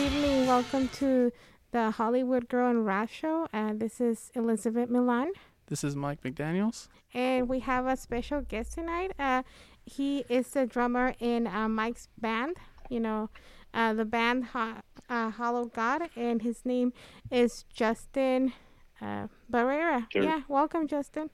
evening. 0.00 0.46
Welcome 0.46 0.88
to 0.94 1.30
the 1.72 1.90
Hollywood 1.90 2.48
Girl 2.48 2.70
and 2.70 2.86
Wrath 2.86 3.10
Show. 3.10 3.46
Uh, 3.52 3.74
this 3.74 4.00
is 4.00 4.30
Elizabeth 4.34 4.88
Milan. 4.88 5.32
This 5.66 5.84
is 5.84 5.94
Mike 5.94 6.22
McDaniels. 6.22 6.88
And 7.12 7.50
we 7.50 7.60
have 7.60 7.86
a 7.86 7.98
special 7.98 8.40
guest 8.40 8.72
tonight. 8.72 9.12
Uh, 9.18 9.42
he 9.84 10.24
is 10.30 10.48
the 10.48 10.64
drummer 10.64 11.14
in 11.20 11.46
uh, 11.46 11.68
Mike's 11.68 12.08
band, 12.16 12.56
you 12.88 12.98
know, 12.98 13.28
uh, 13.74 13.92
the 13.92 14.06
band 14.06 14.46
Ho- 14.46 14.76
uh, 15.10 15.30
Hollow 15.30 15.66
God, 15.66 16.08
and 16.16 16.40
his 16.40 16.64
name 16.64 16.94
is 17.30 17.66
Justin 17.74 18.54
uh, 19.02 19.26
Barrera. 19.52 20.06
Sure. 20.10 20.22
Yeah, 20.22 20.40
welcome, 20.48 20.88
Justin. 20.88 21.28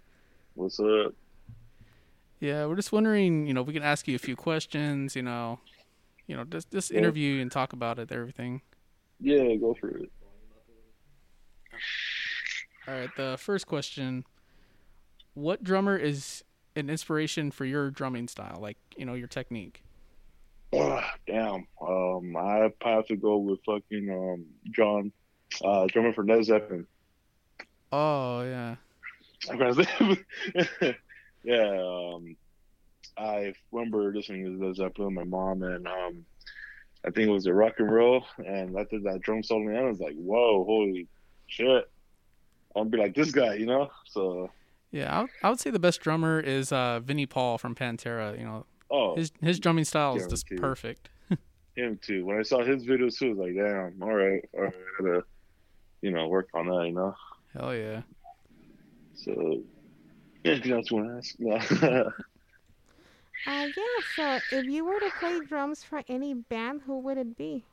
What's 0.54 0.80
up? 0.80 1.14
Yeah, 2.40 2.66
we're 2.66 2.76
just 2.76 2.90
wondering, 2.90 3.46
you 3.46 3.54
know, 3.54 3.62
we 3.62 3.72
can 3.72 3.84
ask 3.84 4.08
you 4.08 4.16
a 4.16 4.18
few 4.18 4.34
questions, 4.34 5.14
you 5.14 5.22
know, 5.22 5.60
you 6.26 6.36
know, 6.36 6.44
just 6.44 6.70
just 6.70 6.90
interview 6.90 7.40
and 7.40 7.50
talk 7.50 7.72
about 7.72 7.98
it, 7.98 8.10
everything. 8.12 8.62
Yeah, 9.20 9.54
go 9.56 9.74
for 9.74 9.88
it. 9.88 10.10
All 12.88 12.94
right, 12.94 13.10
the 13.16 13.36
first 13.38 13.66
question: 13.66 14.24
What 15.34 15.62
drummer 15.62 15.96
is 15.96 16.44
an 16.74 16.90
inspiration 16.90 17.50
for 17.50 17.64
your 17.64 17.90
drumming 17.90 18.28
style, 18.28 18.58
like 18.60 18.76
you 18.96 19.06
know 19.06 19.14
your 19.14 19.28
technique? 19.28 19.82
Ah, 20.74 21.14
damn. 21.26 21.66
Um, 21.80 22.36
I 22.36 22.70
have 22.84 23.06
to 23.06 23.16
go 23.16 23.38
with 23.38 23.60
fucking 23.64 24.10
um 24.10 24.44
John, 24.70 25.12
uh, 25.64 25.86
drummer 25.86 26.12
for 26.12 26.24
Led 26.24 26.44
Zeppelin. 26.44 26.86
Oh 27.92 28.42
yeah, 28.42 28.76
yeah. 31.44 32.14
Um, 32.14 32.36
I 33.16 33.54
remember 33.72 34.12
listening 34.14 34.44
to 34.44 34.66
Led 34.66 34.76
Zeppelin 34.76 35.14
with 35.14 35.26
my 35.26 35.36
mom, 35.36 35.62
and 35.62 35.86
um, 35.86 36.24
I 37.04 37.10
think 37.10 37.28
it 37.28 37.32
was 37.32 37.46
a 37.46 37.52
rock 37.52 37.74
and 37.78 37.90
roll, 37.90 38.24
and 38.38 38.76
after 38.76 39.00
that 39.00 39.20
drum 39.22 39.42
solo, 39.42 39.68
and 39.68 39.78
I 39.78 39.82
was 39.82 40.00
like, 40.00 40.16
whoa, 40.16 40.64
holy 40.64 41.08
shit. 41.46 41.88
I'm 42.74 42.82
gonna 42.82 42.90
be 42.90 42.98
like 42.98 43.14
this 43.14 43.32
guy, 43.32 43.54
you 43.54 43.64
know? 43.64 43.90
So, 44.04 44.50
yeah. 44.90 45.16
I 45.16 45.22
would, 45.22 45.30
I 45.42 45.50
would 45.50 45.60
say 45.60 45.70
the 45.70 45.78
best 45.78 46.00
drummer 46.00 46.40
is 46.40 46.72
uh, 46.72 47.00
Vinnie 47.00 47.24
Paul 47.24 47.56
from 47.56 47.74
Pantera. 47.74 48.38
You 48.38 48.44
know, 48.44 48.66
oh, 48.90 49.16
his 49.16 49.32
his 49.40 49.58
drumming 49.58 49.84
style 49.84 50.16
is 50.16 50.26
just 50.26 50.46
Guaranteed. 50.46 50.62
perfect. 50.62 51.08
him 51.76 51.98
too. 52.02 52.26
When 52.26 52.38
I 52.38 52.42
saw 52.42 52.64
his 52.64 52.84
videos 52.84 53.18
too, 53.18 53.26
I 53.26 53.28
was 53.30 53.38
like, 53.38 53.54
damn, 53.54 54.02
all 54.02 54.14
right, 54.14 54.44
all 54.52 54.64
right, 54.64 54.74
I 54.74 55.02
gotta, 55.02 55.24
you 56.02 56.10
know, 56.10 56.28
work 56.28 56.48
on 56.54 56.66
that, 56.66 56.86
you 56.86 56.92
know. 56.92 57.14
Hell 57.54 57.74
yeah. 57.74 58.02
So, 59.14 59.62
yeah, 60.44 60.52
anything 60.52 60.72
else 60.72 60.90
you 60.90 60.96
want 60.98 61.08
to 61.08 61.16
ask? 61.16 61.82
No. 61.82 62.12
Uh, 63.46 63.68
yeah, 63.76 64.02
so 64.16 64.40
if 64.50 64.66
you 64.66 64.84
were 64.84 64.98
to 64.98 65.10
play 65.20 65.40
drums 65.40 65.84
for 65.84 66.02
any 66.08 66.34
band, 66.34 66.82
who 66.84 66.98
would 66.98 67.16
it 67.16 67.36
be? 67.36 67.64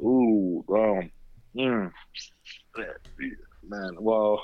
Ooh, 0.00 0.64
um, 0.70 1.10
mm, 1.54 1.92
man. 3.62 3.96
Well, 3.98 4.42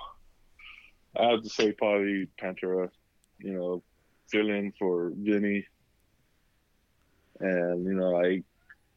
I 1.19 1.30
have 1.30 1.42
to 1.42 1.48
say 1.48 1.72
probably 1.72 2.28
Pantera. 2.41 2.91
You 3.39 3.52
know, 3.55 3.83
fill 4.30 4.50
in 4.50 4.72
for 4.78 5.12
Vinnie. 5.17 5.67
And 7.41 7.84
you 7.86 7.94
know, 7.94 8.22
I 8.22 8.42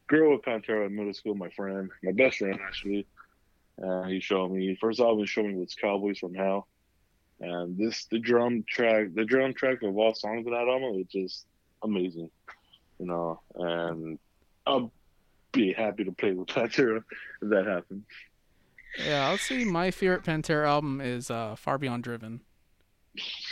grew 0.06 0.34
up 0.34 0.40
with 0.40 0.44
Pantera 0.44 0.86
in 0.86 0.96
middle 0.96 1.14
school. 1.14 1.34
My 1.34 1.50
friend, 1.50 1.90
my 2.02 2.12
best 2.12 2.38
friend 2.38 2.58
actually, 2.62 3.06
uh, 3.82 4.04
he 4.04 4.20
showed 4.20 4.50
me 4.52 4.76
first 4.80 5.00
album. 5.00 5.20
He 5.20 5.26
showed 5.26 5.46
me 5.46 5.54
was 5.54 5.74
Cowboys 5.74 6.18
from 6.18 6.34
Hell, 6.34 6.68
and 7.40 7.76
this 7.76 8.06
the 8.06 8.18
drum 8.18 8.64
track, 8.68 9.08
the 9.14 9.24
drum 9.24 9.54
track 9.54 9.82
of 9.82 9.96
all 9.96 10.14
songs 10.14 10.46
in 10.46 10.52
that 10.52 10.68
album 10.68 10.96
was 10.96 11.06
just 11.10 11.46
amazing. 11.82 12.30
You 12.98 13.06
know, 13.06 13.40
and 13.54 14.18
I'll 14.66 14.92
be 15.52 15.72
happy 15.72 16.04
to 16.04 16.12
play 16.12 16.32
with 16.32 16.48
Pantera 16.48 17.02
if 17.42 17.48
that 17.50 17.66
happens. 17.66 18.04
Yeah, 19.06 19.28
i'll 19.28 19.38
say 19.38 19.64
my 19.64 19.92
favorite 19.92 20.24
Pantera 20.24 20.66
album 20.66 21.00
is 21.00 21.30
uh, 21.30 21.54
Far 21.54 21.78
Beyond 21.78 22.02
Driven. 22.02 22.40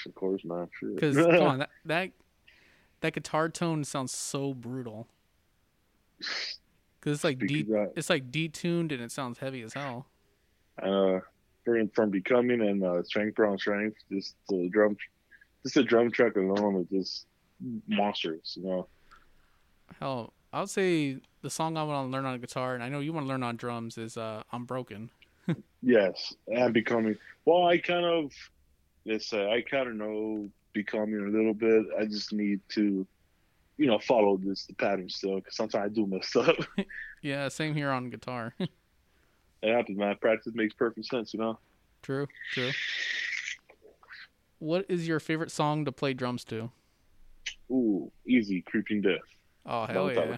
Of 0.07 0.15
course. 0.15 0.43
Sure. 0.43 0.69
Because 0.95 1.17
come 1.17 1.43
on, 1.43 1.59
that, 1.61 1.71
that 1.85 2.11
that 3.01 3.13
guitar 3.13 3.49
tone 3.49 3.85
sounds 3.85 4.13
so 4.13 4.53
brutal. 4.53 5.07
Because 6.19 7.15
it's 7.17 7.25
like 7.25 7.39
Speaking 7.39 7.73
de- 7.73 7.91
it's 7.97 8.11
like 8.11 8.31
detuned 8.31 8.93
and 8.93 9.01
it 9.01 9.13
sounds 9.13 9.39
heavy 9.39 9.63
as 9.63 9.75
hell. 9.75 10.07
uh, 10.83 11.21
from 11.69 11.89
from 11.91 12.11
becoming 12.11 12.61
and 12.61 12.83
uh, 12.85 13.03
strength 13.03 13.37
from 13.37 13.59
strength, 13.59 13.97
just 14.11 14.35
the 14.49 14.69
drum, 14.71 14.97
just 15.63 15.75
the 15.75 15.85
drum 15.85 16.11
track 16.11 16.37
alone 16.37 16.87
is 16.91 17.07
just 17.07 17.27
monstrous, 17.87 18.57
You 18.57 18.67
know. 18.67 18.89
Hell, 20.01 20.33
I 20.53 20.61
would 20.61 20.71
say 20.71 21.19
the 21.43 21.51
song 21.51 21.77
I 21.77 21.83
want 21.83 22.09
to 22.09 22.13
learn 22.13 22.25
on 22.25 22.41
guitar, 22.41 22.75
and 22.75 22.83
I 22.83 22.89
know 22.89 23.01
you 23.01 23.13
want 23.13 23.25
to 23.25 23.29
learn 23.29 23.43
on 23.43 23.57
drums, 23.57 23.99
is 23.99 24.17
uh, 24.17 24.43
"I'm 24.53 24.65
Broken." 24.65 25.11
Yes, 25.81 26.35
and 26.49 26.75
becoming. 26.75 27.17
Well, 27.45 27.65
I 27.65 27.79
kind 27.79 28.05
of, 28.05 28.33
let's 29.07 29.29
say, 29.29 29.49
I 29.49 29.63
kind 29.63 29.89
of 29.89 29.95
know 29.95 30.51
becoming 30.73 31.21
a 31.21 31.31
little 31.31 31.55
bit. 31.55 31.87
I 31.99 32.05
just 32.05 32.33
need 32.33 32.61
to, 32.75 33.07
you 33.77 33.87
know, 33.87 33.99
follow 34.01 34.37
this 34.37 34.67
the 34.67 34.75
pattern 34.75 35.09
still 35.09 35.37
because 35.37 35.55
sometimes 35.55 35.85
I 35.85 35.89
do 35.95 36.07
mess 36.07 36.35
up. 36.37 36.57
Yeah, 37.23 37.49
same 37.49 37.75
here 37.75 37.91
on 37.91 38.11
guitar. 38.11 38.55
it 39.63 39.75
happens, 39.75 39.99
man. 39.99 40.17
Practice 40.21 40.53
makes 40.55 40.75
perfect 40.75 41.07
sense, 41.07 41.33
you 41.35 41.41
know. 41.41 41.59
true, 42.03 42.27
true. 42.53 42.71
What 44.59 44.87
is 44.89 45.07
your 45.07 45.21
favorite 45.21 45.51
song 45.51 45.85
to 45.85 45.93
play 45.93 46.15
drums 46.15 46.45
to? 46.47 46.71
Ooh, 47.71 48.11
easy, 48.27 48.63
creeping 48.63 49.03
death. 49.03 49.19
Oh 49.67 49.85
hell 49.85 50.11
yeah! 50.11 50.37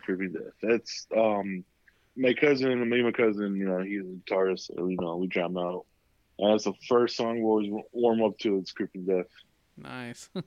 Creeping 0.00 0.32
Death. 0.32 0.54
That's 0.62 1.06
um 1.16 1.64
my 2.16 2.32
cousin, 2.32 2.88
me 2.88 2.96
and 2.96 3.06
my 3.06 3.12
cousin, 3.12 3.54
you 3.56 3.66
know, 3.66 3.80
he's 3.80 4.00
a 4.00 4.04
guitarist, 4.04 4.74
so 4.74 4.88
you 4.88 4.96
know, 5.00 5.16
we 5.16 5.28
jam 5.28 5.56
out. 5.56 5.84
And 6.38 6.52
that's 6.52 6.64
the 6.64 6.72
first 6.88 7.16
song 7.16 7.36
we 7.36 7.42
always 7.42 7.84
warm 7.92 8.22
up 8.22 8.38
to. 8.38 8.56
It's 8.56 8.72
creeping 8.72 9.04
Death. 9.04 9.26
Nice. 9.76 10.30
I 10.36 10.42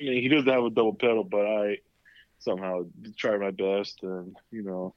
mean, 0.00 0.22
he 0.22 0.28
doesn't 0.28 0.50
have 0.50 0.64
a 0.64 0.70
double 0.70 0.94
pedal, 0.94 1.24
but 1.24 1.46
I 1.46 1.78
somehow 2.40 2.86
try 3.16 3.36
my 3.36 3.52
best, 3.52 4.02
and 4.02 4.36
you 4.50 4.62
know, 4.62 4.94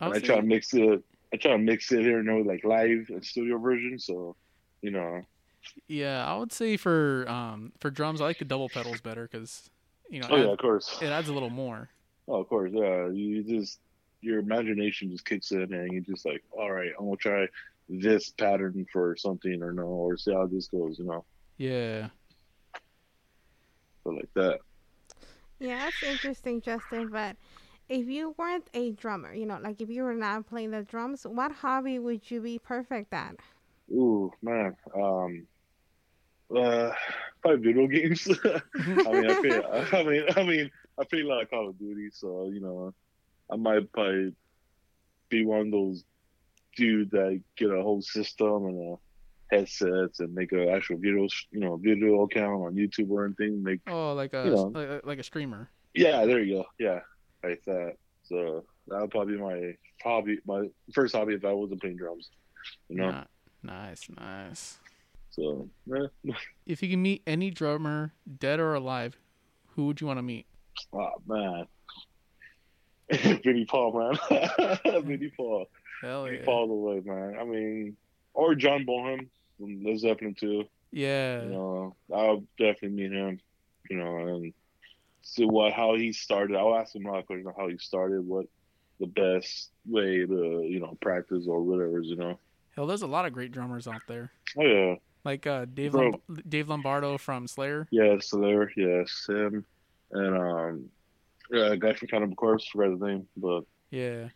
and 0.00 0.14
I 0.14 0.18
try 0.20 0.36
to 0.36 0.42
mix 0.42 0.72
it. 0.74 1.02
I 1.32 1.36
try 1.36 1.52
to 1.52 1.58
mix 1.58 1.92
it 1.92 2.00
here 2.00 2.18
and 2.18 2.28
there, 2.28 2.42
like 2.42 2.64
live 2.64 3.06
and 3.10 3.24
studio 3.24 3.58
version. 3.58 3.98
So, 3.98 4.34
you 4.82 4.90
know, 4.90 5.22
yeah, 5.88 6.24
I 6.26 6.36
would 6.38 6.52
say 6.52 6.76
for 6.76 7.28
um 7.28 7.72
for 7.78 7.90
drums, 7.90 8.20
I 8.20 8.24
like 8.24 8.38
the 8.38 8.44
double 8.44 8.68
pedals 8.68 9.00
better 9.00 9.28
because 9.30 9.68
you 10.08 10.20
know 10.20 10.28
oh 10.30 10.36
yeah, 10.36 10.52
of 10.52 10.58
course, 10.58 10.98
it 11.00 11.06
adds 11.06 11.28
a 11.28 11.32
little 11.32 11.50
more. 11.50 11.88
oh 12.28 12.40
of 12.40 12.48
course, 12.48 12.72
yeah. 12.74 13.08
You 13.08 13.42
just 13.44 13.78
your 14.22 14.38
imagination 14.38 15.10
just 15.10 15.24
kicks 15.24 15.50
in, 15.52 15.72
and 15.72 15.92
you 15.92 16.00
just 16.00 16.26
like, 16.26 16.42
all 16.50 16.70
right, 16.70 16.90
I'm 16.98 17.04
gonna 17.06 17.16
try 17.16 17.46
this 17.88 18.30
pattern 18.30 18.86
for 18.92 19.16
something, 19.16 19.62
or 19.62 19.72
no, 19.72 19.82
or 19.82 20.16
see 20.16 20.32
how 20.32 20.46
this 20.46 20.68
goes, 20.68 20.98
you 20.98 21.06
know, 21.06 21.24
Yeah. 21.58 22.08
so 24.04 24.10
like 24.10 24.28
that. 24.34 24.60
Yeah, 25.58 25.78
that's 25.78 26.02
interesting, 26.02 26.60
Justin. 26.62 27.08
But 27.08 27.36
if 27.90 28.08
you 28.08 28.34
weren't 28.38 28.70
a 28.74 28.92
drummer, 28.92 29.34
you 29.34 29.46
know, 29.46 29.58
like 29.62 29.82
if 29.82 29.90
you 29.90 30.04
were 30.04 30.14
not 30.14 30.46
playing 30.48 30.70
the 30.70 30.82
drums, 30.84 31.24
what 31.28 31.52
hobby 31.52 31.98
would 31.98 32.30
you 32.30 32.40
be 32.40 32.58
perfect 32.58 33.12
at? 33.12 33.36
Ooh, 33.92 34.32
man. 34.42 34.76
Um, 34.94 35.46
uh, 36.56 36.92
probably 37.42 37.72
video 37.72 37.86
games. 37.88 38.28
I 38.44 39.12
mean, 39.12 39.30
I, 39.30 39.34
play, 39.40 39.62
I 39.92 40.02
mean, 40.04 40.24
I 40.36 40.42
mean, 40.44 40.70
I 40.98 41.04
play 41.04 41.20
a 41.22 41.26
lot 41.26 41.42
of 41.42 41.50
Call 41.50 41.68
of 41.68 41.78
Duty, 41.78 42.10
so 42.12 42.50
you 42.52 42.60
know, 42.60 42.94
I 43.52 43.56
might 43.56 43.92
probably 43.92 44.34
be 45.28 45.44
one 45.44 45.66
of 45.66 45.70
those 45.72 46.04
dude 46.76 47.10
that 47.12 47.40
get 47.56 47.70
a 47.70 47.82
whole 47.82 48.02
system 48.02 48.66
and 48.66 48.94
a 48.94 49.54
headsets 49.54 50.20
and 50.20 50.32
make 50.34 50.52
an 50.52 50.68
actual 50.68 50.96
video, 50.98 51.26
you 51.50 51.60
know, 51.60 51.76
video 51.76 52.22
account 52.22 52.62
on 52.64 52.74
YouTube 52.74 53.10
or 53.10 53.26
anything. 53.26 53.62
Make 53.62 53.80
Oh, 53.88 54.14
like 54.14 54.32
a 54.34 54.44
You 54.44 54.50
know. 54.54 54.72
like, 54.74 55.06
like 55.06 55.18
a 55.18 55.24
streamer. 55.24 55.68
yeah, 55.94 56.24
there 56.26 56.40
you 56.40 56.58
go. 56.58 56.64
Yeah, 56.78 57.00
like 57.42 57.62
that. 57.66 57.94
So 58.24 58.64
that 58.88 59.00
would 59.00 59.10
probably 59.10 59.34
be 59.36 59.40
my 59.40 59.72
hobby, 60.02 60.38
my 60.46 60.68
first 60.92 61.14
hobby 61.14 61.34
if 61.34 61.44
I 61.44 61.52
wasn't 61.52 61.80
playing 61.80 61.96
drums. 61.96 62.28
You 62.88 62.96
know, 62.96 63.10
Ni- 63.10 63.70
Nice, 63.70 64.08
nice. 64.18 64.78
so. 65.30 65.68
If 66.66 66.82
you 66.82 66.88
can 66.88 67.02
meet 67.02 67.22
any 67.26 67.50
drummer, 67.50 68.12
dead 68.38 68.60
or 68.60 68.74
alive, 68.74 69.18
who 69.74 69.86
would 69.86 70.00
you 70.00 70.06
want 70.06 70.18
to 70.18 70.22
meet? 70.22 70.46
Oh 70.92 71.10
man. 71.26 71.66
Vinnie 73.42 73.64
Paul, 73.66 74.16
man. 74.30 74.78
Vinnie 75.04 75.32
Paul. 75.36 75.66
Hell 76.02 76.24
Vinnie 76.24 76.38
yeah. 76.38 76.44
Paul 76.44 76.68
the 76.68 76.74
way, 76.74 77.00
man. 77.04 77.36
I 77.40 77.44
mean, 77.44 77.96
or 78.34 78.54
John 78.54 78.84
Bonham 78.84 79.28
from 79.58 79.82
Led 79.82 79.98
Zeppelin 79.98 80.34
too. 80.34 80.64
Yeah. 80.92 81.42
You 81.42 81.48
know, 81.50 81.96
I'll 82.14 82.44
definitely 82.58 82.90
meet 82.90 83.12
him. 83.12 83.40
You 83.90 83.96
know, 83.98 84.16
and 84.18 84.52
see 85.22 85.44
what 85.44 85.72
how 85.72 85.94
he 85.96 86.12
started. 86.12 86.56
I'll 86.56 86.74
ask 86.74 86.94
him 86.94 87.06
a 87.06 87.10
lot 87.10 87.20
of 87.20 87.26
questions 87.26 87.46
on 87.46 87.54
how 87.56 87.68
he 87.68 87.78
started, 87.78 88.26
what 88.26 88.46
the 88.98 89.06
best 89.06 89.70
way 89.86 90.26
to 90.26 90.62
you 90.68 90.80
know 90.80 90.96
practice 91.00 91.46
or 91.48 91.62
whatever. 91.62 92.00
You 92.00 92.16
know. 92.16 92.38
Hell, 92.76 92.86
there's 92.86 93.02
a 93.02 93.06
lot 93.06 93.26
of 93.26 93.32
great 93.32 93.52
drummers 93.52 93.86
out 93.88 94.02
there. 94.06 94.30
Oh 94.58 94.62
yeah, 94.62 94.94
Like 95.24 95.46
uh, 95.46 95.64
Dave 95.72 95.92
Lomb- 95.94 96.20
Dave 96.48 96.68
Lombardo 96.68 97.18
from 97.18 97.46
Slayer. 97.46 97.86
yes, 97.90 98.28
Slayer. 98.30 98.70
yes, 98.76 99.26
him, 99.28 99.64
and 100.12 100.36
um, 100.36 100.84
yeah, 101.50 101.72
a 101.72 101.76
guy 101.76 101.94
from 101.94 102.08
Cannibal 102.08 102.36
Corpse, 102.36 102.66
forgot 102.68 102.92
his 102.92 103.00
name, 103.00 103.26
but 103.36 103.62
Yeah. 103.90 104.28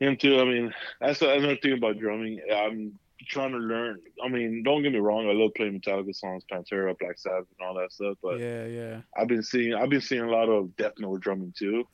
Him 0.00 0.16
too. 0.16 0.40
I 0.40 0.44
mean, 0.44 0.74
that's 1.00 1.22
another 1.22 1.56
thing 1.56 1.74
about 1.74 1.98
drumming. 2.00 2.40
I'm 2.52 2.98
trying 3.28 3.52
to 3.52 3.58
learn. 3.58 4.00
I 4.24 4.28
mean, 4.28 4.62
don't 4.62 4.82
get 4.82 4.92
me 4.92 4.98
wrong. 4.98 5.28
I 5.28 5.32
love 5.32 5.52
playing 5.54 5.80
Metallica 5.80 6.14
songs, 6.14 6.44
Pantera, 6.50 6.96
Black 6.98 7.18
Sabbath, 7.18 7.46
and 7.58 7.66
all 7.68 7.74
that 7.74 7.92
stuff. 7.92 8.16
But 8.22 8.38
yeah, 8.40 8.66
yeah. 8.66 9.00
I've 9.16 9.28
been 9.28 9.42
seeing 9.42 9.74
I've 9.74 9.88
been 9.90 10.00
seeing 10.00 10.22
a 10.22 10.30
lot 10.30 10.48
of 10.48 10.76
death 10.76 10.92
metal 10.98 11.16
drumming 11.18 11.54
too, 11.56 11.86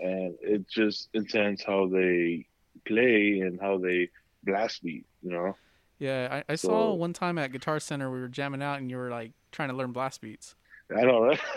and 0.00 0.34
it's 0.40 0.72
just 0.72 1.08
intense 1.14 1.62
how 1.64 1.86
they 1.88 2.46
play 2.86 3.40
and 3.40 3.60
how 3.60 3.78
they 3.78 4.10
blast 4.44 4.82
beat. 4.82 5.06
You 5.22 5.30
know. 5.32 5.56
Yeah, 5.98 6.42
I, 6.48 6.52
I 6.52 6.54
So- 6.56 6.68
saw 6.68 6.94
one 6.94 7.12
time 7.12 7.38
at 7.38 7.50
Guitar 7.52 7.80
Center 7.80 8.10
we 8.10 8.20
were 8.20 8.28
jamming 8.28 8.62
out 8.62 8.78
and 8.78 8.88
you 8.90 8.96
were 8.96 9.10
like 9.10 9.32
trying 9.50 9.68
to 9.70 9.74
learn 9.74 9.92
blast 9.92 10.20
beats. 10.20 10.54
I 10.96 11.02
know, 11.02 11.22
right? 11.26 11.40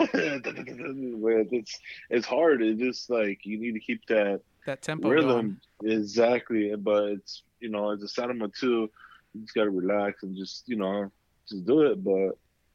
It's 1.52 1.78
it's 2.10 2.26
hard. 2.26 2.62
It's 2.62 2.80
just 2.80 3.08
like 3.10 3.44
you 3.44 3.58
need 3.58 3.72
to 3.72 3.80
keep 3.80 4.04
that 4.06 4.40
That 4.66 4.82
tempo 4.82 5.08
rhythm 5.08 5.60
exactly. 5.82 6.74
But 6.76 7.04
it's 7.04 7.42
you 7.62 7.70
know, 7.70 7.90
as 7.90 8.02
a 8.02 8.08
cinema 8.08 8.48
too, 8.48 8.90
you 9.32 9.40
just 9.42 9.54
gotta 9.54 9.70
relax 9.70 10.22
and 10.24 10.36
just 10.36 10.64
you 10.66 10.76
know 10.76 11.10
just 11.48 11.64
do 11.64 11.82
it. 11.82 12.02
But 12.04 12.32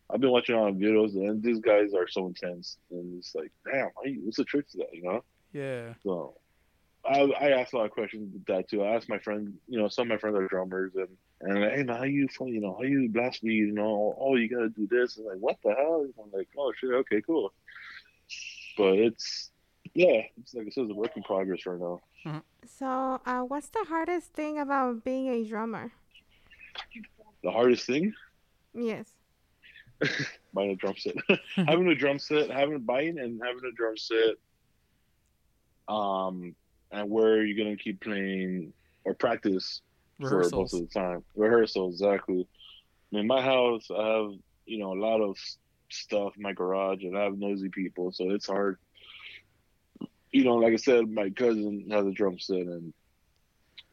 I've 0.10 0.22
been 0.22 0.32
watching 0.32 0.56
all 0.56 0.72
the 0.72 0.80
videos 0.80 1.14
and 1.16 1.44
these 1.44 1.60
guys 1.60 1.94
are 1.94 2.08
so 2.08 2.28
intense 2.28 2.78
and 2.92 3.18
it's 3.20 3.36
like, 3.36 3.52
damn, 3.72 3.90
you- 4.06 4.22
what's 4.24 4.38
the 4.38 4.46
trick 4.46 4.68
to 4.70 4.78
that? 4.78 4.94
You 4.94 5.04
know? 5.04 5.24
Yeah. 5.54 5.94
So 6.04 6.36
I, 7.06 7.22
I 7.40 7.50
asked 7.60 7.74
a 7.74 7.78
lot 7.78 7.86
of 7.86 7.92
questions 7.92 8.34
with 8.34 8.46
that 8.46 8.70
too. 8.70 8.84
I 8.84 8.96
asked 8.96 9.08
my 9.10 9.20
friend, 9.20 9.54
you 9.68 9.78
know, 9.80 9.88
some 9.88 10.04
of 10.04 10.10
my 10.10 10.18
friends 10.18 10.36
are 10.38 10.48
drummers, 10.48 10.94
and 10.96 11.08
and 11.42 11.62
like, 11.62 11.74
hey 11.74 11.84
man, 11.84 11.98
how 11.98 12.04
you, 12.04 12.28
you 12.48 12.60
know, 12.60 12.76
how 12.78 12.84
you 12.84 13.10
blast 13.10 13.44
me, 13.44 13.54
you 13.54 13.72
know? 13.72 14.16
Oh, 14.20 14.36
you 14.36 14.50
gotta 14.50 14.70
do 14.70 14.88
this. 14.88 15.18
And 15.18 15.26
like, 15.28 15.38
what 15.38 15.58
the 15.64 15.74
hell? 15.74 16.08
I'm 16.22 16.32
like, 16.32 16.48
oh 16.58 16.74
shit, 16.80 16.90
okay, 16.92 17.22
cool. 17.22 17.54
But 18.78 18.94
it's 18.96 19.52
yeah, 19.98 20.22
it's 20.40 20.54
like 20.54 20.68
I 20.68 20.70
said, 20.70 20.84
it's 20.84 20.92
a 20.92 20.94
work 20.94 21.18
in 21.18 21.24
progress 21.24 21.66
right 21.66 21.80
now. 21.80 22.44
So, 22.68 23.20
uh, 23.26 23.42
what's 23.42 23.70
the 23.70 23.84
hardest 23.90 24.32
thing 24.32 24.60
about 24.60 25.04
being 25.04 25.28
a 25.28 25.44
drummer? 25.44 25.92
The 27.44 27.50
hardest 27.50 27.88
thing 27.88 28.14
Yes. 28.76 29.10
buying 30.54 30.70
a 30.70 30.76
drum 30.76 30.94
set, 30.98 31.16
having 31.56 31.88
a 31.88 31.96
drum 31.96 32.20
set, 32.20 32.52
having 32.52 32.82
buying 32.82 33.18
and 33.18 33.42
having 33.44 33.64
a 33.68 33.76
drum 33.76 33.98
set. 33.98 34.36
Um, 35.88 36.56
and 36.92 37.10
where 37.10 37.44
you're 37.44 37.58
gonna 37.58 37.76
keep 37.76 38.00
playing 38.02 38.74
or 39.04 39.16
practice 39.16 39.82
for 40.22 40.48
most 40.52 40.76
of 40.76 40.82
the 40.82 40.90
time. 40.94 41.24
Rehearsal, 41.36 41.90
exactly. 41.90 42.48
In 43.14 43.26
my 43.26 43.42
house, 43.42 43.88
I 43.90 44.06
have 44.06 44.32
you 44.66 44.78
know 44.78 44.94
a 44.94 45.02
lot 45.02 45.22
of 45.22 45.36
stuff 45.90 46.34
in 46.38 46.44
my 46.44 46.54
garage, 46.54 47.02
and 47.02 47.18
I 47.18 47.24
have 47.24 47.40
noisy 47.40 47.70
people, 47.70 48.12
so 48.12 48.30
it's 48.30 48.46
hard. 48.46 48.78
You 50.32 50.44
know, 50.44 50.56
like 50.56 50.74
I 50.74 50.78
said, 50.78 51.10
my 51.10 51.30
cousin 51.30 51.88
has 51.92 52.06
a 52.06 52.12
drum 52.12 52.38
set, 52.40 52.58
and 52.58 52.94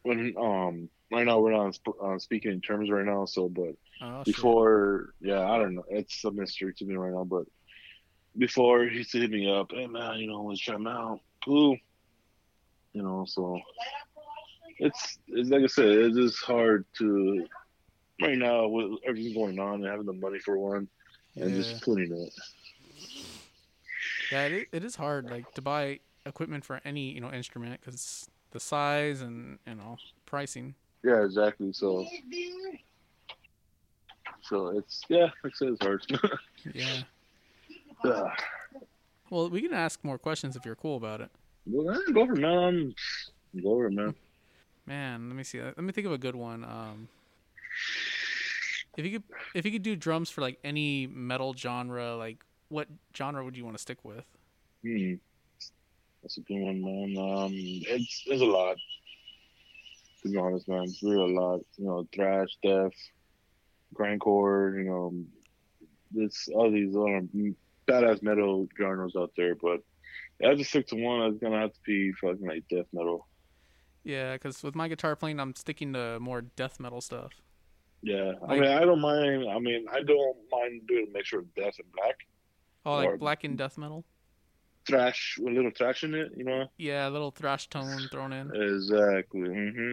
when 0.03 0.35
um 0.39 0.89
right 1.13 1.25
now 1.27 1.39
we're 1.41 1.53
not 1.53 1.67
on, 1.67 1.73
sp- 1.73 2.19
speaking 2.19 2.53
in 2.53 2.61
terms 2.61 2.91
right 2.91 3.05
now, 3.05 3.25
so 3.25 3.49
but 3.49 3.75
Oh, 4.03 4.23
before, 4.25 5.11
yeah, 5.21 5.49
I 5.49 5.59
don't 5.59 5.75
know, 5.77 5.85
it's 5.89 6.25
a 6.25 6.31
mystery 6.31 6.75
to 6.77 6.85
me 6.85 6.95
right 6.97 7.13
now, 7.13 7.25
but 7.25 7.45
before 8.37 8.85
he 8.87 8.99
used 8.99 9.13
to 9.13 9.21
hit 9.21 9.31
me 9.31 9.51
up, 9.51 9.71
hey 9.71 9.87
man, 9.87 10.19
you 10.19 10.27
know, 10.27 10.43
let's 10.43 10.61
jam 10.61 10.87
out, 10.87 11.21
cool, 11.45 11.77
you 12.93 13.03
know, 13.03 13.25
so 13.27 13.59
it's 14.79 15.19
it's 15.29 15.51
like 15.51 15.63
I 15.63 15.67
said, 15.67 15.87
it's 15.87 16.17
just 16.17 16.45
hard 16.45 16.85
to 16.99 17.47
right 18.21 18.37
now 18.37 18.67
with 18.69 18.99
everything 19.07 19.35
going 19.35 19.59
on 19.59 19.75
and 19.83 19.87
having 19.87 20.07
the 20.07 20.13
money 20.13 20.39
for 20.41 20.59
one 20.59 20.89
and 21.37 21.51
Yeah. 21.51 21.57
just 21.63 21.83
putting 21.83 22.13
it. 22.13 22.33
Yeah, 24.33 24.47
it 24.73 24.85
is 24.85 24.97
hard 24.97 25.31
like 25.31 25.53
to 25.55 25.63
buy 25.63 26.01
equipment 26.27 26.65
for 26.65 26.81
any 26.85 27.11
you 27.11 27.21
know 27.21 27.31
instrument 27.31 27.81
because 27.81 28.29
the 28.51 28.61
size 28.61 29.21
and 29.21 29.59
you 29.67 29.75
know 29.75 29.97
pricing. 30.27 30.75
Yeah, 31.03 31.25
exactly. 31.25 31.73
So 31.73 32.07
so 34.43 34.69
it's 34.69 35.03
yeah, 35.09 35.29
like 35.43 35.53
I 35.53 35.57
said, 35.57 35.69
it's 35.69 35.85
hard. 35.85 36.07
Yeah. 36.75 37.03
Well, 39.31 39.49
we 39.49 39.63
can 39.63 39.73
ask 39.73 40.05
more 40.05 40.19
questions 40.19 40.57
if 40.57 40.67
you're 40.67 40.75
cool 40.75 40.97
about 40.97 41.21
it. 41.21 41.31
Well, 41.67 41.99
go 42.13 42.27
for 42.27 42.35
it, 42.35 42.39
man. 42.39 42.95
Go 43.63 43.71
over 43.71 43.91
man. 43.91 44.15
Man, 44.87 45.29
let 45.29 45.37
me 45.37 45.45
see. 45.45 45.61
Let 45.63 45.79
me 45.79 45.93
think 45.93 46.07
of 46.07 46.13
a 46.13 46.19
good 46.19 46.37
one. 46.37 46.65
Um, 46.65 47.09
if 48.97 49.05
you 49.05 49.13
could, 49.13 49.23
if 49.55 49.65
you 49.65 49.73
could 49.73 49.83
do 49.83 49.97
drums 49.97 50.31
for 50.31 50.43
like 50.43 50.59
any 50.63 51.07
metal 51.07 51.55
genre, 51.55 52.17
like 52.17 52.45
what 52.69 52.89
genre 53.17 53.45
would 53.45 53.57
you 53.57 53.65
want 53.65 53.77
to 53.77 53.83
stick 53.83 53.99
with? 54.05 54.27
Hmm. 54.83 55.15
That's 56.25 56.39
a 56.39 56.41
good 56.41 56.59
one, 56.59 56.81
man. 56.81 57.19
Um, 57.19 57.51
it's 57.53 58.25
there's 58.27 58.41
a 58.41 58.47
lot. 58.47 58.77
To 60.23 60.31
be 60.31 60.39
honest, 60.39 60.67
man, 60.67 60.85
it's 60.85 61.03
really 61.03 61.35
a 61.35 61.39
lot. 61.39 61.61
You 61.77 61.85
know, 61.85 62.09
thrash, 62.15 62.49
death, 62.63 62.93
grindcore. 63.95 64.79
You 64.83 64.85
know, 64.89 65.15
this 66.13 66.49
all 66.55 66.71
these 66.71 66.97
other 66.97 67.21
badass 67.87 68.23
metal 68.23 68.67
genres 68.79 69.15
out 69.19 69.33
there. 69.37 69.55
But 69.55 69.81
if 70.41 70.47
I 70.47 70.49
have 70.49 70.59
to 70.59 70.65
stick 70.65 70.87
to 70.89 70.97
one. 70.97 71.31
It's 71.31 71.43
gonna 71.43 71.61
have 71.61 71.75
to 71.75 71.81
be 71.85 72.11
fucking 72.13 72.47
like 72.47 72.65
death 72.71 72.87
metal. 72.95 73.29
Yeah, 74.03 74.33
because 74.33 74.63
with 74.63 74.75
my 74.75 74.89
guitar 74.89 75.17
playing, 75.17 75.39
I'm 75.39 75.55
sticking 75.55 75.93
to 75.93 76.19
more 76.21 76.41
death 76.41 76.81
metal 76.81 77.03
stuff. 77.03 77.33
Yeah, 78.01 78.33
I 78.49 78.55
mean, 78.55 78.65
I 78.71 78.81
don't 78.81 79.01
mind. 79.03 79.45
I 79.47 79.59
mean, 79.59 79.85
I 79.93 80.03
don't 80.03 80.37
mind 80.51 80.87
doing 80.89 81.09
a 81.11 81.13
mixture 81.13 81.41
of 81.41 81.55
death 81.55 81.75
and 81.79 81.93
black, 81.93 82.17
Oh, 82.87 82.95
like 82.97 83.09
Or- 83.11 83.19
black 83.19 83.45
and 83.45 83.59
death 83.59 83.77
metal. 83.77 84.07
Thrash 84.87 85.37
with 85.39 85.53
a 85.53 85.57
little 85.57 85.73
thrash 85.77 86.05
in 86.05 86.15
it. 86.15 86.33
You 86.37 86.45
know. 86.45 86.67
Yeah, 86.77 87.09
a 87.09 87.11
little 87.11 87.31
thrash 87.31 87.69
tone 87.69 88.09
thrown 88.09 88.33
in. 88.33 88.55
Exactly. 88.55 89.41
hmm 89.43 89.93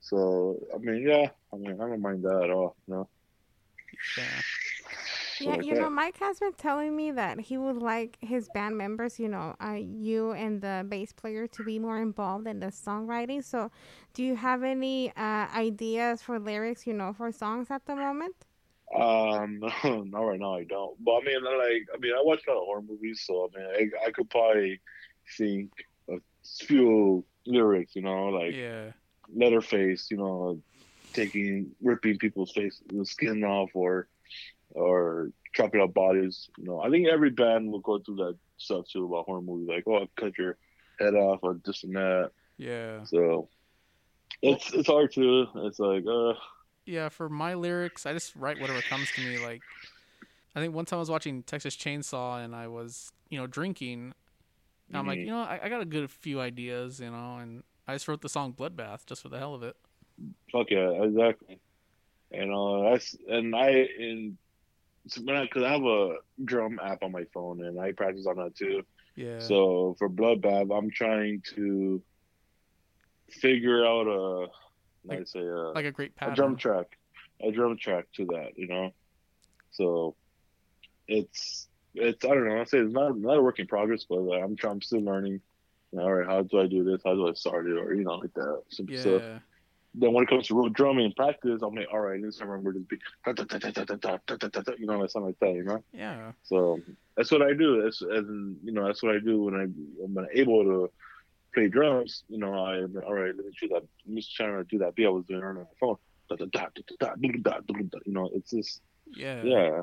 So 0.00 0.58
I 0.74 0.78
mean, 0.78 1.06
yeah. 1.06 1.30
I 1.52 1.56
mean, 1.56 1.80
I 1.80 1.88
don't 1.88 2.00
mind 2.02 2.22
that 2.24 2.42
at 2.44 2.50
all. 2.50 2.76
You 2.86 2.94
know. 2.94 3.08
Yeah. 4.16 4.42
So 5.38 5.50
Yeah, 5.50 5.56
like 5.56 5.68
you 5.68 5.74
that. 5.74 5.78
know, 5.78 5.90
Mike 5.90 6.18
has 6.18 6.38
been 6.40 6.52
telling 6.52 6.96
me 6.96 7.10
that 7.12 7.40
he 7.40 7.56
would 7.56 7.76
like 7.76 8.18
his 8.20 8.48
band 8.48 8.76
members, 8.76 9.18
you 9.18 9.28
know, 9.28 9.56
uh, 9.60 9.72
you 9.80 10.32
and 10.32 10.60
the 10.60 10.84
bass 10.88 11.12
player 11.12 11.46
to 11.48 11.62
be 11.62 11.78
more 11.78 11.98
involved 11.98 12.46
in 12.46 12.60
the 12.60 12.66
songwriting. 12.66 13.42
So, 13.42 13.70
do 14.12 14.22
you 14.22 14.36
have 14.36 14.62
any 14.62 15.10
uh, 15.16 15.46
ideas 15.54 16.22
for 16.22 16.38
lyrics, 16.38 16.86
you 16.86 16.92
know, 16.92 17.12
for 17.12 17.32
songs 17.32 17.70
at 17.70 17.86
the 17.86 17.96
moment? 17.96 18.46
Um, 18.94 19.60
no, 19.60 20.02
not 20.04 20.20
right 20.20 20.40
now. 20.40 20.56
I 20.56 20.64
don't. 20.64 21.02
But 21.02 21.12
I 21.12 21.20
mean, 21.24 21.44
like, 21.44 21.88
I 21.94 21.98
mean, 21.98 22.12
I 22.12 22.22
watch 22.22 22.42
a 22.46 22.50
lot 22.50 22.60
of 22.60 22.64
horror 22.66 22.82
movies, 22.82 23.22
so 23.24 23.48
I 23.54 23.58
mean, 23.58 23.90
I, 24.02 24.08
I 24.08 24.10
could 24.10 24.28
probably 24.30 24.80
think 25.36 25.70
a 26.08 26.16
few 26.44 27.24
lyrics. 27.46 27.94
You 27.94 28.02
know, 28.02 28.26
like 28.26 28.54
Yeah. 28.54 28.92
Leatherface. 29.32 30.08
You 30.10 30.16
know, 30.16 30.60
taking 31.12 31.70
ripping 31.80 32.18
people's 32.18 32.52
face, 32.52 32.82
the 32.88 33.06
skin 33.06 33.44
off, 33.44 33.70
or 33.74 34.08
or 34.70 35.30
chopping 35.54 35.80
up 35.80 35.94
bodies. 35.94 36.48
You 36.58 36.64
know, 36.64 36.80
I 36.80 36.90
think 36.90 37.06
every 37.06 37.30
band 37.30 37.70
will 37.70 37.80
go 37.80 38.00
through 38.00 38.16
that 38.16 38.36
stuff 38.56 38.86
too 38.92 39.04
about 39.04 39.26
horror 39.26 39.42
movies, 39.42 39.68
like 39.68 39.84
oh, 39.86 40.08
cut 40.16 40.36
your 40.36 40.56
head 40.98 41.14
off 41.14 41.40
or 41.42 41.60
this 41.64 41.84
and 41.84 41.94
that. 41.94 42.32
Yeah. 42.56 43.04
So 43.04 43.48
it's 44.42 44.72
it's 44.72 44.88
hard 44.88 45.12
to. 45.12 45.46
It's 45.54 45.78
like 45.78 46.04
uh. 46.10 46.34
Yeah, 46.90 47.08
for 47.08 47.28
my 47.28 47.54
lyrics, 47.54 48.04
I 48.04 48.12
just 48.12 48.34
write 48.34 48.58
whatever 48.58 48.82
comes 48.82 49.12
to 49.12 49.20
me. 49.20 49.38
Like, 49.38 49.62
I 50.56 50.60
think 50.60 50.74
one 50.74 50.84
time 50.84 50.96
I 50.96 51.00
was 51.00 51.10
watching 51.10 51.44
Texas 51.44 51.76
Chainsaw 51.76 52.44
and 52.44 52.54
I 52.54 52.66
was, 52.66 53.12
you 53.28 53.38
know, 53.38 53.46
drinking. 53.46 54.12
And 54.88 54.96
I'm 54.96 55.06
like, 55.06 55.18
Mhm. 55.18 55.26
you 55.26 55.30
know, 55.30 55.38
I, 55.42 55.60
I 55.62 55.68
got 55.68 55.80
a 55.80 55.84
good 55.84 56.10
few 56.10 56.40
ideas, 56.40 56.98
you 56.98 57.10
know, 57.10 57.36
and 57.36 57.62
I 57.86 57.94
just 57.94 58.08
wrote 58.08 58.22
the 58.22 58.28
song 58.28 58.52
Bloodbath 58.54 59.06
just 59.06 59.22
for 59.22 59.28
the 59.28 59.38
hell 59.38 59.54
of 59.54 59.62
it. 59.62 59.76
Fuck 60.50 60.70
yeah, 60.70 60.90
exactly. 61.04 61.60
And 62.32 62.52
uh, 62.52 62.90
that's 62.90 63.16
and 63.28 63.54
I 63.54 63.68
and 63.98 64.36
when 65.22 65.36
I 65.36 65.44
because 65.44 65.62
I 65.62 65.70
have 65.70 65.84
a 65.84 66.16
drum 66.44 66.80
app 66.82 67.04
on 67.04 67.12
my 67.12 67.24
phone 67.32 67.64
and 67.64 67.80
I 67.80 67.92
practice 67.92 68.26
on 68.26 68.36
that 68.36 68.56
too. 68.56 68.82
Yeah. 69.14 69.38
So 69.38 69.94
for 69.98 70.08
Bloodbath, 70.10 70.76
I'm 70.76 70.90
trying 70.90 71.42
to 71.54 72.02
figure 73.30 73.86
out 73.86 74.08
a 74.08 74.48
Like- 75.04 75.26
say 75.26 75.40
a, 75.40 75.72
like 75.72 75.86
a 75.86 75.92
great 75.92 76.12
a 76.20 76.34
drum 76.34 76.56
track, 76.56 76.98
a 77.40 77.50
drum 77.50 77.76
track 77.76 78.06
to 78.16 78.26
that, 78.26 78.52
you 78.56 78.68
know. 78.68 78.92
So 79.70 80.14
it's 81.08 81.68
it's 81.94 82.24
I 82.24 82.28
don't 82.28 82.48
know. 82.48 82.60
I 82.60 82.64
say 82.64 82.78
it's 82.78 82.92
not 82.92 83.16
not 83.18 83.38
a 83.38 83.42
work 83.42 83.58
in 83.58 83.66
progress, 83.66 84.04
but 84.08 84.20
like, 84.20 84.42
I'm 84.42 84.56
trying. 84.56 84.74
I'm 84.74 84.82
still 84.82 85.02
learning. 85.02 85.40
All 85.92 86.12
right, 86.12 86.26
how 86.26 86.42
do 86.42 86.60
I 86.60 86.66
do 86.66 86.84
this? 86.84 87.00
How 87.04 87.14
do 87.14 87.28
I 87.28 87.32
start 87.32 87.66
it? 87.66 87.76
Or 87.76 87.94
you 87.94 88.04
know, 88.04 88.14
like 88.14 88.34
that. 88.34 88.62
Some 88.68 88.86
yeah. 88.88 89.00
stuff 89.00 89.22
then 89.94 90.12
when 90.12 90.22
it 90.22 90.28
comes 90.28 90.46
to 90.46 90.54
real 90.54 90.68
drumming 90.68 91.06
and 91.06 91.16
practice, 91.16 91.62
I'm 91.62 91.74
like, 91.74 91.88
all 91.92 91.98
right, 91.98 92.22
this 92.22 92.38
time 92.38 92.48
I 92.48 92.52
remember 92.52 92.78
this 92.78 92.84
beat, 92.88 93.00
you 94.78 94.86
know, 94.86 94.98
like 94.98 95.10
something 95.10 95.26
like 95.26 95.40
that, 95.40 95.54
you 95.54 95.64
know. 95.64 95.82
Yeah. 95.92 96.32
So 96.44 96.80
that's 97.16 97.30
what 97.30 97.42
I 97.42 97.54
do. 97.54 97.82
That's 97.82 98.00
and 98.02 98.56
you 98.62 98.72
know, 98.72 98.86
that's 98.86 99.02
what 99.02 99.16
I 99.16 99.18
do 99.18 99.44
when 99.44 99.54
I 99.54 99.64
when 99.96 100.24
I'm 100.24 100.30
able 100.32 100.62
to 100.64 100.90
play 101.54 101.68
drums. 101.68 102.24
You 102.28 102.38
know, 102.38 102.52
I 102.54 102.80
all 103.04 103.14
right, 103.14 103.34
let 103.34 103.44
me 103.46 103.52
do 103.60 103.68
that. 103.68 103.82
Trying 104.36 104.56
to 104.56 104.64
do 104.64 104.78
that 104.78 104.94
beat 104.94 105.06
I 105.06 105.10
was 105.10 105.24
doing 105.26 105.42
on 105.42 105.56
my 105.56 105.62
phone. 105.78 105.96
Da, 106.28 106.36
da, 106.36 106.44
da, 106.52 106.66
da, 107.00 107.14
da, 107.14 107.14
da, 107.42 107.50
da, 107.66 107.78
da, 107.90 107.98
You 108.06 108.12
know, 108.12 108.30
it's 108.34 108.50
just 108.50 108.80
Yeah. 109.06 109.42
yeah, 109.42 109.82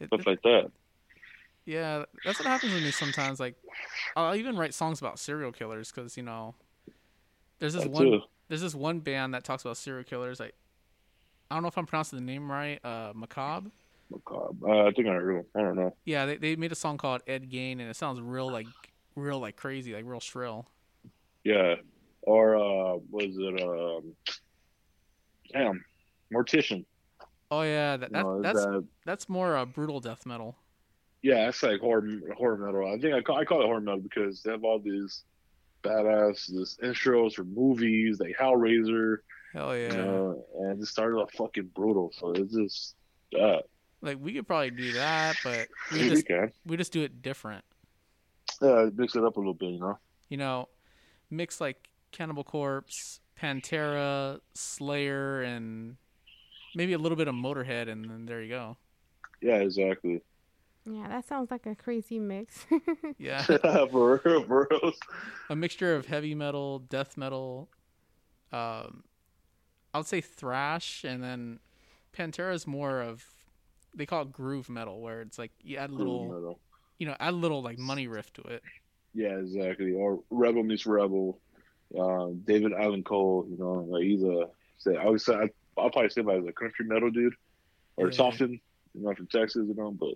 It- 0.00 0.06
stuff 0.06 0.20
it- 0.20 0.26
like 0.26 0.42
that. 0.42 0.70
Yeah, 1.64 2.06
that's 2.24 2.40
what 2.40 2.48
happens 2.48 2.74
with 2.74 2.82
me 2.82 2.90
sometimes. 2.90 3.38
Like, 3.38 3.54
I'll 4.16 4.34
even 4.34 4.56
write 4.56 4.74
songs 4.74 4.98
about 5.00 5.18
serial 5.20 5.52
killers 5.52 5.92
because 5.92 6.16
you 6.16 6.22
know, 6.24 6.54
there's 7.60 7.74
this 7.74 7.84
That 7.84 7.92
one 7.92 8.04
too. 8.04 8.22
there's 8.48 8.62
this 8.62 8.74
one 8.74 8.98
band 9.00 9.32
that 9.34 9.44
talks 9.44 9.62
about 9.64 9.76
serial 9.76 10.02
killers. 10.04 10.40
Like, 10.40 10.54
I 11.50 11.54
don't 11.54 11.62
know 11.62 11.68
if 11.68 11.78
I'm 11.78 11.86
pronouncing 11.86 12.18
the 12.18 12.24
name 12.24 12.50
right. 12.50 12.84
Uh, 12.84 13.12
Macabre. 13.14 13.70
Macabre. 14.10 14.68
Uh, 14.68 14.88
I 14.88 14.90
think 14.92 15.06
I 15.06 15.12
him. 15.14 15.44
I 15.54 15.60
don't 15.60 15.76
know. 15.76 15.94
Yeah, 16.04 16.26
they 16.26 16.36
they 16.36 16.56
made 16.56 16.72
a 16.72 16.76
song 16.76 16.98
called 16.98 17.22
Ed 17.28 17.48
Gein, 17.48 17.72
and 17.72 17.82
it 17.82 17.94
sounds 17.94 18.20
real 18.20 18.50
like 18.50 18.66
real 19.14 19.38
like 19.40 19.56
crazy, 19.56 19.94
like 19.94 20.04
real 20.06 20.20
shrill. 20.20 20.66
Yeah. 21.44 21.76
Or 22.22 22.56
uh, 22.56 22.98
was 23.10 23.36
it 23.36 23.62
um? 23.62 24.14
Damn, 25.52 25.84
Mortician. 26.32 26.84
Oh 27.50 27.62
yeah, 27.62 27.96
that, 27.96 28.12
that 28.12 28.22
know, 28.22 28.40
that's 28.40 28.64
that- 28.64 28.86
that's 29.04 29.28
more 29.28 29.56
uh, 29.56 29.64
brutal 29.66 30.00
death 30.00 30.24
metal. 30.24 30.56
yeah, 31.22 31.48
it's 31.48 31.62
like 31.62 31.80
horror 31.80 32.08
horror 32.36 32.56
metal. 32.56 32.92
I 32.92 32.98
think 32.98 33.14
I 33.14 33.20
call 33.20 33.36
I 33.38 33.44
call 33.44 33.60
it 33.62 33.66
horror 33.66 33.80
metal 33.80 34.00
because 34.00 34.42
they 34.42 34.52
have 34.52 34.64
all 34.64 34.78
these 34.78 35.24
badass 35.82 36.46
this 36.46 36.76
intros 36.82 37.34
for 37.34 37.44
movies 37.44 38.20
like 38.20 38.36
Hellraiser, 38.40 39.16
Hell 39.52 39.76
yeah! 39.76 39.90
and 39.90 40.80
it 40.80 40.86
started 40.86 41.16
off 41.16 41.32
fucking 41.32 41.70
brutal. 41.74 42.12
So 42.16 42.30
it's 42.32 42.54
just 42.54 42.94
uh, 43.38 43.58
Like 44.00 44.18
we 44.20 44.32
could 44.32 44.46
probably 44.46 44.70
do 44.70 44.92
that, 44.92 45.36
but 45.44 45.66
we 45.92 45.98
we 46.04 46.08
just 46.08 46.26
can 46.26 46.52
we 46.64 46.76
just 46.76 46.92
do 46.92 47.02
it 47.02 47.20
different. 47.20 47.64
Yeah 48.62 48.88
mix 48.94 49.16
it 49.16 49.24
up 49.24 49.36
a 49.36 49.40
little 49.40 49.54
bit, 49.54 49.70
you 49.70 49.80
know. 49.80 49.98
You 50.28 50.36
know, 50.38 50.68
mix 51.30 51.60
like 51.60 51.88
Cannibal 52.12 52.44
Corpse, 52.44 53.20
Pantera, 53.40 54.40
Slayer, 54.54 55.42
and 55.42 55.96
maybe 56.74 56.92
a 56.92 56.98
little 56.98 57.16
bit 57.16 57.28
of 57.28 57.34
Motorhead, 57.34 57.88
and 57.88 58.08
then 58.08 58.26
there 58.26 58.42
you 58.42 58.48
go. 58.48 58.76
Yeah, 59.40 59.56
exactly. 59.56 60.22
Yeah, 60.84 61.06
that 61.08 61.26
sounds 61.26 61.50
like 61.50 61.66
a 61.66 61.74
crazy 61.74 62.18
mix. 62.18 62.66
Yeah, 63.18 63.42
for 63.90 64.20
real, 64.24 64.42
for 64.44 64.68
real. 64.70 64.92
a 65.48 65.54
mixture 65.54 65.94
of 65.94 66.06
heavy 66.06 66.34
metal, 66.34 66.80
death 66.80 67.16
metal. 67.16 67.68
Um, 68.52 69.04
I 69.94 69.98
would 69.98 70.06
say 70.06 70.20
thrash, 70.20 71.04
and 71.04 71.22
then 71.22 71.60
Pantera 72.16 72.52
is 72.52 72.66
more 72.66 73.00
of 73.00 73.24
they 73.94 74.06
call 74.06 74.22
it 74.22 74.32
groove 74.32 74.68
metal, 74.68 75.00
where 75.00 75.20
it's 75.20 75.38
like 75.38 75.52
you 75.62 75.76
add 75.76 75.90
a 75.90 75.92
little, 75.92 76.28
metal. 76.28 76.60
You 77.02 77.08
know, 77.08 77.16
add 77.18 77.34
a 77.34 77.36
little 77.36 77.62
like 77.62 77.80
money 77.80 78.06
riff 78.06 78.32
to 78.34 78.42
it. 78.42 78.62
Yeah, 79.12 79.36
exactly. 79.40 79.90
Or 79.90 80.20
Rebel 80.30 80.62
meets 80.62 80.86
Rebel. 80.86 81.40
Um, 81.98 82.42
David 82.46 82.72
Allan 82.72 83.02
Coe, 83.02 83.44
you 83.50 83.58
know, 83.58 83.84
like 83.90 84.04
he's 84.04 84.22
a. 84.22 84.46
Say, 84.78 84.96
I 84.96 85.06
would 85.08 85.20
say 85.20 85.34
I, 85.34 85.48
I'll 85.76 85.90
probably 85.90 86.10
say 86.10 86.20
him 86.20 86.30
as 86.30 86.46
a 86.46 86.52
country 86.52 86.86
metal 86.86 87.10
dude, 87.10 87.34
or 87.96 88.06
Yeah. 88.06 88.12
something. 88.16 88.60
You 88.94 89.02
know, 89.02 89.12
from 89.16 89.26
Texas, 89.26 89.64
you 89.66 89.74
know. 89.74 89.90
But 89.90 90.14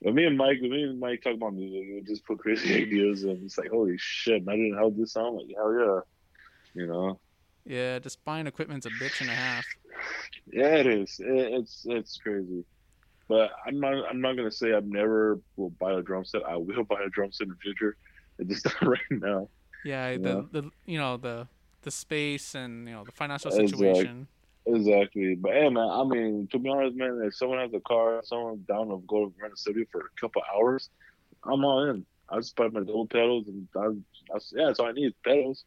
when 0.00 0.16
me 0.16 0.24
and 0.24 0.36
Mike, 0.36 0.58
when 0.60 0.72
me 0.72 0.82
and 0.82 0.98
Mike 0.98 1.22
talk 1.22 1.34
about 1.34 1.54
music, 1.54 1.88
we 1.94 2.02
just 2.04 2.26
put 2.26 2.40
crazy 2.40 2.74
ideas, 2.82 3.22
and 3.22 3.44
it's 3.44 3.56
like, 3.56 3.70
holy 3.70 3.94
shit, 3.96 4.42
imagine 4.42 4.74
how 4.76 4.90
this 4.90 5.12
sound 5.12 5.36
like. 5.36 5.46
Hell 5.56 5.72
yeah, 5.78 6.00
you 6.82 6.88
know. 6.88 7.20
Yeah, 7.64 8.00
just 8.00 8.24
buying 8.24 8.48
equipment's 8.48 8.86
a 8.86 8.90
bitch 8.90 9.20
and 9.20 9.30
a 9.30 9.34
half. 9.34 9.64
Yeah, 10.52 10.74
it 10.74 10.86
is. 10.88 11.20
It, 11.20 11.52
it's 11.54 11.86
it's 11.86 12.18
crazy. 12.18 12.64
But 13.28 13.50
I'm 13.66 13.80
not. 13.80 13.94
I'm 14.08 14.20
not 14.20 14.36
gonna 14.36 14.50
say 14.50 14.72
I've 14.74 14.86
never 14.86 15.40
will 15.56 15.70
buy 15.70 15.92
a 15.92 16.02
drum 16.02 16.24
set. 16.24 16.42
I 16.46 16.56
will 16.56 16.84
buy 16.88 17.02
a 17.04 17.08
drum 17.10 17.32
set 17.32 17.46
in 17.46 17.50
the 17.50 17.56
future. 17.56 17.96
It's 18.38 18.62
just 18.62 18.64
not 18.82 18.90
right 18.90 19.00
now. 19.10 19.48
Yeah, 19.84 20.16
the 20.16 20.46
the 20.50 20.70
you 20.86 20.98
know 20.98 21.16
the 21.16 21.48
the 21.82 21.90
space 21.90 22.54
and 22.54 22.88
you 22.88 22.94
know 22.94 23.04
the 23.04 23.12
financial 23.12 23.50
situation. 23.50 24.26
Exactly. 24.66 25.34
But 25.34 25.52
hey, 25.52 25.68
man, 25.68 25.88
I 25.90 26.04
mean, 26.04 26.48
to 26.52 26.58
be 26.58 26.70
honest, 26.70 26.96
man, 26.96 27.20
if 27.24 27.34
someone 27.36 27.58
has 27.58 27.72
a 27.74 27.80
car, 27.80 28.22
someone 28.24 28.64
down 28.66 28.88
to 28.88 29.02
go 29.06 29.26
to 29.26 29.34
rent 29.40 29.52
a 29.52 29.56
studio 29.56 29.84
for 29.92 30.00
a 30.00 30.20
couple 30.20 30.40
hours, 30.54 30.88
I'm 31.44 31.64
all 31.64 31.90
in. 31.90 32.06
I 32.30 32.36
just 32.38 32.56
buy 32.56 32.68
my 32.68 32.80
double 32.80 33.06
pedals 33.06 33.46
and 33.48 33.68
I, 33.76 33.86
I, 34.34 34.38
yeah, 34.52 34.66
that's 34.66 34.80
all 34.80 34.86
I 34.86 34.92
need. 34.92 35.12
Pedals. 35.22 35.64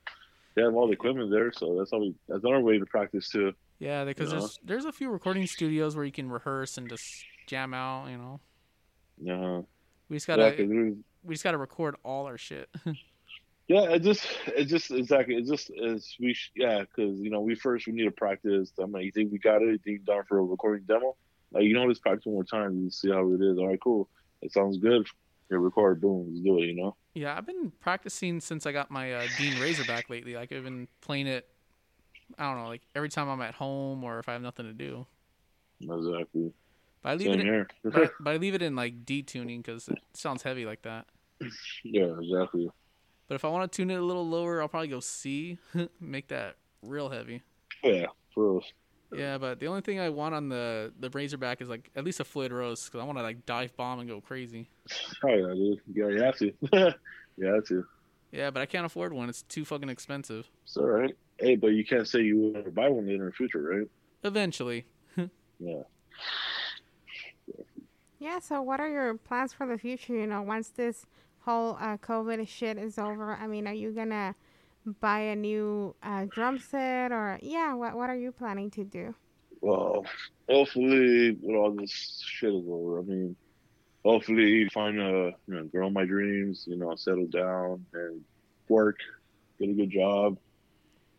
They 0.55 0.63
have 0.63 0.73
all 0.73 0.87
the 0.87 0.93
equipment 0.93 1.29
there, 1.29 1.51
so 1.51 1.77
that's 1.77 1.91
all 1.93 2.01
we. 2.01 2.15
That's 2.27 2.43
another 2.43 2.61
way 2.61 2.79
to 2.79 2.85
practice 2.87 3.29
too. 3.29 3.53
Yeah, 3.77 4.03
because 4.05 4.31
Yeah. 4.31 4.39
there's 4.39 4.59
there's 4.63 4.85
a 4.85 4.91
few 4.91 5.11
recording 5.11 5.45
studios 5.45 5.95
where 5.95 6.03
you 6.03 6.11
can 6.11 6.29
rehearse 6.31 6.79
and 6.79 6.89
just 6.89 7.23
jam 7.48 7.74
out. 7.74 8.10
You 8.10 8.18
know, 8.18 8.39
Yeah. 9.20 9.62
we 10.10 10.18
just 10.18 10.27
Yeah, 10.27 10.36
gotta 10.36 10.56
there's- 10.68 10.96
we 11.24 11.34
just 11.34 11.44
gotta 11.44 11.58
record 11.58 11.96
all 12.04 12.25
our 12.27 12.38
shit. 12.38 12.70
yeah, 13.68 13.89
it 13.92 14.00
just, 14.04 14.25
it 14.56 14.66
just 14.66 14.92
exactly, 14.92 15.36
it 15.36 15.46
just 15.48 15.72
is 15.75 16.16
we, 16.20 16.34
sh- 16.34 16.51
yeah, 16.56 16.82
because 16.82 17.20
you 17.20 17.30
know 17.32 17.42
we 17.42 17.56
first 17.56 17.88
we 17.88 17.94
need 17.94 18.06
to 18.06 18.12
practice. 18.12 18.72
I'm 18.80 18.92
like, 18.92 19.04
you 19.06 19.12
think 19.12 19.32
we 19.32 19.39
got 19.39 19.62
it? 19.62 19.70
You 19.72 19.77
think 19.80 20.06
down 20.06 20.24
for 20.27 20.38
a 20.38 20.44
recording 20.44 20.86
demo? 20.86 21.16
Like, 21.51 21.63
you 21.63 21.74
know, 21.74 21.86
let's 21.86 22.00
practice 22.00 22.25
one 22.25 22.36
more 22.36 22.44
time 22.44 22.72
and 22.72 22.94
see 22.94 23.10
how 23.10 23.32
it 23.34 23.42
is. 23.42 23.58
All 23.58 23.68
right, 23.68 23.80
cool. 23.82 24.10
It 24.42 24.51
sounds 24.54 24.77
good. 24.77 25.08
Here, 25.50 25.60
record, 25.60 26.01
boom, 26.01 26.27
let's 26.30 26.42
do 26.42 26.60
it. 26.60 26.68
You 26.68 26.75
know. 26.75 26.96
yeah, 27.13 27.38
I've 27.38 27.46
been 27.46 27.72
practicing 27.80 28.39
since 28.42 28.66
I 28.66 28.72
got 28.74 28.92
my 28.92 29.13
uh, 29.13 29.24
Dean 29.38 29.60
Razorback 29.60 30.10
lately. 30.10 30.36
Like 30.36 30.51
I've 30.51 30.63
been 30.66 30.88
playing 31.01 31.27
it. 31.27 31.48
I 32.38 32.44
don't 32.51 32.62
know, 32.62 32.68
like 32.68 32.82
every 32.96 33.08
time 33.10 33.30
I'm 33.30 33.42
at 33.42 33.54
home 33.56 34.04
or 34.04 34.20
if 34.20 34.27
I 34.30 34.34
have 34.34 34.42
nothing 34.42 34.66
to 34.66 34.74
do. 34.74 35.06
Exactly. 35.82 36.51
But 37.07 37.11
I 37.11 37.15
leave 37.15 37.39
Same 37.39 37.39
it. 37.39 37.47
In, 37.47 37.65
but, 37.91 38.11
but 38.19 38.33
I 38.33 38.37
leave 38.37 38.53
it 38.53 38.61
in 38.61 38.75
like 38.75 39.05
detuning 39.05 39.63
because 39.63 39.87
it 39.87 39.97
sounds 40.13 40.43
heavy 40.43 40.65
like 40.65 40.81
that. 40.81 41.05
yeah, 41.85 42.13
exactly. 42.19 42.69
But 43.29 43.35
if 43.35 43.45
I 43.45 43.47
want 43.47 43.71
to 43.71 43.73
tune 43.73 43.89
it 43.89 43.95
a 43.95 44.03
little 44.03 44.27
lower, 44.27 44.61
I'll 44.61 44.67
probably 44.67 44.89
go 44.89 44.99
C, 44.99 45.57
make 46.01 46.27
that 46.27 46.57
real 46.81 47.07
heavy. 47.07 47.43
Yeah, 47.81 48.07
for 48.33 48.55
real. 48.55 48.63
Yeah, 49.15 49.37
but 49.37 49.61
the 49.61 49.67
only 49.67 49.79
thing 49.79 50.01
I 50.01 50.09
want 50.09 50.35
on 50.35 50.49
the 50.49 50.91
the 50.99 51.09
Razorback 51.09 51.61
is 51.61 51.69
like 51.69 51.89
at 51.95 52.03
least 52.03 52.19
a 52.19 52.25
Floyd 52.25 52.51
Rose 52.51 52.83
because 52.85 52.99
I 52.99 53.05
want 53.05 53.17
to 53.19 53.23
like 53.23 53.45
dive 53.45 53.77
bomb 53.77 53.99
and 53.99 54.09
go 54.09 54.19
crazy. 54.19 54.67
Oh 55.23 55.29
yeah, 55.29 55.53
dude. 55.53 55.79
Yeah, 55.93 56.07
you 56.09 56.21
have 56.21 56.37
to. 56.39 56.51
you 57.37 57.45
have 57.45 57.65
to. 57.67 57.85
Yeah, 58.33 58.51
but 58.51 58.61
I 58.61 58.65
can't 58.65 58.85
afford 58.85 59.13
one. 59.13 59.29
It's 59.29 59.43
too 59.43 59.63
fucking 59.63 59.87
expensive. 59.87 60.49
It's 60.65 60.75
all 60.75 60.87
right. 60.87 61.15
Hey, 61.39 61.55
but 61.55 61.67
you 61.67 61.85
can't 61.85 62.05
say 62.05 62.19
you 62.19 62.37
will 62.37 62.51
never 62.51 62.69
buy 62.69 62.89
one 62.89 63.07
later 63.07 63.23
in 63.23 63.29
the 63.29 63.31
future, 63.31 63.61
right? 63.61 63.87
Eventually, 64.25 64.85
Yeah. 65.59 65.83
Yeah, 68.19 68.39
so 68.39 68.62
what 68.62 68.79
are 68.79 68.89
your 68.89 69.15
plans 69.15 69.53
for 69.53 69.67
the 69.67 69.77
future? 69.77 70.13
You 70.13 70.27
know, 70.27 70.41
once 70.41 70.69
this 70.69 71.05
whole 71.39 71.77
uh, 71.79 71.97
COVID 71.97 72.47
shit 72.47 72.77
is 72.77 72.97
over, 72.97 73.36
I 73.36 73.47
mean, 73.47 73.67
are 73.67 73.74
you 73.74 73.91
gonna 73.91 74.36
buy 75.00 75.19
a 75.19 75.36
new 75.36 75.95
uh, 76.01 76.25
drum 76.29 76.59
set 76.59 77.12
or 77.12 77.39
yeah? 77.41 77.74
What 77.74 77.95
what 77.95 78.09
are 78.09 78.15
you 78.15 78.31
planning 78.31 78.71
to 78.71 78.83
do? 78.83 79.13
Well, 79.62 80.05
hopefully, 80.50 81.38
when 81.41 81.55
all 81.55 81.71
this 81.71 82.24
shit 82.25 82.53
is 82.53 82.65
over, 82.67 83.00
I 83.00 83.03
mean, 83.03 83.36
hopefully, 84.03 84.67
find 84.69 85.00
a 85.00 85.33
you 85.47 85.55
know, 85.55 85.63
girl 85.65 85.88
of 85.88 85.93
my 85.93 86.05
dreams. 86.05 86.65
You 86.67 86.77
know, 86.77 86.95
settle 86.95 87.27
down 87.27 87.86
and 87.93 88.21
work, 88.67 88.97
get 89.59 89.69
a 89.69 89.74
good 89.74 89.91
job. 89.91 90.38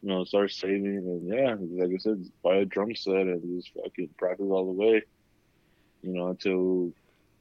You 0.03 0.11
know, 0.11 0.25
start 0.25 0.51
saving, 0.53 0.87
and 0.87 1.29
yeah, 1.29 1.57
like 1.59 1.95
I 1.95 1.99
said, 1.99 2.25
buy 2.43 2.57
a 2.57 2.65
drum 2.65 2.95
set 2.95 3.15
and 3.15 3.61
just 3.61 3.73
fucking 3.75 4.11
practice 4.17 4.47
all 4.49 4.67
the 4.67 4.73
way. 4.73 5.03
You 6.09 6.15
know, 6.15 6.29
until 6.29 6.93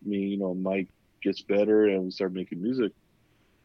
me, 0.03 0.17
you 0.17 0.37
know, 0.37 0.53
Mike 0.53 0.89
gets 1.23 1.41
better 1.41 1.85
and 1.85 2.03
we 2.03 2.11
start 2.11 2.33
making 2.33 2.61
music. 2.61 2.91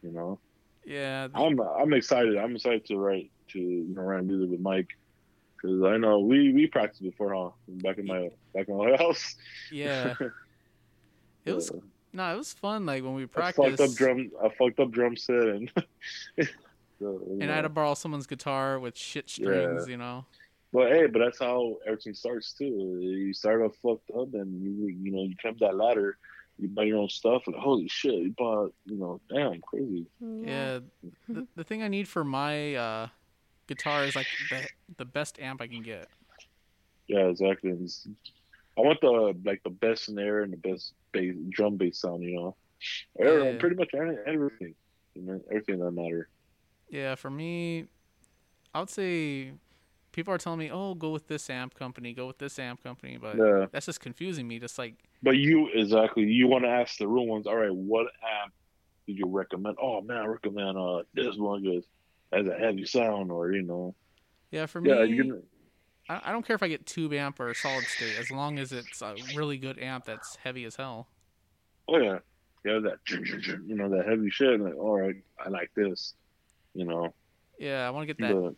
You 0.01 0.11
know. 0.11 0.39
yeah. 0.85 1.27
the- 1.27 1.37
I'm 1.37 1.59
I'm 1.59 1.93
excited. 1.93 2.37
I'm 2.37 2.55
excited 2.55 2.85
to 2.87 2.97
write 2.97 3.31
to 3.49 3.59
you 3.59 3.93
know 3.93 4.01
write 4.01 4.23
music 4.23 4.49
with 4.49 4.61
Mike 4.61 4.89
because 5.55 5.83
I 5.83 5.97
know 5.97 6.19
we 6.19 6.53
we 6.53 6.67
practiced 6.67 7.03
before, 7.03 7.33
huh? 7.33 7.49
Back 7.67 7.97
in 7.97 8.05
my 8.05 8.29
back 8.53 8.67
in 8.69 8.77
my 8.77 8.95
house. 8.97 9.35
Yeah, 9.71 10.15
it 11.45 11.53
was 11.53 11.69
Uh, 11.71 11.79
no, 12.13 12.33
it 12.33 12.37
was 12.37 12.53
fun. 12.53 12.85
Like 12.85 13.03
when 13.03 13.13
we 13.13 13.25
practiced, 13.25 13.77
fucked 13.77 13.79
up 13.81 13.95
drum, 13.95 14.31
a 14.41 14.49
fucked 14.49 14.79
up 14.79 14.91
drum 14.91 15.17
set, 15.17 15.35
and 15.35 15.71
so, 16.99 17.21
and 17.29 17.51
I 17.51 17.55
had 17.55 17.61
to 17.63 17.69
borrow 17.69 17.93
someone's 17.93 18.27
guitar 18.27 18.79
with 18.79 18.97
shit 18.97 19.29
strings. 19.29 19.87
You 19.87 19.97
know. 19.97 20.25
But 20.73 20.91
hey, 20.91 21.05
but 21.05 21.19
that's 21.19 21.39
how 21.39 21.77
everything 21.85 22.15
starts 22.15 22.53
too. 22.53 22.97
You 22.99 23.33
start 23.33 23.61
off 23.61 23.75
fucked 23.81 24.09
up, 24.09 24.33
and 24.33 24.59
you 24.61 24.87
you 24.87 25.11
know 25.11 25.23
you 25.23 25.35
climb 25.39 25.55
that 25.59 25.75
ladder. 25.75 26.17
You 26.59 26.67
buy 26.67 26.83
your 26.83 26.97
own 26.97 27.09
stuff, 27.09 27.43
and 27.47 27.55
holy 27.55 27.87
shit, 27.87 28.13
you 28.15 28.33
bought 28.37 28.73
you 28.85 28.97
know 28.97 29.21
damn 29.29 29.61
crazy. 29.61 30.07
Yeah. 30.19 30.79
The, 31.29 31.47
the 31.55 31.63
thing 31.63 31.83
I 31.83 31.87
need 31.87 32.07
for 32.07 32.23
my 32.23 32.73
uh, 32.75 33.07
guitar 33.67 34.03
is 34.05 34.15
like 34.15 34.27
the 34.49 34.67
the 34.97 35.05
best 35.05 35.39
amp 35.39 35.61
I 35.61 35.67
can 35.67 35.83
get. 35.83 36.07
Yeah, 37.07 37.27
exactly. 37.27 37.71
It's- 37.71 38.07
I 38.75 38.81
want 38.81 39.01
the 39.01 39.35
like 39.45 39.61
the 39.63 39.69
best 39.69 40.05
snare 40.05 40.41
and 40.41 40.51
the 40.51 40.57
best 40.57 40.93
bass, 41.11 41.35
drum 41.51 41.77
bass 41.77 41.99
sound. 41.99 42.23
You 42.23 42.35
know, 42.35 42.55
Every- 43.19 43.51
Yeah. 43.51 43.57
pretty 43.59 43.75
much 43.75 43.89
everything. 43.93 44.73
Everything 45.51 45.77
that 45.77 45.91
matter. 45.91 46.27
Yeah, 46.89 47.13
for 47.13 47.29
me, 47.29 47.85
I 48.73 48.79
would 48.79 48.89
say 48.89 49.53
people 50.13 50.33
are 50.33 50.37
telling 50.37 50.59
me, 50.59 50.71
"Oh, 50.71 50.93
go 50.93 51.09
with 51.09 51.27
this 51.27 51.49
amp 51.49 51.73
company, 51.73 52.13
go 52.13 52.27
with 52.27 52.37
this 52.37 52.57
amp 52.57 52.81
company," 52.81 53.17
but 53.17 53.37
Yeah. 53.37 53.65
that's 53.71 53.87
just 53.87 53.99
confusing 53.99 54.47
me. 54.47 54.59
Just 54.59 54.77
like, 54.77 54.95
But 55.21 55.37
you 55.37 55.69
exactly 55.73 56.23
you 56.23 56.47
want 56.47 56.63
to 56.63 56.69
ask 56.69 56.97
the 56.97 57.07
real 57.07 57.27
ones. 57.27 57.47
All 57.47 57.57
right, 57.57 57.73
what 57.73 58.07
amp 58.43 58.53
did 59.07 59.17
you 59.17 59.27
recommend? 59.27 59.77
Oh 59.81 60.01
man, 60.01 60.17
I 60.17 60.25
recommend 60.25 60.77
uh 60.77 61.03
this 61.13 61.35
one 61.35 61.61
because 61.63 61.85
has 62.31 62.47
a 62.47 62.57
heavy 62.57 62.85
sound, 62.85 63.31
or 63.31 63.51
you 63.51 63.63
know, 63.63 63.95
yeah, 64.51 64.65
for 64.65 64.79
me, 64.79 64.89
yeah, 64.89 65.03
you 65.03 65.23
can. 65.23 65.43
I, 66.09 66.21
I 66.25 66.31
don't 66.31 66.45
care 66.45 66.55
if 66.55 66.63
I 66.63 66.67
get 66.67 66.85
tube 66.85 67.13
amp 67.13 67.39
or 67.39 67.53
solid 67.53 67.87
state, 67.87 68.17
as 68.17 68.31
long 68.31 68.59
as 68.59 68.71
it's 68.71 69.01
a 69.01 69.15
really 69.35 69.57
good 69.57 69.79
amp 69.79 70.05
that's 70.05 70.35
heavy 70.37 70.65
as 70.65 70.75
hell. 70.75 71.07
Oh 71.87 71.97
yeah, 71.97 72.19
yeah, 72.65 72.79
that, 72.79 72.99
you 73.09 73.75
know, 73.75 73.89
that 73.89 74.05
heavy 74.07 74.29
shit. 74.29 74.59
Like, 74.59 74.75
all 74.75 74.99
right, 74.99 75.15
I 75.43 75.49
like 75.49 75.69
this, 75.75 76.13
you 76.73 76.85
know. 76.85 77.13
Yeah, 77.59 77.87
I 77.87 77.91
want 77.91 78.03
to 78.03 78.13
get 78.13 78.19
that 78.19 78.33
But 78.33 78.55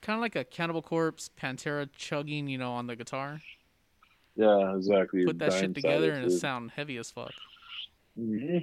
kind 0.00 0.16
of 0.16 0.20
like 0.20 0.36
a 0.36 0.44
Cannibal 0.44 0.82
Corpse, 0.82 1.30
Pantera 1.40 1.88
chugging, 1.96 2.48
you 2.48 2.58
know, 2.58 2.72
on 2.72 2.86
the 2.86 2.96
guitar. 2.96 3.40
yeah, 4.36 4.74
exactly. 4.76 5.24
Put 5.24 5.38
that 5.38 5.52
shit 5.52 5.74
together 5.74 6.12
and 6.12 6.26
it 6.26 6.30
sound 6.38 6.70
heavy 6.72 6.96
as 6.98 7.10
fuck. 7.10 7.32
Mm-hmm. 8.18 8.58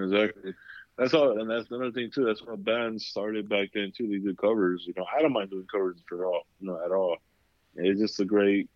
Exactly. 0.00 0.52
That's 0.98 1.12
all, 1.14 1.38
and 1.40 1.50
that's 1.50 1.70
another 1.70 1.92
thing 1.92 2.10
too. 2.14 2.24
That's 2.24 2.42
how 2.46 2.56
bands 2.56 3.06
started 3.06 3.48
back 3.48 3.68
then 3.74 3.92
too. 3.96 4.08
They 4.08 4.18
did 4.18 4.38
covers. 4.38 4.84
You 4.86 4.94
know, 4.96 5.04
I 5.14 5.20
don't 5.20 5.32
mind 5.32 5.50
doing 5.50 5.66
covers 5.70 5.98
for 6.08 6.24
all, 6.26 6.42
you 6.60 6.68
know, 6.68 6.80
at 6.84 6.90
all. 6.90 7.16
It's 7.74 8.00
just 8.00 8.18
a 8.20 8.24
great 8.24 8.70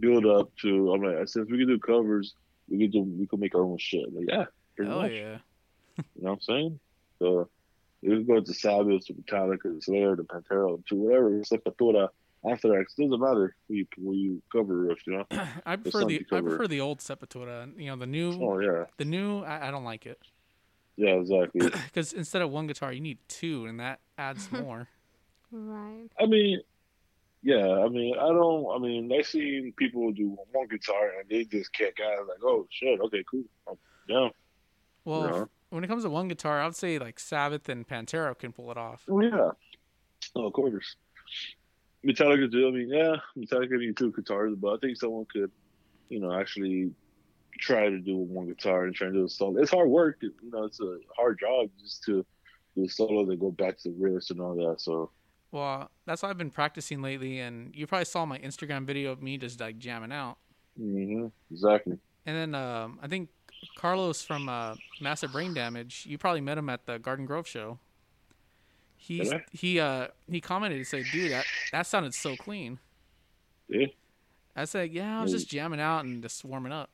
build 0.00 0.26
up 0.26 0.50
to. 0.62 0.92
I'm 0.92 1.02
like, 1.02 1.28
since 1.28 1.48
we 1.50 1.58
can 1.58 1.68
do 1.68 1.78
covers, 1.78 2.34
we 2.68 2.78
can 2.78 2.90
do, 2.90 3.02
we 3.02 3.26
can 3.26 3.38
make 3.38 3.54
our 3.54 3.62
own 3.62 3.78
shit. 3.78 4.12
Like, 4.12 4.26
yeah, 4.28 4.44
pretty 4.74 4.90
Hell 4.90 5.02
much. 5.02 5.12
yeah. 5.12 5.38
You 5.96 6.22
know 6.22 6.30
what 6.30 6.32
I'm 6.32 6.40
saying? 6.40 6.80
So 7.20 7.48
you 8.02 8.10
can 8.10 8.26
go 8.26 8.40
to 8.40 8.54
Sabbath, 8.54 9.06
to 9.06 9.14
Metallica, 9.14 9.62
to 9.62 9.80
Slayer, 9.80 10.16
to 10.16 10.22
Pantera, 10.24 10.84
to 10.86 10.94
whatever, 10.94 11.30
Sepultura. 11.40 12.08
After 12.48 12.68
that, 12.68 12.80
it 12.80 12.86
doesn't 12.96 13.20
matter 13.20 13.56
who 13.66 13.74
you, 13.74 13.86
who 13.96 14.14
you 14.14 14.42
cover 14.52 14.86
with, 14.86 14.98
you 15.06 15.16
know. 15.16 15.24
I 15.66 15.76
prefer 15.76 16.04
the 16.04 16.14
you 16.14 16.20
I 16.30 16.36
cover. 16.36 16.48
prefer 16.50 16.68
the 16.68 16.80
old 16.80 17.00
Sepultura. 17.00 17.68
You 17.76 17.86
know, 17.86 17.96
the 17.96 18.06
new 18.06 18.32
Oh 18.40 18.60
yeah, 18.60 18.84
the 18.96 19.04
new 19.04 19.40
I, 19.40 19.68
I 19.68 19.70
don't 19.72 19.84
like 19.84 20.06
it 20.06 20.20
yeah, 20.98 21.10
exactly. 21.10 21.70
because 21.86 22.12
instead 22.12 22.42
of 22.42 22.50
one 22.50 22.66
guitar 22.66 22.92
you 22.92 23.00
need 23.00 23.18
two, 23.28 23.66
and 23.66 23.80
that 23.80 24.00
adds 24.18 24.50
more. 24.52 24.88
Right. 25.50 26.08
I 26.20 26.26
mean, 26.26 26.60
yeah, 27.42 27.84
I 27.84 27.88
mean, 27.88 28.14
I 28.18 28.26
don't. 28.26 28.66
I 28.74 28.78
mean, 28.78 29.10
I 29.16 29.22
seen 29.22 29.72
people 29.76 30.12
do 30.12 30.36
one 30.52 30.66
guitar 30.66 31.12
and 31.20 31.28
they 31.30 31.44
just 31.44 31.72
kick 31.72 31.98
ass. 32.00 32.18
Like, 32.28 32.38
oh 32.42 32.66
shit, 32.70 33.00
okay, 33.00 33.24
cool, 33.30 33.44
yeah, 34.08 34.28
Well, 35.04 35.22
Yeah. 35.22 35.44
When 35.70 35.84
it 35.84 35.88
comes 35.88 36.04
to 36.04 36.10
one 36.10 36.28
guitar, 36.28 36.60
I 36.60 36.64
would 36.64 36.76
say 36.76 36.98
like 36.98 37.18
Sabbath 37.18 37.68
and 37.68 37.86
Pantera 37.86 38.36
can 38.38 38.52
pull 38.52 38.70
it 38.70 38.76
off. 38.78 39.04
oh 39.08 39.20
yeah, 39.20 39.50
oh, 40.34 40.46
of 40.46 40.52
course. 40.52 40.96
Metallica 42.06 42.50
too. 42.50 42.68
I 42.68 42.70
mean, 42.70 42.88
yeah, 42.88 43.16
Metallica 43.36 43.78
need 43.78 43.96
two 43.96 44.12
guitars, 44.12 44.54
but 44.56 44.74
I 44.74 44.76
think 44.78 44.96
someone 44.96 45.26
could, 45.32 45.50
you 46.08 46.20
know, 46.20 46.32
actually 46.32 46.92
try 47.58 47.88
to 47.88 47.98
do 47.98 48.16
one 48.16 48.46
guitar 48.46 48.84
and 48.84 48.94
try 48.94 49.08
to 49.08 49.12
do 49.12 49.24
a 49.24 49.28
solo. 49.28 49.60
It's 49.60 49.72
hard 49.72 49.88
work, 49.88 50.18
you 50.20 50.32
know. 50.50 50.64
It's 50.64 50.80
a 50.80 50.98
hard 51.16 51.40
job 51.40 51.70
just 51.80 52.04
to 52.04 52.24
do 52.76 52.84
a 52.84 52.88
solo, 52.88 53.26
then 53.26 53.38
go 53.38 53.50
back 53.50 53.78
to 53.78 53.90
the 53.90 53.94
riffs 53.96 54.30
and 54.30 54.40
all 54.40 54.54
that. 54.54 54.80
So 54.80 55.10
Well, 55.50 55.90
that's 56.06 56.22
what 56.22 56.30
I've 56.30 56.38
been 56.38 56.50
practicing 56.50 57.02
lately, 57.02 57.40
and 57.40 57.74
you 57.74 57.86
probably 57.86 58.04
saw 58.04 58.24
my 58.24 58.38
Instagram 58.38 58.86
video 58.86 59.12
of 59.12 59.22
me 59.22 59.36
just 59.36 59.60
like 59.60 59.78
jamming 59.78 60.12
out. 60.12 60.38
Mm-hmm. 60.80 61.26
exactly. 61.50 61.98
And 62.24 62.36
then 62.36 62.54
um, 62.54 63.00
I 63.02 63.08
think 63.08 63.30
Carlos 63.76 64.22
from 64.22 64.48
uh, 64.48 64.74
Massive 65.00 65.32
Brain 65.32 65.54
Damage, 65.54 66.04
you 66.08 66.18
probably 66.18 66.40
met 66.40 66.58
him 66.58 66.68
at 66.68 66.86
the 66.86 66.98
Garden 66.98 67.26
Grove 67.26 67.46
show. 67.46 67.78
He 68.96 69.32
he 69.52 69.78
uh 69.78 70.08
he 70.30 70.40
commented 70.40 70.78
and 70.78 70.86
said, 70.86 71.04
"Dude, 71.12 71.30
that 71.32 71.44
that 71.72 71.86
sounded 71.86 72.14
so 72.14 72.34
clean." 72.36 72.78
Yeah. 73.68 73.86
I 74.56 74.64
said, 74.64 74.90
"Yeah, 74.90 75.20
I 75.20 75.22
was 75.22 75.30
just 75.32 75.48
jamming 75.48 75.80
out 75.80 76.04
and 76.04 76.20
just 76.20 76.44
warming 76.44 76.72
up." 76.72 76.90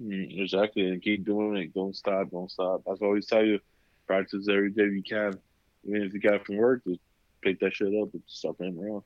Mm, 0.00 0.40
exactly, 0.40 0.86
and 0.88 1.02
keep 1.02 1.24
doing 1.26 1.56
it. 1.56 1.74
Don't 1.74 1.94
stop. 1.94 2.30
Don't 2.30 2.50
stop. 2.50 2.82
That's 2.86 3.00
what 3.00 3.06
I 3.06 3.08
always 3.08 3.26
tell 3.26 3.44
you. 3.44 3.58
Practice 4.06 4.46
every 4.48 4.70
day 4.70 4.84
you 4.84 5.02
can. 5.02 5.38
Even 5.84 6.02
if 6.02 6.14
you 6.14 6.20
got 6.20 6.46
from 6.46 6.56
work, 6.56 6.82
just 6.86 7.00
pick 7.42 7.58
that 7.60 7.74
shit 7.74 7.88
up 7.88 8.12
and 8.14 8.22
stop 8.26 8.58
playing 8.58 8.78
around. 8.78 9.02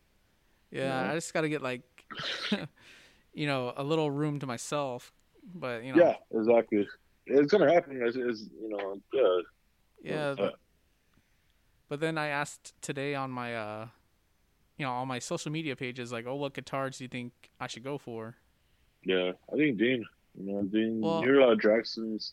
Yeah, 0.71 1.05
Yeah. 1.07 1.11
I 1.11 1.15
just 1.15 1.33
got 1.33 1.41
to 1.43 1.49
get 1.49 1.63
like, 1.63 1.83
you 3.33 3.47
know, 3.47 3.73
a 3.77 3.83
little 3.83 4.11
room 4.11 4.41
to 4.41 4.47
myself. 4.47 5.13
But 5.55 5.85
you 5.85 5.95
know, 5.95 6.03
Yeah, 6.05 6.39
exactly. 6.39 6.87
It's 7.27 7.51
gonna 7.51 7.73
happen. 7.73 8.01
It's, 8.03 8.17
it's 8.17 8.45
you 8.61 8.69
know, 8.69 9.01
yeah. 9.13 9.41
yeah. 10.03 10.35
But- 10.37 10.55
But 11.89 12.01
then 12.01 12.17
I 12.19 12.29
asked 12.29 12.73
today 12.81 13.15
on 13.15 13.31
my, 13.31 13.55
uh, 13.55 13.89
you 14.79 14.85
know, 14.87 14.93
on 14.93 15.07
my 15.09 15.19
social 15.19 15.53
media 15.53 15.77
pages, 15.77 16.11
like, 16.13 16.27
oh, 16.27 16.35
what 16.35 16.55
guitars 16.55 16.99
do 16.99 17.05
you 17.05 17.09
think 17.09 17.33
I 17.61 17.67
should 17.67 17.85
go 17.85 17.99
for? 17.99 18.37
yeah. 19.05 19.33
I 19.53 19.57
think 19.57 19.79
Dean. 19.79 20.05
You 20.37 20.53
know, 20.53 20.63
Dean. 20.63 21.01
Well- 21.01 21.21
you 21.21 21.27
hear 21.29 21.41
a 21.41 21.45
lot 21.45 21.53
of 21.53 21.61
Jacksons. 21.61 22.33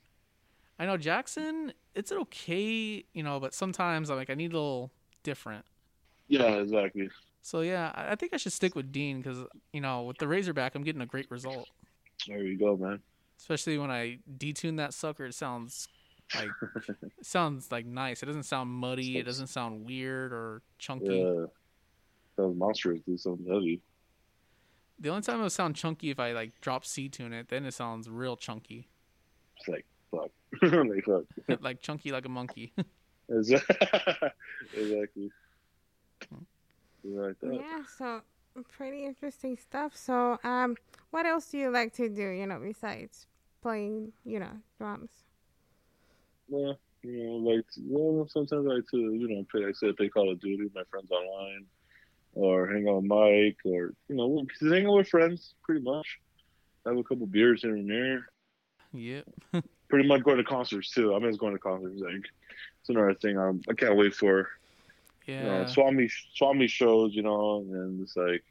I 0.80 0.86
know 0.88 0.98
Jackson, 0.98 1.74
it's 1.94 2.12
okay, 2.12 3.04
you 3.14 3.22
know, 3.24 3.40
but 3.40 3.54
sometimes 3.54 4.10
I'm 4.10 4.18
like, 4.18 4.32
I 4.32 4.34
need 4.34 4.52
a 4.52 4.56
little 4.56 4.90
different. 5.22 5.64
Yeah, 6.28 6.56
exactly. 6.56 7.10
So 7.44 7.62
yeah, 7.62 7.92
I 7.94 8.14
I 8.14 8.16
think 8.16 8.34
I 8.34 8.38
should 8.38 8.54
stick 8.54 8.74
with 8.76 8.92
Dean 8.92 9.18
because 9.22 9.40
you 9.74 9.82
know, 9.82 10.04
with 10.04 10.18
the 10.18 10.28
Razorback, 10.28 10.74
I'm 10.74 10.84
getting 10.84 11.02
a 11.02 11.06
great 11.06 11.30
result. 11.30 11.70
There 12.28 12.44
you 12.44 12.58
go, 12.58 12.78
man. 12.78 13.00
Especially 13.40 13.78
when 13.78 13.90
I 13.92 14.20
detune 14.38 14.78
that 14.78 14.94
sucker, 14.94 15.26
it 15.26 15.34
sounds 15.34 15.88
like 16.36 16.50
it 16.88 17.12
sounds 17.24 17.72
like 17.72 17.86
nice. 17.86 18.22
It 18.24 18.28
doesn't 18.28 18.44
sound 18.44 18.70
muddy. 18.70 19.18
It 19.18 19.24
doesn't 19.24 19.48
sound 19.48 19.86
weird 19.86 20.32
or 20.32 20.62
chunky. 20.78 21.18
Yeah. 21.20 21.46
Those 22.36 22.56
monsters 22.56 23.00
do 23.06 23.18
something 23.18 23.46
heavy. 23.52 23.82
The 25.00 25.10
only 25.10 25.24
time 25.24 25.40
it 25.40 25.44
would 25.44 25.52
sound 25.52 25.76
chunky 25.76 26.12
if 26.12 26.20
I 26.20 26.32
like 26.34 26.62
drop 26.62 26.86
C 26.86 27.10
tune 27.10 27.34
it, 27.34 27.50
then 27.50 27.66
it 27.66 27.74
sounds 27.74 28.08
real 28.08 28.38
chunky, 28.38 28.88
It's 29.58 29.68
like 29.68 29.86
fuck. 30.12 30.30
like 30.62 31.04
fuck. 31.06 31.62
like 31.62 31.82
chunky 31.82 32.12
like 32.12 32.26
a 32.26 32.30
monkey. 32.30 32.72
exactly. 33.28 33.72
You're 37.04 37.28
Like 37.30 37.40
that. 37.40 37.54
Yeah. 37.56 37.82
So 37.98 38.22
pretty 38.78 39.06
interesting 39.06 39.58
stuff. 39.58 39.96
So 39.96 40.40
um, 40.44 40.76
what 41.12 41.26
else 41.26 41.48
do 41.48 41.58
you 41.58 41.70
like 41.70 41.94
to 41.94 42.10
do? 42.10 42.30
You 42.30 42.48
know, 42.48 42.60
besides 42.60 43.28
playing, 43.62 44.12
you 44.26 44.40
know, 44.40 44.52
drums. 44.78 45.12
Yeah, 46.48 46.74
you 47.04 47.24
know, 47.24 47.50
like 47.50 47.66
well, 47.88 48.28
sometimes 48.30 48.66
I 48.68 48.76
like 48.76 48.84
to, 48.92 48.98
you 48.98 49.28
know, 49.28 49.46
play. 49.50 49.62
Like 49.62 49.70
I 49.70 49.74
said, 49.74 49.98
play 49.98 50.10
Call 50.10 50.32
of 50.32 50.40
Duty 50.40 50.64
with 50.64 50.76
my 50.76 50.84
friends 50.90 51.10
online, 51.12 51.66
or 52.34 52.68
hang 52.68 52.88
out 52.90 52.98
with 52.98 53.06
Mike, 53.06 53.58
or 53.66 53.94
you 54.08 54.16
know, 54.16 54.46
just 54.60 54.74
hang 54.74 54.88
out 54.88 54.98
with 54.98 55.08
friends. 55.08 55.56
Pretty 55.64 55.82
much, 55.82 56.20
have 56.86 56.98
a 56.98 57.04
couple 57.04 57.26
beers 57.28 57.62
here 57.62 57.76
and 57.76 57.90
there. 57.90 58.28
yep. 58.94 59.26
Pretty 59.90 60.08
much 60.08 60.24
going 60.24 60.38
to 60.38 60.44
concerts 60.44 60.92
too. 60.92 61.14
I 61.14 61.20
miss 61.20 61.38
going 61.38 61.54
to 61.54 61.60
concerts. 61.60 62.02
Like 62.02 62.26
it's 62.82 62.90
another 62.90 63.14
thing. 63.14 63.38
I'm, 63.38 63.62
I 63.70 63.74
can't 63.74 63.98
wait 63.98 64.14
for. 64.14 64.50
You 65.26 65.36
know, 65.40 65.62
Yeah. 65.62 65.66
Swami 65.68 66.10
Swami 66.36 66.68
shows. 66.68 67.14
You 67.16 67.24
know, 67.24 67.60
and 67.60 68.02
it's 68.02 68.16
like, 68.16 68.44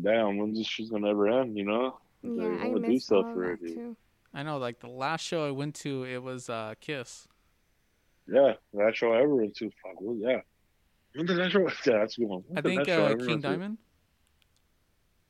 damn, 0.00 0.36
when's 0.38 0.58
this 0.58 0.66
shit's 0.66 0.90
gonna 0.90 1.08
ever 1.10 1.28
end? 1.28 1.56
You 1.56 1.64
know? 1.64 1.98
Yeah, 2.22 2.30
Like, 2.30 2.60
I 2.60 2.66
wanna 2.68 2.80
do 2.86 2.92
miss 2.92 3.04
stuff 3.06 3.24
all 3.26 3.34
that 3.34 3.58
too. 3.60 3.96
I 4.34 4.42
know. 4.42 4.58
Like 4.58 4.80
the 4.80 4.88
last 4.88 5.22
show 5.22 5.46
I 5.46 5.50
went 5.50 5.74
to, 5.76 6.04
it 6.04 6.22
was 6.22 6.48
uh, 6.48 6.74
Kiss. 6.80 7.26
Yeah, 8.26 8.54
that 8.74 8.94
show 8.96 9.12
I 9.12 9.22
ever 9.22 9.34
went 9.34 9.56
to. 9.56 9.70
Fuck, 9.82 10.00
well, 10.00 10.16
yeah. 10.16 10.40
When 11.14 11.26
did 11.26 11.38
that 11.38 11.50
show? 11.50 11.60
Yeah, 11.86 11.98
that's 11.98 12.16
a 12.16 12.20
good 12.20 12.28
one. 12.28 12.44
When 12.46 12.58
I 12.58 12.60
think 12.62 12.88
uh, 12.88 12.92
ever 12.92 13.26
King? 13.26 13.40
Diamond. 13.40 13.78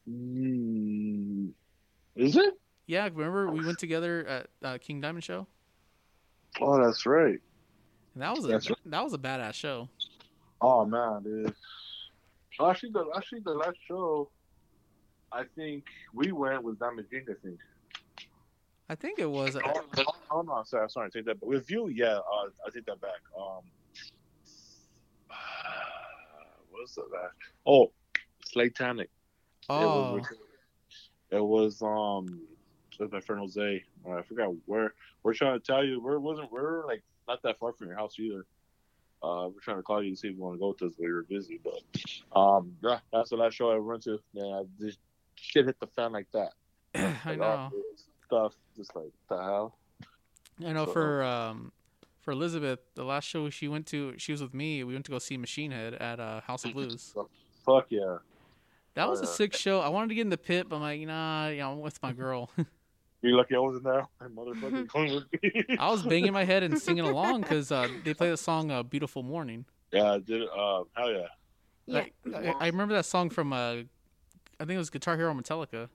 Mm, 0.09 1.51
is 2.17 2.37
it? 2.37 2.55
Yeah, 2.87 3.05
remember 3.05 3.51
we 3.51 3.65
went 3.65 3.79
together 3.79 4.27
at 4.27 4.49
uh, 4.63 4.79
King 4.79 5.01
Diamond 5.01 5.23
show, 5.25 5.47
Oh, 6.61 6.85
that's 6.85 7.07
right. 7.07 7.39
And 8.15 8.23
that 8.23 8.35
was 8.35 8.45
a 8.45 8.53
right. 8.53 8.71
that 8.87 9.05
was 9.05 9.13
a 9.13 9.19
badass 9.19 9.55
show. 9.55 9.89
Oh 10.61 10.85
man, 10.85 11.23
dude. 11.23 11.55
Actually, 12.61 12.91
the 12.93 13.07
actually 13.17 13.41
the 13.41 13.55
last 13.55 13.77
show, 13.87 14.31
I 15.33 15.45
think 15.57 15.85
we 16.13 16.33
went 16.33 16.63
with 16.63 16.79
Diamond 16.79 17.09
King. 17.11 17.25
I 17.29 17.35
think. 17.43 17.59
I 18.89 18.95
think 18.97 19.19
it 19.21 19.31
was. 19.31 19.57
Oh, 19.57 20.05
oh 20.31 20.43
no, 20.43 20.63
sorry, 20.65 20.91
sorry, 20.91 21.11
take 21.11 21.25
that. 21.27 21.41
back. 21.41 21.49
With 21.49 21.71
you, 21.71 21.89
yeah, 21.89 22.19
uh, 22.19 22.49
I 22.67 22.71
take 22.75 22.87
that 22.87 23.01
back. 23.01 23.21
Um, 23.39 23.63
what's 26.71 26.97
the 26.97 27.03
last? 27.03 27.35
Oh, 27.65 27.93
Slatanic. 28.45 29.09
Oh, 29.69 30.17
It 30.17 30.21
was, 30.21 30.27
it 31.31 31.45
was 31.45 31.83
um 31.83 32.41
with 32.99 33.13
my 33.13 33.21
friend 33.21 33.41
Jose. 33.41 33.85
Uh, 34.07 34.13
I 34.13 34.23
forgot 34.23 34.53
where. 34.67 34.95
We're 35.23 35.35
trying 35.35 35.59
to 35.59 35.65
tell 35.65 35.85
you. 35.85 36.01
We're 36.01 36.19
wasn't 36.19 36.51
we're 36.51 36.87
like 36.87 37.03
not 37.31 37.43
that 37.45 37.59
far 37.59 37.73
from 37.73 37.87
your 37.87 37.97
house 37.97 38.19
either. 38.19 38.45
Uh, 39.23 39.49
we're 39.53 39.61
trying 39.61 39.77
to 39.77 39.83
call 39.83 40.03
you 40.03 40.11
to 40.11 40.17
see 40.17 40.29
if 40.29 40.35
you 40.35 40.41
want 40.41 40.55
to 40.57 40.59
go 40.59 40.69
with 40.69 40.83
us, 40.83 40.93
but 40.99 41.07
were 41.07 41.23
busy. 41.23 41.61
But 41.63 42.39
um, 42.39 42.73
yeah, 42.83 42.99
that's 43.13 43.31
the 43.31 43.37
last 43.37 43.55
show 43.55 43.71
I 43.71 43.79
went 43.79 44.03
to. 44.05 44.19
Yeah, 44.33 44.63
this 44.79 44.97
shit 45.37 45.67
hit 45.67 45.79
the 45.79 45.87
fan 45.89 46.13
like 46.13 46.27
that. 46.33 46.53
I 46.95 47.31
Like, 47.31 47.39
know. 47.39 47.71
Stuff 48.27 48.55
just 48.77 48.95
like 48.97 49.11
the 49.29 49.37
hell. 49.37 49.77
I 50.65 50.73
know 50.73 50.87
So- 50.87 50.93
for 50.93 51.23
um 51.23 51.73
for 52.21 52.33
Elizabeth, 52.33 52.81
the 52.95 53.05
last 53.05 53.25
show 53.25 53.49
she 53.51 53.67
went 53.69 53.87
to, 53.89 54.15
she 54.19 54.33
was 54.33 54.43
with 54.43 54.53
me. 54.55 54.85
We 54.85 54.93
went 54.93 55.07
to 55.07 55.11
go 55.11 55.19
see 55.19 55.37
Machine 55.39 55.71
Head 55.71 55.95
at 55.95 56.21
uh, 56.21 56.41
House 56.43 56.65
of 56.67 56.75
Blues. 56.75 57.15
Fuck 57.65 57.87
yeah. 57.89 58.19
That 58.95 59.09
was 59.09 59.21
a 59.21 59.27
sick 59.27 59.55
show. 59.55 59.81
I 59.81 59.89
wanted 59.89 60.09
to 60.09 60.15
get 60.17 60.23
in 60.23 60.31
the 60.31 60.37
pit, 60.37 60.69
but 60.69 60.77
I'm 60.77 60.83
like, 60.83 61.01
nah, 61.01 61.49
you 61.49 61.59
know, 61.59 61.73
I'm 61.73 61.81
with 61.81 62.03
my 62.03 62.13
girl. 62.25 62.51
You 63.23 63.37
lucky 63.37 63.55
I 63.55 63.59
wasn't 63.59 63.85
there. 63.85 64.07
My 64.21 64.29
motherfucking 64.29 64.89
going 64.89 65.15
with 65.15 65.43
me. 65.43 65.77
I 65.79 65.91
was 65.91 66.03
banging 66.03 66.33
my 66.33 66.45
head 66.45 66.63
and 66.63 66.79
singing 66.83 67.05
along 67.05 67.43
because 67.43 67.71
uh, 67.71 67.89
they 68.05 68.15
play 68.15 68.31
the 68.31 68.37
song 68.37 68.71
uh, 68.71 68.83
"Beautiful 68.83 69.23
Mourning." 69.23 69.67
yeah, 69.93 70.13
I 70.13 70.19
did. 70.19 70.43
Uh, 70.43 70.85
hell 70.97 71.13
yeah. 71.13 71.27
Yeah. 71.87 72.05
I, 72.35 72.55
I 72.61 72.67
remember 72.67 72.95
that 72.95 73.05
song 73.05 73.31
from 73.31 73.53
uh, 73.53 73.57
I 74.61 74.65
think 74.65 74.71
it 74.71 74.79
was 74.79 74.91
Guitar 74.91 75.17
Hero 75.17 75.35
Metallica. 75.35 75.89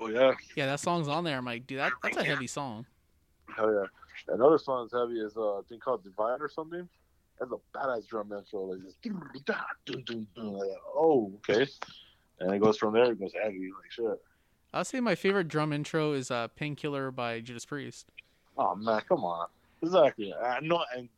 Oh 0.00 0.08
yeah. 0.08 0.32
Yeah, 0.56 0.66
that 0.66 0.80
song's 0.80 1.08
on 1.08 1.24
there. 1.24 1.36
I'm 1.36 1.44
like, 1.44 1.66
dude, 1.66 1.78
that, 1.78 1.92
that's 2.02 2.16
a 2.16 2.24
heavy 2.24 2.46
song. 2.46 2.86
Hell 3.54 3.72
yeah. 3.72 4.34
Another 4.34 4.58
song 4.58 4.88
that's 4.90 5.00
heavy 5.00 5.20
is 5.20 5.36
uh, 5.36 5.58
I 5.58 5.60
think 5.68 5.82
called 5.82 6.02
Divine 6.02 6.40
or 6.40 6.48
something. 6.48 6.88
That's 7.38 7.52
a 7.52 7.78
badass 7.78 8.06
drum 8.06 8.32
intro. 8.32 8.64
Like 8.64 8.80
dun. 9.44 10.26
Like, 10.36 10.68
oh, 10.94 11.32
okay. 11.36 11.66
And 12.40 12.54
it 12.54 12.58
goes 12.60 12.78
from 12.78 12.94
there. 12.94 13.12
It 13.12 13.20
goes 13.20 13.32
heavy, 13.40 13.70
like 13.70 13.90
shit. 13.90 14.20
I'll 14.72 14.84
say 14.84 15.00
my 15.00 15.14
favorite 15.14 15.48
drum 15.48 15.72
intro 15.72 16.12
is 16.12 16.30
uh, 16.30 16.48
"Painkiller" 16.48 17.10
by 17.10 17.40
Judas 17.40 17.64
Priest. 17.64 18.06
Oh 18.56 18.74
man, 18.74 19.02
come 19.08 19.24
on. 19.24 19.48
Exactly. 19.82 20.32
I 20.34 20.60
know, 20.60 20.84
and 20.96 21.08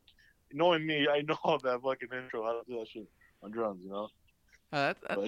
knowing 0.52 0.86
me, 0.86 1.08
I 1.08 1.22
know 1.22 1.58
that 1.62 1.80
fucking 1.82 2.08
intro. 2.16 2.44
How 2.44 2.60
to 2.60 2.70
do 2.70 2.78
that 2.78 2.88
shit 2.88 3.06
on 3.42 3.50
drums, 3.50 3.82
you 3.84 3.90
know. 3.90 4.08
Uh, 4.72 4.94
that, 5.06 5.18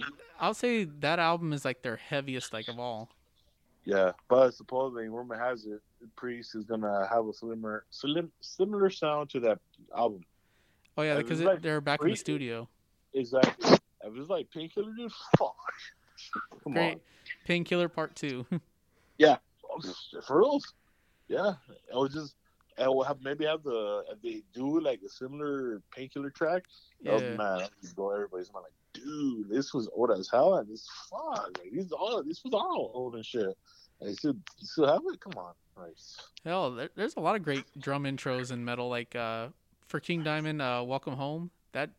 I'll 0.41 0.55
say 0.55 0.85
that 0.85 1.19
album 1.19 1.53
is 1.53 1.65
like 1.65 1.83
their 1.83 1.97
heaviest, 1.97 2.55
like 2.55 2.69
of 2.69 2.79
all. 2.79 3.11
yeah, 3.85 4.13
but 4.29 4.53
supposedly 4.55 5.09
rumor 5.09 5.39
has 5.39 5.67
it, 5.67 5.83
Priest 6.17 6.55
is 6.55 6.65
gonna 6.65 7.07
have 7.11 7.27
a 7.27 7.35
similar, 7.35 7.85
slim, 7.91 8.33
similar 8.41 8.89
sound 8.89 9.29
to 9.31 9.41
that 9.41 9.59
album. 9.95 10.25
Oh 10.97 11.03
yeah, 11.03 11.17
because 11.17 11.43
like 11.43 11.61
they're 11.61 11.83
back 11.83 12.03
in 12.03 12.09
the 12.09 12.17
studio. 12.17 12.69
Exactly. 13.13 13.77
If 14.03 14.17
it's 14.17 14.31
like 14.31 14.51
Painkiller, 14.51 14.93
dude, 14.97 15.13
fuck. 15.39 15.57
Come 16.63 16.73
Great. 16.73 16.99
Painkiller 17.45 17.89
Part 17.89 18.15
Two. 18.15 18.47
yeah, 19.19 19.37
For 20.27 20.39
real. 20.41 20.61
Yeah. 21.29 21.55
It 21.91 21.95
was 21.97 22.13
just. 22.13 22.35
And 22.77 22.89
we'll 22.93 23.05
have 23.05 23.19
maybe 23.23 23.45
have 23.45 23.63
the 23.63 24.03
if 24.11 24.21
they 24.21 24.43
do 24.53 24.81
like 24.81 25.01
a 25.07 25.09
similar 25.09 25.81
painkiller 25.95 26.31
track. 26.31 26.65
Oh 27.07 27.21
yeah. 27.21 27.37
man, 27.37 27.69
just 27.81 27.95
go 27.95 28.11
everybody's 28.13 28.53
mind 28.53 28.65
like, 28.65 28.73
dude, 29.05 29.49
this 29.49 29.73
was 29.73 29.89
old 29.95 30.11
as 30.11 30.29
hell 30.29 30.57
and 30.57 30.69
this 30.69 30.85
fuck, 31.09 31.57
like 31.59 31.71
these 31.71 31.93
all 31.93 32.21
this 32.25 32.43
was 32.43 32.53
all 32.53 32.91
old 32.93 33.15
and 33.15 33.25
shit. 33.25 33.57
And 34.01 34.11
you 34.11 34.17
still 34.17 34.33
you 34.59 34.67
still 34.67 34.87
have 34.89 35.03
it? 35.13 35.21
Come 35.21 35.35
on. 35.37 35.53
Like, 35.77 35.95
Hell, 36.45 36.73
there, 36.73 36.89
there's 36.97 37.15
a 37.17 37.21
lot 37.21 37.37
of 37.37 37.45
great 37.45 37.65
drum 37.79 38.03
intros 38.05 38.51
in 38.51 38.65
metal. 38.65 38.89
Like 38.89 39.15
uh, 39.15 39.49
for 39.87 40.01
King 40.01 40.25
Diamond, 40.25 40.61
uh, 40.61 40.83
"Welcome 40.85 41.15
Home." 41.15 41.53
That 41.73 41.91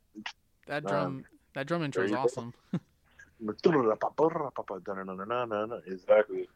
that 0.67 0.83
Man. 0.83 0.91
drum 0.91 1.25
that 1.53 1.67
drum 1.67 1.83
intro 1.83 2.03
is 2.03 2.11
There 2.11 2.19
you 2.19 2.21
go. 2.21 2.29
awesome. 2.29 2.53
exactly. 5.87 6.47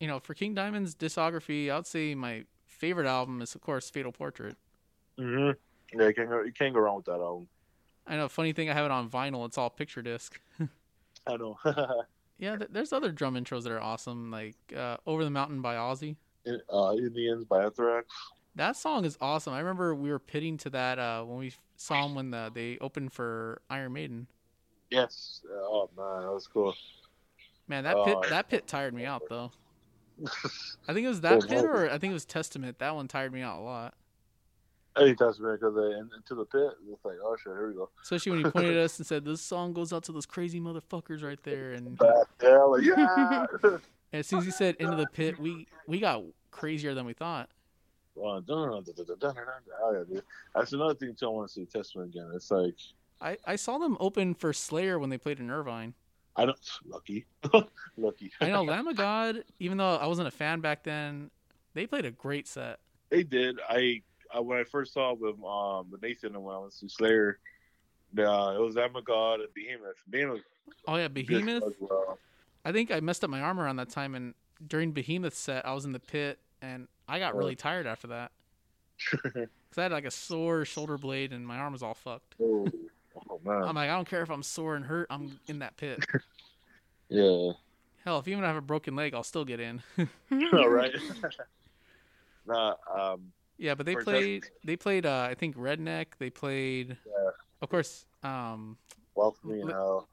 You 0.00 0.08
know, 0.08 0.18
for 0.18 0.34
King 0.34 0.54
Diamond's 0.54 0.94
discography, 0.94 1.70
I'd 1.70 1.86
say 1.86 2.14
my 2.14 2.44
favorite 2.66 3.06
album 3.06 3.42
is 3.42 3.54
of 3.54 3.60
course 3.60 3.90
Fatal 3.90 4.12
Portrait. 4.12 4.56
Mm-hmm. 5.18 5.98
Yeah, 5.98 6.08
you 6.08 6.14
can't 6.14 6.30
go 6.30 6.42
you 6.42 6.52
can't 6.52 6.74
go 6.74 6.80
wrong 6.80 6.96
with 6.96 7.06
that 7.06 7.20
album. 7.20 7.48
I 8.06 8.16
know. 8.16 8.28
Funny 8.28 8.52
thing, 8.52 8.68
I 8.68 8.74
have 8.74 8.84
it 8.84 8.90
on 8.90 9.08
vinyl. 9.08 9.46
It's 9.46 9.58
all 9.58 9.70
picture 9.70 10.02
disc. 10.02 10.40
I 11.26 11.36
know. 11.36 11.58
Yeah, 12.42 12.56
th- 12.56 12.70
there's 12.72 12.92
other 12.92 13.12
drum 13.12 13.36
intros 13.36 13.62
that 13.62 13.70
are 13.70 13.80
awesome, 13.80 14.32
like 14.32 14.56
uh, 14.76 14.96
"Over 15.06 15.22
the 15.22 15.30
Mountain" 15.30 15.62
by 15.62 15.76
Ozzy. 15.76 16.16
uh, 16.44 16.92
Indians 16.92 17.44
by 17.44 17.62
Anthrax. 17.62 18.08
That 18.56 18.76
song 18.76 19.04
is 19.04 19.16
awesome. 19.20 19.52
I 19.54 19.60
remember 19.60 19.94
we 19.94 20.10
were 20.10 20.18
pitting 20.18 20.56
to 20.58 20.70
that 20.70 20.98
uh, 20.98 21.22
when 21.22 21.38
we 21.38 21.52
saw 21.76 22.02
them 22.02 22.16
when 22.16 22.32
the, 22.32 22.50
they 22.52 22.78
opened 22.80 23.12
for 23.12 23.62
Iron 23.70 23.92
Maiden. 23.92 24.26
Yes. 24.92 25.40
Oh 25.50 25.88
man, 25.96 26.22
that 26.22 26.32
was 26.32 26.46
cool. 26.46 26.74
Man, 27.66 27.84
that 27.84 27.96
pit 28.04 28.16
Oh, 28.18 28.28
that 28.28 28.48
pit 28.50 28.66
tired 28.66 28.92
me 28.92 29.06
out 29.06 29.22
though. 29.28 29.50
I 30.86 30.92
think 30.92 31.06
it 31.06 31.08
was 31.08 31.22
that 31.22 31.48
pit, 31.48 31.64
or 31.64 31.86
I 31.86 31.96
think 31.96 32.10
it 32.10 32.14
was 32.14 32.26
Testament. 32.26 32.78
That 32.78 32.94
one 32.94 33.08
tired 33.08 33.32
me 33.32 33.40
out 33.40 33.58
a 33.58 33.62
lot, 33.62 33.94
Any 35.00 35.14
Testament 35.14 35.58
because 35.58 35.74
they 35.74 35.98
into 35.98 36.34
the 36.34 36.44
pit. 36.44 36.72
It's 36.92 37.04
like, 37.04 37.16
oh 37.24 37.34
shit, 37.36 37.52
here 37.52 37.68
we 37.68 37.74
go. 37.74 37.88
especially 38.02 38.32
when 38.32 38.44
he 38.44 38.50
pointed 38.50 38.76
at 38.76 38.84
us 38.84 38.98
and 38.98 39.06
said, 39.06 39.24
"This 39.24 39.40
song 39.40 39.72
goes 39.72 39.94
out 39.94 40.04
to 40.04 40.12
those 40.12 40.26
crazy 40.26 40.60
motherfuckers 40.60 41.22
right 41.22 41.42
there." 41.42 41.72
And, 41.72 41.98
like 42.00 42.82
yeah. 42.82 43.46
and 43.62 43.80
as 44.12 44.26
soon 44.26 44.40
as 44.40 44.44
he 44.44 44.50
said 44.50 44.76
"into 44.78 44.96
the 44.96 45.06
pit," 45.06 45.38
we 45.38 45.66
we 45.86 46.00
got 46.00 46.22
crazier 46.50 46.92
than 46.92 47.06
we 47.06 47.14
thought. 47.14 47.48
Well. 48.14 48.44
Oh, 48.46 48.82
yeah, 49.90 50.04
dude. 50.06 50.22
That's 50.54 50.74
another 50.74 50.94
thing 50.94 51.14
too. 51.14 51.26
I 51.26 51.28
want 51.30 51.48
to 51.48 51.54
see 51.54 51.64
Testament 51.64 52.10
again. 52.14 52.30
It's 52.34 52.50
like 52.50 52.76
I, 53.22 53.36
I 53.46 53.56
saw 53.56 53.78
them 53.78 53.96
open 54.00 54.34
for 54.34 54.52
Slayer 54.52 54.98
when 54.98 55.10
they 55.10 55.18
played 55.18 55.38
in 55.38 55.50
Irvine. 55.50 55.94
I 56.34 56.46
don't 56.46 56.58
lucky, 56.86 57.26
lucky. 57.96 58.32
I 58.40 58.48
know 58.48 58.62
Lamb 58.64 58.88
of 58.88 58.96
God, 58.96 59.44
even 59.60 59.76
though 59.78 59.96
I 59.96 60.06
wasn't 60.06 60.28
a 60.28 60.32
fan 60.32 60.60
back 60.60 60.82
then, 60.82 61.30
they 61.74 61.86
played 61.86 62.04
a 62.06 62.10
great 62.10 62.48
set. 62.48 62.80
They 63.10 63.22
did. 63.22 63.58
I, 63.68 64.02
I 64.34 64.40
when 64.40 64.58
I 64.58 64.64
first 64.64 64.94
saw 64.94 65.14
them, 65.14 65.44
um, 65.44 65.90
with 65.90 66.02
Nathan 66.02 66.34
and 66.34 66.42
when 66.42 66.56
I 66.56 66.58
went 66.58 66.72
to 66.78 66.88
Slayer, 66.88 67.38
uh, 68.18 68.54
it 68.56 68.60
was 68.60 68.76
Emma 68.76 69.02
God 69.02 69.40
and 69.40 69.52
Behemoth. 69.54 70.02
Behemoth, 70.08 70.40
Oh 70.88 70.96
yeah, 70.96 71.08
Behemoth. 71.08 71.64
as 71.64 71.74
well. 71.80 72.18
I 72.64 72.72
think 72.72 72.90
I 72.90 73.00
messed 73.00 73.24
up 73.24 73.30
my 73.30 73.40
arm 73.40 73.60
around 73.60 73.76
that 73.76 73.90
time, 73.90 74.14
and 74.14 74.34
during 74.66 74.92
Behemoth's 74.92 75.38
set, 75.38 75.66
I 75.66 75.74
was 75.74 75.84
in 75.84 75.92
the 75.92 76.00
pit, 76.00 76.38
and 76.62 76.88
I 77.08 77.18
got 77.18 77.36
really 77.36 77.56
tired 77.56 77.86
after 77.86 78.06
that 78.08 78.32
because 79.10 79.48
I 79.76 79.82
had 79.82 79.92
like 79.92 80.04
a 80.04 80.10
sore 80.10 80.64
shoulder 80.64 80.96
blade, 80.96 81.32
and 81.32 81.46
my 81.46 81.58
arm 81.58 81.72
was 81.72 81.82
all 81.82 81.94
fucked. 81.94 82.36
oh, 82.40 82.66
oh 83.30 83.40
man, 83.44 83.62
I'm 83.62 83.74
like, 83.74 83.90
I 83.90 83.94
don't 83.94 84.08
care 84.08 84.22
if 84.22 84.30
I'm 84.30 84.42
sore 84.42 84.74
and 84.76 84.84
hurt, 84.84 85.08
I'm 85.10 85.38
in 85.46 85.60
that 85.60 85.76
pit. 85.76 86.04
yeah. 87.08 87.52
Hell, 88.04 88.18
if 88.18 88.28
even 88.28 88.42
I 88.42 88.48
have 88.48 88.56
a 88.56 88.60
broken 88.60 88.96
leg, 88.96 89.14
I'll 89.14 89.22
still 89.22 89.44
get 89.44 89.60
in. 89.60 89.82
All 90.52 90.68
right. 90.68 90.92
nah, 92.46 92.74
um, 92.92 93.32
yeah, 93.58 93.74
but 93.74 93.86
they 93.86 93.94
played. 93.94 94.44
They 94.64 94.76
played. 94.76 95.06
Uh, 95.06 95.28
I 95.30 95.34
think 95.34 95.56
Redneck. 95.56 96.06
They 96.18 96.30
played. 96.30 96.96
Yeah. 97.06 97.30
Of 97.60 97.68
course. 97.68 98.06
Um. 98.22 98.76
welcome 99.14 99.50
me 99.50 99.62
Li- 99.62 99.72
now. 99.72 100.06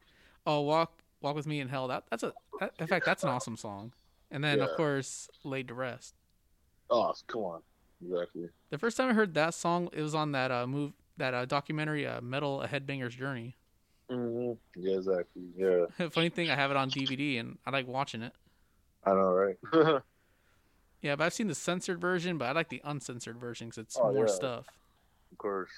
Oh, 0.46 0.62
walk, 0.62 1.02
walk 1.22 1.36
with 1.36 1.48
me 1.48 1.60
in 1.60 1.68
hell. 1.68 1.88
That 1.88 2.04
that's 2.12 2.24
a. 2.24 2.34
That, 2.60 2.74
in 2.80 2.88
fact, 2.88 3.06
that's 3.06 3.24
an 3.24 3.30
awesome 3.30 3.58
song. 3.58 3.94
And 4.32 4.44
then 4.44 4.60
of 4.62 4.70
course, 4.76 5.28
laid 5.44 5.68
to 5.70 5.74
rest. 5.74 6.14
Oh, 6.92 7.14
come 7.28 7.42
on, 7.42 7.62
exactly. 8.04 8.50
The 8.70 8.78
first 8.78 8.98
time 8.98 9.10
I 9.10 9.14
heard 9.14 9.34
that 9.34 9.54
song, 9.54 9.90
it 9.94 10.02
was 10.02 10.14
on 10.14 10.32
that 10.34 10.52
uh 10.52 10.68
move 10.68 10.94
that 11.20 11.34
uh, 11.34 11.46
documentary, 11.46 12.06
uh, 12.08 12.20
Metal: 12.22 12.62
A 12.62 12.68
Headbanger's 12.68 13.16
Journey. 13.16 13.56
hmm 14.10 14.54
Yeah, 14.76 14.96
exactly. 14.96 15.44
Yeah, 15.56 15.86
Funny 16.10 16.30
thing, 16.30 16.50
I 16.50 16.56
have 16.56 16.72
it 16.72 16.78
on 16.78 16.90
DVD 16.92 17.38
and 17.38 17.58
I 17.66 17.70
like 17.72 17.88
watching 17.88 18.22
it. 18.24 18.34
I 19.06 19.12
know, 19.12 19.32
right? 19.32 19.58
Yeah, 21.02 21.16
but 21.16 21.24
I've 21.24 21.34
seen 21.34 21.48
the 21.48 21.56
censored 21.56 22.02
version, 22.02 22.38
but 22.38 22.46
I 22.46 22.52
like 22.52 22.68
the 22.68 22.82
uncensored 22.84 23.38
version 23.40 23.70
because 23.70 23.78
it's 23.84 23.98
Oh, 23.98 24.12
more 24.12 24.28
yeah. 24.28 24.34
stuff. 24.34 24.68
of 25.32 25.38
course. 25.38 25.72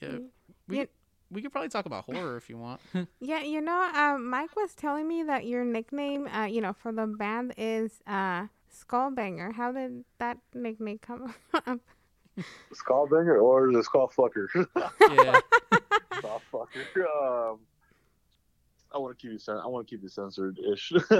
Yeah, 0.00 0.08
Mm. 0.08 0.28
we 0.66 0.78
Yeah. 0.78 0.84
we 1.30 1.40
could 1.40 1.52
probably 1.52 1.68
talk 1.68 1.86
about 1.86 2.04
horror 2.04 2.36
if 2.36 2.50
you 2.50 2.58
want. 2.58 2.80
Yeah, 3.20 3.42
you 3.42 3.60
know, 3.60 3.80
uh, 3.94 4.18
Mike 4.18 4.54
was 4.56 4.74
telling 4.74 5.06
me 5.08 5.22
that 5.22 5.46
your 5.46 5.64
nickname, 5.64 6.26
uh, 6.26 6.44
you 6.46 6.60
know, 6.60 6.72
for 6.74 6.92
the 6.92 7.06
band 7.06 7.54
is 7.56 8.02
uh, 8.06 8.48
Skullbanger. 8.70 9.54
How 9.54 9.70
did 9.72 10.04
that 10.18 10.38
nickname 10.52 10.98
come 10.98 11.32
up? 11.54 11.80
Skullbanger 12.74 13.40
or 13.40 13.72
the 13.72 13.80
Skullfucker? 13.80 14.48
yeah, 15.00 15.40
Skullfucker. 16.12 17.52
Um, 17.52 17.60
I 18.94 18.98
want 18.98 19.16
to 19.18 19.22
keep 19.22 19.32
you. 19.32 19.38
Cen- 19.38 19.60
I 19.62 19.66
want 19.66 19.86
to 19.86 19.94
keep 19.94 20.02
you 20.02 20.08
censored 20.08 20.58
ish. 20.58 20.92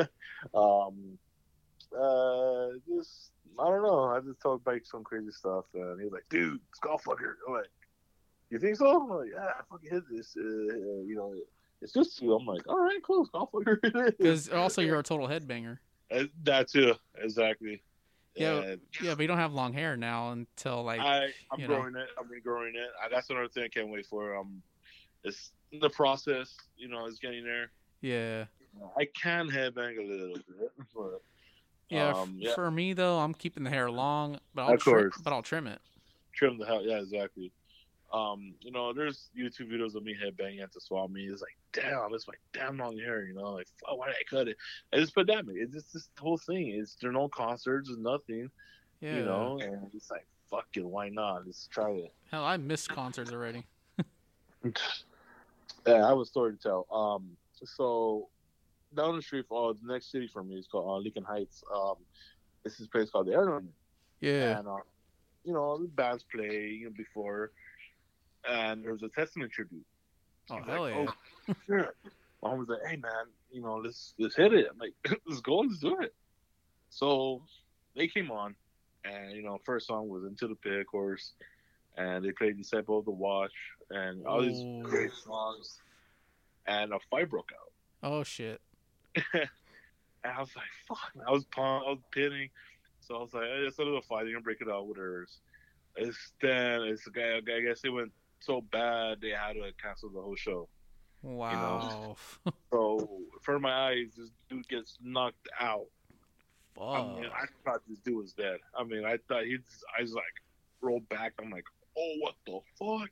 um, 0.55 1.19
uh, 1.97 2.69
just 2.89 3.31
I 3.59 3.69
don't 3.69 3.83
know. 3.83 4.05
I 4.05 4.21
just 4.21 4.41
told 4.41 4.63
Mike 4.67 4.87
some 4.87 5.05
crazy 5.05 5.31
stuff, 5.31 5.65
and 5.75 6.01
he's 6.01 6.13
like, 6.13 6.25
"Dude, 6.31 6.61
Skullfucker." 6.81 7.35
I'm 7.47 7.55
like, 7.55 7.71
"You 8.51 8.59
think 8.59 8.77
so?" 8.77 9.03
I'm 9.03 9.09
like, 9.09 9.31
"Yeah, 9.33 9.47
I 9.47 9.63
fucking 9.71 9.91
hit 9.91 10.03
this." 10.11 10.37
Uh, 10.37 10.43
uh, 10.43 11.03
you 11.03 11.15
know, 11.17 11.35
it's 11.83 11.93
just 11.93 12.21
you. 12.23 12.35
I'm 12.35 12.47
like, 12.47 12.67
"All 12.69 12.79
right, 12.79 13.01
cool, 13.03 13.27
Skullfucker." 13.27 14.17
because 14.17 14.49
also 14.49 14.83
you're 14.83 14.99
a 14.99 15.03
total 15.03 15.29
headbanger. 15.29 15.79
That 16.45 16.69
too, 16.69 16.95
exactly. 17.17 17.83
Yeah, 18.37 18.61
And 18.63 18.81
Yeah, 19.03 19.15
but 19.15 19.21
you 19.23 19.29
don't 19.29 19.39
have 19.39 19.53
long 19.53 19.73
hair 19.73 19.97
now 19.97 20.33
until 20.33 20.83
like 20.83 21.01
I, 21.01 21.27
I'm 21.53 21.61
you 21.61 21.69
know. 21.69 21.77
growing 21.77 21.97
it. 21.97 22.09
I'm 22.19 22.27
regrowing 22.27 22.75
it. 22.75 22.91
I, 23.03 23.09
that's 23.09 23.31
another 23.31 23.49
thing 23.49 23.65
I 23.65 23.69
can't 23.69 23.89
wait 23.91 24.07
for. 24.07 24.37
Um, 24.37 24.63
it's 25.23 25.53
in 25.73 25.79
the 25.81 25.91
process. 25.91 26.55
You 26.77 26.89
know, 26.89 27.07
it's 27.07 27.19
getting 27.19 27.45
there. 27.45 27.71
yeah. 28.01 28.45
I 28.99 29.07
can 29.21 29.49
headbang 29.49 29.99
a 29.99 30.03
little 30.03 30.35
bit, 30.35 30.73
but 30.93 31.23
Yeah, 31.91 32.11
Um, 32.11 32.37
yeah. 32.41 32.55
for 32.57 32.69
me 32.73 32.93
though, 32.93 33.19
I'm 33.21 33.33
keeping 33.35 33.63
the 33.63 33.71
hair 33.71 33.89
long, 33.89 34.41
but 34.53 34.63
I'll 34.65 34.75
Of 34.75 34.81
trim, 34.81 34.95
course. 34.97 35.21
but 35.23 35.33
I'll 35.33 35.43
trim 35.43 35.69
it. 35.69 35.81
trim 36.33 36.59
the 36.59 36.67
hell. 36.67 36.85
Yeah, 36.85 36.99
exactly. 36.99 37.53
Um, 38.13 38.55
you 38.61 38.73
know, 38.73 38.93
there's 38.93 39.31
YouTube 39.37 39.71
videos 39.73 39.95
of 39.95 40.03
me 40.03 40.15
headbanging 40.21 40.61
at 40.63 40.73
the 40.73 40.81
swap 40.81 41.11
meet. 41.11 41.31
It's 41.31 41.41
like, 41.41 41.57
damn, 41.75 42.15
it's 42.15 42.27
my 42.27 42.35
damn 42.53 42.79
long 42.79 42.97
hair. 42.97 43.25
You 43.27 43.35
know, 43.35 43.53
like, 43.53 43.69
fuck, 43.81 43.99
why 43.99 44.07
did 44.07 44.17
I 44.17 44.25
cut 44.29 44.49
it? 44.49 44.57
And 44.93 45.03
it's 45.03 45.11
pandemic. 45.11 45.57
It's 45.59 45.75
just 45.75 45.93
this 45.93 46.09
whole 46.19 46.39
thing. 46.39 46.71
It's 46.71 46.97
there 47.01 47.11
are 47.11 47.13
no 47.13 47.29
concerts, 47.29 47.89
there's 47.89 48.01
nothing. 48.01 48.51
Yeah. 49.01 49.17
You 49.17 49.25
know, 49.25 49.59
and 49.61 49.91
it's 49.95 50.11
like, 50.11 50.27
fucking, 50.51 50.89
why 50.89 51.11
not? 51.11 51.45
Let's 51.45 51.67
try 51.67 51.91
it. 51.91 52.15
Hell, 52.31 52.45
I 52.45 52.57
missed 52.57 52.89
concerts 52.89 53.33
already. 53.33 53.67
Yeah, 55.87 56.07
I 56.07 56.09
have 56.09 56.19
a 56.19 56.25
story 56.25 56.57
to 56.57 56.59
tell. 56.59 56.87
Um, 56.91 57.37
so 57.63 58.29
down 58.97 59.17
the 59.17 59.23
street, 59.23 59.45
for, 59.49 59.71
uh, 59.71 59.73
the 59.83 59.93
next 59.93 60.11
city 60.11 60.29
for 60.33 60.43
me 60.43 60.57
is 60.57 60.67
called 60.67 60.89
uh, 60.89 60.97
Lincoln 60.97 61.25
Heights. 61.25 61.63
Um, 61.75 61.97
this 62.63 62.81
is 62.81 62.87
a 62.87 62.89
place 62.89 63.11
called 63.11 63.27
the 63.27 63.33
Airline. 63.33 63.69
Yeah. 64.21 64.59
And, 64.59 64.69
uh, 64.69 64.77
you 65.45 65.53
know, 65.53 65.77
the 65.79 65.89
bands 65.89 66.25
play 66.35 66.79
you 66.81 66.87
know, 66.87 66.93
before, 66.97 67.53
and 68.49 68.83
there 68.83 68.93
was 68.93 69.03
a 69.03 69.09
Testament 69.09 69.53
tribute. 69.53 69.85
Oh 70.51 70.61
hell 70.63 70.83
like, 70.83 70.95
yeah. 70.95 71.07
Oh, 71.49 71.55
shit. 71.67 71.89
My 72.43 72.51
mom 72.51 72.59
was 72.59 72.69
like, 72.69 72.81
hey, 72.87 72.97
man, 72.97 73.13
you 73.51 73.63
know, 73.63 73.77
let's, 73.77 74.15
let's 74.19 74.37
hit 74.37 74.53
it. 74.53 74.67
I'm 74.71 74.79
like, 74.79 74.93
let's 75.27 75.41
go, 75.41 75.59
let's 75.59 75.79
do 75.79 75.99
it. 76.01 76.15
So 76.91 77.43
they 77.97 78.07
came 78.07 78.31
on, 78.31 78.55
and 79.05 79.33
you 79.33 79.43
know, 79.43 79.59
first 79.65 79.87
song 79.87 80.09
was 80.09 80.25
"Into 80.25 80.47
the 80.47 80.55
Pit," 80.55 80.81
of 80.81 80.87
course, 80.87 81.33
and 81.97 82.25
they 82.25 82.31
played 82.31 82.57
"Disciple 82.57 83.01
of 83.01 83.05
the 83.05 83.11
Watch" 83.11 83.53
and 83.91 84.25
all 84.27 84.43
these 84.43 84.63
Ooh. 84.63 84.83
great 84.83 85.11
songs, 85.13 85.81
and 86.67 86.93
a 86.93 86.99
fight 87.11 87.29
broke 87.29 87.51
out. 87.53 88.09
Oh 88.09 88.23
shit. 88.23 88.61
and 89.17 89.49
I 90.25 90.39
was 90.39 90.55
like, 90.55 90.67
"Fuck!" 90.87 91.27
I 91.27 91.33
was 91.33 91.45
pumped. 91.47 91.87
I 91.87 91.91
was 91.91 92.03
pinning, 92.13 92.51
so 93.01 93.17
I 93.17 93.19
was 93.19 93.35
like, 93.35 93.45
"It's 93.45 93.79
a 93.79 93.83
little 93.83 94.03
fight. 94.03 94.25
They're 94.25 94.35
gonna 94.35 94.43
break 94.43 94.61
it 94.61 94.69
out 94.69 94.87
with 94.87 94.99
hers." 94.99 95.41
It's 95.97 96.33
then 96.41 96.83
it's 96.83 97.09
I 97.17 97.39
I 97.39 97.61
guess 97.61 97.81
it 97.85 97.91
went 97.91 98.13
so 98.45 98.61
bad 98.61 99.21
they 99.21 99.31
had 99.31 99.55
to 99.55 99.71
cancel 99.83 100.11
the 100.11 100.21
whole 100.21 100.37
show. 100.37 100.69
Wow. 101.23 102.17
So 102.71 103.09
for 103.43 103.59
my 103.61 103.91
eyes, 103.91 104.15
this 104.17 104.31
dude 104.51 104.69
gets 104.69 104.99
knocked 105.03 105.49
out. 105.61 105.87
Fuck. 106.75 106.85
I 106.87 107.15
mean, 107.15 107.27
I 107.27 107.45
thought 107.65 107.83
this 107.89 107.99
dude 108.01 108.17
was 108.17 108.33
dead. 108.33 108.59
I 108.77 108.83
mean, 108.83 109.05
I 109.05 109.17
thought 109.29 109.45
his 109.45 109.61
eyes 109.99 110.13
like 110.13 110.25
rolled 110.81 111.09
back. 111.09 111.35
I'm 111.41 111.51
like, 111.51 111.65
oh, 111.97 112.15
what 112.21 112.35
the 112.47 112.59
fuck? 112.79 113.11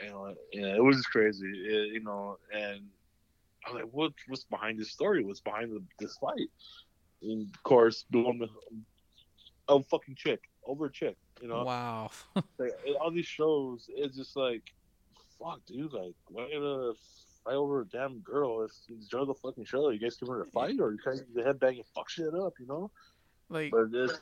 And 0.00 0.14
uh, 0.14 0.34
yeah, 0.52 0.76
it 0.76 0.82
was 0.84 0.96
just 0.98 1.10
crazy, 1.10 1.46
It- 1.46 1.94
you 1.94 2.00
know. 2.00 2.38
And 2.52 2.82
I 3.66 3.72
was 3.72 3.82
like, 3.82 3.92
what, 3.92 4.12
what's 4.28 4.44
behind 4.44 4.78
this 4.78 4.90
story? 4.92 5.24
What's 5.24 5.40
behind 5.40 5.72
the, 5.72 5.82
this 5.98 6.16
fight? 6.18 6.48
And 7.22 7.52
of 7.52 7.62
course, 7.64 8.04
blown 8.08 8.48
a 9.68 9.82
fucking 9.82 10.14
chick 10.14 10.44
over 10.64 10.86
a 10.86 10.92
chick, 10.92 11.16
you 11.40 11.48
know. 11.48 11.64
Wow. 11.64 12.10
Like, 12.58 12.72
all 13.00 13.10
these 13.10 13.26
shows, 13.26 13.88
it's 13.88 14.16
just 14.16 14.36
like, 14.36 14.62
fuck, 15.38 15.60
dude. 15.66 15.92
Like, 15.92 16.14
why 16.28 16.48
gonna 16.52 16.92
fight 17.44 17.54
over 17.54 17.80
a 17.82 17.86
damn 17.86 18.18
girl? 18.20 18.62
If 18.64 18.72
you 18.88 18.96
enjoy 18.96 19.24
the 19.24 19.34
fucking 19.34 19.64
show, 19.64 19.88
you 19.90 19.98
guys 19.98 20.16
come 20.16 20.28
here 20.28 20.44
to 20.44 20.50
fight, 20.50 20.78
or 20.80 20.92
you 20.92 20.98
guys 21.04 21.22
the 21.34 21.42
headbang 21.42 21.76
and 21.76 21.84
fuck 21.94 22.08
shit 22.10 22.34
up, 22.34 22.54
you 22.60 22.66
know? 22.66 22.90
like 23.48 23.70
But 23.70 23.88
it's 23.92 24.20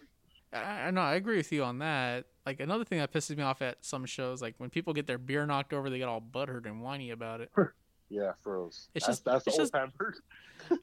I, 0.53 0.91
know 0.93 1.03
I 1.03 1.17
agree 1.17 1.37
with 1.37 1.53
you 1.53 1.63
on 1.65 1.79
that. 1.81 2.27
Like 2.47 2.61
another 2.61 2.85
thing 2.85 2.99
that 3.01 3.13
pisses 3.13 3.37
me 3.37 3.43
off 3.43 3.61
at 3.61 3.85
some 3.85 4.07
shows, 4.07 4.41
like 4.41 4.55
when 4.59 4.71
people 4.71 4.95
get 4.95 5.07
their 5.07 5.19
beer 5.19 5.45
knocked 5.45 5.73
over, 5.75 5.91
they 5.91 5.99
get 5.99 6.09
all 6.09 6.23
butthurt 6.23 6.65
and 6.67 6.81
whiny 6.81 7.11
about 7.11 7.41
it. 7.41 7.51
yeah, 8.09 8.33
froze. 8.43 8.89
It's 8.95 9.07
that's, 9.07 9.19
just- 9.19 9.25
that's 9.25 9.47
it's 9.47 9.59
old 9.59 9.63
just- 9.65 9.73
timers. 9.73 10.21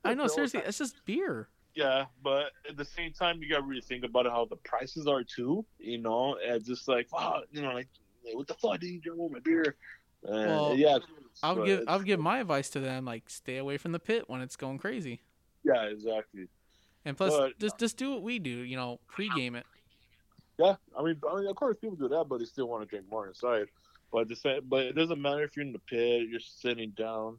I 0.04 0.14
know 0.14 0.28
seriously, 0.28 0.62
it's 0.66 0.78
just 0.78 1.04
beer. 1.06 1.48
Yeah, 1.76 2.06
but 2.24 2.52
at 2.70 2.78
the 2.78 2.86
same 2.86 3.12
time, 3.12 3.42
you 3.44 3.50
gotta 3.50 3.64
really 3.64 3.82
think 3.82 4.06
about 4.06 4.26
how 4.26 4.46
the 4.46 4.56
prices 4.56 5.08
are 5.08 5.24
too. 5.24 5.66
You 5.78 5.98
know, 5.98 6.38
and 6.46 6.64
just 6.64 6.88
like, 6.88 7.12
wow, 7.12 7.44
you 7.52 7.62
know, 7.62 7.74
like, 7.74 7.90
what 8.34 8.48
the 8.48 8.54
fuck 8.54 8.80
did 8.80 8.88
you 8.88 9.02
drink 9.02 9.20
all 9.20 9.30
my 9.30 9.40
beer? 9.40 9.76
And 10.24 10.48
Well, 10.48 10.76
yeah, 10.76 11.00
I'll 11.44 11.64
give 11.66 11.84
I'll 11.88 12.00
give 12.00 12.20
my 12.20 12.40
advice 12.40 12.70
to 12.72 12.80
them 12.80 13.06
like 13.06 13.30
stay 13.30 13.58
away 13.58 13.78
from 13.78 13.92
the 13.92 14.00
pit 14.00 14.30
when 14.30 14.42
it's 14.42 14.56
going 14.56 14.78
crazy. 14.78 15.22
Yeah, 15.64 15.84
exactly. 15.84 16.48
And 17.04 17.18
plus, 17.18 17.36
But- 17.36 17.60
just 17.60 17.78
just 17.78 17.98
do 17.98 18.12
what 18.12 18.24
we 18.24 18.40
do. 18.40 18.50
You 18.50 18.78
know, 18.78 19.00
pregame 19.12 19.56
it. 19.56 19.66
Yeah, 20.58 20.76
I 20.98 21.04
mean, 21.04 21.20
I 21.30 21.36
mean, 21.36 21.48
of 21.48 21.56
course, 21.58 21.76
people 21.82 21.98
do 21.98 22.08
that, 22.08 22.26
but 22.30 22.40
they 22.40 22.46
still 22.46 22.70
want 22.70 22.84
to 22.84 22.88
drink 22.88 23.06
more 23.12 23.28
inside. 23.28 23.68
But 24.14 24.30
the 24.30 24.36
same, 24.38 24.62
but 24.70 24.86
it 24.86 24.96
doesn't 24.96 25.22
matter 25.22 25.44
if 25.44 25.58
you're 25.58 25.66
in 25.66 25.74
the 25.74 25.80
pit, 25.80 26.30
you're 26.30 26.40
sitting 26.40 26.92
down. 26.92 27.38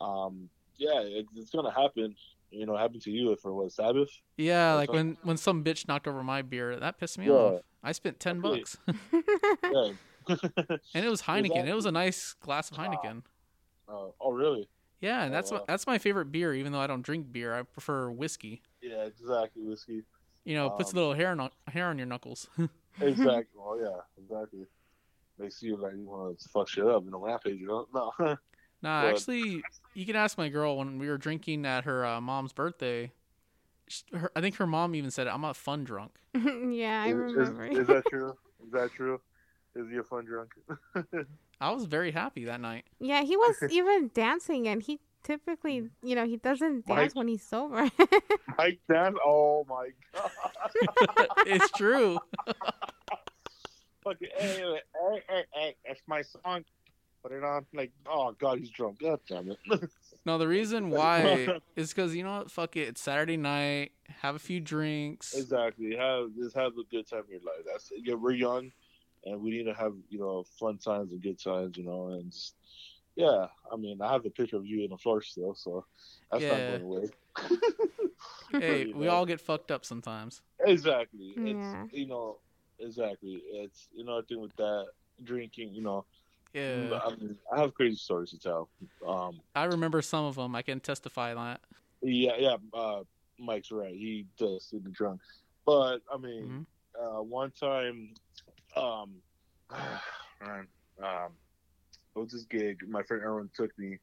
Um, 0.00 0.50
yeah, 0.76 1.00
it, 1.02 1.26
it's 1.36 1.50
gonna 1.50 1.70
happen. 1.70 2.16
You 2.50 2.66
know, 2.66 2.76
happened 2.76 3.02
to 3.02 3.10
you 3.10 3.36
for 3.36 3.54
what 3.54 3.70
Sabbath? 3.72 4.08
Yeah, 4.36 4.72
Or 4.72 4.76
like 4.76 4.88
something. 4.88 5.06
when 5.08 5.16
when 5.22 5.36
some 5.36 5.62
bitch 5.64 5.86
knocked 5.86 6.08
over 6.08 6.22
my 6.22 6.42
beer, 6.42 6.78
that 6.78 6.98
pissed 6.98 7.18
me 7.18 7.26
Yeah. 7.26 7.32
off. 7.32 7.62
I 7.82 7.92
spent 7.92 8.18
ten 8.20 8.40
bucks, 8.40 8.76
Yeah. 9.62 9.92
and 10.28 11.04
it 11.04 11.08
was 11.08 11.22
Heineken. 11.28 11.66
It 11.66 11.74
was 11.74 11.86
a 11.86 11.92
nice 11.92 12.34
glass 12.40 12.70
of 12.70 12.76
Heineken. 12.76 13.22
uh, 13.88 14.08
oh, 14.20 14.32
really? 14.32 14.68
Yeah, 15.00 15.22
and 15.22 15.32
Oh, 15.32 15.36
that's 15.36 15.50
my 15.50 15.58
wow. 15.58 15.64
that's 15.68 15.86
my 15.86 15.98
favorite 15.98 16.26
beer. 16.32 16.52
Even 16.54 16.72
though 16.72 16.80
I 16.80 16.86
don't 16.86 17.02
drink 17.02 17.32
beer, 17.32 17.54
I 17.54 17.62
prefer 17.62 18.10
whiskey. 18.10 18.62
Yeah, 18.82 19.04
exactly. 19.04 19.62
Whiskey. 19.62 20.02
You 20.44 20.54
know, 20.56 20.66
it 20.66 20.76
puts 20.76 20.90
a 20.92 20.94
Um, 20.94 20.98
little 20.98 21.14
hair 21.14 21.30
on 21.30 21.50
hair 21.68 21.86
on 21.88 21.98
your 21.98 22.06
knuckles. 22.06 22.48
Exactly. 23.00 23.58
oh 23.58 23.78
yeah, 23.80 24.00
exactly. 24.22 24.66
Makes 25.38 25.62
you 25.62 25.76
like 25.76 25.92
you 25.94 26.04
want 26.04 26.38
to 26.38 26.48
fuck 26.48 26.68
shit 26.68 26.84
up 26.84 27.06
in 27.06 27.14
a 27.14 27.18
rampage, 27.18 27.58
you 27.60 27.68
know? 27.68 27.86
No. 27.94 28.36
Nah, 28.82 29.02
But- 29.02 29.10
actually, 29.10 29.62
you 29.94 30.06
can 30.06 30.16
ask 30.16 30.38
my 30.38 30.48
girl 30.48 30.76
when 30.78 30.98
we 30.98 31.08
were 31.08 31.18
drinking 31.18 31.66
at 31.66 31.84
her 31.84 32.04
uh, 32.04 32.20
mom's 32.20 32.52
birthday. 32.52 33.12
sh 33.88 34.02
her, 34.12 34.30
I 34.34 34.40
think 34.40 34.56
her 34.56 34.66
mom 34.66 34.94
even 34.94 35.10
said, 35.10 35.26
"I'm 35.28 35.44
a 35.44 35.52
fun 35.54 35.84
drunk." 35.84 36.12
yeah, 36.34 37.02
I 37.04 37.08
is, 37.08 37.14
is- 37.32 37.34
remember. 37.36 37.64
Is, 37.66 37.86
that 37.88 38.04
true? 38.10 38.30
Is 38.64 38.72
that 38.72 38.92
true? 38.92 39.20
Is 39.76 39.86
he 39.90 39.96
a 39.98 40.02
fun 40.02 40.24
drunk? 40.24 40.52
I 41.60 41.70
was 41.72 41.84
very 41.84 42.10
happy 42.10 42.46
that 42.46 42.60
night. 42.60 42.84
yeah, 42.98 43.22
he 43.22 43.36
was 43.36 43.56
even 43.70 44.10
dancing, 44.14 44.66
and 44.66 44.82
he 44.82 44.98
typically, 45.22 45.90
you 46.02 46.14
know, 46.14 46.24
he 46.26 46.38
doesn't 46.38 46.88
Mike- 46.88 46.98
dance 46.98 47.14
when 47.14 47.28
he's 47.28 47.42
sober. 47.46 47.88
Mike 48.58 48.80
Dan? 48.90 49.14
Oh 49.24 49.66
my 49.68 49.90
god. 50.14 50.30
it's 51.46 51.70
true. 51.72 52.18
Fucking 54.02 54.28
hey, 54.38 54.56
hey, 54.56 54.80
hey, 54.94 55.22
hey, 55.28 55.44
hey, 55.52 55.76
that's 55.86 56.00
my 56.06 56.22
song. 56.22 56.64
Put 57.22 57.32
it 57.32 57.44
on. 57.44 57.66
Like, 57.74 57.92
oh 58.06 58.32
god, 58.38 58.58
he's 58.58 58.70
drunk. 58.70 59.00
God 59.00 59.20
damn 59.28 59.50
it. 59.50 59.58
No, 60.26 60.36
the 60.36 60.46
reason 60.46 60.90
why 60.90 61.58
is 61.76 61.94
because 61.94 62.14
you 62.14 62.22
know 62.22 62.38
what? 62.40 62.50
Fuck 62.50 62.76
it. 62.76 62.88
It's 62.88 63.00
Saturday 63.00 63.38
night. 63.38 63.92
Have 64.20 64.34
a 64.34 64.38
few 64.38 64.60
drinks. 64.60 65.32
exactly. 65.34 65.96
Have 65.96 66.34
just 66.36 66.54
have 66.54 66.72
a 66.76 66.84
good 66.90 67.08
time 67.08 67.22
in 67.28 67.32
your 67.32 67.40
life. 67.40 67.64
That's 67.64 67.90
it. 67.90 68.02
Yeah, 68.04 68.16
we're 68.16 68.32
young, 68.32 68.70
and 69.24 69.40
we 69.40 69.50
need 69.50 69.64
to 69.64 69.72
have 69.72 69.94
you 70.10 70.18
know 70.18 70.44
fun 70.58 70.76
times 70.76 71.12
and 71.12 71.22
good 71.22 71.42
times. 71.42 71.78
You 71.78 71.84
know, 71.84 72.08
and 72.08 72.30
just, 72.30 72.54
yeah. 73.16 73.46
I 73.72 73.76
mean, 73.76 74.02
I 74.02 74.12
have 74.12 74.26
a 74.26 74.30
picture 74.30 74.56
of 74.56 74.66
you 74.66 74.84
in 74.84 74.90
the 74.90 74.98
floor 74.98 75.22
still, 75.22 75.54
so 75.54 75.86
that's 76.30 76.42
Yeah. 76.44 76.50
not 76.50 76.58
going 76.80 76.82
away. 76.82 77.08
Hey, 78.52 78.86
You 78.88 78.96
we 78.96 79.06
all 79.08 79.24
get 79.24 79.40
fucked 79.40 79.70
up 79.70 79.84
sometimes. 79.86 80.42
Exactly. 80.66 81.32
It's 81.36 81.56
Yeah. 81.56 81.84
you 81.92 82.06
know, 82.06 82.38
exactly. 82.78 83.42
It's 83.52 83.88
another 83.98 84.22
thing 84.22 84.40
with 84.40 84.54
that 84.56 84.86
drinking. 85.24 85.72
You 85.72 85.82
know, 85.82 86.04
Yeah, 86.54 86.98
I, 87.04 87.10
mean, 87.16 87.36
I 87.52 87.60
have 87.60 87.74
crazy 87.74 87.96
stories 87.96 88.30
to 88.30 88.38
tell. 88.38 88.68
Um, 89.06 89.40
I 89.54 89.64
remember 89.64 90.02
some 90.02 90.24
of 90.24 90.34
them. 90.36 90.54
I 90.54 90.62
can 90.62 90.80
testify 90.80 91.34
on 91.34 91.46
that. 91.46 91.60
yeah, 92.02 92.36
yeah. 92.38 92.56
Uh, 92.72 93.02
Mike's 93.38 93.70
right. 93.70 93.94
He 93.94 94.26
does 94.38 94.68
get 94.70 94.92
drunk, 94.92 95.20
but 95.64 95.98
I 96.12 96.16
mean, 96.18 96.66
Mhm. 96.98 97.18
uh, 97.18 97.22
one 97.22 97.50
time, 97.52 98.14
um, 98.76 99.22
man, 99.70 100.68
um, 101.02 101.32
it 102.16 102.18
was 102.18 102.32
this 102.32 102.44
gig. 102.44 102.80
My 102.88 103.02
friend 103.02 103.22
Erwin 103.22 103.50
took 103.54 103.76
me. 103.78 103.98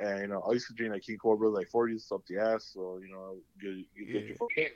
And 0.00 0.20
you 0.22 0.26
know, 0.28 0.40
I 0.40 0.52
used 0.52 0.68
to 0.68 0.74
drink 0.74 0.92
like 0.94 1.02
King 1.02 1.18
Cobra, 1.18 1.50
like 1.50 1.70
40s 1.70 2.10
up 2.12 2.22
the 2.26 2.38
ass, 2.38 2.70
so 2.72 2.98
you 2.98 3.10
know, 3.12 3.36
get, 3.60 3.74
get, 3.94 4.06
get 4.06 4.22
Yeah. 4.22 4.28
your 4.28 4.36
fucking. 4.36 4.68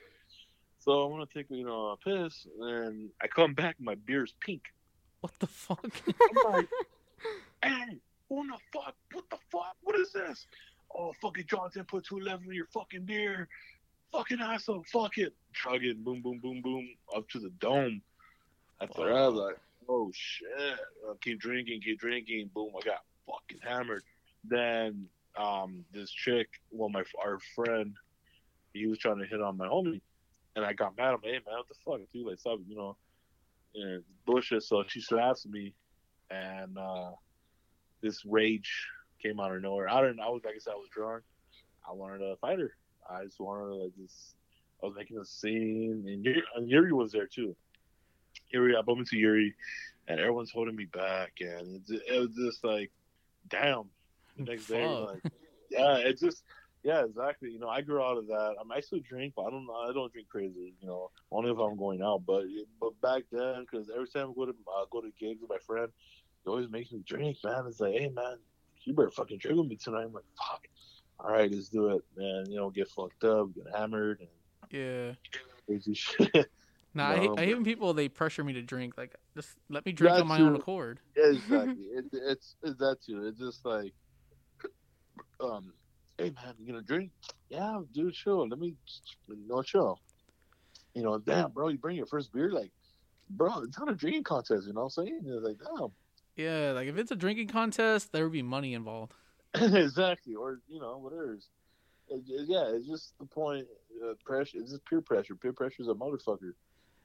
So 0.79 1.05
I'm 1.05 1.11
gonna 1.11 1.27
take 1.33 1.47
you 1.49 1.65
know 1.65 1.89
a 1.89 1.97
piss, 1.97 2.47
and 2.61 3.09
I 3.23 3.27
come 3.29 3.55
back, 3.55 3.77
my 3.81 3.95
beer's 3.95 4.35
pink. 4.45 4.63
What 5.23 5.33
the 5.41 5.47
fuck? 5.47 5.81
I'm 6.07 6.53
like, 6.53 6.69
hey, 7.67 7.99
what 8.29 8.47
the 8.47 8.79
fuck? 8.79 8.95
What 9.13 9.25
the 9.31 9.39
fuck? 9.51 9.77
What 9.83 9.99
is 9.99 10.13
this? 10.13 10.47
Oh, 10.95 11.13
fucking 11.21 11.45
Johnson 11.49 11.85
put 11.85 12.05
211 12.05 12.47
in 12.49 12.55
your 12.55 12.67
fucking 12.67 13.05
beer. 13.05 13.49
Fucking 14.13 14.41
asshole. 14.41 14.85
Fuck 14.93 15.19
it. 15.19 15.35
Chug 15.53 15.85
it. 15.85 16.03
Boom, 16.03 16.23
boom, 16.23 16.39
boom, 16.43 16.61
boom. 16.63 16.89
Up 17.15 17.29
to 17.31 17.39
the 17.39 17.51
dome. 17.61 18.01
After 18.81 19.05
that, 19.05 19.17
I 19.17 19.29
was 19.29 19.35
like, 19.35 19.57
oh 19.89 20.11
shit. 20.15 20.79
Uh, 21.09 21.15
keep 21.21 21.41
drinking, 21.41 21.81
keep 21.83 21.99
drinking. 21.99 22.51
Boom. 22.55 22.71
I 22.81 22.85
got 22.85 23.03
fucking 23.27 23.61
hammered. 23.63 24.03
Then 24.45 25.07
um, 25.37 25.85
this 25.93 26.11
chick, 26.11 26.49
well, 26.71 26.89
my 26.89 27.03
our 27.23 27.39
friend, 27.55 27.95
he 28.73 28.87
was 28.87 28.99
trying 28.99 29.19
to 29.19 29.27
hit 29.27 29.43
on 29.43 29.57
my 29.57 29.67
homie. 29.67 30.01
And 30.55 30.65
I 30.65 30.73
got 30.73 30.97
mad. 30.97 31.09
I'm 31.09 31.15
like, 31.15 31.25
hey, 31.25 31.33
man, 31.33 31.57
what 31.57 31.69
the 31.69 31.75
fuck? 31.85 32.01
Dude, 32.13 32.27
like, 32.27 32.39
stop, 32.39 32.61
you 32.67 32.77
know, 32.77 32.97
and 33.75 34.03
bullshit. 34.25 34.63
So 34.63 34.85
she 34.87 35.01
slaps 35.01 35.47
me 35.47 35.75
and 36.31 36.79
uh, 36.79 37.11
this 38.07 38.25
rage 38.25 38.87
came 39.21 39.41
out 39.41 39.55
of 39.55 39.63
nowhere. 39.63 39.89
I 39.89 40.01
don't. 40.01 40.21
I 40.21 40.29
was 40.29 40.43
like 40.45 40.55
I 40.55 40.59
said, 40.59 40.73
I 40.73 40.77
was 40.77 40.89
drunk. 40.93 41.25
I 41.89 41.93
wanted 41.93 42.19
to 42.19 42.37
fight 42.37 42.59
her. 42.59 42.73
I 43.11 43.25
just 43.25 43.41
wanted 43.41 43.69
to 43.69 43.75
like 43.75 43.97
just. 43.97 44.37
I 44.83 44.87
was 44.87 44.95
making 44.95 45.19
a 45.19 45.25
scene, 45.25 46.05
and 46.07 46.25
Yuri, 46.25 46.43
and 46.55 46.69
Yuri 46.69 46.93
was 46.93 47.13
there 47.13 47.27
too. 47.27 47.57
Yuri, 48.51 48.77
I 48.77 48.83
bumped 48.83 49.01
into 49.01 49.17
Yuri, 49.17 49.55
and 50.07 50.21
everyone's 50.21 50.51
holding 50.51 50.77
me 50.77 50.85
back, 50.85 51.33
and 51.41 51.83
it, 51.89 52.03
it 52.07 52.21
was 52.21 52.37
just 52.37 52.63
like, 52.63 52.93
damn. 53.49 53.89
The 54.37 54.45
next 54.45 54.67
day, 54.67 54.87
like, 54.87 55.23
yeah, 55.71 55.97
it 55.97 56.19
just. 56.19 56.43
Yeah, 56.85 57.03
exactly. 57.05 57.51
You 57.51 57.59
know, 57.59 57.69
I 57.69 57.81
grew 57.81 58.01
out 58.01 58.17
of 58.17 58.29
that. 58.29 58.55
I, 58.61 58.63
mean, 58.63 58.73
I 58.77 58.81
still 58.81 59.01
drink, 59.01 59.33
but 59.35 59.47
I 59.47 59.51
don't. 59.51 59.67
I 59.89 59.93
don't 59.93 60.13
drink 60.13 60.29
crazy. 60.29 60.73
You 60.81 60.87
know, 60.87 61.11
only 61.33 61.51
if 61.51 61.59
I'm 61.59 61.77
going 61.77 62.01
out. 62.01 62.23
But 62.25 62.45
but 62.81 63.01
back 63.01 63.25
then, 63.33 63.63
because 63.63 63.91
every 63.91 64.07
time 64.07 64.31
I 64.31 64.35
go 64.37 64.47
to 64.47 64.53
uh, 64.53 64.85
go 64.89 65.01
to 65.01 65.11
gigs 65.19 65.41
with 65.41 65.51
my 65.51 65.59
friend, 65.67 65.89
he 66.47 66.51
always 66.51 66.71
makes 66.71 66.93
me 66.93 67.03
drink, 67.05 67.39
man. 67.45 67.65
It's 67.67 67.81
like, 67.81 67.95
hey, 67.95 68.09
man, 68.09 68.39
you 68.85 68.95
better 68.95 69.11
fucking 69.11 69.39
drink 69.39 69.59
with 69.59 69.67
me 69.67 69.77
tonight. 69.77 70.05
I'm 70.05 70.13
like, 70.13 70.25
fuck. 70.39 70.63
All 71.19 71.33
right, 71.33 71.51
let's 71.51 71.69
do 71.69 71.89
it, 71.89 72.05
man. 72.17 72.45
You 72.49 72.57
know, 72.57 72.71
get 72.71 72.89
fucked 72.89 73.25
up, 73.25 73.49
get 73.55 73.65
hammered, 73.75 74.21
and 74.21 74.29
Yeah. 74.71 75.15
crazy 75.67 75.95
shit. 75.95 76.51
Nah, 76.95 77.11
I, 77.11 77.17
hate, 77.17 77.31
No, 77.31 77.35
I 77.37 77.45
hate 77.45 77.55
when 77.55 77.65
people 77.65 77.93
they 77.95 78.09
pressure 78.09 78.45
me 78.45 78.53
to 78.53 78.63
drink. 78.63 78.97
Like, 78.97 79.17
just 79.35 79.57
let 79.69 79.85
me 79.85 79.93
drink 79.93 80.15
on 80.15 80.29
my 80.29 80.41
own 80.41 80.55
too. 80.55 80.61
accord. 80.61 81.01
exactly. 81.17 81.83
it, 81.83 82.05
it's 82.13 82.55
it's 82.63 82.77
that 82.79 82.99
too. 83.05 83.27
It's 83.27 83.41
just 83.41 83.65
like, 83.65 83.93
um, 85.41 85.73
hey, 86.17 86.31
man, 86.31 86.55
you 86.59 86.67
gonna 86.67 86.83
drink? 86.83 87.11
Yeah, 87.49 87.81
dude, 87.93 88.15
chill. 88.15 88.47
Let 88.49 88.59
me, 88.59 88.77
no 89.29 89.63
chill. 89.63 90.01
you 90.95 91.03
know, 91.03 91.19
damn, 91.19 91.51
bro, 91.51 91.69
you 91.69 91.79
bring 91.79 91.97
your 91.97 92.07
first 92.07 92.33
beer, 92.33 92.51
like, 92.53 92.71
bro, 93.31 93.63
it's 93.63 93.79
not 93.79 93.91
a 93.91 93.95
drinking 93.95 94.25
contest, 94.25 94.67
you 94.67 94.75
know 94.75 94.83
what 94.85 94.99
I'm 94.99 95.07
saying? 95.07 95.21
It's 95.25 95.45
like, 95.45 95.59
damn. 95.59 95.91
Yeah, 96.37 96.73
like 96.73 96.87
if 96.89 96.97
it's 96.99 97.11
a 97.11 97.17
drinking 97.17 97.49
contest, 97.49 98.13
there 98.13 98.25
would 98.25 98.33
be 98.33 98.43
money 98.43 98.75
involved. 98.75 99.15
exactly, 99.55 100.35
or 100.35 100.61
you 100.69 100.81
know, 100.81 100.99
whatever. 100.99 101.35
It, 102.09 102.21
it, 102.29 102.49
yeah, 102.49 102.67
it's 102.69 102.87
just 102.87 103.19
the 103.19 103.25
point. 103.27 103.67
Uh, 104.05 104.13
pressure. 104.25 104.59
It's 104.59 104.71
just 104.73 104.85
peer 104.85 105.01
pressure. 105.01 105.35
Peer 105.35 105.55
pressure 105.55 105.81
is 105.81 105.89
a 105.89 105.95
motherfucker, 105.95 106.53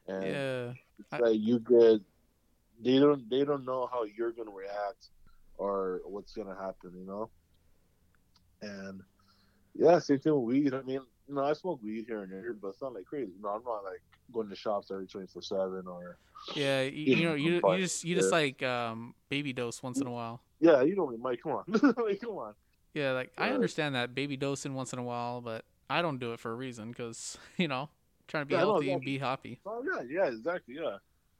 and 0.07 0.23
Yeah. 0.25 0.73
it's 0.99 1.13
I- 1.13 1.19
like 1.19 1.39
you 1.39 1.59
get. 1.59 2.01
They 2.83 2.99
don't. 2.99 3.29
They 3.29 3.45
don't 3.45 3.63
know 3.63 3.87
how 3.91 4.03
you're 4.03 4.31
gonna 4.31 4.51
react, 4.51 5.09
or 5.57 6.01
what's 6.05 6.33
gonna 6.33 6.55
happen. 6.55 6.91
You 6.97 7.05
know. 7.05 7.29
And 8.61 9.01
yeah, 9.75 9.99
same 9.99 10.19
thing 10.19 10.33
with 10.35 10.43
weed. 10.43 10.73
I 10.73 10.81
mean, 10.81 11.01
you 11.27 11.35
know, 11.35 11.43
I 11.45 11.53
smoke 11.53 11.81
weed 11.81 12.05
here 12.07 12.23
and 12.23 12.31
there, 12.31 12.53
but 12.53 12.69
it's 12.69 12.81
not 12.81 12.93
like 12.93 13.05
crazy. 13.05 13.31
You 13.35 13.41
know, 13.41 13.49
I'm 13.49 13.63
not 13.63 13.83
like 13.85 14.01
going 14.31 14.49
to 14.49 14.55
shops 14.55 14.91
every 14.91 15.07
twenty 15.07 15.27
four 15.27 15.41
seven 15.41 15.83
or. 15.87 16.17
Yeah, 16.55 16.81
you, 16.81 17.15
you 17.15 17.27
know, 17.27 17.35
you, 17.35 17.61
you 17.65 17.77
just 17.77 18.03
you 18.03 18.15
just 18.15 18.31
like 18.31 18.61
um 18.63 19.13
baby 19.29 19.53
dose 19.53 19.81
once 19.83 19.99
in 19.99 20.07
a 20.07 20.11
while. 20.11 20.41
Yeah, 20.59 20.81
you 20.81 20.95
don't, 20.95 21.17
Mike. 21.21 21.39
Come 21.43 21.53
on, 21.53 21.63
like, 22.05 22.19
come 22.21 22.31
on. 22.31 22.53
Yeah, 22.93 23.11
like 23.11 23.31
I 23.37 23.49
understand 23.51 23.95
that 23.95 24.13
baby 24.13 24.37
dosing 24.37 24.73
once 24.73 24.91
in 24.93 24.99
a 24.99 25.03
while, 25.03 25.41
but 25.41 25.63
I 25.89 26.01
don't 26.01 26.19
do 26.19 26.33
it 26.33 26.39
for 26.39 26.51
a 26.51 26.55
reason 26.55 26.89
because 26.89 27.37
you 27.57 27.67
know 27.67 27.89
trying 28.27 28.43
to 28.43 28.45
be 28.47 28.55
Yeah, 28.55 28.61
healthy 28.61 28.91
and 28.91 29.03
be 29.03 29.17
happy. 29.17 29.59
Oh 29.65 29.83
yeah, 29.83 30.03
yeah, 30.09 30.27
exactly, 30.27 30.75
yeah, 30.75 30.97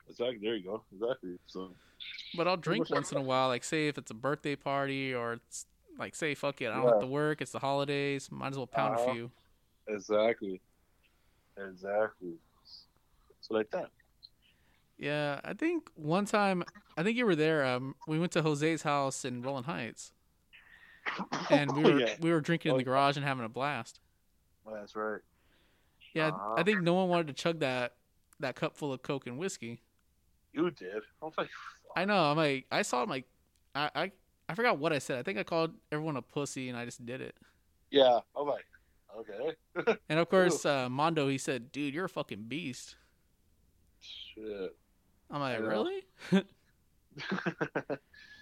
exactly. 0.07 0.39
There 0.41 0.55
you 0.55 0.63
go, 0.63 0.83
exactly. 0.93 1.37
So 1.47 1.71
But 2.35 2.47
I'll 2.47 2.57
drink 2.57 2.89
once 2.89 3.11
in 3.11 3.17
a 3.17 3.21
while. 3.21 3.47
Like 3.49 3.63
say 3.63 3.87
if 3.87 3.97
it's 3.97 4.11
a 4.11 4.15
birthday 4.15 4.55
party 4.55 5.13
or 5.13 5.33
it's 5.33 5.65
like 5.97 6.15
say 6.15 6.35
fuck 6.35 6.61
it, 6.61 6.67
I 6.69 6.75
don't 6.75 6.85
Yeah. 6.85 6.91
have 6.91 6.99
to 7.01 7.07
work. 7.07 7.41
It's 7.41 7.51
the 7.51 7.59
holidays. 7.59 8.29
Might 8.31 8.51
as 8.51 8.57
well 8.57 8.67
pound 8.67 8.95
Uh-huh. 8.95 9.11
a 9.11 9.13
few. 9.15 9.31
exactly, 9.87 10.61
exactly. 11.57 12.35
So 13.51 13.57
like 13.57 13.69
that. 13.71 13.89
Yeah, 14.97 15.39
I 15.43 15.53
think 15.53 15.89
one 15.95 16.25
time 16.25 16.63
I 16.97 17.03
think 17.03 17.17
you 17.17 17.25
were 17.25 17.35
there. 17.35 17.65
Um, 17.65 17.95
we 18.07 18.19
went 18.19 18.31
to 18.33 18.41
Jose's 18.41 18.83
house 18.83 19.25
in 19.25 19.41
Rolling 19.41 19.63
Heights, 19.63 20.11
and 21.49 21.75
we 21.75 21.83
Oh, 21.83 21.93
were 21.93 21.99
yeah, 21.99 22.15
we 22.21 22.31
were 22.31 22.41
drinking 22.41 22.69
in 22.69 22.75
Oh, 22.75 22.77
the 22.77 22.83
garage 22.83 23.17
and 23.17 23.25
having 23.25 23.43
a 23.45 23.49
blast. 23.49 23.99
that's 24.71 24.95
right. 24.95 25.21
Yeah, 26.13 26.27
Uh-huh. 26.27 26.55
I 26.57 26.63
think 26.63 26.81
no 26.81 26.93
one 26.93 27.09
wanted 27.09 27.27
to 27.27 27.33
chug 27.33 27.59
that 27.59 27.95
that 28.39 28.55
cup 28.55 28.77
full 28.77 28.93
of 28.93 29.01
Coke 29.01 29.27
and 29.27 29.37
whiskey. 29.37 29.81
You 30.53 30.69
did. 30.71 31.01
I 31.21 31.25
was 31.25 31.33
like, 31.37 31.49
I 31.95 32.05
know. 32.05 32.17
I'm 32.31 32.37
like, 32.37 32.65
I 32.71 32.81
saw 32.81 33.05
my, 33.05 33.23
I, 33.73 33.89
I, 33.95 34.11
I 34.49 34.55
forgot 34.55 34.77
what 34.79 34.91
I 34.91 34.99
said. 34.99 35.17
I 35.19 35.23
think 35.23 35.37
I 35.39 35.43
called 35.43 35.73
everyone 35.91 36.17
a 36.17 36.21
pussy, 36.21 36.67
and 36.69 36.77
I 36.77 36.83
just 36.85 37.05
did 37.05 37.21
it. 37.21 37.35
yeah. 37.89 38.19
I 38.35 38.39
was 38.41 38.57
like, 38.57 39.25
okay. 39.85 39.97
And 40.09 40.19
of 40.19 40.29
course, 40.29 40.65
uh, 40.65 40.89
Mondo, 40.89 41.27
he 41.29 41.37
said, 41.37 41.71
"Dude, 41.71 41.93
you're 41.93 42.05
a 42.05 42.09
fucking 42.09 42.43
beast." 42.47 42.95
I'm 45.29 45.39
like, 45.39 45.59
really? 45.59 46.03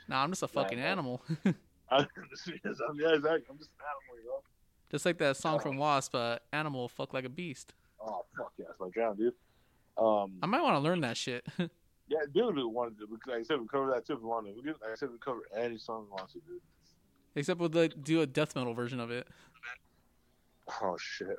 Nah, 0.09 0.23
I'm 0.23 0.31
just 0.31 0.41
a 0.41 0.47
fucking 0.47 0.79
animal. 0.79 1.21
I'm 1.91 2.07
yeah, 2.17 3.13
exactly. 3.13 3.45
I'm 3.49 3.57
just 3.57 3.71
an 3.71 3.85
animal, 3.85 4.15
you 4.17 4.25
know. 4.25 4.41
just 4.91 5.05
like 5.05 5.17
that 5.19 5.37
song 5.37 5.59
from 5.59 5.77
Wasp, 5.77 6.15
uh, 6.15 6.39
"Animal 6.51 6.87
Fuck 6.87 7.13
Like 7.13 7.25
a 7.25 7.29
Beast." 7.29 7.73
Oh 8.01 8.25
fuck 8.35 8.51
yeah, 8.57 8.65
that's 8.67 8.79
my 8.79 8.89
jam, 8.89 9.15
dude. 9.15 9.33
Um, 9.97 10.37
I 10.41 10.47
might 10.47 10.61
want 10.61 10.75
to 10.75 10.79
learn 10.79 11.01
that 11.01 11.17
shit. 11.17 11.45
yeah, 11.59 12.19
dude, 12.33 12.55
we 12.55 12.63
wanted 12.63 12.97
to. 12.99 13.07
Like 13.27 13.39
I 13.39 13.43
said, 13.43 13.59
we 13.59 13.67
cover 13.67 13.91
that 13.91 14.05
too 14.05 14.13
if 14.13 14.19
we 14.19 14.25
wanted. 14.25 14.55
We 14.55 14.63
could, 14.63 14.81
like 14.81 14.91
I 14.91 14.95
said, 14.95 15.09
we 15.11 15.17
cover 15.19 15.41
any 15.55 15.77
song 15.77 16.05
we 16.05 16.11
want 16.11 16.29
to, 16.31 16.39
dude. 16.47 16.61
Except 17.35 17.59
we'll 17.59 17.69
like, 17.69 18.03
do 18.03 18.21
a 18.21 18.27
death 18.27 18.55
metal 18.55 18.73
version 18.73 18.99
of 18.99 19.11
it. 19.11 19.27
Oh 20.81 20.95
shit. 20.99 21.37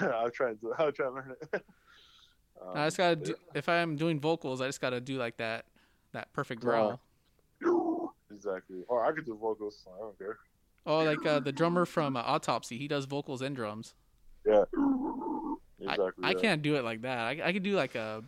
I'll 0.00 0.30
try 0.30 0.54
to. 0.54 0.74
I'll 0.78 0.92
try 0.92 1.06
and 1.06 1.14
learn 1.14 1.34
it. 1.52 1.64
Um, 2.62 2.76
I 2.76 2.86
just 2.86 2.96
gotta 2.96 3.16
do, 3.16 3.34
if 3.54 3.68
I'm 3.68 3.96
doing 3.96 4.20
vocals, 4.20 4.60
I 4.60 4.66
just 4.66 4.80
gotta 4.80 5.00
do 5.00 5.16
like 5.18 5.36
that, 5.38 5.64
that 6.12 6.32
perfect 6.32 6.60
growl. 6.60 7.00
Exactly. 8.30 8.84
Or 8.88 9.04
I 9.04 9.12
could 9.12 9.26
do 9.26 9.36
vocals. 9.36 9.86
I 9.94 9.98
don't 10.00 10.16
care. 10.18 10.38
Oh, 10.86 11.02
like 11.04 11.24
uh, 11.26 11.40
the 11.40 11.52
drummer 11.52 11.84
from 11.84 12.16
uh, 12.16 12.22
Autopsy, 12.22 12.78
he 12.78 12.88
does 12.88 13.04
vocals 13.04 13.42
and 13.42 13.54
drums. 13.54 13.94
Yeah. 14.46 14.64
I, 15.86 15.94
Exactly. 15.94 16.24
I 16.24 16.30
yeah. 16.32 16.34
can't 16.40 16.62
do 16.62 16.76
it 16.76 16.84
like 16.84 17.02
that. 17.02 17.18
I, 17.18 17.40
I 17.42 17.52
could 17.52 17.62
do 17.62 17.74
like 17.74 17.94
a 17.94 18.22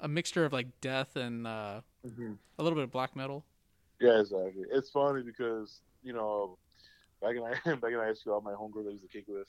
a 0.00 0.08
mixture 0.08 0.44
of 0.44 0.52
like 0.52 0.66
death 0.80 1.16
and 1.16 1.46
uh, 1.46 1.80
Mhm. 2.06 2.36
a 2.58 2.62
little 2.62 2.76
bit 2.76 2.84
of 2.84 2.92
black 2.92 3.16
metal. 3.16 3.44
Yeah, 4.00 4.20
exactly. 4.20 4.64
It's 4.70 4.90
funny 4.90 5.22
because 5.22 5.80
you 6.04 6.12
know, 6.12 6.58
back 7.20 7.34
in 7.36 7.42
back 7.80 7.92
in 7.92 7.98
high 7.98 8.14
school, 8.14 8.34
all 8.34 8.40
my 8.40 8.52
homegirls 8.52 8.86
I 8.88 8.90
used 8.92 9.02
to 9.02 9.08
kick 9.08 9.24
with, 9.26 9.48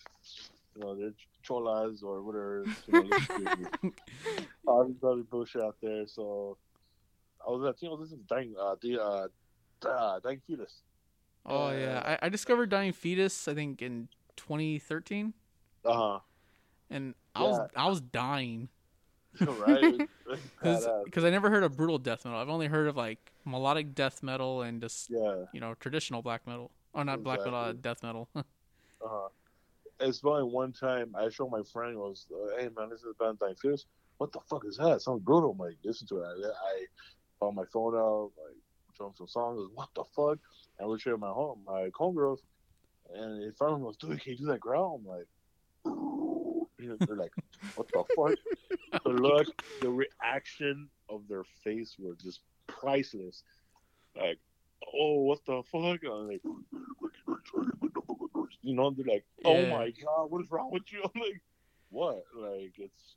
you 0.78 0.84
know, 0.84 0.96
they're 0.96 1.14
cholas 1.44 2.04
or 2.04 2.22
whatever. 2.22 2.66
You 2.88 2.94
know, 2.94 3.02
listen 3.02 3.94
all 4.68 4.86
this 4.86 5.04
other 5.04 5.24
bullshit 5.24 5.62
out 5.62 5.76
there. 5.82 6.06
So 6.08 6.58
I 7.46 7.50
was 7.50 7.68
at, 7.68 7.82
you 7.82 7.90
know, 7.90 7.98
this 7.98 8.12
is 8.12 8.20
dying, 8.30 8.54
uh, 8.60 8.76
the 8.82 9.02
uh, 9.02 9.28
uh, 9.88 10.20
dying 10.20 10.42
fetus. 10.46 10.82
Oh 11.46 11.72
yeah, 11.72 12.18
I, 12.22 12.26
I 12.26 12.30
discovered 12.30 12.70
Dying 12.70 12.92
Fetus 12.92 13.48
I 13.48 13.54
think 13.54 13.82
in 13.82 14.10
2013, 14.36 15.34
Uh 15.86 15.94
huh. 15.94 16.20
and 16.90 17.16
I 17.34 17.44
was 17.44 17.70
I 17.74 17.88
was 17.88 18.02
dying 18.02 18.68
right. 19.40 20.10
because 20.56 20.86
I 21.24 21.30
never 21.30 21.50
heard 21.50 21.64
of 21.64 21.78
brutal 21.78 22.00
death 22.00 22.26
metal. 22.26 22.38
I've 22.38 22.50
only 22.50 22.68
heard 22.68 22.90
of 22.90 22.98
like 22.98 23.32
melodic 23.46 23.96
death 23.96 24.24
metal 24.24 24.64
and 24.64 24.82
just 24.82 25.10
yeah. 25.10 25.46
you 25.54 25.62
know 25.62 25.74
traditional 25.76 26.22
black 26.22 26.46
metal 26.46 26.70
or 26.94 27.06
not 27.06 27.24
black 27.24 27.40
metal, 27.40 27.56
uh, 27.56 27.74
death 27.74 28.04
metal. 28.04 28.28
Uh-huh. 29.00 29.30
It's 30.00 30.20
funny. 30.20 30.44
One 30.44 30.74
time 30.74 31.16
I 31.16 31.30
showed 31.30 31.50
my 31.50 31.64
friend 31.74 31.94
it 31.94 31.98
was, 31.98 32.28
uh, 32.32 32.58
"Hey 32.58 32.70
man, 32.76 32.90
this 32.90 33.02
is 33.02 33.16
Band 33.20 33.40
Dying 33.40 33.56
What 34.18 34.32
the 34.32 34.40
fuck 34.50 34.64
is 34.66 34.78
that? 34.78 35.02
Sounds 35.02 35.24
brutal." 35.24 35.52
I'm 35.52 35.58
like, 35.58 35.78
"Listen 35.84 36.08
to 36.08 36.18
it." 36.18 36.26
I, 36.26 36.50
I 36.50 36.86
found 37.40 37.56
my 37.56 37.66
phone 37.74 37.96
out, 37.96 38.32
like, 38.38 38.56
him 39.00 39.14
some 39.16 39.28
songs. 39.28 39.58
Was, 39.58 39.72
what 39.74 39.90
the 39.96 40.04
fuck? 40.16 40.40
And 40.80 40.88
we're 40.88 41.00
sharing 41.00 41.20
my 41.20 41.30
home, 41.30 41.64
my 41.66 41.90
homegirls, 41.90 42.40
and 43.14 43.44
in 43.44 43.54
front 43.54 43.74
of 43.74 43.80
them 43.80 43.88
was, 43.88 43.98
"Dude, 43.98 44.22
can 44.22 44.34
you 44.34 44.38
do 44.38 44.46
that 44.46 44.60
growl?" 44.60 45.00
I'm 45.00 45.06
like, 45.06 45.28
you 45.86 46.90
know, 46.90 46.98
they're 47.00 47.16
like, 47.16 47.34
"What 47.76 47.88
the 47.92 48.04
fuck?" 48.16 49.04
the 49.04 49.10
look, 49.10 49.48
the 49.82 49.90
reaction 49.90 50.90
of 51.10 51.28
their 51.28 51.44
face 51.64 51.96
were 51.98 52.16
just 52.16 52.42
priceless. 52.68 53.44
Like, 54.16 54.40
oh, 54.94 55.22
what 55.22 55.40
the 55.46 55.62
fuck? 55.72 56.00
I'm 56.10 56.28
like, 56.28 56.42
you 58.62 58.76
know, 58.76 58.92
they're 58.92 59.06
like, 59.06 59.26
oh 59.46 59.60
Yeah. 59.60 59.70
my 59.78 59.92
god, 59.92 60.32
what 60.32 60.44
is 60.44 60.52
wrong 60.52 60.72
with 60.72 60.92
you? 60.92 61.02
I'm 61.16 61.22
like, 61.22 61.42
what? 61.90 62.24
Like, 62.36 62.74
it's 62.78 63.16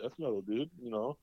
death 0.00 0.12
metal, 0.18 0.42
dude. 0.42 0.70
You 0.82 0.90
know, 0.90 1.16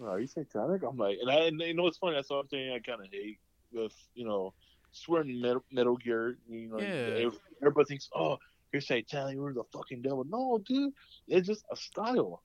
are 0.00 0.20
you 0.20 0.26
satanic? 0.26 0.82
I'm 0.82 0.96
like, 0.96 1.18
and 1.20 1.30
I, 1.30 1.46
and 1.46 1.60
you 1.60 1.74
know, 1.74 1.86
it's 1.86 1.98
funny. 1.98 2.14
That's 2.14 2.28
something 2.28 2.70
I 2.72 2.78
kind 2.78 3.00
of 3.00 3.08
hate 3.10 3.38
with, 3.72 3.92
you 4.14 4.24
know, 4.26 4.54
swearing 4.92 5.40
metal, 5.40 5.64
metal 5.72 5.96
gear. 5.96 6.38
You 6.48 6.68
know, 6.68 6.80
Yeah. 6.80 7.24
every- 7.26 7.38
everybody 7.62 7.86
thinks, 7.88 8.08
oh, 8.14 8.38
you're 8.72 8.80
satanic, 8.82 9.34
you're 9.34 9.52
the 9.54 9.64
fucking 9.72 10.02
devil. 10.02 10.24
No, 10.24 10.58
dude, 10.58 10.92
it's 11.28 11.46
just 11.46 11.64
a 11.70 11.76
style. 11.76 12.42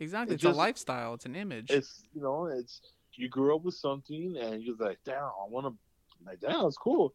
exactly, 0.00 0.32
It 0.32 0.36
it's 0.36 0.42
just- 0.42 0.54
a 0.54 0.58
lifestyle. 0.58 1.14
It's 1.14 1.26
an 1.26 1.36
image. 1.36 1.70
It's 1.70 2.04
you 2.14 2.20
know, 2.22 2.46
it's 2.46 2.80
you 3.18 3.28
grew 3.28 3.54
up 3.54 3.64
with 3.64 3.74
something 3.74 4.36
and 4.40 4.62
you're 4.62 4.76
like, 4.78 4.98
damn, 5.04 5.24
I 5.24 5.46
want 5.48 5.66
to, 5.66 5.74
like, 6.24 6.40
damn, 6.40 6.66
it's 6.66 6.78
cool, 6.78 7.12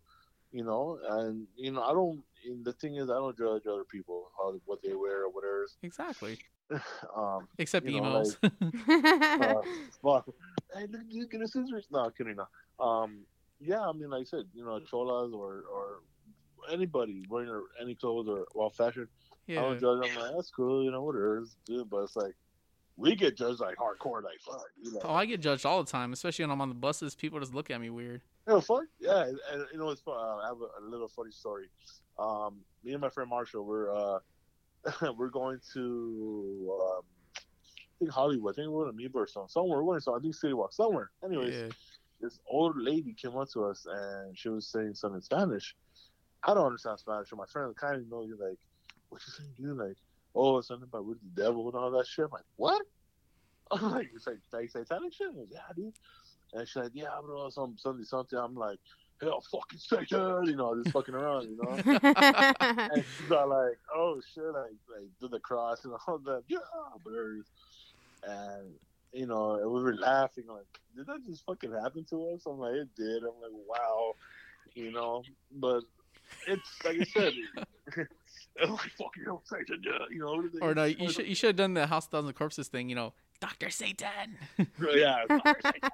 you 0.51 0.63
know. 0.63 0.99
And 1.09 1.47
you 1.55 1.71
know, 1.71 1.81
I 1.81 1.93
don't. 1.93 2.21
And 2.45 2.63
the 2.63 2.73
thing 2.73 2.97
is, 2.97 3.09
I 3.09 3.13
don't 3.13 3.37
judge 3.37 3.63
other 3.65 3.85
people 3.85 4.29
how 4.37 4.53
what 4.65 4.81
they 4.83 4.93
wear 4.93 5.23
or 5.23 5.29
whatever. 5.29 5.65
exactly, 5.81 6.37
Um, 7.15 7.47
except 7.57 7.86
you 7.88 8.01
know, 8.01 8.17
emos. 8.17 8.38
uh, 8.43 9.53
fuck. 10.01 10.28
Hey, 10.75 10.88
look, 10.89 11.01
look 11.11 11.34
at 11.34 11.39
the 11.39 11.47
scissors. 11.47 11.88
No, 11.89 12.09
kidding. 12.09 12.36
No. 12.36 12.86
Um, 12.86 13.19
yeah, 13.61 13.82
I 13.82 13.93
mean, 13.93 14.09
like 14.09 14.21
I 14.21 14.25
said, 14.25 14.45
you 14.53 14.65
know, 14.65 14.80
cholas 14.82 15.34
or 15.34 15.63
or 15.73 16.01
anybody 16.71 17.25
wearing 17.30 17.65
any 17.82 17.95
clothes 17.95 18.28
or 18.28 18.45
well 18.53 18.69
fashion. 18.69 19.07
Yeah. 19.47 19.59
I 19.59 19.61
don't 19.63 19.80
judge. 19.80 20.09
I'm 20.09 20.21
like, 20.21 20.36
that's 20.36 20.49
cool, 20.49 20.84
you 20.84 20.91
know, 20.91 21.03
whatever. 21.03 21.39
It's 21.39 21.55
good, 21.65 21.89
but 21.89 22.03
it's 22.03 22.15
like 22.15 22.36
we 22.97 23.15
get 23.15 23.35
judged 23.35 23.59
like 23.59 23.77
hardcore, 23.77 24.23
like 24.23 24.39
fuck, 24.45 24.65
you 24.81 24.91
know. 24.93 24.99
Oh, 25.03 25.13
I 25.13 25.25
get 25.25 25.41
judged 25.41 25.65
all 25.65 25.83
the 25.83 25.89
time, 25.91 26.13
especially 26.13 26.43
when 26.43 26.51
I'm 26.51 26.61
on 26.61 26.69
the 26.69 26.75
buses. 26.75 27.15
People 27.15 27.39
just 27.39 27.53
look 27.53 27.71
at 27.71 27.81
me 27.81 27.89
weird. 27.89 28.21
You 28.47 28.53
know, 28.53 28.61
fuck 28.61 28.83
yeah, 28.99 29.23
and, 29.23 29.39
and 29.51 29.65
you 29.71 29.79
know 29.79 29.89
it's 29.89 30.01
fun. 30.01 30.15
Uh, 30.17 30.37
I 30.43 30.47
have 30.47 30.57
a, 30.61 30.85
a 30.85 30.89
little 30.89 31.07
funny 31.07 31.31
story. 31.31 31.69
Um, 32.19 32.57
me 32.83 32.91
and 32.91 33.01
my 33.01 33.09
friend 33.09 33.29
Marshall, 33.29 33.65
we're 33.65 33.93
uh, 33.95 34.19
we're 35.17 35.29
going 35.29 35.59
to 35.73 36.79
um, 36.81 37.01
I 37.35 37.99
think 37.99 38.11
Hollywood. 38.11 38.53
I 38.53 38.61
think 38.61 38.69
we're 38.69 38.83
going 38.83 38.95
to 38.95 38.99
Amoeba 38.99 39.19
or 39.19 39.27
something. 39.27 39.49
Somewhere 39.49 39.81
we're 39.81 39.93
going 39.93 40.01
to, 40.01 40.13
I 40.13 40.19
think 40.19 40.35
City 40.35 40.53
Walk 40.53 40.73
somewhere. 40.73 41.09
Anyways, 41.23 41.53
Yeah. 41.55 41.69
this 42.21 42.39
old 42.47 42.77
lady 42.77 43.13
came 43.13 43.35
up 43.37 43.49
to 43.51 43.63
us 43.65 43.85
and 43.89 44.37
she 44.37 44.49
was 44.49 44.67
saying 44.67 44.93
something 44.95 45.17
in 45.17 45.21
Spanish. 45.21 45.75
I 46.43 46.53
don't 46.53 46.65
understand 46.65 46.99
Spanish, 46.99 47.29
so 47.29 47.37
my 47.37 47.45
friend 47.45 47.73
kind 47.75 47.95
of 47.95 48.09
know 48.09 48.23
you 48.23 48.37
like, 48.37 48.57
what 49.09 49.21
you 49.25 49.31
saying, 49.33 49.51
dude? 49.57 49.77
Like, 49.77 49.95
oh, 50.36 50.57
it's 50.57 50.67
something 50.67 50.88
about 50.88 51.05
with 51.05 51.19
the 51.21 51.41
devil 51.41 51.67
and 51.67 51.75
all 51.75 51.91
that 51.91 52.07
shit. 52.07 52.25
I'm 52.25 52.31
like, 52.31 52.43
what? 52.55 52.81
I'm 53.71 53.91
like, 53.91 54.11
it's 54.15 54.27
like, 54.27 54.38
like 54.51 54.69
satanic 54.69 55.13
shit. 55.13 55.27
I 55.27 55.31
was, 55.31 55.47
yeah, 55.51 55.59
dude. 55.75 55.93
And 56.53 56.67
she's 56.67 56.75
like, 56.75 56.91
yeah, 56.93 57.09
bro, 57.23 57.49
some 57.49 57.75
something, 57.77 58.05
something. 58.05 58.38
I'm 58.38 58.55
like, 58.55 58.77
hell, 59.21 59.43
fucking 59.51 59.79
Satan, 59.79 60.43
you 60.45 60.55
know, 60.55 60.81
just 60.81 60.93
fucking 60.93 61.15
around, 61.15 61.49
you 61.49 61.57
know. 61.61 61.71
and 62.03 63.03
she's 63.17 63.31
all 63.31 63.49
like, 63.49 63.79
oh 63.93 64.21
shit, 64.34 64.43
like, 64.43 64.71
like 64.91 65.07
do 65.19 65.27
the 65.27 65.39
cross 65.39 65.86
and 65.86 65.93
all 66.07 66.19
that, 66.19 66.43
yeah, 66.47 66.59
birds. 67.03 67.49
And 68.27 68.73
you 69.13 69.27
know, 69.27 69.55
and 69.55 69.71
we 69.71 69.81
were 69.81 69.95
laughing 69.95 70.45
like, 70.47 70.65
did 70.95 71.07
that 71.07 71.25
just 71.27 71.45
fucking 71.45 71.71
happen 71.71 72.03
to 72.05 72.29
us? 72.29 72.45
I'm 72.45 72.59
like, 72.59 72.73
it 72.73 72.89
did. 72.95 73.23
I'm 73.23 73.41
like, 73.41 73.67
wow, 73.67 74.13
you 74.73 74.91
know, 74.91 75.23
but 75.51 75.84
it's 76.47 76.84
like 76.84 76.97
I 76.99 77.03
said. 77.03 77.34
it's 78.56 78.70
like 78.72 78.91
fucking 78.97 79.24
hell, 79.26 79.41
Satan, 79.45 79.82
yeah, 79.84 80.06
you 80.10 80.20
know. 80.20 80.43
Or 80.62 80.74
no, 80.76 80.86
you 80.86 81.10
should 81.10 81.28
you 81.28 81.36
should 81.36 81.47
have 81.47 81.56
done 81.56 81.74
the 81.74 81.88
House 81.88 82.06
of 82.06 82.12
Thousand 82.12 82.34
Corpses 82.34 82.68
thing. 82.68 82.89
You 82.89 82.95
know, 82.95 83.14
Doctor 83.39 83.70
Satan. 83.70 84.38
yeah, 84.93 85.24
Dr. 85.28 85.56
Satan. 85.64 85.89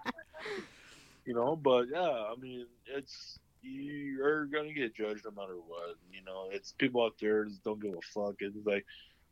you 1.26 1.34
know, 1.34 1.56
but 1.56 1.88
yeah, 1.92 2.00
I 2.02 2.36
mean, 2.40 2.66
it's 2.86 3.40
you're 3.62 4.46
gonna 4.46 4.74
get 4.74 4.96
judged 4.96 5.26
no 5.26 5.32
matter 5.32 5.56
what. 5.56 5.96
You 6.12 6.24
know, 6.24 6.50
it's 6.52 6.74
people 6.74 7.04
out 7.04 7.16
there 7.20 7.46
that 7.46 7.64
don't 7.64 7.82
give 7.82 7.94
a 7.94 8.02
fuck. 8.14 8.36
It's 8.40 8.56
like, 8.66 8.86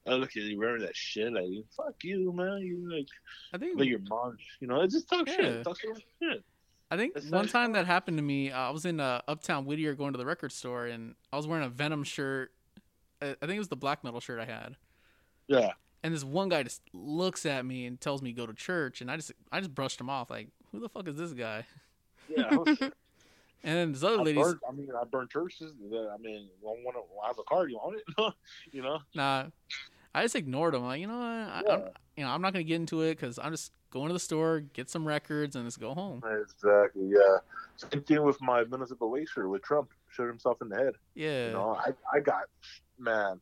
I 0.05 0.13
look 0.13 0.29
at 0.29 0.43
you 0.43 0.57
wearing 0.57 0.81
that 0.83 0.95
shit. 0.95 1.31
Like, 1.33 1.45
fuck 1.75 1.95
you, 2.03 2.31
man. 2.33 2.59
You 2.59 2.89
like, 2.91 3.07
I 3.53 3.57
think 3.57 3.79
like 3.79 3.89
your 3.89 3.99
mom. 4.07 4.37
You 4.59 4.67
know, 4.67 4.81
it's 4.81 4.93
just 4.93 5.09
talk 5.09 5.27
Yeah. 5.27 5.35
shit. 5.35 5.63
Talk 5.63 5.77
shit. 5.79 6.43
I 6.89 6.95
think 6.95 7.15
That's 7.15 7.29
one 7.29 7.47
time 7.47 7.73
that 7.73 7.85
happened 7.85 8.17
to 8.17 8.23
me, 8.23 8.49
uh, 8.49 8.57
I 8.57 8.69
was 8.69 8.85
in 8.85 9.01
uh, 9.01 9.21
Uptown 9.27 9.65
Whittier 9.65 9.93
going 9.93 10.13
to 10.13 10.17
the 10.17 10.25
record 10.25 10.53
store, 10.53 10.85
and 10.85 11.15
I 11.33 11.35
was 11.35 11.45
wearing 11.45 11.65
a 11.65 11.69
Venom 11.69 12.03
shirt. 12.03 12.53
Uh, 13.21 13.33
I 13.41 13.45
think 13.45 13.55
it 13.55 13.59
was 13.59 13.67
the 13.67 13.75
black 13.75 14.03
metal 14.03 14.19
shirt 14.19 14.39
I 14.39 14.45
had. 14.45 14.75
Yeah, 15.47 15.71
And 16.03 16.13
this 16.13 16.25
one 16.25 16.49
guy 16.49 16.63
just 16.63 16.81
looks 16.93 17.45
at 17.45 17.65
me 17.65 17.85
and 17.85 17.99
tells 18.01 18.21
me 18.21 18.33
go 18.33 18.45
to 18.45 18.53
church, 18.53 18.99
and 19.01 19.09
I 19.09 19.15
just 19.15 19.31
I 19.51 19.59
just 19.59 19.73
brushed 19.73 19.99
him 19.99 20.09
off 20.09 20.29
like, 20.29 20.49
who 20.71 20.79
the 20.79 20.89
fuck 20.89 21.07
is 21.07 21.15
this 21.15 21.33
guy? 21.33 21.65
yeah. 22.35 22.57
And 23.63 23.75
then 23.75 23.91
this 23.91 24.03
other 24.03 24.19
I 24.19 24.23
lady's 24.23 24.55
I 24.67 24.71
mean, 24.71 24.87
I 24.95 25.03
burned 25.03 25.29
churches. 25.29 25.73
I 25.81 26.17
mean, 26.21 26.47
I 26.61 26.65
want 26.85 26.95
to 26.95 27.01
I 27.23 27.27
have 27.27 27.39
a 27.39 27.43
car. 27.43 27.67
You 27.67 27.77
want 27.77 27.97
it? 27.97 28.33
you 28.71 28.81
know? 28.81 28.99
nah. 29.15 29.45
I 30.15 30.21
just 30.21 30.35
ignored 30.35 30.73
him. 30.73 30.83
Like 30.83 31.01
you 31.01 31.07
know, 31.07 31.17
what? 31.17 31.25
I, 31.25 31.63
I'm, 31.69 31.81
you 32.15 32.23
know, 32.23 32.29
I'm 32.29 32.41
not 32.41 32.53
gonna 32.53 32.63
get 32.63 32.75
into 32.75 33.01
it 33.01 33.15
because 33.15 33.39
I'm 33.39 33.51
just 33.51 33.73
going 33.91 34.07
to 34.07 34.13
the 34.13 34.19
store, 34.19 34.61
get 34.61 34.89
some 34.89 35.07
records, 35.07 35.55
and 35.55 35.65
just 35.65 35.79
go 35.79 35.93
home. 35.93 36.23
Exactly. 36.41 37.09
Yeah. 37.09 37.37
Same 37.75 38.03
thing 38.03 38.23
with 38.23 38.41
my 38.41 38.63
municipal 38.63 39.09
waster 39.09 39.47
with 39.49 39.63
Trump. 39.63 39.91
Shot 40.09 40.27
himself 40.27 40.61
in 40.61 40.69
the 40.69 40.77
head. 40.77 40.93
Yeah, 41.13 41.47
You 41.47 41.53
know, 41.53 41.77
I, 41.79 41.91
I 42.15 42.19
got 42.19 42.43
man. 42.99 43.39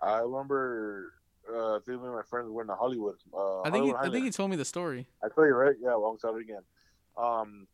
I 0.00 0.18
remember. 0.18 1.12
Uh, 1.46 1.78
me 1.86 1.92
and 1.92 2.02
my 2.02 2.22
friends 2.22 2.48
were 2.48 2.62
in 2.62 2.68
the 2.68 2.74
Hollywood. 2.74 3.16
Uh, 3.30 3.60
I 3.60 3.70
think 3.70 3.84
he, 3.84 3.92
I 3.92 4.08
think 4.08 4.24
he 4.24 4.30
told 4.30 4.48
me 4.48 4.56
the 4.56 4.64
story. 4.64 5.06
I 5.22 5.28
tell 5.28 5.44
you 5.44 5.52
right. 5.52 5.76
Yeah, 5.78 5.88
well, 5.88 6.06
I'll 6.06 6.16
tell 6.16 6.34
it 6.36 6.40
again. 6.40 6.62
Um, 7.18 7.66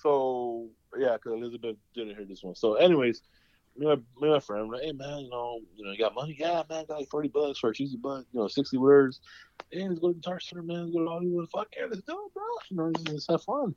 so 0.00 0.70
yeah, 0.96 1.12
because 1.12 1.34
Elizabeth 1.34 1.76
didn't 1.94 2.16
hear 2.16 2.24
this 2.24 2.42
one. 2.42 2.54
So, 2.54 2.76
anyways, 2.76 3.20
me 3.76 3.90
and 3.90 4.02
my, 4.16 4.22
me 4.22 4.28
and 4.28 4.32
my 4.32 4.40
friend, 4.40 4.70
like, 4.70 4.80
hey 4.80 4.92
man, 4.92 5.18
you 5.18 5.28
know, 5.28 5.60
you 5.76 5.84
know, 5.84 5.92
you 5.92 5.98
got 5.98 6.14
money? 6.14 6.34
Yeah, 6.38 6.62
man, 6.70 6.86
got 6.86 7.00
like 7.00 7.10
forty 7.10 7.28
bucks 7.28 7.58
for 7.58 7.68
a 7.68 7.74
cheesy 7.74 7.98
butt, 7.98 8.24
you 8.32 8.40
know, 8.40 8.48
sixty 8.48 8.78
words. 8.78 9.20
Hey, 9.70 9.86
let's 9.86 10.00
go 10.00 10.08
to 10.08 10.14
Guitar 10.14 10.40
Center, 10.40 10.62
man. 10.62 10.84
Let's 10.84 10.92
go 10.94 11.04
to 11.04 11.10
Hollywood. 11.10 11.50
Fuck 11.50 11.68
yeah, 11.76 11.84
let's 11.90 12.00
do 12.00 12.12
it, 12.12 12.32
bro. 12.32 12.44
You 12.70 12.76
know, 12.78 12.84
let's, 12.84 13.08
let's 13.12 13.26
have 13.28 13.42
fun. 13.42 13.74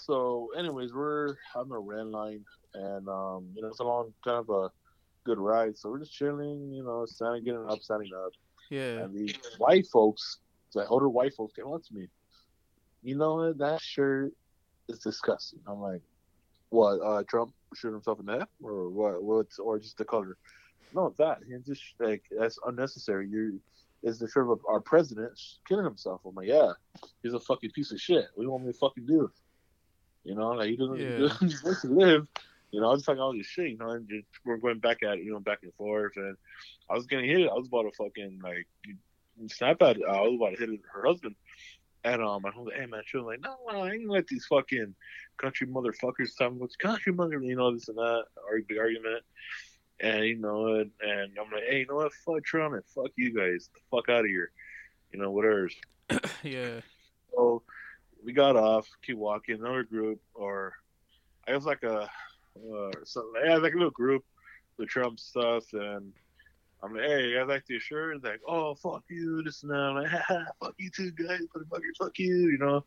So, 0.00 0.48
anyways, 0.58 0.92
we're 0.92 1.36
on 1.54 1.68
the 1.68 1.78
red 1.78 2.06
line, 2.06 2.44
and 2.74 3.08
um, 3.08 3.46
you 3.54 3.62
know, 3.62 3.68
it's 3.68 3.78
a 3.78 3.84
long 3.84 4.12
kind 4.24 4.38
of 4.38 4.50
a 4.50 4.72
good 5.30 5.38
ride. 5.38 5.76
So 5.78 5.90
we're 5.90 6.00
just 6.00 6.12
chilling, 6.12 6.72
you 6.72 6.82
know, 6.82 7.06
standing, 7.06 7.44
getting 7.44 7.64
up, 7.68 7.80
standing 7.82 8.10
up. 8.14 8.32
Yeah, 8.70 9.02
And 9.04 9.14
these 9.14 9.34
white 9.58 9.86
folks, 9.92 10.38
like 10.74 10.90
older 10.90 11.08
white 11.08 11.34
folks, 11.34 11.54
came 11.54 11.72
up 11.72 11.82
to 11.84 11.94
me. 11.94 12.08
You 13.02 13.16
know 13.16 13.34
what? 13.36 13.58
That 13.58 13.80
shirt 13.80 14.32
is 14.88 14.98
disgusting. 14.98 15.60
I'm 15.66 15.80
like, 15.80 16.02
what? 16.70 16.98
Uh, 17.00 17.22
Trump 17.28 17.52
shoot 17.74 17.92
himself 17.92 18.20
in 18.20 18.26
the 18.26 18.32
head, 18.38 18.46
or 18.62 18.88
what? 18.90 19.22
What's 19.22 19.58
or 19.58 19.78
just 19.78 19.96
the 19.98 20.04
color? 20.04 20.36
No, 20.94 21.14
that. 21.18 21.38
He's 21.48 21.64
just 21.66 21.82
like 21.98 22.22
that's 22.36 22.58
unnecessary. 22.66 23.28
You 23.28 23.60
is 24.02 24.18
the 24.18 24.28
shirt 24.28 24.48
of 24.50 24.60
our 24.68 24.80
president 24.80 25.32
killing 25.68 25.84
himself. 25.84 26.20
I'm 26.26 26.34
like, 26.34 26.48
yeah, 26.48 26.72
he's 27.22 27.34
a 27.34 27.40
fucking 27.40 27.70
piece 27.72 27.92
of 27.92 28.00
shit. 28.00 28.26
What 28.34 28.42
do 28.42 28.46
you 28.46 28.50
want 28.50 28.64
me 28.66 28.72
to 28.72 28.78
fucking 28.78 29.06
do? 29.06 29.30
You 30.24 30.34
know, 30.34 30.50
like 30.50 30.70
he 30.70 30.76
doesn't, 30.76 30.98
Yeah. 30.98 31.28
he 31.40 31.48
doesn't 31.64 31.92
live. 31.96 32.26
You 32.70 32.80
know, 32.80 32.90
I 32.90 32.92
was 32.92 33.02
talking 33.02 33.20
all 33.20 33.32
this 33.32 33.46
shit, 33.46 33.70
you 33.70 33.78
know, 33.78 33.90
and 33.90 34.08
just, 34.08 34.26
we're 34.44 34.58
going 34.58 34.78
back 34.78 35.02
at 35.02 35.18
it, 35.18 35.24
you 35.24 35.32
know, 35.32 35.40
back 35.40 35.58
and 35.62 35.74
forth, 35.74 36.12
and 36.16 36.36
I 36.88 36.94
was 36.94 37.06
getting 37.06 37.28
hit. 37.28 37.40
it. 37.40 37.50
I 37.50 37.54
was 37.54 37.68
about 37.68 37.82
to 37.82 37.92
fucking 37.96 38.40
like 38.42 38.66
snap 39.48 39.82
at. 39.82 39.96
it. 39.96 40.02
I 40.08 40.20
was 40.20 40.36
about 40.36 40.56
to 40.56 40.66
hit 40.66 40.80
her 40.92 41.06
husband, 41.06 41.34
and 42.04 42.22
um, 42.22 42.42
my 42.42 42.50
home 42.50 42.66
like, 42.66 42.76
hey 42.76 42.86
man, 42.86 43.02
she 43.04 43.16
was 43.16 43.26
like, 43.26 43.40
no, 43.40 43.56
no, 43.70 43.82
I 43.82 43.92
ain't 43.92 44.08
let 44.08 44.26
these 44.26 44.46
fucking 44.46 44.94
country 45.36 45.66
motherfuckers 45.66 46.34
tell 46.36 46.50
me 46.50 46.58
what's 46.58 46.76
country 46.76 47.12
mother, 47.12 47.40
you 47.42 47.56
know, 47.56 47.72
this 47.72 47.88
and 47.88 47.98
that, 47.98 48.24
argue, 48.48 48.64
big 48.68 48.78
argument, 48.78 49.24
and 50.00 50.24
you 50.24 50.36
know, 50.36 50.74
and, 50.76 50.90
and 51.00 51.36
I'm 51.38 51.50
like, 51.52 51.64
hey, 51.68 51.80
you 51.80 51.86
know 51.86 51.96
what, 51.96 52.12
fuck 52.24 52.44
Trump 52.44 52.74
and 52.74 52.84
fuck 52.94 53.10
you 53.16 53.34
guys, 53.34 53.68
the 53.74 53.80
fuck 53.90 54.08
out 54.08 54.20
of 54.20 54.26
here, 54.26 54.50
you 55.12 55.20
know, 55.20 55.30
whatever. 55.30 55.68
yeah, 56.42 56.80
So 57.34 57.62
we 58.24 58.32
got 58.32 58.56
off, 58.56 58.88
keep 59.04 59.16
walking, 59.16 59.56
another 59.56 59.84
group, 59.84 60.20
or 60.34 60.74
I 61.46 61.54
was 61.54 61.66
like 61.66 61.82
a, 61.82 62.08
so 63.04 63.24
yeah, 63.44 63.56
like 63.56 63.74
a 63.74 63.76
little 63.76 63.90
group 63.90 64.24
the 64.80 64.86
Trump 64.86 65.20
stuff, 65.20 65.64
and 65.72 66.12
I'm 66.82 66.94
like, 66.94 67.04
hey, 67.04 67.34
guys 67.34 67.46
like 67.46 67.66
the 67.66 67.78
shirt? 67.78 68.24
Like, 68.24 68.40
oh, 68.48 68.74
fuck 68.74 69.04
you, 69.08 69.42
this 69.44 69.62
and 69.62 69.70
that. 69.70 69.76
I'm 69.76 69.94
like, 69.94 70.46
fuck 70.60 70.74
you 70.78 70.90
too, 70.90 71.12
guys, 71.12 71.40
motherfucker, 71.54 71.80
fuck 71.98 72.18
you, 72.18 72.48
you 72.48 72.58
know. 72.58 72.84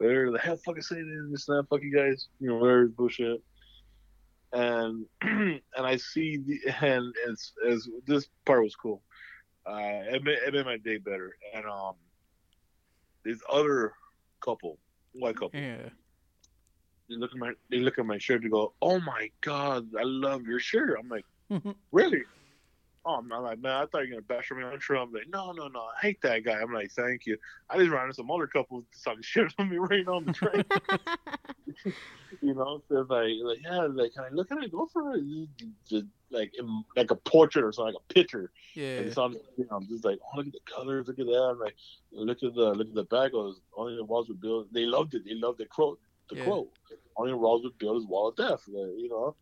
They're 0.00 0.30
like, 0.30 0.42
hell, 0.42 0.56
fucking 0.64 0.82
say 0.82 0.96
this, 0.96 1.30
this 1.30 1.48
and 1.48 1.58
that, 1.58 1.68
fuck 1.68 1.82
you 1.82 1.94
guys, 1.94 2.28
you 2.40 2.48
know, 2.48 2.56
whatever 2.56 2.86
bullshit. 2.86 3.42
And 4.52 5.06
and 5.22 5.60
I 5.76 5.96
see 5.96 6.38
the 6.38 6.60
and 6.80 7.12
as 7.28 7.52
as 7.68 7.88
this 8.06 8.28
part 8.46 8.62
was 8.62 8.76
cool. 8.76 9.02
Uh, 9.66 9.78
it 9.78 10.22
made, 10.22 10.38
it 10.46 10.54
made 10.54 10.66
my 10.66 10.76
day 10.76 10.98
better. 10.98 11.36
And 11.54 11.64
um, 11.64 11.94
this 13.24 13.40
other 13.50 13.94
couple, 14.40 14.78
white 15.12 15.36
couple, 15.36 15.58
yeah. 15.58 15.88
They 17.08 17.16
look 17.16 17.32
at 17.32 17.38
my 17.38 17.52
they 17.70 17.78
look 17.78 17.98
at 17.98 18.06
my 18.06 18.18
shirt 18.18 18.42
and 18.42 18.50
go, 18.50 18.72
"Oh 18.80 19.00
my 19.00 19.30
god, 19.40 19.88
I 19.98 20.02
love 20.04 20.42
your 20.46 20.60
shirt." 20.60 20.96
I'm 20.98 21.08
like, 21.08 21.24
"Really?" 21.92 22.22
Oh, 23.06 23.16
I'm 23.16 23.28
not 23.28 23.42
like, 23.42 23.58
man, 23.60 23.72
I 23.72 23.86
thought 23.86 24.06
you 24.06 24.14
were 24.14 24.22
gonna 24.22 24.40
bash 24.40 24.50
me 24.50 24.62
on 24.62 24.78
Trump. 24.78 25.10
I'm 25.10 25.14
like, 25.14 25.28
no, 25.28 25.52
no, 25.52 25.68
no, 25.68 25.80
I 25.80 26.00
hate 26.00 26.22
that 26.22 26.42
guy. 26.42 26.58
I'm 26.58 26.72
like, 26.72 26.90
thank 26.90 27.26
you. 27.26 27.36
I 27.68 27.76
just 27.76 27.90
ran 27.90 28.04
into 28.04 28.14
some 28.14 28.30
other 28.30 28.46
couples 28.46 28.84
talking 29.04 29.22
shit 29.22 29.52
on 29.58 29.68
me 29.68 29.76
right 29.76 30.08
on 30.08 30.24
the 30.24 30.32
train. 30.32 30.64
you 32.40 32.54
know, 32.54 32.82
so 32.88 33.00
it's 33.00 33.10
like, 33.10 33.30
like, 33.42 33.58
yeah, 33.62 33.88
like, 33.90 34.14
can 34.14 34.24
I 34.24 34.28
look 34.30 34.50
at 34.50 34.62
it? 34.62 34.72
Go 34.72 34.88
for 34.90 35.16
it. 35.16 35.22
Just, 35.86 36.06
like, 36.30 36.52
in, 36.58 36.84
like 36.96 37.10
a 37.10 37.16
portrait 37.16 37.64
or 37.64 37.72
something, 37.72 37.92
like 37.92 38.02
a 38.08 38.14
picture. 38.14 38.50
Yeah, 38.74 38.98
And 38.98 39.06
it's 39.06 39.18
on, 39.18 39.34
you 39.58 39.66
know, 39.70 39.76
I'm 39.76 39.86
just 39.86 40.04
like, 40.04 40.18
oh, 40.22 40.38
look 40.38 40.46
at 40.46 40.52
the 40.52 40.72
colors, 40.74 41.06
look 41.06 41.18
at 41.18 41.26
that. 41.26 41.42
I'm 41.42 41.58
like, 41.58 41.76
look 42.12 42.42
at 42.42 42.54
the 42.54 42.72
look 42.72 42.88
at 42.88 42.94
the 42.94 43.04
back. 43.04 43.32
Goes 43.32 43.60
only 43.76 43.96
the 43.96 44.04
walls 44.04 44.28
were 44.28 44.34
built. 44.34 44.72
They 44.72 44.86
loved 44.86 45.14
it. 45.14 45.24
They 45.26 45.34
loved 45.34 45.58
the 45.58 45.66
quote. 45.66 46.00
The 46.30 46.36
Yeah. 46.36 46.44
quote. 46.44 46.70
Only 47.16 47.32
the 47.32 47.36
walls 47.38 47.62
were 47.64 47.70
built 47.78 47.98
is 47.98 48.06
wall 48.06 48.28
of 48.28 48.36
death. 48.36 48.62
you 48.66 49.08
know, 49.08 49.36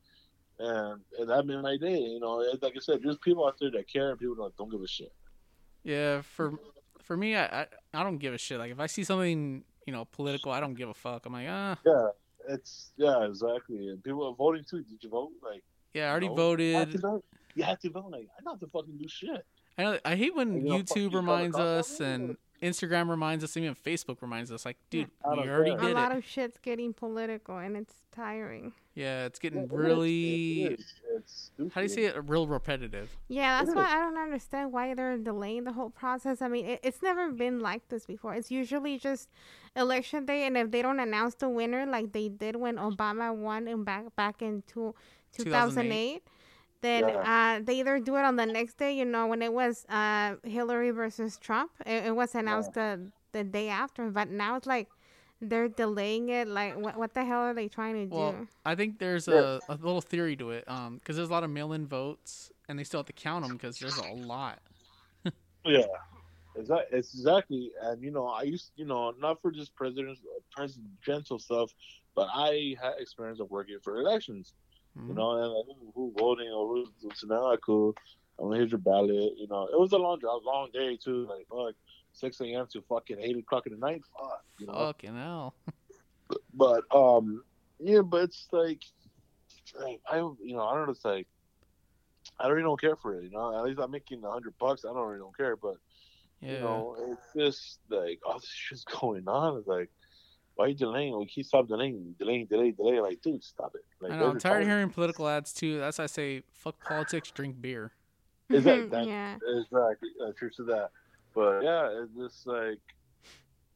and 0.59 1.01
and 1.19 1.29
that 1.31 1.47
made 1.47 1.61
my 1.63 1.77
day. 1.77 1.99
You 1.99 2.21
know, 2.21 2.37
like 2.61 2.77
I 2.77 2.81
said, 2.81 3.01
there's 3.03 3.19
people 3.19 3.47
out 3.47 3.57
there 3.61 3.71
that 3.71 3.89
care 3.89 4.11
and 4.11 4.19
people 4.19 4.37
that 4.45 4.57
don't 4.57 4.71
give 4.71 4.83
a 4.83 4.87
shit. 4.89 5.13
yeah. 5.85 6.23
For 6.23 6.59
for 7.01 7.17
me, 7.17 7.35
I, 7.37 7.63
I 7.63 7.67
I 7.95 8.03
don't 8.03 8.19
give 8.19 8.35
a 8.35 8.39
shit. 8.39 8.59
Like 8.59 8.71
if 8.73 8.81
I 8.81 8.87
see 8.87 9.05
something 9.05 9.65
you 9.87 9.93
know 9.93 10.05
political, 10.07 10.53
I 10.53 10.61
don't 10.61 10.75
give 10.75 10.89
a 10.89 10.95
fuck. 10.95 11.25
I'm 11.27 11.33
like, 11.33 11.49
ah, 11.49 11.77
Yeah, 11.87 12.09
it's 12.49 12.93
yeah, 12.97 13.25
exactly. 13.27 13.89
And 13.89 14.03
people 14.03 14.27
are 14.29 14.35
voting 14.35 14.65
too. 14.69 14.83
Did 14.83 15.03
you 15.03 15.09
vote? 15.11 15.33
Like, 15.43 15.63
yeah, 15.95 16.09
I 16.09 16.11
already 16.11 16.29
no. 16.29 16.35
You 16.57 16.75
have 16.75 16.89
voted. 16.89 17.01
vote. 17.01 17.25
You 17.55 17.63
have 17.65 17.81
to 17.81 17.91
vote. 17.91 18.11
Like, 18.11 18.29
I 18.39 18.43
don't 18.43 18.55
have 18.55 18.61
to 18.61 18.67
fucking 18.69 18.97
do 18.99 19.09
shit. 19.09 19.45
I 19.79 19.83
know. 19.85 19.99
I 20.05 20.17
hate 20.17 20.35
when 20.35 20.55
you 20.57 20.63
know, 20.71 20.79
fuck 20.79 20.97
you, 20.97 21.09
YouTube 21.11 21.15
reminds 21.15 21.57
us 21.57 22.01
and 22.01 22.37
Instagram 22.63 23.11
reminds 23.11 23.43
us, 23.43 23.57
even 23.57 23.75
Facebook 23.75 24.23
reminds 24.23 24.53
us. 24.53 24.65
Like, 24.65 24.77
dude, 24.91 25.09
hmm. 25.25 25.29
I 25.29 25.35
we 25.35 25.37
don't 25.41 25.49
already 25.51 25.77
care. 25.77 25.91
a 25.91 25.95
lot 25.95 26.13
it. 26.13 26.19
of 26.19 26.25
shit's 26.25 26.59
getting 26.59 26.93
political 26.93 27.59
and 27.59 27.77
it's 27.77 27.95
tiring. 28.13 28.73
Yeah, 28.95 29.25
it's 29.25 29.39
getting 29.39 29.63
it 29.63 29.65
is. 29.65 29.71
really. 29.73 30.63
It 30.65 30.81
is. 30.81 30.95
It's 31.17 31.51
How 31.75 31.81
do 31.81 31.83
you 31.83 31.89
say 31.89 32.05
it? 32.05 32.15
Real 32.29 32.47
repetitive. 32.47 33.17
Yeah, 33.29 33.59
that's 33.59 33.71
It 33.71 33.77
why 33.77 33.87
is. 33.87 33.93
I 33.93 33.99
don't 33.99 34.19
understand 34.19 34.73
why 34.73 34.95
they're 34.95 35.17
delaying 35.19 35.65
the 35.65 35.73
whole 35.73 35.91
process. 35.91 36.41
I 36.43 36.49
mean, 36.49 36.67
it, 36.67 36.81
it's 36.83 37.03
never 37.03 37.31
been 37.31 37.61
like 37.61 37.89
this 37.89 38.07
before. 38.07 38.35
It's 38.35 38.51
usually 38.51 38.99
just 38.99 39.29
election 39.75 40.27
day, 40.27 40.47
and 40.47 40.57
if 40.57 40.71
they 40.71 40.83
don't 40.83 41.01
announce 41.01 41.35
the 41.37 41.49
winner 41.49 41.87
like 41.87 42.13
they 42.13 42.29
did 42.29 42.57
when 42.57 42.77
Obama 42.77 43.35
won 43.35 43.67
in 43.67 43.83
back 43.85 44.15
back 44.15 44.43
in 44.43 44.63
two, 44.67 44.95
2008, 45.33 46.23
then 46.83 47.05
uh, 47.05 47.61
they 47.65 47.81
either 47.81 47.99
do 47.99 48.17
it 48.17 48.25
on 48.25 48.37
the 48.37 48.47
next 48.47 48.77
day. 48.77 48.93
You 48.93 49.05
know, 49.05 49.27
when 49.27 49.41
it 49.43 49.53
was 49.53 49.87
uh, 49.89 50.37
Hillary 50.45 50.91
versus 50.91 51.39
Trump, 51.39 51.71
it, 51.87 52.07
it 52.07 52.17
was 52.17 52.35
announced 52.35 52.75
the 52.75 53.01
the 53.33 53.45
day 53.45 53.69
after. 53.69 54.11
But 54.11 54.29
now 54.31 54.57
it's 54.57 54.67
like 54.67 54.89
they're 55.41 55.69
delaying 55.69 56.29
it. 56.29 56.49
Like, 56.49 56.77
what 56.77 56.97
what 56.97 57.15
the 57.15 57.25
hell 57.25 57.41
are 57.41 57.55
they 57.55 57.69
trying 57.69 57.95
to 58.09 58.15
Well, 58.15 58.33
do? 58.33 58.49
I 58.65 58.75
think 58.75 58.99
there's 58.99 59.29
a, 59.29 59.61
a 59.69 59.75
little 59.75 60.01
theory 60.01 60.37
to 60.37 60.51
it. 60.51 60.69
Um, 60.69 60.99
because 60.99 61.17
there's 61.17 61.29
a 61.29 61.33
lot 61.33 61.45
of 61.45 61.51
mail-in 61.51 61.87
votes, 61.87 62.53
and 62.69 62.79
they 62.79 62.85
still 62.85 63.01
have 63.01 63.07
to 63.07 63.13
count 63.13 63.47
them 63.47 63.57
because 63.57 63.79
there's 63.79 63.97
a 63.97 64.13
lot. 64.13 64.59
Yeah, 65.65 65.85
exactly. 66.57 66.99
It's 66.99 67.15
exactly, 67.15 67.71
and 67.83 68.03
you 68.03 68.11
know, 68.11 68.27
I 68.27 68.43
used, 68.43 68.73
you 68.75 68.85
know, 68.85 69.13
not 69.13 69.41
for 69.41 69.53
just 69.53 69.75
presidents, 69.77 70.21
presidential 70.51 71.39
stuff, 71.39 71.71
but 72.17 72.29
I 72.35 72.75
had 72.83 72.95
experience 72.99 73.39
of 73.39 73.51
working 73.51 73.79
for 73.83 74.01
elections. 74.01 74.55
Mhm. 74.99 75.09
You 75.09 75.15
know, 75.15 75.31
and 75.43 75.53
like, 75.53 75.65
who, 75.67 75.93
who 75.95 76.13
voting 76.19 76.51
or 76.51 76.67
who's 76.69 76.89
so 77.15 77.27
now 77.27 77.45
like, 77.49 77.61
cool. 77.65 77.95
I'm 78.39 78.47
gonna 78.49 78.61
hit 78.61 78.71
your 78.71 78.79
ballot. 78.79 79.33
You 79.37 79.47
know, 79.49 79.65
it 79.73 79.79
was 79.79 79.93
a 79.93 79.99
long 79.99 80.21
job, 80.21 80.43
long 80.45 80.69
day 80.73 80.97
too. 80.97 81.27
Like 81.29 81.47
fuck, 81.49 81.75
six 82.13 82.41
a.m. 82.41 82.67
to 82.73 82.83
fucking 82.89 83.19
eight 83.21 83.37
o'clock 83.37 83.67
in 83.67 83.73
the 83.73 83.79
night. 83.79 84.03
Fuck, 84.19 84.45
you 84.59 84.67
know. 84.67 84.73
Fucking 84.75 85.17
hell. 85.17 85.55
But 86.55 86.85
um, 86.95 87.43
yeah, 87.79 88.01
but 88.01 88.25
it's 88.25 88.49
like, 88.53 88.83
like 89.79 90.01
I, 90.11 90.17
you 90.19 90.57
know, 90.57 90.63
I 90.63 90.75
don't 90.75 90.87
know. 90.87 90.93
It's 90.93 91.05
like 91.05 91.27
I 92.41 92.49
really 92.49 92.63
don't 92.63 92.81
care 92.81 92.97
for 92.97 93.19
it. 93.19 93.25
You 93.25 93.31
know, 93.31 93.57
at 93.57 93.65
least 93.65 93.81
I'm 93.81 93.91
making 93.91 94.25
a 94.25 94.31
hundred 94.31 94.55
bucks. 94.59 94.85
I 94.85 94.93
don't 94.93 95.07
really 95.07 95.19
don't 95.21 95.37
care. 95.37 95.57
But 95.57 95.77
Yeah. 96.41 96.53
you 96.55 96.59
know, 96.61 96.97
it's 97.11 97.33
just 97.37 97.79
like 97.91 98.21
all 98.27 98.39
this 98.41 98.49
shit's 98.49 98.85
going 99.01 99.29
on. 99.29 99.59
It's 99.59 99.67
like, 99.69 99.91
why 100.55 100.67
are 100.67 100.69
you 100.69 100.75
delaying? 100.75 101.19
We 101.19 101.27
keep 101.27 101.47
stop 101.47 101.67
delaying, 101.69 102.15
delaying, 102.19 102.47
delay, 102.47 102.71
delay. 102.73 103.01
Like, 103.01 103.21
dude, 103.23 103.43
stop 103.43 103.75
it. 103.75 103.85
Like, 104.01 104.13
I 104.13 104.17
know. 104.19 104.25
I'm 104.27 104.31
there's 104.33 104.43
tired 104.43 104.63
of 104.63 104.69
hearing 104.69 104.91
political 104.91 105.29
ads 105.29 105.53
too. 105.53 105.79
That's 105.79 105.99
why 105.99 106.05
I 106.05 106.09
say 106.09 106.43
fuck 106.53 106.83
politics, 106.85 107.31
drink 107.31 107.61
beer. 107.61 107.93
Is 108.51 108.65
that- 108.65 108.91
that- 108.91 109.07
yeah. 109.07 109.37
Exactly, 109.61 110.11
uh, 110.27 110.33
true 110.37 110.51
to 110.57 110.65
that. 110.65 110.91
But 111.35 111.61
yeah, 111.63 112.03
it's 112.03 112.13
just 112.15 112.47
like, 112.47 112.79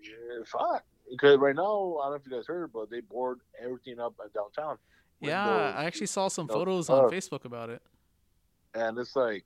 yeah, 0.03 0.11
fuck. 0.45 0.85
Because 1.11 1.39
right 1.39 1.55
now, 1.55 1.97
I 2.03 2.05
don't 2.07 2.11
know 2.11 2.15
if 2.15 2.27
you 2.27 2.33
guys 2.33 2.47
heard, 2.47 2.73
but 2.73 2.91
they 2.91 3.01
board 3.01 3.41
everything 3.63 4.01
up 4.01 4.15
at 4.25 4.33
downtown. 4.35 4.77
Yeah, 5.21 5.47
Windows, 5.47 5.75
I 5.77 5.85
actually 5.85 6.07
saw 6.09 6.29
some 6.29 6.47
no 6.47 6.55
photos 6.55 6.87
stuff. 6.87 7.05
on 7.05 7.11
Facebook 7.11 7.45
about 7.47 7.71
it. 7.71 7.81
and 8.75 8.99
it's 8.99 9.17
like, 9.17 9.45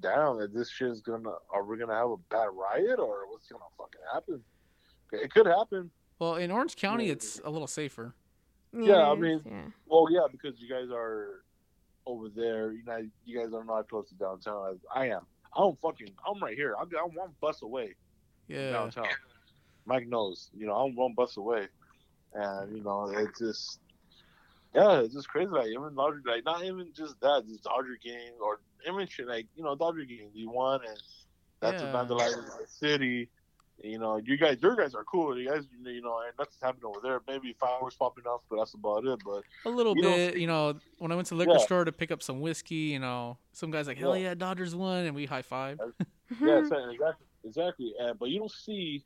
damn, 0.00 0.40
is 0.40 0.52
this 0.52 0.68
shit's 0.68 1.00
gonna? 1.00 1.30
Are 1.50 1.64
we 1.64 1.78
gonna 1.78 1.94
have 1.94 2.10
a 2.10 2.16
bad 2.28 2.48
riot, 2.52 2.98
or 2.98 3.26
what's 3.30 3.46
gonna 3.48 3.64
fucking 3.78 4.00
happen? 4.12 4.42
It 5.12 5.32
could 5.32 5.46
happen. 5.46 5.90
Well, 6.18 6.36
in 6.36 6.50
Orange 6.50 6.76
County, 6.76 7.06
Yeah. 7.06 7.12
it's 7.12 7.40
a 7.44 7.50
little 7.50 7.66
safer. 7.66 8.14
Yeah, 8.72 9.10
I 9.10 9.14
mean- 9.14 9.42
yeah. 9.44 9.66
Well, 9.86 10.06
yeah, 10.10 10.26
because 10.30 10.60
you 10.60 10.68
guys 10.68 10.88
are 10.90 11.42
over 12.06 12.28
there. 12.28 12.72
You 12.72 12.84
know, 12.84 13.08
you 13.24 13.38
guys 13.38 13.52
are 13.52 13.64
not 13.64 13.88
close 13.88 14.08
to 14.10 14.14
downtown 14.14 14.72
as 14.74 14.78
I 14.94 15.08
am. 15.10 15.26
I'm 15.54 15.76
fucking. 15.76 16.14
I'm 16.26 16.42
right 16.42 16.54
here. 16.56 16.74
I'm, 16.78 16.88
I'm 17.02 17.14
one 17.14 17.30
bus 17.40 17.62
away. 17.62 17.94
Yeah. 18.48 18.72
downtown. 18.72 19.06
Mike 19.86 20.06
knows, 20.08 20.50
you 20.56 20.66
know, 20.66 20.74
I'm 20.74 20.94
one 20.96 21.14
bus 21.14 21.36
away, 21.36 21.68
and 22.34 22.76
you 22.76 22.82
know, 22.82 23.08
it's 23.08 23.38
just, 23.38 23.78
yeah, 24.74 25.00
it's 25.00 25.14
just 25.14 25.28
crazy. 25.28 25.48
Like 25.50 25.68
even 25.68 25.94
Dodger, 25.94 26.22
like 26.26 26.44
not 26.44 26.64
even 26.64 26.92
just 26.92 27.18
that, 27.20 27.44
just 27.46 27.62
Dodger 27.64 27.96
game 28.02 28.32
or 28.40 28.60
even 28.86 29.06
shit 29.06 29.26
like 29.28 29.46
you 29.56 29.62
know 29.64 29.74
Dodger 29.76 30.04
game 30.04 30.28
you 30.34 30.50
won, 30.50 30.80
and 30.86 31.00
that's 31.60 31.82
Yeah. 31.82 31.90
a 31.90 31.92
vandalizing 31.94 32.44
the 32.58 32.66
city. 32.66 33.28
You 33.82 33.98
know, 33.98 34.16
you 34.16 34.36
guys, 34.38 34.56
your 34.62 34.74
guys 34.74 34.94
are 34.94 35.04
cool. 35.04 35.38
You 35.38 35.48
guys, 35.50 35.64
you 35.84 36.00
know, 36.00 36.18
and 36.20 36.32
nothing's 36.38 36.58
happening 36.62 36.86
over 36.86 36.98
there. 37.02 37.20
Maybe 37.28 37.54
fireworks 37.60 37.94
popping 37.94 38.24
off, 38.24 38.40
but 38.48 38.56
that's 38.56 38.72
about 38.74 39.04
it. 39.04 39.20
But 39.24 39.42
A 39.66 39.70
little 39.70 39.94
You 39.96 40.02
bit, 40.02 40.34
see- 40.34 40.40
you 40.40 40.46
know, 40.46 40.78
when 40.98 41.12
I 41.12 41.14
went 41.14 41.28
to 41.28 41.34
the 41.34 41.38
liquor 41.38 41.52
Yeah. 41.58 41.64
store 41.64 41.84
to 41.84 41.92
pick 41.92 42.10
up 42.10 42.22
some 42.22 42.40
whiskey, 42.40 42.74
you 42.74 42.98
know, 42.98 43.36
some 43.52 43.70
guy's 43.70 43.86
like, 43.86 43.98
hell 43.98 44.16
Yeah. 44.16 44.28
yeah, 44.30 44.34
Dodgers 44.34 44.74
won, 44.74 45.04
and 45.04 45.14
we 45.14 45.26
high 45.26 45.42
five. 45.42 45.78
yeah, 46.40 46.58
exactly, 46.58 46.98
exactly. 47.44 47.94
Uh, 48.00 48.14
but 48.14 48.30
you 48.30 48.38
don't 48.38 48.50
see 48.50 49.04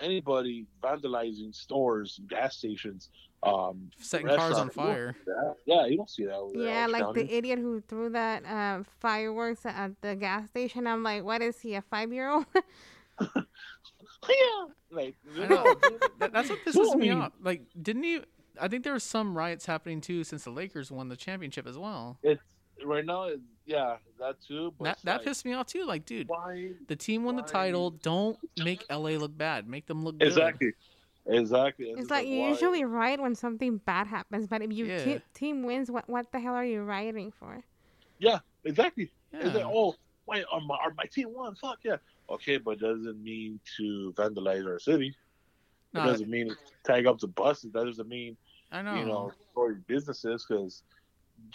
anybody 0.00 0.66
vandalizing 0.82 1.54
stores, 1.54 2.20
gas 2.28 2.56
stations, 2.56 3.10
um, 3.44 3.90
Setting 3.98 4.26
cars 4.26 4.54
on 4.58 4.66
restaurants. 4.68 4.76
You 4.76 4.82
fire. 4.82 5.16
see. 5.24 5.32
Yeah, 5.66 5.86
you 5.86 5.96
don't 5.96 6.10
see 6.10 6.24
that. 6.24 6.34
Over 6.34 6.58
Yeah, 6.58 6.78
Orange 6.80 6.92
like 6.92 7.02
County. 7.04 7.22
the 7.22 7.34
idiot 7.36 7.58
who 7.60 7.80
threw 7.80 8.08
that 8.10 8.44
uh, 8.44 8.82
fireworks 9.00 9.64
at 9.66 9.92
the 10.00 10.16
gas 10.16 10.48
station. 10.48 10.86
I'm 10.86 11.02
like, 11.04 11.22
what 11.24 11.42
is 11.42 11.60
he, 11.60 11.74
a 11.74 11.82
five 11.82 12.12
year 12.12 12.28
old? 12.30 12.46
yeah, 14.28 14.66
like 14.90 15.14
I 15.36 15.46
know. 15.46 15.62
know, 15.64 15.74
That, 16.18 16.32
that's 16.32 16.48
what 16.50 16.58
pisses 16.64 16.94
me 16.96 17.10
off. 17.10 17.32
Like, 17.42 17.62
didn't 17.80 18.04
you? 18.04 18.24
I 18.60 18.68
think 18.68 18.84
there 18.84 18.92
was 18.92 19.02
some 19.04 19.36
riots 19.36 19.64
happening 19.66 20.00
too 20.00 20.24
since 20.24 20.44
the 20.44 20.50
Lakers 20.50 20.90
won 20.90 21.08
the 21.08 21.16
championship 21.16 21.66
as 21.66 21.78
well. 21.78 22.18
it's 22.22 22.40
right 22.84 23.04
now. 23.04 23.24
It's, 23.24 23.40
yeah, 23.64 23.96
that 24.18 24.36
too. 24.46 24.72
But 24.78 24.84
That 24.84 24.98
that 25.04 25.16
like, 25.18 25.26
pissed 25.26 25.44
me 25.44 25.54
off 25.54 25.66
too. 25.66 25.84
Like, 25.84 26.04
dude, 26.04 26.28
why? 26.28 26.70
the 26.88 26.96
team 26.96 27.24
won 27.24 27.36
the 27.36 27.42
title. 27.42 27.90
Don't 27.90 28.38
make 28.62 28.84
LA 28.90 29.10
look 29.10 29.36
bad. 29.36 29.68
Make 29.68 29.86
them 29.86 30.04
look 30.04 30.18
good. 30.18 30.28
Exactly, 30.28 30.72
exactly. 31.26 31.86
It's 31.90 31.98
just 32.00 32.10
like 32.10 32.26
you 32.26 32.42
usually 32.42 32.84
riot 32.84 33.20
when 33.20 33.34
something 33.34 33.78
bad 33.78 34.06
happens, 34.08 34.46
but 34.46 34.62
if 34.62 34.72
your 34.72 34.86
Yeah. 34.88 35.04
te- 35.04 35.20
team 35.34 35.62
wins, 35.62 35.90
what 35.90 36.08
what 36.08 36.30
the 36.32 36.40
hell 36.40 36.54
are 36.54 36.64
you 36.64 36.82
rioting 36.82 37.30
for? 37.32 37.62
Yeah, 38.18 38.40
exactly. 38.64 39.10
It's 39.32 39.54
like, 39.54 39.64
Yeah. 39.64 39.70
oh, 39.72 39.94
wait, 40.26 40.44
our, 40.52 40.60
my, 40.60 40.76
our, 40.76 40.92
my 40.96 41.04
team 41.04 41.32
won. 41.32 41.54
Fuck 41.54 41.78
yeah. 41.84 41.96
Okay, 42.30 42.58
but 42.58 42.78
doesn't 42.78 43.22
mean 43.22 43.60
to 43.76 44.12
vandalize 44.16 44.66
our 44.66 44.78
city. 44.78 45.14
It 45.94 45.98
doesn't 45.98 46.30
mean 46.30 46.48
to 46.48 46.56
tag 46.84 47.06
up 47.06 47.18
the 47.18 47.26
buses. 47.28 47.72
That 47.72 47.84
doesn't 47.84 48.08
mean 48.08 48.36
I 48.70 48.80
know. 48.80 48.94
you 48.94 49.04
know 49.04 49.32
for 49.54 49.70
your 49.72 49.82
businesses 49.86 50.46
because 50.48 50.82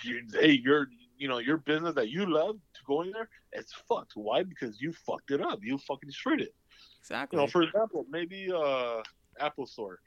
you, 0.03 0.21
hey, 0.39 0.51
your 0.63 0.89
you 1.17 1.27
know 1.27 1.39
your 1.39 1.57
business 1.57 1.95
that 1.95 2.09
you 2.09 2.31
love 2.31 2.57
to 2.75 2.81
go 2.85 3.01
in 3.01 3.11
there, 3.11 3.29
it's 3.53 3.73
fucked. 3.89 4.11
Why? 4.15 4.43
Because 4.43 4.79
you 4.79 4.93
fucked 4.93 5.31
it 5.31 5.41
up. 5.41 5.59
You 5.63 5.77
fucking 5.79 6.07
destroyed 6.07 6.41
it. 6.41 6.53
exactly. 6.99 7.37
You 7.37 7.45
know, 7.45 7.47
for 7.51 7.63
example, 7.63 8.05
maybe 8.11 8.51
uh 8.53 9.01
Apple 9.39 9.65
Store. 9.65 9.99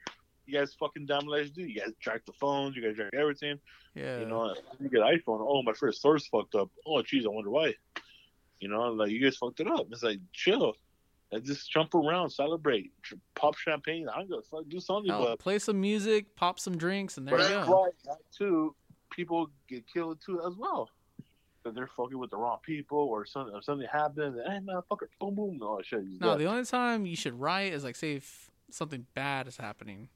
You 0.45 0.57
guys 0.59 0.73
fucking 0.73 1.05
damn 1.05 1.21
do. 1.21 1.61
You 1.61 1.79
guys 1.79 1.91
track 2.01 2.25
the 2.25 2.33
phones. 2.33 2.75
You 2.75 2.81
guys 2.83 2.95
track 2.95 3.13
everything. 3.13 3.59
yeah. 3.95 4.19
You 4.19 4.25
know, 4.25 4.55
you 4.79 4.89
get 4.89 5.01
iPhone. 5.01 5.39
Oh, 5.39 5.61
my 5.63 5.73
first 5.73 6.01
source 6.01 6.27
fucked 6.27 6.55
up. 6.55 6.69
Oh, 6.85 7.01
jeez, 7.03 7.25
I 7.25 7.29
wonder 7.29 7.49
why. 7.49 7.73
You 8.61 8.69
know, 8.69 8.83
like 8.93 9.09
you 9.09 9.19
guys 9.21 9.35
fucked 9.35 9.59
it 9.59 9.67
up. 9.67 9.87
It's 9.91 10.03
like 10.03 10.19
chill. 10.31 10.75
And 11.33 11.43
just 11.45 11.71
jump 11.71 11.95
around, 11.95 12.29
celebrate, 12.29 12.91
pop 13.35 13.57
champagne. 13.57 14.07
I 14.09 14.17
don't 14.17 14.29
give 14.29 14.39
a 14.39 14.41
fuck. 14.41 14.67
Do 14.67 14.81
something, 14.81 15.11
but 15.11 15.39
play 15.39 15.59
some 15.59 15.79
music, 15.79 16.35
pop 16.35 16.59
some 16.59 16.77
drinks, 16.77 17.17
and 17.17 17.25
there 17.25 17.37
but 17.37 17.49
you 17.49 17.55
that's 17.55 17.69
go. 17.69 17.87
that 18.05 18.17
too 18.37 18.75
people 19.11 19.49
get 19.67 19.85
killed 19.87 20.19
too 20.25 20.41
as 20.45 20.55
well. 20.57 20.89
Because 21.63 21.75
they're 21.75 21.89
fucking 21.95 22.17
with 22.17 22.31
the 22.31 22.37
wrong 22.37 22.57
people 22.63 22.97
or 22.97 23.25
something. 23.25 23.55
Or 23.55 23.61
something 23.61 23.87
happens. 23.91 24.37
And, 24.37 24.51
hey, 24.51 24.59
motherfucker, 24.59 25.07
boom, 25.19 25.35
boom. 25.35 25.57
No 25.59 25.79
shit. 25.83 26.01
he's 26.03 26.19
No, 26.19 26.37
the 26.37 26.45
only 26.45 26.65
time 26.65 27.05
you 27.05 27.15
should 27.15 27.39
riot 27.39 27.73
is 27.73 27.83
like 27.83 27.95
say 27.95 28.13
if 28.13 28.49
something 28.69 29.05
bad 29.15 29.47
is 29.47 29.57
happening, 29.57 30.09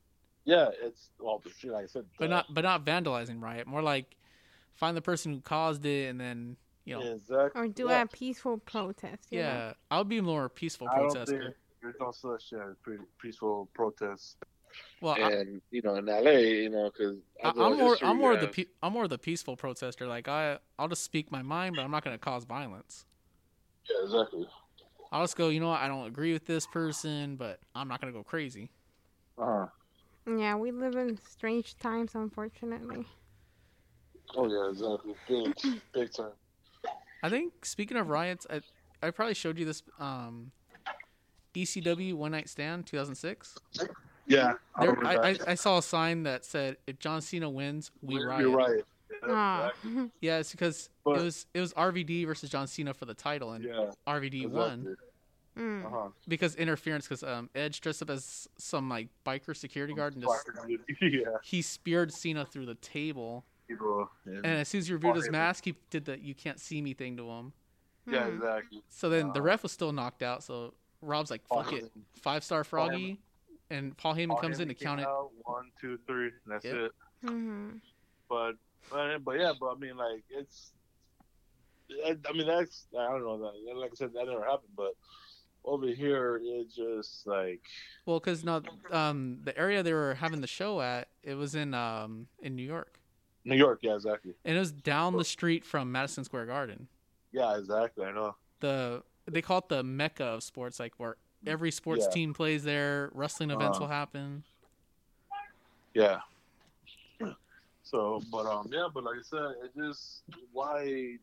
yeah, 0.44 0.70
it's 0.84 1.12
well, 1.20 1.42
shit 1.58 1.72
like 1.72 1.86
I 1.86 1.88
said, 1.88 2.06
but 2.20 2.26
uh, 2.26 2.36
not 2.36 2.54
but 2.54 2.64
not 2.66 2.86
vandalizing 2.86 3.42
riot. 3.42 3.68
More 3.68 3.82
like 3.82 4.18
find 4.74 4.98
the 4.98 5.02
person 5.02 5.34
who 5.34 5.40
caused 5.40 5.86
it 5.86 6.10
and 6.10 6.20
then 6.20 6.58
you 6.86 6.96
know. 6.96 7.14
exactly. 7.14 7.62
Or 7.62 7.68
do 7.68 7.90
yeah. 7.90 8.04
a 8.04 8.08
peaceful 8.08 8.58
protest? 8.60 9.32
you 9.32 9.42
know? 9.42 9.46
Yeah, 9.46 9.74
I'll 9.92 10.04
be 10.04 10.22
more 10.22 10.50
peaceful 10.50 10.88
I 10.88 10.98
don't 10.98 11.12
protester. 11.12 11.42
think 11.42 11.56
there's 11.82 11.96
no 12.00 12.12
such 12.12 12.54
uh, 12.54 12.74
peaceful 13.22 13.70
protest. 13.74 14.38
Well, 15.02 15.16
I, 15.16 15.32
and 15.32 15.62
you 15.72 15.82
know, 15.82 15.96
in 15.96 16.06
LA, 16.06 16.32
you 16.32 16.70
know, 16.70 16.92
because 16.92 17.18
I, 17.44 17.50
I'm 17.50 17.78
more 17.78 17.98
I'm 18.02 18.18
more 18.18 18.36
the 18.36 18.48
pe- 18.48 18.66
I'm 18.82 18.94
more 18.94 19.04
of 19.06 19.10
the 19.10 19.18
peaceful 19.18 19.56
protester. 19.56 20.08
Like 20.08 20.28
I 20.28 20.58
I'll 20.78 20.88
just 20.88 21.04
speak 21.04 21.32
my 21.32 21.42
mind, 21.42 21.76
but 21.76 21.84
I'm 21.84 21.92
not 21.92 22.04
gonna 22.04 22.18
cause 22.18 22.46
violence. 22.46 23.06
yeah, 23.90 24.04
exactly. 24.04 24.48
I'll 25.12 25.24
just 25.24 25.38
go. 25.38 25.50
You 25.50 25.60
know 25.60 25.70
what? 25.70 25.80
I 25.80 25.88
don't 25.88 26.08
agree 26.08 26.34
with 26.34 26.46
this 26.46 26.66
person, 26.68 27.36
but 27.36 27.60
I'm 27.74 27.88
not 27.88 28.02
gonna 28.02 28.14
go 28.14 28.24
crazy. 28.24 28.70
Uh-huh. 29.38 29.68
Yeah, 30.28 30.56
we 30.56 30.72
live 30.72 30.96
in 30.96 31.18
strange 31.18 31.78
times, 31.78 32.16
unfortunately. 32.16 33.06
Oh 34.36 34.48
yeah, 34.48 34.70
exactly. 34.72 35.14
Big, 35.28 35.82
big 35.94 36.12
time. 36.12 36.32
I 37.26 37.30
think 37.30 37.66
speaking 37.66 37.98
of 37.98 38.10
riots, 38.10 38.46
I 38.50 38.62
I 39.02 39.10
probably 39.10 39.34
showed 39.34 39.58
you 39.58 39.66
this 39.66 39.82
um 40.00 40.52
ECW 41.56 42.14
One 42.14 42.32
Night 42.32 42.50
Stand 42.50 42.86
2006. 42.86 43.58
Yeah, 44.28 44.54
I 44.76 44.86
There, 44.86 45.06
I, 45.06 45.16
I. 45.16 45.38
I 45.50 45.56
saw 45.56 45.78
a 45.80 45.82
sign 45.82 46.24
that 46.24 46.46
said, 46.46 46.78
"If 46.86 47.00
John 47.00 47.22
Cena 47.22 47.50
wins, 47.50 47.92
we 48.02 48.16
You're 48.16 48.30
riot." 48.30 48.50
right. 48.50 48.84
Yeah, 49.12 49.18
Ah. 49.30 49.68
exactly. 49.70 50.12
Yeah, 50.22 50.38
it's 50.40 50.52
because 50.52 50.90
But- 51.04 51.20
it 51.20 51.24
was 51.24 51.46
it 51.56 51.62
was 51.62 51.74
RVD 51.74 52.26
versus 52.26 52.50
John 52.50 52.68
Cena 52.68 52.94
for 52.94 53.06
the 53.06 53.14
title, 53.16 53.54
and 53.54 53.64
yeah, 53.64 53.92
RVD 54.08 54.48
won 54.48 54.96
Mm. 55.58 55.86
Uh-huh. 55.86 56.10
because 56.28 56.56
interference. 56.56 57.08
Because 57.08 57.24
um, 57.24 57.50
Edge 57.56 57.80
dressed 57.82 58.02
up 58.02 58.10
as 58.12 58.48
some 58.58 58.90
like 58.90 59.08
biker 59.26 59.56
security 59.56 59.94
guard 59.94 60.14
and 60.16 60.22
just 60.24 60.50
yeah, 61.02 61.38
he 61.44 61.62
speared 61.64 62.12
Cena 62.14 62.46
through 62.46 62.66
the 62.68 62.76
table. 62.76 63.46
People. 63.68 64.10
And, 64.26 64.38
And 64.38 64.46
as 64.46 64.68
soon 64.68 64.80
as 64.80 64.88
he 64.88 64.94
revealed 64.94 65.16
his 65.18 65.30
mask, 65.30 65.66
he 65.66 65.76
did 65.90 66.06
the 66.06 66.20
"you 66.20 66.36
can't 66.36 66.60
see 66.60 66.82
me" 66.82 66.94
thing 66.94 67.18
to 67.18 67.30
him. 67.30 67.54
yeah, 68.08 68.28
Mm. 68.28 68.36
exactly. 68.36 68.84
So 68.90 69.10
then 69.10 69.32
the 69.34 69.40
Uh, 69.40 69.44
ref 69.44 69.64
was 69.64 69.72
still 69.72 69.92
knocked 69.92 70.22
out. 70.24 70.44
So 70.44 70.74
Rob's 71.02 71.32
like, 71.32 71.44
Paul 71.48 71.64
"Fuck 71.64 71.74
it, 71.74 71.84
Heyman- 71.86 72.04
five 72.22 72.44
star 72.44 72.64
Paul 72.64 72.70
Froggy," 72.90 73.22
and 73.70 73.98
Paul 73.98 74.16
Heyman 74.16 74.30
Paul 74.30 74.38
comes 74.42 74.60
in 74.60 74.68
to 74.68 74.74
count 74.76 75.00
came 75.00 75.08
it. 75.08 75.10
out, 75.10 75.32
One, 75.44 75.72
two, 75.80 75.98
three, 76.06 76.28
and 76.28 76.34
that's 76.48 76.66
Yep. 76.66 76.76
it. 76.76 76.92
Mhm. 77.24 77.82
But, 78.30 78.54
but 78.92 79.24
but 79.24 79.40
yeah, 79.40 79.54
but 79.60 79.76
I 79.76 79.76
mean, 79.76 79.98
like 79.98 80.24
it's. 80.30 80.72
I, 82.04 82.18
I 82.28 82.34
mean, 82.34 82.48
that's 82.48 82.88
I 82.98 83.08
don't 83.12 83.22
know 83.22 83.38
that. 83.40 83.76
Like 83.76 83.92
I 83.92 83.96
said, 83.96 84.14
that 84.14 84.26
never 84.26 84.44
happened. 84.44 84.72
But 84.76 84.96
over 85.64 85.88
here, 85.88 86.40
it's 86.44 86.76
just 86.76 87.28
like 87.28 87.62
Well, 88.06 88.20
because 88.20 88.44
now 88.44 88.62
um, 88.92 89.40
the 89.44 89.56
area 89.58 89.84
they 89.84 89.94
were 89.94 90.16
having 90.16 90.42
the 90.42 90.48
show 90.48 90.82
at, 90.82 91.10
it 91.24 91.36
was 91.36 91.54
in 91.56 91.74
um, 91.76 92.28
in 92.40 92.56
New 92.56 92.64
York, 92.64 93.00
New 93.46 93.56
York. 93.56 93.80
Yeah, 93.84 93.96
exactly. 93.96 94.34
and 94.44 94.58
it 94.58 94.60
was 94.60 94.72
down 94.72 95.16
the 95.18 95.24
street 95.24 95.64
from 95.64 95.92
Madison 95.92 96.24
Square 96.24 96.48
Garden. 96.48 96.88
Yeah, 97.32 97.58
exactly. 97.58 98.06
I 98.06 98.12
know. 98.12 98.36
The 98.60 99.04
they 99.28 99.42
call 99.42 99.60
it 99.60 99.70
the 99.70 99.84
mecca 99.84 100.24
of 100.26 100.44
sports, 100.44 100.80
like 100.80 100.94
where 100.98 101.18
every 101.48 101.72
sports 101.72 102.06
Yeah. 102.08 102.14
team 102.14 102.34
plays 102.34 102.64
there. 102.64 103.10
Wrestling 103.14 103.52
events 103.52 103.78
Uh-huh. 103.78 103.86
will 103.86 103.92
happen. 103.92 104.44
Yeah, 105.94 106.20
So, 107.84 108.22
but 108.32 108.46
um, 108.48 108.68
yeah, 108.72 108.88
but 108.94 109.04
like 109.04 109.16
I 109.20 109.22
said, 109.24 109.56
it 109.64 109.72
just 109.78 110.24
why 110.52 111.18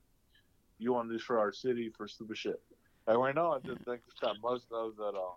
you 0.78 0.92
want 0.92 1.10
this 1.10 1.22
for 1.22 1.38
our 1.38 1.52
city 1.52 1.90
for 1.96 2.06
stupid 2.08 2.38
shit. 2.38 2.62
Like 3.06 3.18
right 3.18 3.34
now, 3.34 3.52
I 3.54 3.58
just 3.58 3.82
think 3.84 4.00
it's 4.08 4.20
that 4.20 4.36
Muslims 4.42 4.96
that 4.96 5.14
um, 5.14 5.34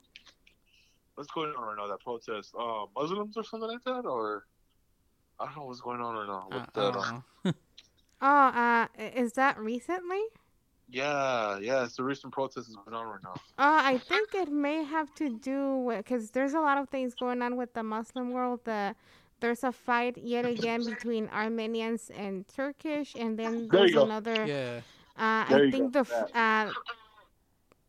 what's 1.15 1.29
going 1.31 1.51
on 1.57 1.63
right 1.67 1.75
now? 1.77 1.87
That 1.87 1.99
protest, 2.01 2.53
uh, 2.57 2.85
Muslims 2.95 3.35
or 3.37 3.43
something 3.43 3.69
like 3.69 3.83
that, 3.85 4.05
or 4.05 4.45
I 5.39 5.45
don't 5.45 5.57
know 5.57 5.63
what's 5.65 5.81
going 5.81 6.01
on 6.01 6.15
right 6.15 6.27
now. 6.27 6.47
I, 6.51 6.55
With 6.55 6.63
I 6.63 6.81
that, 6.81 6.93
don't 6.93 7.07
um. 7.07 7.23
Oh, 8.21 8.27
uh, 8.27 8.87
is 9.15 9.33
that 9.33 9.59
recently? 9.59 10.21
yeah, 10.89 11.57
yeah, 11.59 11.83
it's 11.83 11.95
the 11.95 12.03
recent 12.03 12.31
protest 12.31 12.69
is 12.69 12.75
going 12.85 12.95
on 12.95 13.07
right 13.07 13.23
now. 13.23 13.33
Uh, 13.57 13.81
I 13.83 13.97
think 13.97 14.35
it 14.35 14.51
may 14.51 14.83
have 14.83 15.13
to 15.15 15.29
do 15.29 15.77
with 15.77 15.97
because 16.05 16.29
there's 16.31 16.53
a 16.53 16.59
lot 16.59 16.77
of 16.77 16.89
things 16.89 17.15
going 17.15 17.41
on 17.41 17.55
with 17.57 17.73
the 17.73 17.83
Muslim 17.83 18.31
world. 18.31 18.61
The 18.65 18.95
there's 19.41 19.63
a 19.63 19.71
fight 19.71 20.17
yet 20.17 20.45
again 20.45 20.85
between 20.85 21.27
Armenians 21.29 22.11
and 22.15 22.47
Turkish, 22.47 23.15
and 23.15 23.37
then 23.37 23.67
There 23.67 23.79
there's 23.81 23.93
go. 23.93 24.03
another. 24.05 24.45
Yeah. 24.45 24.79
Uh, 25.17 25.49
There 25.49 25.59
I 25.59 25.63
you 25.63 25.71
think 25.71 25.91
go. 25.93 26.03
the 26.03 26.11
f- 26.11 26.35
uh, 26.35 26.71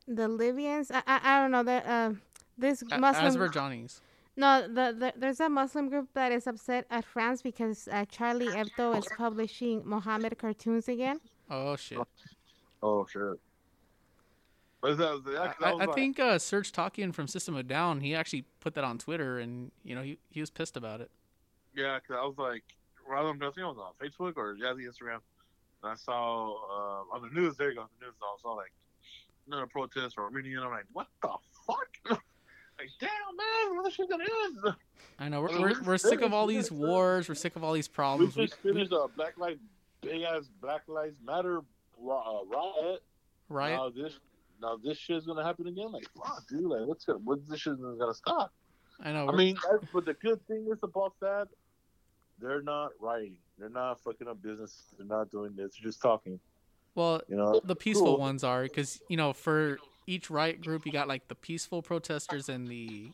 the 0.08 0.28
Libyans. 0.28 0.90
I, 0.90 1.02
I, 1.06 1.20
I 1.22 1.40
don't 1.42 1.50
know 1.50 1.62
that. 1.64 1.86
Uh, 1.86 2.12
this 2.58 2.82
A- 2.90 2.98
Muslim. 2.98 3.26
Azerbaijanis. 3.26 4.00
No, 4.36 4.68
the, 4.68 4.94
the 4.98 5.12
there's 5.16 5.40
a 5.40 5.48
Muslim 5.48 5.88
group 5.88 6.08
that 6.12 6.30
is 6.30 6.46
upset 6.46 6.86
at 6.90 7.04
France 7.04 7.40
because 7.40 7.88
uh, 7.90 8.04
Charlie 8.06 8.48
Hebdo 8.48 8.98
is 8.98 9.08
publishing 9.16 9.82
Mohammed 9.84 10.36
cartoons 10.38 10.88
again. 10.88 11.20
Oh 11.50 11.74
shit. 11.76 11.98
Oh 12.82 13.06
shit. 13.10 13.40
But 14.82 14.98
that, 14.98 15.24
that, 15.24 15.36
I, 15.40 15.46
that 15.46 15.56
I, 15.62 15.72
was 15.72 15.82
I 15.82 15.84
like- 15.86 15.94
think 15.94 16.20
uh, 16.20 16.34
Serj 16.36 16.70
Tankian 16.70 17.14
from 17.14 17.26
System 17.26 17.56
of 17.56 17.66
Down, 17.66 18.00
he 18.00 18.14
actually 18.14 18.44
put 18.60 18.74
that 18.74 18.84
on 18.84 18.98
Twitter, 18.98 19.38
and 19.38 19.70
you 19.82 19.94
know 19.94 20.02
he 20.02 20.18
he 20.28 20.40
was 20.40 20.50
pissed 20.50 20.76
about 20.76 21.00
it. 21.00 21.10
Yeah, 21.74 21.98
because 21.98 22.20
I 22.20 22.26
was 22.26 22.36
like, 22.36 22.62
rather 23.08 23.28
than 23.28 23.42
I 23.42 23.46
was 23.46 23.56
on 23.58 23.92
Facebook 24.02 24.34
or 24.36 24.54
yeah, 24.58 24.74
the 24.74 24.84
Instagram, 24.84 25.20
and 25.82 25.92
I 25.92 25.94
saw 25.94 26.52
uh, 26.52 27.14
on 27.16 27.22
the 27.22 27.28
news. 27.40 27.56
There 27.56 27.70
you 27.70 27.76
go, 27.76 27.82
on 27.82 27.88
the 27.98 28.06
news. 28.06 28.14
I 28.22 28.36
saw 28.42 28.52
like 28.52 28.72
another 29.46 29.66
protest 29.66 30.16
or 30.18 30.24
Armenian. 30.24 30.62
I'm 30.62 30.70
like, 30.70 30.86
what 30.92 31.08
the 31.22 31.32
fuck? 31.66 32.20
like, 32.78 32.90
damn 33.00 33.08
man, 33.36 33.76
what 33.76 33.84
the 33.84 33.90
shit 33.90 34.08
that 34.08 34.20
is? 34.20 34.72
I 35.18 35.28
know 35.28 35.40
we're 35.40 35.60
we're, 35.60 35.68
we 35.68 35.86
we're 35.86 35.98
sick 35.98 36.20
of 36.20 36.32
all 36.34 36.46
these 36.46 36.70
wars. 36.70 37.28
We're 37.28 37.34
sick 37.34 37.56
of 37.56 37.64
all 37.64 37.72
these 37.72 37.88
problems. 37.88 38.36
We, 38.36 38.46
just 38.46 38.58
finished 38.60 38.92
a 38.92 39.06
Black 39.16 39.38
Lives 39.38 39.60
big 40.02 40.22
ass 40.22 40.48
Black 40.60 40.82
Lives 40.88 41.16
Matter 41.24 41.58
uh, 41.58 42.44
riot. 42.50 43.02
riot. 43.48 43.76
Now 43.76 43.88
this 43.90 44.18
now 44.60 44.76
this 44.82 44.98
shit's 44.98 45.26
gonna 45.26 45.44
happen 45.44 45.66
again. 45.66 45.90
Like, 45.92 46.06
fuck, 46.16 46.46
dude. 46.48 46.62
Like, 46.64 46.86
what's 46.86 47.04
gonna, 47.04 47.20
what's 47.24 47.48
this 47.48 47.60
shit 47.60 47.80
gonna 47.80 48.14
stop? 48.14 48.52
I 49.02 49.12
know. 49.12 49.22
I 49.22 49.26
we're- 49.26 49.36
mean, 49.38 49.56
but 49.92 50.04
the 50.04 50.14
good 50.14 50.46
thing 50.46 50.66
is 50.70 50.78
about 50.82 51.14
that, 51.20 51.48
they're 52.40 52.62
not 52.62 52.90
writing. 53.00 53.36
They're 53.58 53.68
not 53.70 54.00
fucking 54.02 54.28
up 54.28 54.42
business. 54.42 54.84
They're 54.98 55.06
not 55.06 55.30
doing 55.30 55.54
this. 55.56 55.72
They're 55.74 55.88
just 55.90 56.02
talking. 56.02 56.38
well, 56.94 57.22
You 57.28 57.36
know, 57.36 57.60
the 57.64 57.76
peaceful 57.76 58.06
Cool. 58.06 58.18
ones 58.18 58.44
are 58.44 58.62
because 58.64 59.00
you 59.08 59.16
know 59.16 59.32
for 59.32 59.78
each 60.06 60.30
riot 60.30 60.60
group 60.60 60.86
you 60.86 60.92
got 60.92 61.08
like 61.08 61.28
the 61.28 61.34
peaceful 61.34 61.82
protesters 61.82 62.48
and 62.48 62.68
the 62.68 63.10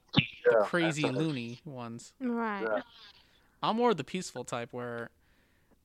Yeah, 0.47 0.65
crazy 0.65 1.09
loony 1.09 1.61
ones. 1.65 2.13
Right. 2.21 2.63
Yeah. 2.63 2.83
I'm 3.63 3.77
more 3.77 3.91
of 3.91 3.97
the 3.97 4.05
peaceful 4.05 4.45
type 4.45 4.73
where, 4.73 5.11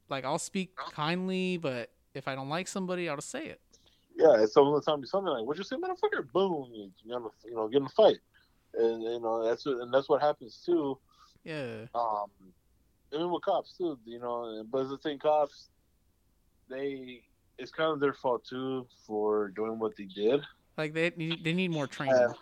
like, 0.10 0.26
I'll 0.26 0.40
speak 0.40 0.76
kindly, 0.92 1.58
but 1.58 1.92
if 2.16 2.28
I 2.28 2.34
don't 2.36 2.50
like 2.50 2.68
somebody, 2.68 3.08
I'll 3.08 3.18
just 3.18 3.30
say 3.30 3.48
it. 3.48 3.62
Yeah, 4.16 4.42
it's 4.42 4.54
some 4.54 4.68
of 4.68 4.74
the 4.74 4.82
time 4.82 5.00
be 5.02 5.08
something 5.08 5.32
like, 5.32 5.46
"What 5.46 5.58
you 5.58 5.64
say, 5.64 5.76
motherfucker?" 5.76 6.32
Boom, 6.32 6.72
you, 6.74 6.92
you 7.04 7.12
know, 7.12 7.32
you 7.46 7.54
know, 7.54 7.68
get 7.68 7.82
in 7.82 7.86
a 7.86 7.90
fight, 7.90 8.18
and 8.74 9.04
you 9.04 9.20
know 9.20 9.44
that's 9.46 9.64
what, 9.64 9.78
and 9.78 9.94
that's 9.94 10.10
what 10.10 10.22
happens 10.22 10.64
too. 10.66 11.00
Yeah. 11.44 11.86
Um, 11.94 12.32
even 13.14 13.32
with 13.32 13.44
cops 13.44 13.78
too, 13.78 14.00
you 14.06 14.20
know. 14.20 14.64
But 14.72 14.90
the 14.90 14.98
thing, 14.98 15.20
cops, 15.20 15.70
they 16.68 17.22
it's 17.60 17.72
kind 17.72 17.92
of 17.92 18.00
their 18.00 18.14
fault 18.14 18.44
too 18.44 18.88
for 19.06 19.50
doing 19.50 19.78
what 19.78 19.96
they 19.96 20.06
did. 20.06 20.42
Like 20.78 20.94
they 20.94 21.12
need, 21.16 21.44
they 21.44 21.54
need 21.54 21.72
more 21.72 21.88
training. 21.88 22.16
Uh, 22.16 22.34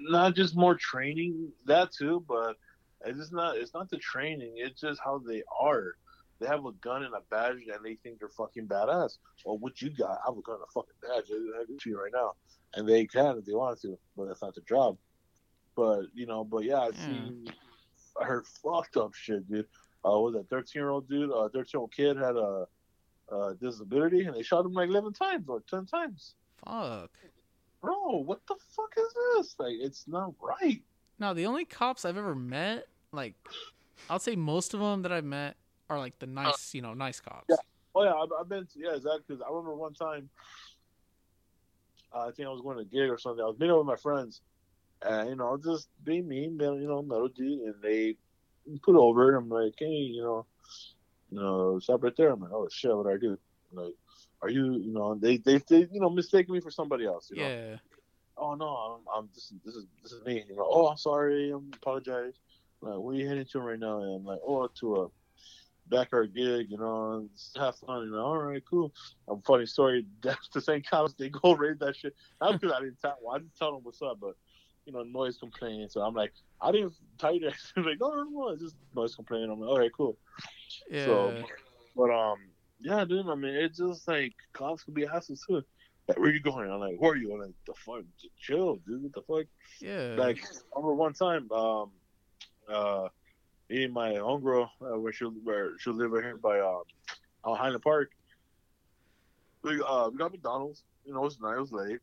not 0.00 0.34
just 0.34 0.56
more 0.56 0.76
training, 0.76 1.50
that 1.66 1.92
too, 1.92 2.24
but 2.28 2.56
it's 3.04 3.18
just 3.18 3.32
not. 3.32 3.56
It's 3.56 3.74
not 3.74 3.90
the 3.90 3.98
training. 3.98 4.54
It's 4.56 4.80
just 4.80 5.00
how 5.04 5.18
they 5.26 5.42
are. 5.60 5.94
They 6.40 6.46
have 6.46 6.64
a 6.64 6.72
gun 6.72 7.04
and 7.04 7.14
a 7.14 7.20
badge, 7.30 7.58
and 7.72 7.84
they 7.84 7.96
think 7.96 8.18
they're 8.18 8.28
fucking 8.28 8.66
badass. 8.68 9.18
Well, 9.44 9.58
what 9.58 9.80
you 9.82 9.90
got? 9.90 10.10
I 10.10 10.18
have 10.26 10.38
a 10.38 10.42
gun 10.42 10.56
and 10.56 10.64
a 10.64 10.72
fucking 10.72 10.94
badge. 11.02 11.30
I 11.30 11.62
I 11.62 11.64
can 11.66 11.78
shoot 11.78 11.90
you 11.90 12.00
right 12.00 12.12
now, 12.14 12.32
and 12.74 12.88
they 12.88 13.06
can 13.06 13.38
if 13.38 13.44
they 13.44 13.52
want 13.52 13.80
to, 13.82 13.98
but 14.16 14.26
that's 14.26 14.42
not 14.42 14.54
their 14.54 14.64
job. 14.68 14.96
But 15.76 16.02
you 16.14 16.26
know, 16.26 16.44
but 16.44 16.64
yeah, 16.64 16.80
I've 16.80 16.94
Yeah. 16.94 17.06
seen. 17.06 17.46
I 18.20 18.24
heard 18.26 18.46
fucked 18.46 18.96
up 18.96 19.12
shit, 19.14 19.48
dude. 19.50 19.66
Uh, 20.04 20.18
was 20.20 20.34
a 20.36 20.44
thirteen 20.44 20.80
year 20.80 20.90
old 20.90 21.08
dude? 21.08 21.30
A 21.30 21.48
thirteen 21.48 21.70
year 21.74 21.80
old 21.80 21.92
kid 21.92 22.16
had 22.16 22.36
a, 22.36 22.66
a 23.32 23.54
disability, 23.60 24.24
and 24.24 24.36
they 24.36 24.42
shot 24.42 24.64
him 24.64 24.72
like 24.72 24.88
eleven 24.88 25.12
times 25.12 25.48
or 25.48 25.62
ten 25.68 25.84
times. 25.86 26.34
Fuck. 26.66 27.10
Bro, 27.80 28.22
what 28.24 28.40
the 28.46 28.54
fuck 28.74 28.94
is 28.96 29.14
this? 29.36 29.56
Like, 29.58 29.74
it's 29.78 30.08
not 30.08 30.34
right. 30.40 30.82
No, 31.18 31.34
the 31.34 31.46
only 31.46 31.64
cops 31.64 32.04
I've 32.04 32.16
ever 32.16 32.34
met, 32.34 32.86
like, 33.12 33.34
I'll 34.08 34.18
say 34.18 34.36
most 34.36 34.74
of 34.74 34.80
them 34.80 35.02
that 35.02 35.12
I've 35.12 35.24
met 35.24 35.56
are 35.90 35.98
like 35.98 36.18
the 36.18 36.26
nice, 36.26 36.74
you 36.74 36.82
know, 36.82 36.94
nice 36.94 37.20
cops. 37.20 37.46
Yeah. 37.48 37.56
Oh 37.94 38.02
yeah, 38.02 38.12
I've, 38.14 38.28
I've 38.40 38.48
been 38.48 38.66
to, 38.66 38.78
yeah, 38.78 38.96
exactly. 38.96 39.22
Because 39.28 39.42
I 39.42 39.50
remember 39.50 39.74
one 39.74 39.94
time, 39.94 40.28
uh, 42.12 42.26
I 42.26 42.30
think 42.32 42.48
I 42.48 42.50
was 42.50 42.60
going 42.60 42.76
to 42.76 42.82
a 42.82 42.86
gig 42.86 43.10
or 43.10 43.18
something. 43.18 43.44
I 43.44 43.46
was 43.46 43.58
meeting 43.58 43.76
with 43.76 43.86
my 43.86 43.96
friends, 43.96 44.40
and 45.02 45.28
you 45.28 45.36
know, 45.36 45.56
just 45.62 45.88
being 46.02 46.26
mean, 46.26 46.56
man, 46.56 46.74
you 46.80 46.88
know, 46.88 47.02
metal 47.02 47.28
dude, 47.28 47.60
and 47.60 47.74
they 47.82 48.16
put 48.82 48.96
over. 48.96 49.36
I'm 49.36 49.48
like, 49.48 49.74
hey, 49.78 49.86
you 49.86 50.22
know, 50.22 50.46
you 51.30 51.38
know, 51.38 51.78
stop 51.78 52.02
right 52.02 52.16
there. 52.16 52.30
I'm 52.30 52.40
like, 52.40 52.52
oh 52.52 52.68
shit, 52.68 52.96
what 52.96 53.04
do 53.04 53.10
I 53.10 53.18
do? 53.18 53.38
I'm 53.70 53.84
like, 53.84 53.94
are 54.44 54.50
you, 54.50 54.74
you 54.74 54.92
know, 54.92 55.14
they, 55.14 55.38
they, 55.38 55.58
they, 55.68 55.88
you 55.90 56.00
know, 56.00 56.10
mistaken 56.10 56.54
me 56.54 56.60
for 56.60 56.70
somebody 56.70 57.06
else. 57.06 57.30
You 57.30 57.40
know? 57.40 57.48
Yeah. 57.48 57.76
Oh 58.36 58.54
no, 58.54 58.66
I'm, 58.66 59.00
I'm 59.16 59.28
this, 59.34 59.44
is- 59.44 59.60
this 59.64 59.74
is, 59.74 59.86
this 60.02 60.12
is 60.12 60.24
me. 60.24 60.44
You 60.48 60.56
know, 60.56 60.66
oh, 60.68 60.88
I'm 60.88 60.96
sorry, 60.96 61.50
I'm 61.50 61.70
apologize. 61.74 62.34
Like, 62.82 62.98
where 62.98 63.14
are 63.14 63.18
you 63.18 63.26
heading 63.26 63.46
to 63.52 63.60
right 63.60 63.78
now? 63.78 64.00
And 64.02 64.16
I'm 64.16 64.24
like, 64.24 64.40
oh, 64.46 64.68
to 64.80 64.96
a 64.96 65.08
backyard 65.88 66.34
gig, 66.34 66.66
you 66.70 66.76
know, 66.76 67.14
and 67.14 67.30
have 67.56 67.76
fun. 67.76 68.04
You 68.04 68.10
know, 68.10 68.24
all 68.26 68.38
right, 68.38 68.62
cool. 68.68 68.92
A 69.28 69.36
funny 69.46 69.64
story. 69.66 70.04
That's 70.22 70.48
the 70.52 70.60
same 70.60 70.82
cops. 70.82 71.14
They 71.14 71.30
go 71.30 71.54
raid 71.54 71.78
that 71.80 71.96
shit. 71.96 72.14
Not 72.40 72.60
because 72.60 72.74
I 72.76 72.80
didn't 72.80 73.00
tell. 73.00 73.16
Well, 73.22 73.36
I 73.36 73.38
didn't 73.38 73.56
tell 73.56 73.72
them 73.72 73.80
what's 73.82 74.02
up, 74.02 74.18
but 74.20 74.34
you 74.84 74.92
know, 74.92 75.02
noise 75.04 75.38
complaining. 75.38 75.88
So 75.88 76.02
I'm 76.02 76.14
like, 76.14 76.32
I 76.60 76.70
didn't 76.72 76.92
tell 77.18 77.34
you 77.34 77.40
that. 77.40 77.54
like, 77.82 78.00
no, 78.00 78.10
no, 78.14 78.24
no, 78.24 78.48
it's 78.50 78.62
just 78.62 78.76
noise 78.94 79.14
complaining. 79.14 79.50
I'm 79.50 79.60
like, 79.60 79.70
all 79.70 79.78
right, 79.78 79.92
cool. 79.96 80.18
Yeah. 80.90 81.04
So, 81.06 81.34
but 81.96 82.10
um, 82.10 82.38
yeah, 82.84 83.04
dude. 83.04 83.26
I 83.26 83.34
mean, 83.34 83.54
it's 83.54 83.78
just 83.78 84.06
like 84.06 84.34
cops 84.52 84.84
can 84.84 84.94
be 84.94 85.06
assholes 85.06 85.42
too. 85.46 85.62
Like, 86.06 86.18
where 86.18 86.30
you 86.30 86.40
going? 86.40 86.70
I'm 86.70 86.80
like, 86.80 86.96
who 87.00 87.06
are 87.06 87.16
you? 87.16 87.32
I'm 87.32 87.40
like, 87.40 87.54
the 87.66 87.72
fuck, 87.74 88.04
chill, 88.38 88.76
dude. 88.86 89.02
What 89.02 89.14
the 89.14 89.22
fuck? 89.22 89.46
yeah. 89.80 90.14
Like, 90.22 90.38
I 90.44 90.76
remember 90.76 90.94
one 90.94 91.14
time, 91.14 91.50
um, 91.50 91.90
uh, 92.68 93.08
me 93.70 93.84
and 93.84 93.94
my 93.94 94.10
homegirl, 94.12 94.68
uh, 94.82 94.98
where 95.00 95.14
she 95.14 95.24
where 95.24 95.78
she 95.78 95.90
live 95.90 96.10
right 96.10 96.22
here 96.22 96.36
by 96.36 96.60
um, 96.60 96.82
uh, 97.42 97.54
Highland 97.54 97.82
Park. 97.82 98.10
We 99.62 99.80
uh 99.80 100.10
we 100.10 100.18
got 100.18 100.32
McDonald's. 100.32 100.82
You 101.06 101.14
know, 101.14 101.20
it 101.20 101.24
was 101.24 101.40
night. 101.40 101.56
It 101.56 101.60
was 101.60 101.72
late. 101.72 102.00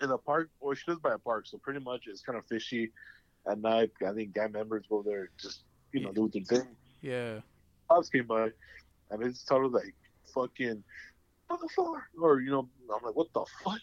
In 0.00 0.08
the 0.08 0.18
park, 0.18 0.50
or 0.60 0.76
she 0.76 0.84
lives 0.86 1.00
by 1.00 1.14
a 1.14 1.18
park, 1.18 1.46
so 1.48 1.58
pretty 1.58 1.80
much 1.80 2.04
it's 2.06 2.20
kind 2.20 2.38
of 2.38 2.44
fishy 2.46 2.92
at 3.50 3.58
night. 3.58 3.90
I 4.06 4.12
think 4.12 4.32
gang 4.32 4.52
members 4.52 4.84
go 4.88 5.02
there 5.02 5.30
just 5.40 5.64
you 5.92 6.00
know 6.00 6.12
do 6.12 6.30
their 6.32 6.42
thing. 6.42 6.68
yeah. 7.00 7.40
Cops 7.88 8.10
came 8.10 8.26
by, 8.26 8.50
and 9.10 9.22
just 9.22 9.48
told 9.48 9.72
like, 9.72 9.94
"Fucking 10.34 10.84
on 11.50 11.58
the 11.60 11.68
floor," 11.74 12.08
or 12.20 12.40
you 12.40 12.50
know, 12.50 12.68
I'm 12.94 13.02
like, 13.04 13.16
"What 13.16 13.32
the 13.34 13.44
fuck?" 13.64 13.80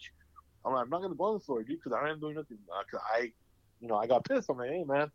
I'm 0.64 0.72
like, 0.74 0.84
"I'm 0.84 0.90
not 0.90 1.02
gonna 1.02 1.14
go 1.14 1.24
on 1.24 1.34
the 1.34 1.40
floor, 1.40 1.62
dude, 1.62 1.78
because 1.82 1.92
I 1.92 2.08
ain't 2.10 2.20
doing 2.20 2.36
nothing." 2.36 2.58
Uh, 2.72 2.82
'cause 2.90 3.00
I, 3.12 3.32
you 3.80 3.88
know, 3.88 3.96
I 3.96 4.06
got 4.06 4.24
pissed. 4.24 4.50
I'm 4.50 4.58
like, 4.58 4.70
"Hey, 4.70 4.84
man, 4.84 5.10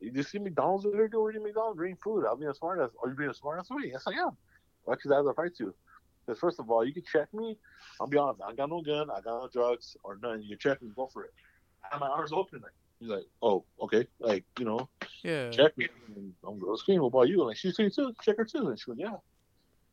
you 0.00 0.12
just 0.12 0.30
see 0.30 0.38
McDonald's 0.38 0.86
over 0.86 0.96
there? 0.96 1.08
Go 1.08 1.28
eating 1.30 1.42
McDonald's, 1.42 1.80
eating 1.82 1.96
food. 2.02 2.26
I'll 2.26 2.36
be 2.36 2.46
a 2.46 2.54
smart 2.54 2.80
ass. 2.80 2.90
Are 3.02 3.08
you 3.10 3.16
being 3.16 3.30
a 3.30 3.34
smart 3.34 3.60
ass 3.60 3.70
me? 3.70 3.90
Yes, 3.90 4.04
I 4.06 4.12
am. 4.12 4.36
Why? 4.84 4.94
Because 4.94 5.12
I 5.12 5.16
have 5.16 5.24
the 5.26 5.34
right 5.34 5.54
to. 5.58 5.74
Because 6.26 6.38
first 6.40 6.60
of 6.60 6.70
all, 6.70 6.84
you 6.84 6.92
can 6.94 7.04
check 7.04 7.32
me. 7.34 7.58
I'll 8.00 8.06
be 8.06 8.18
honest. 8.18 8.42
I 8.42 8.54
got 8.54 8.68
no 8.70 8.82
gun. 8.82 9.10
I 9.10 9.20
got 9.20 9.42
no 9.42 9.48
drugs 9.52 9.96
or 10.04 10.18
nothing. 10.22 10.42
You 10.42 10.50
can 10.50 10.58
check 10.58 10.82
me. 10.82 10.90
Go 10.94 11.08
for 11.08 11.24
it. 11.24 11.30
I 11.84 11.88
have 11.92 12.00
my 12.00 12.08
arms 12.08 12.32
open. 12.32 12.60
Like, 12.60 12.72
he's 12.98 13.08
like, 13.08 13.24
"Oh, 13.42 13.64
okay." 13.80 14.06
Like, 14.20 14.44
you 14.58 14.64
know, 14.66 14.88
Yeah. 15.24 15.50
check 15.50 15.76
me. 15.78 15.88
And 16.08 16.34
I'm 16.44 16.58
going 16.58 16.74
to 16.74 16.78
scream, 16.78 17.00
what 17.02 17.08
about 17.08 17.28
you? 17.28 17.42
Like, 17.44 17.56
she's 17.56 17.72
screaming 17.74 17.92
too. 17.92 18.14
Check 18.22 18.36
her 18.38 18.44
too. 18.44 18.68
And 18.68 18.78
she 18.78 18.90
goes, 18.90 18.98
yeah. 18.98 19.16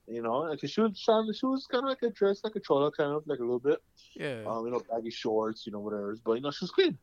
You 0.08 0.22
know, 0.22 0.38
like 0.40 0.60
she 0.66 0.80
was 0.80 1.02
trying 1.04 1.28
to, 1.28 1.34
she 1.34 1.46
was 1.46 1.68
kind 1.68 1.84
of 1.84 1.90
like 1.90 2.02
a 2.02 2.10
dress, 2.10 2.42
like 2.44 2.56
a 2.56 2.62
chola, 2.62 2.92
kind 2.92 3.12
of 3.12 3.24
like 3.28 3.40
a 3.40 3.44
little 3.44 3.60
bit. 3.60 3.80
Yeah. 4.16 4.44
Um, 4.48 4.66
you 4.66 4.72
know, 4.72 4.82
baggy 4.90 5.10
shorts, 5.10 5.66
you 5.66 5.74
know, 5.74 5.80
whatever. 5.80 6.16
But, 6.24 6.34
you 6.34 6.42
know, 6.42 6.52
she 6.52 6.64
was 6.64 6.72
clean. 6.72 6.98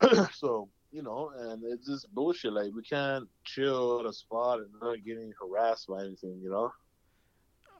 so, 0.34 0.68
you 0.90 1.02
know, 1.02 1.30
and 1.36 1.62
it's 1.64 1.86
just 1.86 2.12
bullshit. 2.12 2.52
Like, 2.52 2.72
we 2.74 2.82
can't 2.82 3.28
chill 3.44 4.00
at 4.00 4.06
a 4.06 4.12
spot 4.12 4.58
and 4.58 4.68
not 4.82 5.04
getting 5.04 5.32
harassed 5.40 5.86
by 5.86 6.02
anything, 6.04 6.40
you 6.42 6.50
know? 6.50 6.72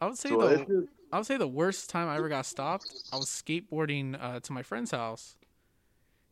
I 0.01 0.07
would 0.07 0.19
say 0.19 0.29
So 0.29 0.37
the 0.39 0.59
just, 0.59 0.71
I 1.13 1.17
would 1.17 1.27
say 1.27 1.37
the 1.37 1.49
worst 1.49 1.91
time 1.91 2.09
I 2.09 2.17
ever 2.17 2.29
got 2.29 2.47
stopped. 2.47 2.95
I 3.13 3.17
was 3.17 3.29
skateboarding 3.29 4.17
uh, 4.23 4.39
to 4.41 4.53
my 4.53 4.63
friend's 4.63 4.93
house 4.93 5.37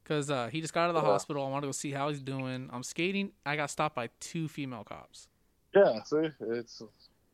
because 0.05 0.31
uh, 0.31 0.49
he 0.53 0.61
just 0.61 0.73
got 0.73 0.85
out 0.85 0.91
of 0.91 0.95
the 0.95 1.01
Yeah. 1.01 1.09
hospital. 1.09 1.45
I 1.45 1.49
wanted 1.49 1.63
to 1.63 1.69
go 1.69 1.73
see 1.73 1.91
how 1.91 2.09
he's 2.09 2.21
doing. 2.21 2.71
I'm 2.73 2.85
skating. 2.85 3.33
I 3.45 3.57
got 3.57 3.71
stopped 3.71 3.97
by 3.97 4.11
two 4.21 4.47
female 4.47 4.85
cops. 4.85 5.29
Yeah, 5.75 6.03
see, 6.05 6.29
it's 6.41 6.81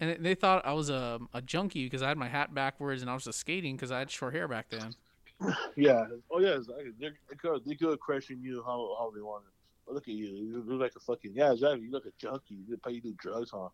And 0.03 0.25
they 0.25 0.35
thought 0.35 0.67
I 0.67 0.73
was 0.73 0.91
a, 0.91 1.21
a 1.33 1.41
junkie 1.41 1.85
because 1.85 2.03
I 2.03 2.09
had 2.09 2.19
my 2.19 2.27
hat 2.27 2.53
backwards 2.53 3.03
and 3.03 3.11
I 3.11 3.15
was 3.15 3.23
just 3.23 3.39
skating 3.39 3.77
because 3.77 3.93
I 3.93 4.01
had 4.01 4.11
short 4.11 4.35
hair 4.35 4.49
back 4.49 4.67
then. 4.69 4.97
yeah. 5.77 6.07
Oh 6.29 6.41
yeah, 6.41 6.57
exactly. 6.57 6.91
They, 6.99 7.37
could 7.37 7.65
they 7.65 7.77
could 7.77 8.01
question 8.01 8.41
you 8.43 8.65
how 8.67 8.97
how 8.99 9.13
they 9.15 9.21
want 9.21 9.45
it. 9.45 9.53
But 9.87 9.95
look 9.95 10.09
at 10.09 10.15
you. 10.15 10.27
You 10.27 10.65
look 10.67 10.81
like 10.81 10.97
a 10.97 10.99
fucking 10.99 11.35
yeah, 11.37 11.53
exactly. 11.53 11.83
You 11.83 11.93
look 11.93 12.07
a 12.07 12.11
junkie. 12.19 12.57
You 12.67 12.77
probably 12.79 12.99
do 12.99 13.15
drugs, 13.17 13.51
huh? 13.53 13.69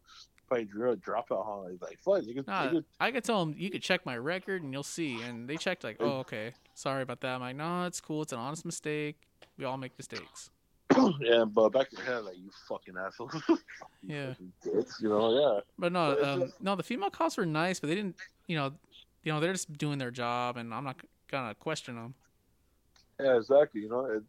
Probably 0.49 0.67
drug 0.67 1.01
dropout, 1.03 1.47
huh? 1.47 1.61
Like, 1.63 1.81
like 1.81 1.99
fuck. 1.99 2.23
They 2.27 2.35
could, 2.35 2.47
Nah, 2.47 2.65
they 2.65 2.71
could, 2.73 2.85
I 3.01 3.11
could 3.11 3.25
tell 3.25 3.47
them 3.47 3.55
you 3.57 3.71
could 3.71 3.83
check 3.83 4.05
my 4.05 4.19
record 4.19 4.63
and 4.63 4.71
you'll 4.71 4.83
see. 4.83 5.23
And 5.23 5.49
they 5.49 5.57
checked 5.57 5.83
like, 5.83 5.97
oh 5.99 6.19
okay, 6.19 6.53
sorry 6.75 7.03
about 7.03 7.23
that. 7.23 7.37
I'm 7.37 7.41
like, 7.41 7.57
no, 7.57 7.87
it's 7.87 8.03
cool. 8.03 8.21
It's 8.21 8.35
an 8.35 8.39
honest 8.39 8.67
mistake. 8.67 9.17
We 9.57 9.65
all 9.65 9.79
make 9.79 9.93
mistakes. 9.97 10.51
yeah, 11.21 11.45
but 11.45 11.71
back 11.71 11.93
in 11.93 11.99
head, 12.05 12.25
like 12.25 12.37
you 12.37 12.51
fucking 12.69 12.95
asshole. 12.97 13.31
You 13.49 13.59
Yeah. 14.15 14.29
fucking 14.35 14.53
you 15.01 15.09
know, 15.09 15.39
yeah. 15.39 15.61
But 15.79 15.93
no, 15.93 16.17
But 16.19 16.29
um, 16.29 16.41
just- 16.43 16.61
no, 16.63 16.77
the 16.77 16.83
female 16.83 17.11
cops 17.11 17.37
were 17.37 17.47
nice, 17.47 17.81
but 17.81 17.89
they 17.89 17.95
didn't. 17.95 18.17
You 18.47 18.57
know, 18.57 18.73
you 19.25 19.33
know, 19.33 19.41
they're 19.41 19.53
just 19.53 19.77
doing 19.77 19.99
their 19.99 20.11
job, 20.11 20.57
and 20.57 20.73
I'm 20.73 20.85
not 20.85 20.97
gonna 21.31 21.55
question 21.55 21.97
them. 21.97 22.15
Yeah, 23.21 23.37
exactly. 23.37 23.81
You 23.83 23.89
know, 23.89 24.05
it, 24.07 24.23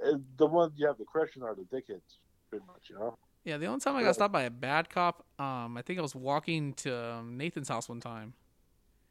it, 0.00 0.20
the 0.38 0.46
ones 0.46 0.72
you 0.76 0.86
have 0.86 0.96
to 0.98 1.04
question 1.04 1.42
are 1.42 1.54
the 1.54 1.62
dickheads, 1.62 2.18
pretty 2.50 2.64
much. 2.66 2.88
You 2.88 2.96
know. 2.98 3.18
Yeah, 3.44 3.58
the 3.58 3.66
only 3.66 3.80
time 3.80 3.94
I 3.96 4.02
got 4.02 4.14
stopped 4.14 4.32
by 4.32 4.42
a 4.44 4.50
bad 4.50 4.88
cop, 4.88 5.22
um, 5.38 5.76
I 5.76 5.82
think 5.82 5.98
I 5.98 6.02
was 6.02 6.14
walking 6.14 6.72
to 6.74 6.96
um, 7.16 7.36
Nathan's 7.36 7.68
house 7.68 7.90
one 7.90 8.00
time, 8.00 8.32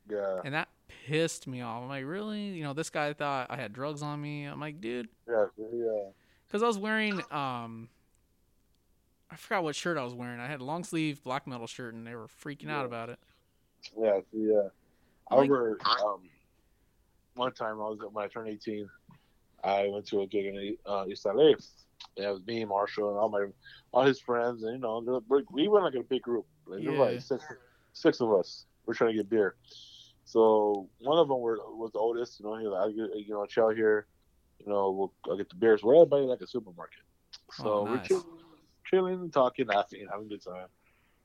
Yeah, 0.09 0.39
and 0.43 0.55
that 0.55 0.69
pissed 0.87 1.45
me 1.45 1.61
off. 1.61 1.83
I'm 1.83 1.87
like, 1.89 2.03
really? 2.03 2.45
You 2.47 2.63
know, 2.63 2.73
this 2.73 2.89
guy 2.89 3.13
thought 3.13 3.47
I 3.51 3.57
had 3.57 3.73
drugs 3.73 4.01
on 4.01 4.19
me. 4.19 4.45
I'm 4.45 4.59
like, 4.59 4.81
dude, 4.81 5.07
yeah, 5.29 5.45
yeah. 5.59 6.09
Because 6.53 6.61
I 6.61 6.67
was 6.67 6.77
wearing, 6.77 7.19
um, 7.31 7.89
I 9.31 9.35
forgot 9.37 9.63
what 9.63 9.75
shirt 9.75 9.97
I 9.97 10.03
was 10.03 10.13
wearing. 10.13 10.39
I 10.39 10.45
had 10.45 10.61
a 10.61 10.63
long 10.63 10.83
sleeve 10.83 11.23
black 11.23 11.47
metal 11.47 11.65
shirt, 11.65 11.95
and 11.95 12.05
they 12.05 12.13
were 12.13 12.27
freaking 12.27 12.69
out 12.69 12.85
about 12.85 13.09
it. 13.09 13.17
Yeah, 13.99 14.19
yeah. 14.31 14.67
I 15.31 15.35
Like- 15.35 15.49
remember 15.49 15.79
um, 16.05 16.21
one 17.33 17.51
time 17.53 17.81
I 17.81 17.89
was 17.89 17.97
when 18.11 18.23
I 18.23 18.27
turned 18.27 18.49
eighteen, 18.49 18.87
I 19.63 19.87
went 19.87 20.05
to 20.09 20.21
a 20.21 20.27
gig 20.27 20.45
in 20.45 20.77
uh, 20.85 21.05
East 21.09 21.25
LA. 21.25 21.53
Yeah, 22.15 22.29
it 22.29 22.33
was 22.33 22.45
me, 22.45 22.63
Marshall, 22.65 23.09
and 23.09 23.17
all 23.17 23.29
my 23.29 23.47
all 23.91 24.03
his 24.05 24.19
friends, 24.19 24.61
and 24.61 24.73
you 24.73 24.77
know, 24.79 25.23
we're- 25.27 25.43
went 25.67 25.83
like 25.85 25.95
a 25.95 26.03
big 26.03 26.21
group. 26.21 26.45
Like, 26.67 26.83
Yeah. 26.83 26.91
like 26.91 27.19
six, 27.21 27.43
six 27.93 28.21
of 28.21 28.31
us. 28.31 28.65
We're 28.85 28.93
trying 28.93 29.11
to 29.13 29.17
get 29.17 29.29
beer. 29.29 29.55
So 30.25 30.87
one 30.99 31.17
of 31.17 31.27
them 31.27 31.39
were, 31.39 31.57
was 31.75 31.91
the 31.93 31.99
oldest. 31.99 32.39
You 32.39 32.45
know, 32.45 32.57
he 32.57 32.67
was 32.67 32.73
like, 32.87 33.25
you 33.27 33.33
know, 33.33 33.45
chill 33.47 33.69
here. 33.69 34.05
You 34.59 34.67
know, 34.71 34.91
we'll 34.91 35.13
I'll 35.29 35.37
get 35.37 35.49
the 35.49 35.55
beers. 35.55 35.83
We're 35.83 35.95
everybody 35.95 36.23
like 36.25 36.41
a 36.41 36.47
supermarket. 36.47 37.01
So 37.51 37.65
Oh, 37.65 37.83
we're 37.83 37.95
nice. 37.97 38.07
chilling, 38.07 38.23
chilling, 38.89 39.31
talking, 39.31 39.67
laughing, 39.67 40.07
having 40.09 40.27
a 40.27 40.29
good 40.29 40.43
time. 40.43 40.67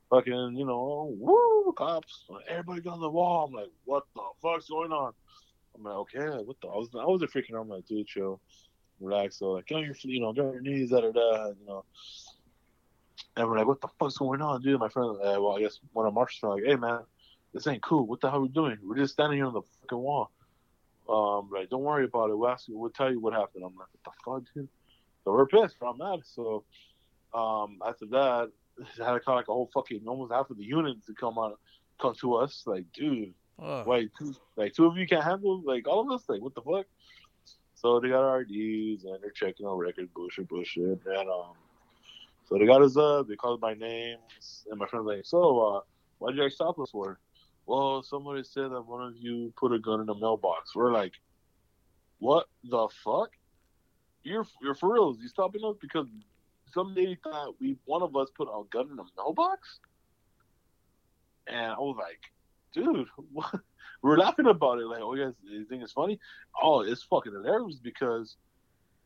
Fucking, 0.09 0.55
you 0.57 0.65
know, 0.65 1.13
woo, 1.17 1.71
cops. 1.77 2.25
Everybody 2.49 2.81
got 2.81 2.93
on 2.93 2.99
the 3.01 3.09
wall. 3.09 3.45
I'm 3.45 3.53
like, 3.53 3.69
what 3.85 4.03
the 4.15 4.21
fuck's 4.41 4.67
going 4.69 4.91
on? 4.91 5.13
I'm 5.75 5.83
like, 5.83 5.95
okay, 5.95 6.43
what 6.43 6.57
the? 6.61 6.67
I 6.67 6.77
was, 6.77 6.89
I 6.99 7.05
wasn't 7.05 7.31
freaking 7.31 7.55
out. 7.55 7.61
I'm 7.61 7.69
like, 7.69 7.85
dude, 7.85 8.07
chill, 8.07 8.41
relax. 8.99 9.37
So 9.37 9.51
like, 9.51 9.67
get 9.67 9.75
on 9.77 9.83
your, 9.85 9.95
you 10.01 10.19
know, 10.19 10.33
get 10.33 10.45
on 10.45 10.53
your 10.53 10.61
knees, 10.61 10.89
da 10.89 11.01
da 11.01 11.11
da, 11.11 11.47
you 11.49 11.65
know. 11.67 11.85
And 13.37 13.47
we're 13.47 13.57
like, 13.59 13.67
what 13.67 13.79
the 13.81 13.87
fuck's 13.99 14.17
going 14.17 14.41
on, 14.41 14.61
dude? 14.61 14.79
My 14.79 14.89
friend, 14.89 15.11
uh, 15.21 15.37
well, 15.39 15.55
I 15.55 15.61
guess 15.61 15.79
one 15.93 16.05
of 16.07 16.13
Marshall's 16.13 16.55
like, 16.59 16.65
hey 16.65 16.75
man, 16.75 17.01
this 17.53 17.67
ain't 17.67 17.83
cool. 17.83 18.05
What 18.07 18.19
the 18.21 18.29
hell 18.29 18.39
are 18.39 18.41
we 18.41 18.49
doing? 18.49 18.77
We're 18.83 18.97
just 18.97 19.13
standing 19.13 19.37
here 19.37 19.45
on 19.45 19.53
the 19.53 19.61
fucking 19.81 19.97
wall. 19.97 20.31
Um, 21.09 21.49
like, 21.51 21.69
don't 21.69 21.81
worry 21.81 22.05
about 22.05 22.29
it. 22.29 22.37
We'll 22.37 22.49
ask 22.49 22.67
you. 22.67 22.77
We'll 22.77 22.91
tell 22.91 23.11
you 23.11 23.19
what 23.19 23.33
happened. 23.33 23.63
I'm 23.65 23.75
like, 23.75 23.87
what 23.91 24.03
the 24.03 24.11
fuck, 24.23 24.53
dude? 24.53 24.69
So 25.23 25.33
we're 25.33 25.47
pissed. 25.47 25.77
I'm 25.81 25.97
mad. 25.97 26.19
So, 26.23 26.63
um, 27.33 27.79
after 27.85 28.05
that, 28.07 28.51
I 29.01 29.03
had 29.05 29.13
to 29.13 29.19
call 29.19 29.35
like 29.35 29.47
a 29.47 29.53
whole 29.53 29.69
fucking 29.73 30.01
almost 30.07 30.31
half 30.31 30.49
of 30.49 30.57
the 30.57 30.63
unit 30.63 31.03
to 31.07 31.13
come 31.13 31.37
on, 31.37 31.55
come 31.99 32.13
to 32.21 32.35
us. 32.35 32.63
Like, 32.65 32.85
dude, 32.93 33.33
Ugh. 33.61 33.87
wait, 33.87 34.11
two, 34.17 34.35
like 34.55 34.73
two 34.73 34.85
of 34.85 34.97
you 34.97 35.07
can't 35.07 35.23
handle 35.23 35.61
like 35.65 35.87
all 35.87 36.01
of 36.01 36.11
us. 36.11 36.27
Like, 36.29 36.41
what 36.41 36.53
the 36.53 36.61
fuck? 36.61 36.85
So 37.75 37.99
they 37.99 38.09
got 38.09 38.23
our 38.23 38.41
IDs 38.41 39.05
and 39.05 39.17
they're 39.21 39.31
checking 39.31 39.65
our 39.65 39.77
records, 39.77 40.09
bullshit, 40.13 40.49
bullshit, 40.49 40.99
and 41.05 41.29
um, 41.29 41.53
so 42.47 42.57
they 42.57 42.65
got 42.65 42.81
us 42.81 42.97
up. 42.97 43.27
They 43.27 43.35
called 43.35 43.61
my 43.61 43.73
name, 43.73 44.17
and 44.69 44.79
my 44.79 44.87
friend's 44.87 45.07
like, 45.07 45.25
"So, 45.25 45.59
uh, 45.59 45.79
why'd 46.17 46.35
you 46.35 46.41
guys 46.41 46.55
stop 46.55 46.77
us 46.79 46.91
for?" 46.91 47.19
Well, 47.69 48.01
somebody 48.01 48.41
said 48.43 48.71
that 48.71 48.81
one 48.81 49.03
of 49.03 49.13
you 49.15 49.53
put 49.55 49.71
a 49.71 49.77
gun 49.77 50.01
in 50.01 50.09
a 50.09 50.15
mailbox. 50.15 50.75
We're 50.75 50.91
like, 50.91 51.13
"What 52.17 52.47
the 52.63 52.87
fuck? 53.03 53.29
You're 54.23 54.47
you're 54.59 54.73
for 54.73 54.91
real? 54.91 55.15
You 55.21 55.27
stopping 55.27 55.63
us 55.63 55.75
because 55.79 56.07
some 56.73 56.95
lady 56.95 57.15
thought 57.23 57.53
we 57.61 57.77
one 57.85 58.01
of 58.01 58.15
us 58.15 58.29
put 58.35 58.47
a 58.47 58.63
gun 58.71 58.89
in 58.91 58.97
a 58.97 59.03
mailbox?" 59.15 59.79
And 61.45 61.73
I 61.73 61.77
was 61.77 61.95
like, 61.99 62.19
"Dude, 62.73 63.07
what?" 63.31 63.53
we're 64.01 64.17
laughing 64.17 64.47
about 64.47 64.79
it. 64.79 64.87
Like, 64.87 65.03
"Oh, 65.03 65.13
you 65.13 65.25
guys, 65.25 65.35
you 65.43 65.63
think 65.65 65.83
it's 65.83 65.93
funny?" 65.93 66.19
Oh, 66.59 66.81
it's 66.81 67.03
fucking 67.03 67.33
hilarious 67.33 67.77
because 67.77 68.35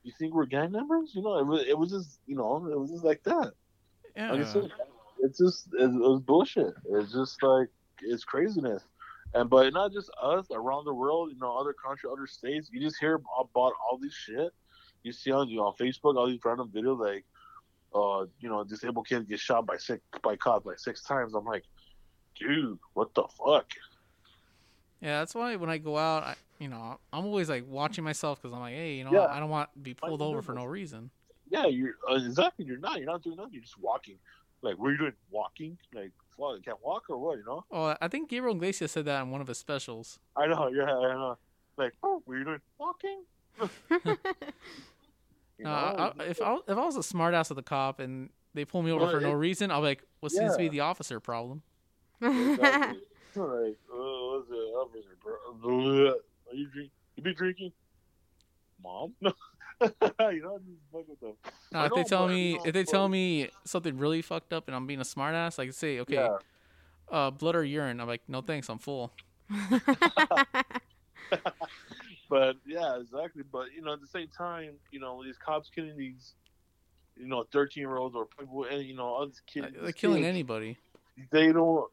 you 0.04 0.14
think 0.18 0.34
we're 0.34 0.46
gang 0.46 0.72
members? 0.72 1.12
You 1.14 1.22
know, 1.22 1.38
it 1.38 1.46
was, 1.46 1.66
it 1.68 1.78
was 1.78 1.92
just, 1.92 2.20
you 2.28 2.38
know, 2.38 2.66
it 2.72 2.80
was 2.80 2.92
just 2.92 3.04
like 3.04 3.24
that. 3.24 3.52
yeah. 4.16 4.32
Like 4.32 4.46
I 4.46 4.54
said, 4.54 4.72
it's 5.20 5.38
just, 5.38 5.68
it, 5.74 5.84
it 5.84 5.92
was 5.92 6.22
bullshit. 6.22 6.74
It's 6.86 7.12
just 7.12 7.44
like, 7.44 7.68
it's 8.04 8.24
craziness. 8.24 8.84
And, 9.34 9.50
but 9.50 9.74
not 9.74 9.92
just 9.92 10.12
us, 10.22 10.46
around 10.52 10.86
the 10.86 10.94
world, 10.94 11.32
you 11.34 11.40
know, 11.40 11.58
other 11.58 11.74
countries, 11.74 12.12
other 12.12 12.28
states, 12.28 12.70
you 12.72 12.80
just 12.80 13.00
hear 13.00 13.16
about 13.16 13.74
all 13.82 13.98
this 14.00 14.14
shit. 14.14 14.52
You 15.04 15.12
see 15.12 15.32
on, 15.32 15.50
you 15.50 15.58
know, 15.58 15.64
on 15.68 15.74
Facebook, 15.74 16.16
all 16.16 16.28
these 16.28 16.40
random 16.46 16.70
videos, 16.74 17.00
like, 17.00 17.26
uh, 17.96 18.26
you 18.40 18.50
know, 18.50 18.64
disabled 18.64 19.08
kids 19.08 19.28
get 19.28 19.40
shot 19.40 19.66
by 19.66 19.78
six, 19.78 20.02
by 20.22 20.36
cops 20.36 20.66
like 20.66 20.80
six 20.80 21.04
times. 21.04 21.34
I'm 21.34 21.46
like, 21.46 21.64
dude, 22.40 22.78
what 22.94 23.14
the 23.16 23.24
fuck? 23.24 23.68
Yeah, 25.02 25.20
that's 25.20 25.36
why 25.36 25.56
when 25.56 25.70
I 25.70 25.80
go 25.80 25.98
out, 25.98 26.24
I, 26.24 26.36
you 26.60 26.70
know, 26.70 26.98
I'm 27.12 27.26
always 27.26 27.50
like 27.50 27.66
watching 27.68 28.04
myself 28.04 28.42
because 28.42 28.54
I'm 28.54 28.62
like, 28.62 28.76
hey, 28.76 28.94
you 28.94 29.04
know, 29.04 29.12
Yeah. 29.12 29.26
I 29.26 29.40
don't 29.40 29.50
want 29.50 29.70
to 29.74 29.80
be 29.80 29.94
pulled 29.94 30.22
over 30.22 30.42
for 30.42 30.54
no 30.54 30.66
reason. 30.66 31.10
Yeah, 31.50 31.66
you're 31.66 31.96
uh, 32.10 32.16
exactly. 32.16 32.66
You're 32.66 32.78
not. 32.80 32.98
You're 32.98 33.08
not 33.08 33.22
doing 33.22 33.36
nothing. 33.36 33.54
You're 33.54 33.64
just 33.64 33.78
walking. 33.78 34.16
Like, 34.62 34.78
what 34.80 34.88
are 34.88 34.92
you 34.94 34.98
doing? 34.98 35.14
Walking? 35.30 35.78
Like, 35.94 36.12
what? 36.38 36.56
You 36.58 36.62
can't 36.64 36.84
walk 36.84 37.04
or 37.10 37.18
what? 37.18 37.38
You 37.38 37.46
know? 37.46 37.66
Oh, 37.72 37.96
I 38.02 38.08
think 38.08 38.30
Gabriel 38.30 38.56
Iglesias 38.56 38.92
said 38.92 39.06
that 39.06 39.22
in 39.22 39.32
one 39.32 39.42
of 39.42 39.48
his 39.48 39.58
specials. 39.58 40.20
I 40.36 40.48
know. 40.48 40.68
Yeah, 40.68 40.84
I 40.84 41.14
know. 41.14 41.38
Like, 41.78 41.94
oh, 42.04 42.22
what 42.26 42.34
are 42.36 42.38
you 42.40 42.46
doing? 42.46 42.62
Walking? 42.78 43.24
You 45.60 45.68
Uh, 45.68 46.14
I, 46.18 46.24
I- 46.24 46.26
if 46.26 46.42
I, 46.42 46.56
if 46.68 46.78
I 46.78 46.86
was 46.86 46.96
a 46.96 47.02
smartass 47.02 47.52
of 47.52 47.56
the 47.56 47.62
cop 47.64 48.00
and 48.00 48.30
they 48.56 48.66
pull 48.66 48.82
me 48.82 48.92
over 48.92 49.04
Well, 49.06 49.12
for 49.14 49.22
no 49.22 49.32
reason, 49.32 49.70
I'll 49.72 49.82
be 49.82 49.88
like, 49.88 50.04
what 50.20 50.32
seems 50.32 50.54
to 50.54 50.58
be 50.58 50.68
the 50.70 50.80
officer 50.82 51.20
problem? 51.20 51.62
Exactly. 52.22 53.02
like, 53.36 53.78
oh, 53.92 54.44
what's 54.48 54.50
it, 54.52 55.04
officer, 55.04 55.18
bro? 55.22 56.16
Are 56.50 56.56
you 56.56 56.68
drink? 56.74 56.92
You 57.16 57.24
be 57.24 57.34
drinking? 57.34 57.72
Mom? 58.84 59.14
you 59.82 60.42
know, 60.42 60.60
just 60.66 60.80
fuck 60.92 61.08
with 61.08 61.20
them. 61.20 61.34
Now, 61.72 61.84
I 61.84 61.86
if 61.88 61.94
they 61.94 62.04
tell 62.04 62.28
me 62.28 62.52
you 62.52 62.58
know, 62.58 62.64
if 62.66 62.74
they 62.74 62.84
but- 62.84 62.92
tell 62.92 63.10
me 63.10 63.50
something 63.66 63.98
really 63.98 64.22
fucked 64.22 64.54
up 64.54 64.68
and 64.68 64.76
I'm 64.76 64.88
being 64.88 65.00
a 65.00 65.04
smartass, 65.04 65.58
like 65.58 65.66
I 65.66 65.66
can 65.66 65.74
say, 65.74 66.00
okay, 66.02 66.16
Yeah. 66.16 66.38
uh, 67.12 67.32
blood 67.32 67.56
or 67.56 67.64
urine, 67.64 68.00
I'm 68.00 68.08
like, 68.08 68.22
no 68.28 68.42
thanks, 68.42 68.70
I'm 68.70 68.80
full. 68.80 69.12
But 72.30 72.56
yeah, 72.66 73.00
exactly. 73.00 73.44
But 73.44 73.74
you 73.76 73.84
know, 73.84 73.94
at 73.94 74.02
the 74.02 74.08
same 74.08 74.28
time, 74.28 74.72
you 74.92 75.00
know, 75.00 75.24
these 75.24 75.38
cops 75.38 75.70
killing 75.70 75.96
these, 75.96 76.34
you 77.16 77.28
know, 77.28 77.44
thirteen 77.52 77.82
year 77.82 77.98
olds 77.98 78.16
or 78.16 78.26
people, 78.26 78.64
and 78.64 78.84
you 78.84 78.96
know, 78.96 79.16
other 79.16 79.32
kids, 79.46 79.68
They're 79.80 79.92
killing 79.92 80.24
kids, 80.24 80.30
anybody. 80.30 80.78
They 81.32 81.52
don't 81.52 81.92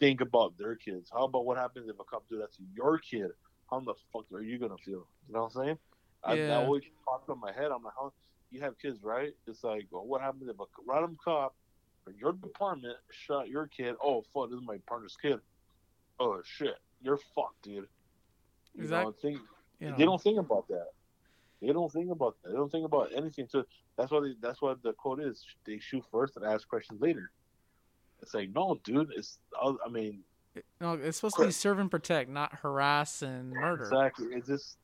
think 0.00 0.20
about 0.20 0.58
their 0.58 0.74
kids. 0.74 1.08
How 1.12 1.24
about 1.24 1.44
what 1.44 1.56
happens 1.56 1.88
if 1.88 2.00
a 2.00 2.04
cop 2.04 2.24
do 2.28 2.38
that 2.38 2.52
to 2.54 2.62
your 2.74 2.98
kid? 2.98 3.28
How 3.70 3.78
the 3.78 3.94
fuck 4.12 4.24
are 4.32 4.42
you 4.42 4.58
gonna 4.58 4.76
feel? 4.78 5.06
You 5.28 5.34
know 5.34 5.42
what 5.42 5.56
I'm 5.56 5.64
saying? 5.64 5.78
I, 6.24 6.34
Yeah. 6.34 6.46
that 6.48 6.64
always 6.64 6.82
popped 7.06 7.28
in 7.28 7.38
my 7.40 7.52
head. 7.52 7.70
I'm 7.70 7.82
like, 7.82 7.94
how 7.98 8.12
you 8.50 8.60
have 8.60 8.78
kids, 8.78 8.98
right? 9.02 9.32
It's 9.46 9.64
like, 9.64 9.86
well, 9.90 10.06
what 10.06 10.20
happens 10.20 10.48
if 10.48 10.58
a 10.58 10.64
random 10.86 11.16
cop 11.22 11.54
from 12.04 12.14
your 12.18 12.32
department 12.32 12.96
shot 13.10 13.48
your 13.48 13.66
kid? 13.66 13.94
Oh 14.02 14.22
fuck, 14.32 14.50
this 14.50 14.58
is 14.58 14.64
my 14.66 14.78
partner's 14.86 15.16
kid. 15.20 15.40
Oh 16.20 16.40
shit, 16.44 16.76
you're 17.02 17.18
fucked, 17.34 17.62
dude. 17.62 17.86
You 18.74 18.82
Exact- 18.84 19.04
know, 19.06 19.12
think, 19.12 19.38
You 19.80 19.90
know? 19.90 19.96
they 19.96 20.04
don't 20.04 20.20
think 20.22 20.38
about 20.38 20.68
that. 20.68 20.88
They 21.60 21.72
don't 21.72 21.90
think 21.92 22.10
about 22.10 22.36
that. 22.42 22.50
They 22.50 22.56
don't 22.56 22.70
think 22.70 22.84
about 22.84 23.10
anything. 23.16 23.46
So 23.48 23.64
that's 23.96 24.10
why 24.10 24.20
they, 24.20 24.34
that's 24.40 24.60
what 24.60 24.82
the 24.82 24.92
quote 24.92 25.20
is. 25.20 25.44
They 25.64 25.78
shoot 25.78 26.04
first 26.10 26.36
and 26.36 26.44
ask 26.44 26.68
questions 26.68 27.00
later. 27.00 27.30
It's 28.22 28.34
like 28.34 28.50
no, 28.54 28.78
dude. 28.84 29.12
It's 29.16 29.38
uh, 29.60 29.72
I 29.84 29.88
mean 29.88 30.20
No, 30.80 30.94
it's 30.94 31.18
supposed 31.18 31.36
to 31.36 31.46
be 31.46 31.50
serve 31.52 31.78
and 31.78 31.90
protect, 31.90 32.30
not 32.30 32.54
harass 32.62 33.22
and 33.22 33.50
murder. 33.52 33.82
exactly. 33.84 34.26
It 34.28 34.46
just 34.46 34.78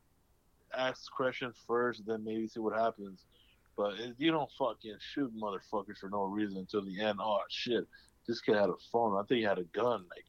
ask 0.76 1.10
questions 1.12 1.56
first, 1.66 2.02
then 2.06 2.24
maybe 2.24 2.46
see 2.46 2.60
what 2.60 2.78
happens. 2.78 3.24
But 3.76 3.94
it, 3.94 4.14
you 4.18 4.30
don't 4.30 4.50
fucking 4.58 4.96
shoot 5.00 5.32
motherfuckers 5.34 5.98
for 5.98 6.10
no 6.10 6.24
reason 6.24 6.58
until 6.58 6.84
the 6.84 7.00
end. 7.00 7.18
Oh 7.20 7.40
shit, 7.48 7.86
this 8.26 8.40
kid 8.40 8.56
had 8.56 8.68
a 8.68 8.74
phone. 8.92 9.16
I 9.16 9.22
think 9.26 9.38
he 9.38 9.44
had 9.44 9.58
a 9.58 9.64
gun. 9.64 10.04
Like, 10.10 10.24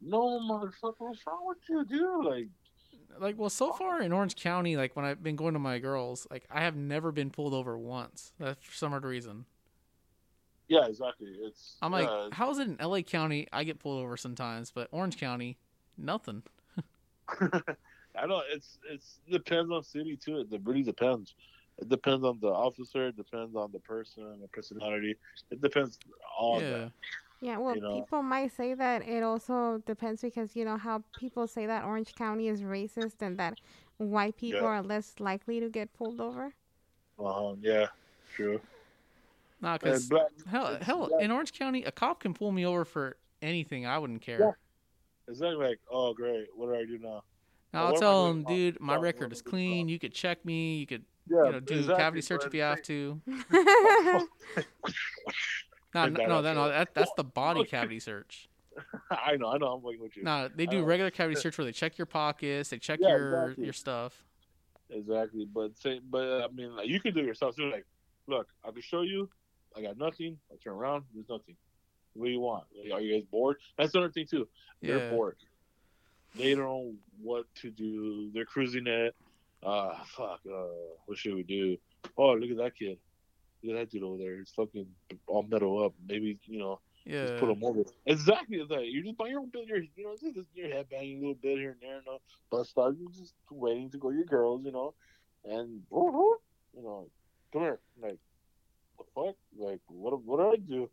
no 0.00 0.40
motherfucker, 0.40 0.94
what's 0.98 1.26
wrong 1.26 1.46
with 1.46 1.58
you, 1.68 1.84
dude? 1.84 2.24
Like, 2.24 2.48
Like, 3.18 3.38
well, 3.38 3.50
so 3.50 3.72
far 3.72 4.02
in 4.02 4.12
Orange 4.12 4.36
County, 4.36 4.76
like 4.76 4.96
when 4.96 5.04
I've 5.04 5.22
been 5.22 5.36
going 5.36 5.54
to 5.54 5.60
my 5.60 5.78
girls, 5.78 6.26
like 6.30 6.44
I 6.50 6.62
have 6.62 6.76
never 6.76 7.12
been 7.12 7.30
pulled 7.30 7.54
over 7.54 7.78
once. 7.78 8.32
That 8.38 8.62
for 8.62 8.74
some 8.74 8.92
odd 8.92 9.04
reason. 9.04 9.46
Yeah, 10.68 10.86
exactly. 10.86 11.28
It's. 11.42 11.76
I'm 11.82 11.92
like, 11.92 12.08
yeah, 12.08 12.28
how 12.32 12.50
is 12.50 12.58
it 12.58 12.68
in 12.68 12.76
LA 12.80 13.02
County? 13.02 13.46
I 13.52 13.64
get 13.64 13.78
pulled 13.78 14.02
over 14.02 14.16
sometimes, 14.16 14.70
but 14.70 14.88
Orange 14.90 15.18
County, 15.18 15.58
nothing. 15.98 16.42
I 18.16 18.26
know 18.26 18.42
it's 18.50 18.78
it's 18.90 19.20
depends 19.30 19.70
on 19.70 19.82
city 19.82 20.16
too. 20.16 20.46
It 20.50 20.60
really 20.64 20.82
depends. 20.82 21.34
It 21.78 21.88
depends 21.88 22.24
on 22.24 22.38
the 22.40 22.48
officer. 22.48 23.08
It 23.08 23.16
depends 23.16 23.56
on 23.56 23.72
the 23.72 23.78
person, 23.80 24.40
the 24.40 24.48
personality. 24.48 25.16
It 25.50 25.60
depends 25.62 25.98
on 26.38 26.60
yeah. 26.60 26.70
that. 26.70 26.92
Yeah, 27.40 27.58
well, 27.58 27.74
You 27.74 27.80
know. 27.80 28.00
people 28.00 28.22
might 28.22 28.52
say 28.52 28.74
that 28.74 29.06
it 29.06 29.22
also 29.24 29.82
depends 29.84 30.22
because 30.22 30.54
you 30.54 30.64
know 30.64 30.76
how 30.76 31.02
people 31.18 31.48
say 31.48 31.66
that 31.66 31.84
Orange 31.84 32.14
County 32.14 32.46
is 32.46 32.60
racist 32.62 33.20
and 33.20 33.36
that 33.38 33.58
white 33.96 34.36
people 34.36 34.60
Yeah. 34.60 34.68
are 34.68 34.82
less 34.82 35.18
likely 35.18 35.58
to 35.58 35.68
get 35.68 35.92
pulled 35.92 36.20
over. 36.20 36.54
Uh-huh, 37.18 37.56
yeah, 37.60 37.86
true. 38.32 38.60
Nah, 39.60 39.78
because 39.78 40.08
hell, 40.46 40.78
hell, 40.80 41.08
black- 41.08 41.22
in 41.22 41.30
Orange 41.32 41.52
County, 41.52 41.82
a 41.84 41.90
cop 41.90 42.20
can 42.20 42.32
pull 42.32 42.52
me 42.52 42.64
over 42.64 42.84
for 42.84 43.16
anything. 43.40 43.86
I 43.86 43.98
wouldn't 43.98 44.22
care. 44.22 44.38
Yeah. 44.40 44.52
It's 45.26 45.40
not 45.40 45.56
like, 45.58 45.80
oh 45.90 46.14
great, 46.14 46.46
what 46.54 46.66
do 46.66 46.76
I 46.76 46.84
do 46.84 46.98
now? 46.98 47.24
Now, 47.72 47.86
I'll 47.86 47.98
tell 47.98 48.24
wrong? 48.24 48.44
dude, 48.44 48.80
my 48.80 48.92
What 48.92 48.98
am 48.98 49.00
I 49.00 49.02
record 49.02 49.32
is 49.32 49.42
clean. 49.42 49.88
You 49.88 49.98
could 49.98 50.12
check 50.12 50.44
me. 50.44 50.76
You 50.76 50.86
could, 50.86 51.04
Yeah, 51.28 51.44
you 51.46 51.52
know, 51.52 51.60
do 51.60 51.78
exactly, 51.78 52.02
cavity 52.02 52.20
search 52.22 52.46
if 52.46 52.54
you 52.54 52.62
have 52.62 52.82
to. 52.82 53.20
No, 55.94 56.08
no, 56.08 56.24
no, 56.26 56.42
that, 56.42 56.54
no, 56.54 56.68
that, 56.70 56.94
that's 56.94 57.12
the 57.18 57.24
body 57.24 57.64
cavity 57.68 58.00
search. 58.00 58.48
I 59.10 59.36
know, 59.36 59.52
I 59.52 59.58
know, 59.58 59.66
I'm 59.66 59.84
you. 59.84 60.22
No, 60.22 60.48
they 60.48 60.64
do 60.64 60.82
regular 60.84 61.10
cavity 61.18 61.38
search 61.38 61.58
where 61.58 61.66
they 61.66 61.72
check 61.72 61.98
your 61.98 62.06
pockets, 62.06 62.70
they 62.70 62.78
check 62.78 62.98
Yeah, 63.02 63.08
your 63.10 63.42
exactly. 63.42 63.64
your 63.64 63.72
stuff. 63.74 64.24
Exactly, 64.88 65.46
but 65.52 65.76
say, 65.78 66.00
but 66.02 66.26
uh, 66.26 66.46
I 66.46 66.52
mean, 66.54 66.74
like, 66.76 66.88
you 66.88 66.98
can 67.00 67.12
do 67.14 67.20
it 67.20 67.26
yourself 67.26 67.56
too. 67.56 67.70
Like, 67.70 67.84
look, 68.26 68.48
I 68.66 68.70
can 68.70 68.80
show 68.80 69.02
you. 69.02 69.28
I 69.76 69.82
got 69.82 69.98
nothing. 69.98 70.38
I 70.50 70.56
turn 70.62 70.74
around. 70.74 71.04
There's 71.14 71.28
nothing. 71.28 71.56
What 72.14 72.26
do 72.26 72.32
you 72.32 72.40
want? 72.40 72.64
Like, 72.82 72.92
are 72.92 73.00
you 73.02 73.14
guys 73.14 73.24
bored? 73.30 73.56
That's 73.76 73.94
another 73.94 74.12
thing 74.12 74.26
too. 74.26 74.48
They're 74.80 74.98
Yeah. 74.98 75.10
bored. 75.10 75.36
They 76.36 76.54
don't 76.54 76.64
know 76.64 76.92
what 77.20 77.44
to 77.56 77.70
do. 77.70 78.30
They're 78.32 78.44
cruising 78.44 78.86
it. 78.86 79.14
Uh, 79.62 79.94
fuck. 80.16 80.40
Uh, 80.50 80.64
what 81.06 81.18
should 81.18 81.34
we 81.34 81.42
do? 81.42 81.76
Oh, 82.16 82.32
look 82.32 82.50
at 82.50 82.56
that 82.56 82.76
kid. 82.76 82.98
Look 83.62 83.76
at 83.76 83.80
that 83.80 83.90
dude 83.90 84.02
over 84.02 84.18
there. 84.18 84.38
He's 84.38 84.50
fucking 84.56 84.86
all 85.26 85.44
metal 85.44 85.84
up. 85.84 85.94
Maybe 86.08 86.38
you 86.46 86.58
know, 86.58 86.80
Yeah. 87.04 87.26
just 87.26 87.40
put 87.40 87.50
him 87.50 87.62
over. 87.62 87.82
Exactly 88.06 88.64
that. 88.68 88.90
You're 88.90 89.04
just 89.04 89.16
by 89.18 89.28
your 89.28 89.40
own 89.40 89.50
bit. 89.50 89.66
You're, 89.68 89.78
you 89.96 90.04
know, 90.04 90.16
just 90.20 90.48
your 90.54 90.68
head 90.68 90.88
banging 90.90 91.18
a 91.18 91.20
little 91.20 91.34
bit 91.34 91.58
here 91.58 91.72
and 91.72 91.80
there. 91.80 91.98
You 91.98 92.04
know, 92.06 92.18
but 92.50 92.66
start 92.66 92.96
you 92.98 93.08
just 93.16 93.34
waiting 93.50 93.90
to 93.90 93.98
go 93.98 94.10
your 94.10 94.24
girls. 94.24 94.62
You 94.64 94.72
know, 94.72 94.94
and 95.44 95.82
you 95.92 96.82
know, 96.82 97.08
come 97.52 97.62
here. 97.62 97.78
Like, 98.00 98.18
the 98.98 99.04
fuck? 99.14 99.36
Like, 99.56 99.80
what? 99.86 100.22
What 100.24 100.38
do 100.38 100.50
I 100.52 100.56
do? 100.56 100.90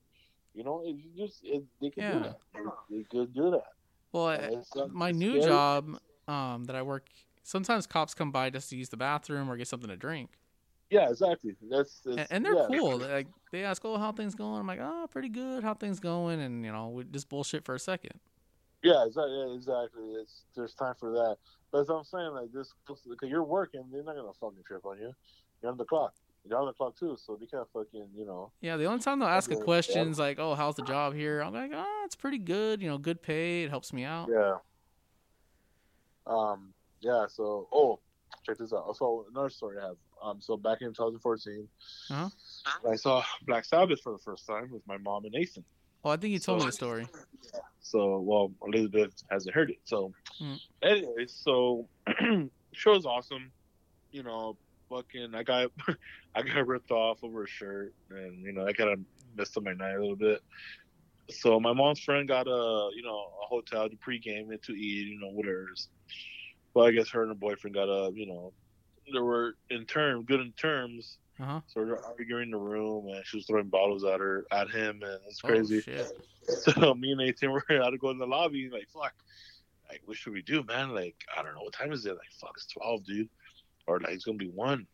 You 0.53 0.63
know, 0.63 0.83
it, 0.85 0.95
just 1.17 1.43
it, 1.43 1.63
they 1.81 1.89
can 1.89 2.11
do 2.11 2.17
Yeah. 2.19 2.23
that. 2.23 2.73
They 2.89 3.03
could 3.09 3.33
do 3.33 3.51
that. 3.51 3.63
Well, 4.11 4.27
I, 4.27 4.35
And 4.35 4.55
it's 4.55 4.75
not 4.75 4.91
my 4.91 5.11
new 5.11 5.39
scary. 5.39 5.45
job 5.45 5.99
um, 6.27 6.65
that 6.65 6.75
I 6.75 6.81
work, 6.81 7.07
sometimes 7.43 7.85
cops 7.87 8.13
come 8.13 8.31
by 8.31 8.49
just 8.49 8.69
to 8.71 8.75
use 8.77 8.89
the 8.89 8.97
bathroom 8.97 9.49
or 9.49 9.57
get 9.57 9.67
something 9.67 9.89
to 9.89 9.97
drink, 9.97 10.31
Yeah, 10.89 11.09
exactly. 11.09 11.55
That's, 11.69 12.01
and, 12.05 12.27
and 12.29 12.45
they're 12.45 12.55
yeah. 12.55 12.67
cool. 12.67 12.99
They, 12.99 13.07
like 13.07 13.27
they 13.51 13.63
ask, 13.63 13.83
"Oh, 13.85 13.97
how 13.97 14.11
things 14.11 14.35
going?" 14.35 14.59
I'm 14.59 14.67
like, 14.67 14.79
"Oh, 14.81 15.07
pretty 15.11 15.29
good. 15.29 15.63
How 15.63 15.73
things 15.73 15.99
going?" 15.99 16.41
And 16.41 16.65
you 16.65 16.71
know, 16.71 16.89
we 16.89 17.03
just 17.05 17.29
bullshit 17.29 17.65
for 17.65 17.75
a 17.75 17.79
second. 17.79 18.19
Yeah, 18.83 19.05
exactly. 19.05 19.37
Yeah, 19.37 19.55
exactly. 19.55 20.03
It's 20.21 20.45
there's 20.55 20.73
time 20.73 20.95
for 20.99 21.11
that. 21.11 21.37
But 21.71 21.81
as 21.81 21.89
I'm 21.89 22.03
saying, 22.03 22.31
like 22.33 22.51
this, 22.51 22.73
because 22.87 23.29
you're 23.29 23.43
working, 23.43 23.83
they're 23.91 24.03
not 24.03 24.15
gonna 24.15 24.33
fucking 24.39 24.63
trip 24.65 24.85
on 24.85 24.97
you. 24.99 25.11
You're 25.61 25.71
on 25.71 25.77
the 25.77 25.85
clock. 25.85 26.13
On 26.51 26.65
the 26.65 26.73
clock 26.73 26.95
too, 26.97 27.15
so 27.23 27.35
they 27.35 27.45
can't 27.45 27.67
fucking, 27.71 28.07
you 28.15 28.25
know. 28.25 28.51
Yeah, 28.59 28.75
the 28.77 28.85
only 28.85 29.01
time 29.03 29.19
they'll 29.19 29.27
ask 29.29 29.51
a 29.51 29.55
Okay, 29.55 29.63
questions 29.63 30.17
like, 30.17 30.39
"Oh, 30.39 30.55
how's 30.55 30.75
the 30.75 30.81
job 30.81 31.13
here?" 31.13 31.41
I'm 31.41 31.53
like, 31.53 31.69
"Oh, 31.73 32.01
it's 32.05 32.15
pretty 32.15 32.39
good. 32.39 32.81
You 32.81 32.89
know, 32.89 32.97
good 32.97 33.21
pay. 33.21 33.63
It 33.63 33.69
helps 33.69 33.93
me 33.93 34.03
out." 34.03 34.29
Yeah. 34.31 34.55
Um. 36.25 36.73
Yeah. 37.01 37.27
So, 37.27 37.67
oh, 37.71 37.99
check 38.45 38.57
this 38.57 38.73
out. 38.73 38.95
So 38.97 39.25
another 39.29 39.49
story 39.49 39.77
I 39.79 39.87
have. 39.87 39.97
Um. 40.23 40.41
So 40.41 40.57
back 40.57 40.81
in 40.81 40.89
2014, 40.89 41.67
Uh-huh. 42.11 42.29
I 42.89 42.95
saw 42.95 43.23
Black 43.45 43.65
Sabbath 43.65 44.01
for 44.01 44.13
the 44.13 44.19
first 44.19 44.47
time 44.47 44.71
with 44.71 44.85
my 44.87 44.97
mom 44.97 45.25
and 45.25 45.33
Nathan. 45.33 45.63
Oh, 46.03 46.09
I 46.11 46.17
think 46.17 46.31
you 46.33 46.39
told 46.39 46.59
me 46.59 46.61
So- 46.63 46.65
the 46.67 46.71
story. 46.71 47.07
Yeah. 47.53 47.59
So, 47.81 48.19
well, 48.19 48.51
Elizabeth 48.65 49.23
hasn't 49.29 49.53
heard 49.55 49.69
it. 49.71 49.79
So, 49.83 50.13
Hmm. 50.37 50.55
anyways, 50.81 51.31
so 51.33 51.87
show's 52.71 53.05
awesome. 53.05 53.51
You 54.11 54.23
know, 54.23 54.57
fucking, 54.89 55.35
I 55.35 55.43
got 55.43 55.71
I 56.35 56.41
got 56.41 56.67
ripped 56.67 56.91
off 56.91 57.23
over 57.23 57.43
a 57.43 57.47
shirt, 57.47 57.93
and 58.09 58.43
you 58.43 58.51
know, 58.51 58.65
I 58.65 58.73
kind 58.73 58.91
of 58.91 58.99
messed 59.35 59.57
up 59.57 59.63
my 59.63 59.73
night 59.73 59.95
a 59.95 59.99
little 59.99 60.15
bit. 60.15 60.41
So 61.29 61.59
my 61.59 61.73
mom's 61.73 61.99
friend 61.99 62.27
got 62.27 62.47
a 62.47 62.89
you 62.95 63.03
know 63.03 63.31
a 63.43 63.47
hotel 63.47 63.89
to 63.89 63.95
pregame 63.95 64.51
it 64.51 64.63
to 64.63 64.73
eat, 64.73 65.07
you 65.07 65.19
know, 65.19 65.29
whatever. 65.29 65.67
But 66.73 66.81
I 66.81 66.91
guess 66.91 67.09
her 67.09 67.21
and 67.21 67.29
her 67.29 67.35
boyfriend 67.35 67.75
got 67.75 67.89
a 67.89 68.11
you 68.13 68.25
know, 68.25 68.53
they 69.11 69.19
were 69.19 69.55
in 69.69 69.85
terms 69.85 70.25
good 70.27 70.41
in 70.41 70.51
terms. 70.53 71.17
Uh 71.39 71.45
huh. 71.45 71.61
So 71.67 71.85
they're 71.85 72.05
arguing 72.05 72.43
in 72.43 72.51
the 72.51 72.57
room, 72.57 73.07
and 73.07 73.25
she 73.25 73.37
was 73.37 73.45
throwing 73.45 73.69
bottles 73.69 74.03
at 74.03 74.19
her, 74.19 74.45
at 74.51 74.69
him, 74.69 75.01
and 75.03 75.19
it's 75.27 75.41
crazy. 75.41 75.83
Oh. 75.97 76.05
So 76.49 76.95
me 76.95 77.11
and 77.11 77.19
Nathan 77.19 77.51
were 77.51 77.63
had 77.69 77.91
to 77.91 77.97
go 77.99 78.09
in 78.09 78.17
the 78.17 78.25
lobby. 78.25 78.71
Like, 78.73 78.89
fuck, 78.89 79.13
like, 79.87 80.01
what 80.05 80.17
should 80.17 80.33
we 80.33 80.41
do, 80.41 80.63
man? 80.63 80.95
Like, 80.95 81.15
I 81.35 81.43
don't 81.43 81.53
know. 81.53 81.61
What 81.61 81.73
time 81.73 81.91
is 81.91 82.05
it? 82.05 82.13
Like, 82.13 82.31
fuck, 82.39 82.53
it's 82.55 82.65
12, 82.67 83.05
dude. 83.05 83.29
Or, 83.89 83.99
like, 83.99 84.11
it's 84.13 84.25
to 84.25 84.33
be 84.33 84.49
1. 84.51 84.85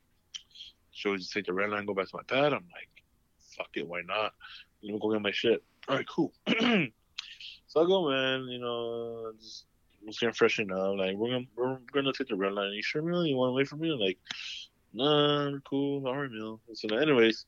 Should 0.94 1.12
we 1.12 1.18
just 1.18 1.34
take 1.34 1.46
the 1.46 1.54
red 1.54 1.70
line 1.70 1.80
and 1.80 1.88
go 1.88 1.94
back 1.94 2.08
to 2.08 2.16
my 2.16 2.24
pad? 2.24 2.54
I'm 2.54 2.64
like, 2.72 2.90
fuck 3.58 3.68
it, 3.76 3.86
why 3.86 4.02
not? 4.06 4.34
You 4.80 4.94
know, 4.94 5.00
go 5.00 5.12
get 5.12 5.22
my 5.22 5.32
shit. 5.32 5.62
All 5.90 5.98
right, 5.98 6.08
cool. 6.08 6.32
so 6.48 7.82
I 7.82 7.86
go 7.86 8.10
in, 8.12 8.48
you 8.48 8.60
know, 8.60 9.34
just, 9.38 9.66
just 10.08 10.22
getting 10.22 10.34
freshen 10.34 10.72
up. 10.72 10.96
Like, 10.98 11.18
we're 11.18 11.32
gonna 11.32 11.46
we're 11.58 11.78
gonna 11.92 12.14
take 12.14 12.30
the 12.30 12.36
red 12.38 12.54
line. 12.54 12.72
you 12.72 12.82
sure, 12.82 13.02
Mill? 13.02 13.26
You 13.26 13.36
want 13.36 13.50
to 13.50 13.54
wait 13.54 13.68
for 13.68 13.76
me? 13.76 13.92
I'm 13.92 14.00
like, 14.00 14.18
nah, 14.94 15.52
we're 15.52 15.60
cool. 15.70 16.08
All 16.08 16.16
right, 16.18 16.32
Mill. 16.32 16.62
So, 16.74 16.96
anyways, 16.96 17.46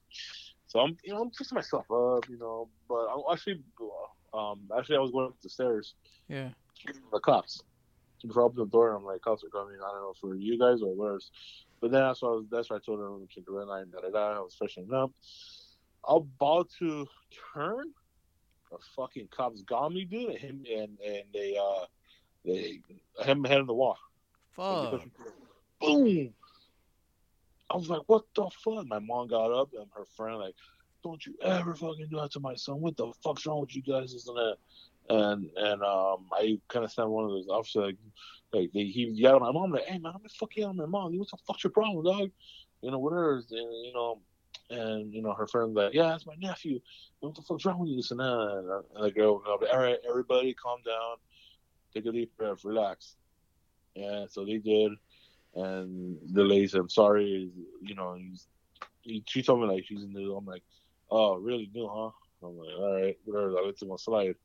so 0.67 0.81
I'm, 0.81 0.97
you 1.05 1.13
know, 1.13 1.21
I'm 1.21 1.31
fixing 1.31 1.55
myself 1.55 1.89
up, 1.89 2.27
you 2.29 2.37
know, 2.37 2.67
but 2.89 3.05
I'm 3.07 3.21
actually, 3.31 3.63
um, 4.33 4.69
actually, 4.77 4.97
I 4.97 4.99
was 4.99 5.11
going 5.11 5.27
up 5.27 5.35
the 5.41 5.49
stairs, 5.49 5.93
Yeah. 6.27 6.49
the 7.13 7.19
cops. 7.21 7.63
I 8.25 8.39
opened 8.39 8.67
the 8.67 8.71
door, 8.71 8.93
I'm 8.93 9.05
like, 9.05 9.21
cops 9.21 9.43
are 9.43 9.49
coming. 9.49 9.75
I 9.75 9.91
don't 9.91 10.01
know 10.01 10.13
for 10.19 10.35
you 10.35 10.57
guys 10.57 10.81
or 10.81 10.95
where's. 10.95 11.31
But 11.79 11.91
then 11.91 12.01
that's 12.01 12.21
why 12.21 12.29
I 12.29 12.31
was, 12.31 12.45
that's 12.49 12.69
why 12.69 12.77
I 12.77 12.79
told 12.79 12.99
him 12.99 13.27
to 13.35 13.41
the 13.41 13.51
red 13.51 13.67
line. 13.67 13.91
Da 13.91 14.01
da 14.01 14.09
da. 14.09 14.37
I 14.37 14.39
was 14.39 14.55
freshening 14.55 14.93
up. 14.93 15.11
I'm 16.07 16.29
about 16.39 16.69
to 16.79 17.07
turn. 17.53 17.91
The 18.71 18.77
fucking 18.95 19.29
cops 19.29 19.61
got 19.61 19.93
me, 19.93 20.05
dude. 20.05 20.29
And 20.29 20.39
him 20.39 20.65
and 20.69 20.97
and 21.05 21.23
they 21.33 21.57
uh 21.57 21.85
they 22.43 22.81
him 23.23 23.43
head 23.43 23.59
on 23.59 23.67
the 23.67 23.73
wall. 23.73 23.97
Fuck. 24.55 25.03
Boom. 25.79 26.33
I 27.69 27.75
was 27.75 27.89
like, 27.89 28.01
what 28.07 28.23
the 28.35 28.49
fuck? 28.63 28.87
My 28.87 28.99
mom 28.99 29.27
got 29.27 29.51
up 29.51 29.69
and 29.73 29.87
her 29.95 30.05
friend 30.05 30.39
like, 30.39 30.55
don't 31.03 31.23
you 31.25 31.35
ever 31.41 31.75
fucking 31.75 32.07
do 32.09 32.17
that 32.17 32.31
to 32.31 32.39
my 32.39 32.55
son. 32.55 32.81
What 32.81 32.97
the 32.97 33.11
fuck's 33.23 33.45
wrong 33.45 33.61
with 33.61 33.75
you 33.75 33.81
guys? 33.81 34.13
Isn't 34.13 34.35
that. 34.35 34.57
And 35.09 35.49
and 35.55 35.81
um, 35.83 36.27
I 36.33 36.59
kind 36.67 36.85
of 36.85 36.91
sent 36.91 37.09
one 37.09 37.25
of 37.25 37.31
those 37.31 37.47
officers 37.47 37.83
like, 37.83 37.95
like 38.53 38.71
they, 38.73 38.85
he 38.85 39.05
yelled 39.13 39.41
at 39.41 39.45
my 39.45 39.51
mom 39.51 39.71
like, 39.71 39.85
hey 39.85 39.97
man, 39.99 40.13
how 40.13 40.19
the 40.19 40.29
fuck 40.29 40.55
yelling 40.55 40.79
at 40.79 40.89
my 40.89 40.99
mom? 40.99 41.17
What 41.17 41.29
the 41.31 41.37
fuck's 41.45 41.63
your 41.63 41.71
problem, 41.71 42.03
dog? 42.03 42.29
You 42.81 42.91
know 42.91 42.99
whatever. 42.99 43.35
And 43.35 43.85
you 43.85 43.91
know, 43.93 44.21
and 44.69 45.13
you 45.13 45.21
know 45.21 45.33
her 45.33 45.47
friend 45.47 45.73
like, 45.73 45.93
yeah, 45.93 46.09
that's 46.09 46.25
my 46.25 46.35
nephew. 46.39 46.79
What 47.19 47.35
the 47.35 47.41
fuck's 47.41 47.65
wrong 47.65 47.79
with 47.79 47.89
you? 47.89 47.97
This 47.97 48.11
and 48.11 48.19
that. 48.19 48.83
And 48.95 49.05
the 49.05 49.11
girl, 49.11 49.41
all 49.47 49.79
right, 49.79 49.97
everybody, 50.07 50.53
calm 50.53 50.79
down, 50.85 51.17
take 51.93 52.05
a 52.05 52.11
deep 52.11 52.35
breath, 52.37 52.65
relax. 52.65 53.15
And 53.95 54.29
so 54.29 54.45
they 54.45 54.57
did 54.57 54.91
and 55.57 56.17
the 56.33 56.43
lady 56.43 56.67
said, 56.67 56.81
"I'm 56.81 56.89
sorry." 56.89 57.49
You 57.81 57.95
know, 57.95 58.17
he, 59.01 59.23
she 59.27 59.41
told 59.41 59.61
me 59.61 59.67
like 59.67 59.85
she's 59.85 60.05
new. 60.05 60.35
I'm 60.35 60.45
like, 60.45 60.63
"Oh, 61.09 61.35
really 61.35 61.69
new, 61.73 61.89
huh?" 61.91 62.11
I'm 62.47 62.57
like, 62.57 62.75
"All 62.77 62.93
right, 62.93 63.17
whatever." 63.25 63.57
I 63.57 63.65
let 63.65 63.79
them 63.79 63.97
slide. 63.97 64.35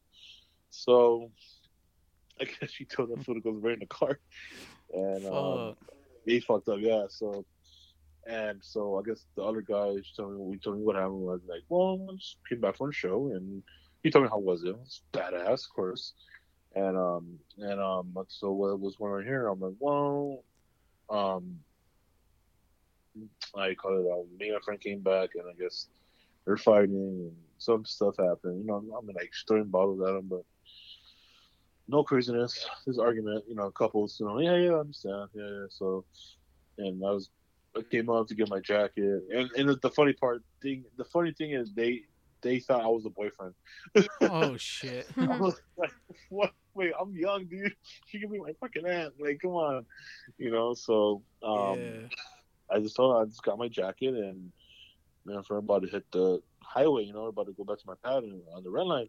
So 0.73 1.31
I 2.41 2.45
guess 2.45 2.71
she 2.73 2.85
told 2.85 3.11
them 3.11 3.23
to 3.25 3.41
go 3.41 3.53
right 3.53 3.75
in 3.75 3.81
the 3.81 3.87
car, 3.87 4.19
and 4.93 5.27
um, 5.27 5.77
he 6.27 6.41
fucked 6.41 6.69
up. 6.69 6.79
Yeah. 6.81 7.05
So 7.09 7.45
and 8.27 8.61
so 8.63 8.99
I 8.99 9.03
guess 9.03 9.25
the 9.37 9.43
other 9.43 9.61
guy 9.61 9.95
told 10.17 10.33
me 10.33 10.39
we 10.39 10.59
told 10.59 10.79
me 10.79 10.85
what 10.85 10.97
happened 10.97 11.21
was 11.21 11.41
like, 11.49 11.63
well, 11.69 12.07
I 12.11 12.15
just 12.15 12.37
came 12.49 12.61
back 12.61 12.77
from 12.77 12.89
the 12.89 12.93
show, 12.93 13.29
and 13.35 13.63
he 14.03 14.11
told 14.11 14.25
me 14.25 14.31
how 14.31 14.39
was 14.39 14.65
it. 14.65 14.69
It 14.69 14.79
was 14.79 15.03
badass, 15.13 15.65
of 15.65 15.75
course. 15.75 16.15
And 16.75 16.97
um 16.97 17.39
and 17.59 17.81
um 17.81 18.17
so 18.29 18.51
what 18.53 18.81
was 18.81 18.97
going 18.97 19.13
on 19.13 19.25
here? 19.25 19.49
I'm 19.49 19.61
like, 19.61 19.75
well, 19.79 20.43
um, 21.11 21.59
I 23.55 23.75
call 23.75 23.99
it. 23.99 24.11
Um, 24.11 24.39
me 24.39 24.49
and 24.49 24.55
my 24.55 24.61
friend 24.65 24.81
came 24.81 25.01
back, 25.01 25.31
and 25.35 25.45
I 25.49 25.61
guess 25.61 25.89
they're 26.47 26.57
fighting, 26.57 26.95
and 26.95 27.37
some 27.59 27.85
stuff 27.85 28.15
happened. 28.19 28.61
You 28.61 28.67
know, 28.67 28.77
I'm 28.77 29.07
like 29.15 29.33
throwing 29.47 29.65
bottles 29.65 30.01
at 30.01 30.15
them, 30.15 30.29
but 30.31 30.45
no 31.89 32.03
craziness. 32.03 32.67
This 32.87 32.99
argument, 32.99 33.45
you 33.49 33.55
know, 33.55 33.71
couples, 33.71 34.19
you 34.19 34.27
know, 34.27 34.39
yeah, 34.39 34.57
yeah, 34.57 34.73
I 34.73 34.81
understand, 34.81 35.29
yeah, 35.35 35.45
yeah. 35.45 35.67
So, 35.71 36.05
and 36.79 37.05
I 37.05 37.11
was, 37.11 37.31
I 37.77 37.83
came 37.83 38.11
up 38.11 38.29
to 38.29 38.35
get 38.35 38.49
my 38.49 38.61
jacket, 38.61 39.23
and 39.35 39.51
and 39.57 39.81
the 39.81 39.91
funny 39.91 40.13
part 40.13 40.43
thing, 40.61 40.85
the 40.97 41.05
funny 41.05 41.33
thing 41.33 41.53
is 41.53 41.73
they, 41.73 42.03
they 42.43 42.59
thought 42.59 42.83
I 42.83 42.89
was 42.89 43.05
the 43.05 43.11
boyfriend. 43.11 43.55
Oh 44.21 44.57
shit. 44.59 45.07
I 45.17 45.39
was 45.39 45.61
like, 45.77 45.93
what? 46.29 46.53
Wait, 46.75 46.93
I'm 46.99 47.15
young, 47.15 47.45
dude. 47.45 47.75
She 48.07 48.19
can 48.19 48.31
be 48.31 48.39
my 48.39 48.53
fucking 48.59 48.87
aunt. 48.87 49.15
Like, 49.21 49.41
come 49.41 49.53
on, 49.53 49.85
you 50.39 50.51
know. 50.51 50.73
So, 50.75 51.23
um, 51.43 51.79
yeah. 51.79 52.09
I 52.71 52.81
just 52.81 52.97
told 52.97 53.15
her 53.15 53.23
I 53.23 53.27
just 53.27 53.43
got 53.43 53.59
my 53.59 53.69
jacket 53.69 54.15
and 54.15 54.51
man, 55.25 55.43
we're 55.49 55.59
about 55.59 55.83
to 55.83 55.89
hit 55.89 56.05
the 56.13 56.43
highway, 56.61 57.05
you 57.05 57.13
know, 57.13 57.27
about 57.27 57.47
to 57.47 57.53
go 57.53 57.65
back 57.65 57.79
to 57.79 57.87
my 57.87 57.95
pad 58.05 58.25
and 58.25 58.41
on 58.55 58.65
the 58.65 58.71
red 58.71 58.87
line. 58.87 59.09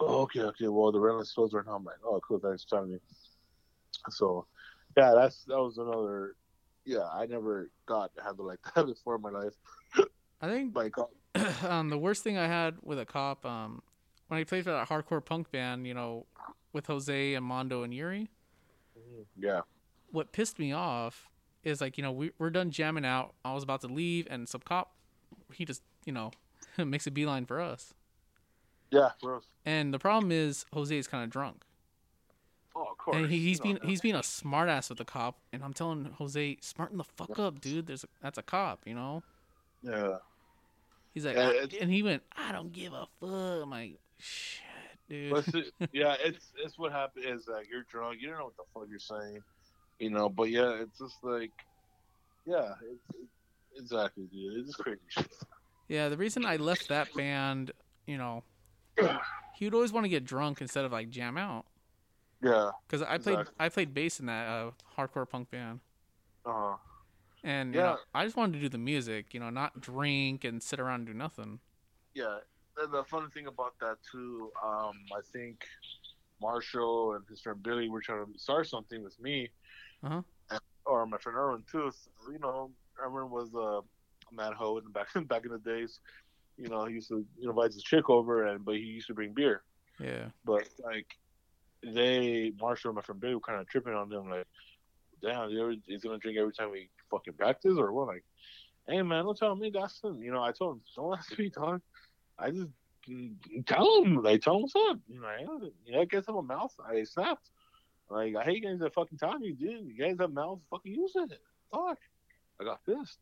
Oh, 0.00 0.22
okay, 0.22 0.40
okay. 0.42 0.68
Well, 0.68 0.92
the 0.92 0.98
line's 0.98 1.32
closed 1.32 1.54
right 1.54 1.66
now. 1.66 1.76
I'm 1.76 1.84
like, 1.84 1.96
oh, 2.04 2.20
cool. 2.26 2.38
Thanks 2.38 2.64
for 2.64 2.70
telling 2.70 2.92
me. 2.92 2.98
So, 4.10 4.46
yeah, 4.96 5.12
that's 5.14 5.44
that 5.44 5.58
was 5.58 5.78
another. 5.78 6.34
Yeah, 6.84 7.06
I 7.12 7.26
never 7.26 7.70
got 7.86 8.10
handled 8.22 8.48
like 8.48 8.60
that 8.74 8.86
before 8.86 9.16
in 9.16 9.22
my 9.22 9.30
life. 9.30 9.54
I 10.40 10.48
think 10.48 10.74
Like, 10.74 10.94
um, 11.64 11.90
the 11.90 11.98
worst 11.98 12.22
thing 12.22 12.38
I 12.38 12.46
had 12.46 12.76
with 12.82 12.98
a 12.98 13.04
cop, 13.04 13.44
um, 13.44 13.82
when 14.28 14.40
I 14.40 14.44
played 14.44 14.64
for 14.64 14.70
that 14.70 14.88
hardcore 14.88 15.24
punk 15.24 15.50
band, 15.50 15.86
you 15.86 15.94
know, 15.94 16.26
with 16.72 16.86
Jose 16.86 17.34
and 17.34 17.44
Mondo 17.44 17.82
and 17.82 17.92
Yuri, 17.92 18.28
yeah, 19.36 19.60
what 20.10 20.32
pissed 20.32 20.58
me 20.58 20.72
off 20.72 21.28
is 21.64 21.80
like, 21.80 21.98
you 21.98 22.02
know, 22.02 22.12
we, 22.12 22.30
we're 22.38 22.50
done 22.50 22.70
jamming 22.70 23.04
out. 23.04 23.34
I 23.44 23.52
was 23.52 23.62
about 23.62 23.80
to 23.82 23.88
leave, 23.88 24.26
and 24.30 24.48
some 24.48 24.60
cop, 24.64 24.92
he 25.52 25.64
just, 25.64 25.82
you 26.04 26.12
know, 26.12 26.30
makes 26.78 27.06
a 27.06 27.10
beeline 27.10 27.46
for 27.46 27.60
us. 27.60 27.92
Yeah, 28.90 29.10
bro. 29.22 29.40
And 29.64 29.92
the 29.92 29.98
problem 29.98 30.32
is 30.32 30.64
Jose 30.72 30.96
is 30.96 31.06
kind 31.06 31.24
of 31.24 31.30
drunk, 31.30 31.64
Oh, 32.74 32.86
of 32.92 32.98
course. 32.98 33.16
and 33.16 33.30
he, 33.30 33.38
he's 33.40 33.58
You 33.58 33.62
being 33.62 33.74
know, 33.76 33.80
he's 33.88 34.00
being 34.00 34.14
a 34.14 34.20
smartass 34.20 34.88
with 34.88 34.98
the 34.98 35.04
cop. 35.04 35.38
And 35.52 35.62
I'm 35.64 35.72
telling 35.72 36.04
Jose, 36.18 36.56
smarten 36.60 36.96
the 36.98 37.04
fuck 37.04 37.38
up, 37.38 37.60
dude. 37.60 37.86
There's 37.86 38.04
a, 38.04 38.08
that's 38.22 38.38
a 38.38 38.42
cop, 38.42 38.80
you 38.86 38.94
know. 38.94 39.22
Yeah, 39.82 40.16
He's 41.14 41.24
like, 41.26 41.36
Yeah, 41.36 41.52
and 41.80 41.90
he 41.90 42.02
went, 42.02 42.22
I 42.36 42.52
don't 42.52 42.72
give 42.72 42.92
a 42.92 43.06
fuck. 43.20 43.62
I'm 43.62 43.70
like, 43.70 43.98
shit, 44.18 44.62
dude. 45.08 45.32
but 45.32 45.44
see, 45.44 45.64
yeah, 45.92 46.16
it's 46.24 46.46
it's 46.64 46.78
what 46.78 46.92
happened 46.92 47.24
is 47.26 47.44
that 47.46 47.64
you're 47.70 47.84
drunk. 47.90 48.18
You 48.20 48.28
don't 48.28 48.38
know 48.38 48.44
what 48.46 48.56
the 48.56 48.64
fuck 48.74 48.86
you're 48.88 48.98
saying, 48.98 49.40
you 49.98 50.10
know. 50.10 50.28
But 50.28 50.50
yeah, 50.50 50.80
it's 50.80 50.98
just 50.98 51.16
like, 51.22 51.52
yeah, 52.46 52.74
it's, 52.82 53.16
it, 53.20 53.26
exactly, 53.80 54.24
dude. 54.32 54.66
It's 54.66 54.74
crazy 54.76 55.00
shit. 55.08 55.28
Yeah, 55.88 56.08
the 56.08 56.16
reason 56.16 56.44
I 56.44 56.56
left 56.56 56.88
that 56.88 57.12
band, 57.14 57.70
you 58.06 58.18
know, 58.18 58.42
he 59.54 59.64
would 59.64 59.74
always 59.74 59.92
want 59.92 60.04
to 60.04 60.08
get 60.08 60.24
drunk 60.24 60.60
instead 60.60 60.84
of 60.84 60.92
like 60.92 61.10
jam 61.10 61.36
out. 61.36 61.66
Yeah. 62.42 62.70
Because 62.86 63.02
I 63.02 63.18
played 63.18 63.40
Exactly. 63.40 63.54
I 63.58 63.68
played 63.68 63.94
bass 63.94 64.20
in 64.20 64.26
that 64.26 64.46
uh, 64.48 64.70
hardcore 64.96 65.28
punk 65.28 65.50
band, 65.50 65.80
Uh 66.44 66.52
huh. 66.52 66.76
and 67.44 67.74
you 67.74 67.80
Yeah. 67.80 67.86
know, 67.86 67.98
I 68.14 68.24
just 68.24 68.36
wanted 68.36 68.54
to 68.54 68.60
do 68.60 68.68
the 68.68 68.78
music, 68.78 69.34
you 69.34 69.40
know, 69.40 69.50
not 69.50 69.80
drink 69.80 70.44
and 70.44 70.62
sit 70.62 70.78
around 70.80 71.00
and 71.00 71.06
do 71.06 71.14
nothing. 71.14 71.60
yeah. 72.14 72.38
And 72.80 72.92
the 72.92 73.02
funny 73.02 73.26
thing 73.34 73.48
about 73.48 73.74
that 73.80 73.96
too, 74.08 74.52
um, 74.64 74.92
I 75.12 75.20
think 75.32 75.64
Marshall 76.40 77.14
and 77.14 77.24
his 77.28 77.40
friend 77.40 77.60
Billy 77.60 77.88
were 77.88 78.00
trying 78.00 78.32
to 78.32 78.38
start 78.38 78.68
something 78.68 79.02
with 79.02 79.18
me, 79.20 79.50
Uh-huh. 80.04 80.22
and- 80.50 80.60
or 80.84 81.04
my 81.06 81.18
friend 81.18 81.36
Erwin 81.36 81.64
too. 81.64 81.90
So, 81.90 82.30
you 82.32 82.38
know, 82.38 82.70
Erwin 83.02 83.30
was 83.30 83.52
uh, 83.54 83.80
a 83.80 84.34
man 84.34 84.52
hoe 84.52 84.78
in 84.78 84.92
back 84.92 85.08
back 85.28 85.44
in 85.44 85.50
the 85.50 85.58
days. 85.58 85.98
You 86.58 86.68
know, 86.68 86.84
he 86.86 86.94
used 86.94 87.08
to 87.08 87.24
you 87.38 87.44
know, 87.44 87.50
invite 87.50 87.72
his 87.72 87.82
chick 87.82 88.10
over, 88.10 88.46
and 88.46 88.64
but 88.64 88.74
he 88.74 88.82
used 88.82 89.06
to 89.06 89.14
bring 89.14 89.32
beer. 89.32 89.62
Yeah, 90.00 90.26
But 90.44 90.68
like, 90.84 91.06
they 91.82 92.52
Marshall 92.60 92.90
and 92.90 92.96
my 92.96 93.02
friend 93.02 93.20
Billy 93.20 93.34
were 93.34 93.40
kind 93.40 93.60
of 93.60 93.68
tripping 93.68 93.94
on 93.94 94.08
them, 94.08 94.28
like, 94.28 94.46
damn, 95.22 95.50
you 95.50 95.76
he's 95.86 96.02
gonna 96.02 96.18
drink 96.18 96.38
every 96.38 96.52
time 96.52 96.70
we 96.70 96.90
fucking 97.10 97.34
practice 97.34 97.76
or 97.78 97.92
what? 97.92 98.08
Like, 98.08 98.24
hey 98.86 99.02
man, 99.02 99.24
don't 99.24 99.38
tell 99.38 99.54
me 99.56 99.70
that's 99.70 100.02
him. 100.02 100.22
You 100.22 100.32
know, 100.32 100.42
I 100.42 100.52
told 100.52 100.76
him 100.76 100.82
don't 100.96 101.18
ask 101.18 101.38
me, 101.38 101.50
dog. 101.50 101.80
I 102.38 102.50
just 102.50 102.68
mm, 103.08 103.34
tell 103.66 104.02
him, 104.02 104.22
like, 104.22 104.42
tell 104.42 104.56
him 104.56 104.62
what's 104.62 104.74
up. 104.76 104.98
You 105.08 105.20
know, 105.20 105.26
I, 105.26 105.40
you 105.86 105.92
know, 105.92 106.04
get 106.04 106.24
some 106.24 106.46
mouth. 106.46 106.74
I 106.84 107.04
snapped. 107.04 107.50
Like, 108.10 108.34
I 108.36 108.44
hate 108.44 108.62
you 108.62 108.70
guys 108.70 108.80
that 108.80 108.94
fucking 108.94 109.18
telling 109.18 109.40
me, 109.40 109.52
dude. 109.52 109.86
You 109.86 109.94
guys 109.98 110.16
have 110.20 110.32
mouth, 110.32 110.60
fucking 110.70 110.92
use 110.94 111.12
it. 111.14 111.40
Fuck. 111.70 111.98
I 112.60 112.64
got 112.64 112.84
pissed. 112.86 113.18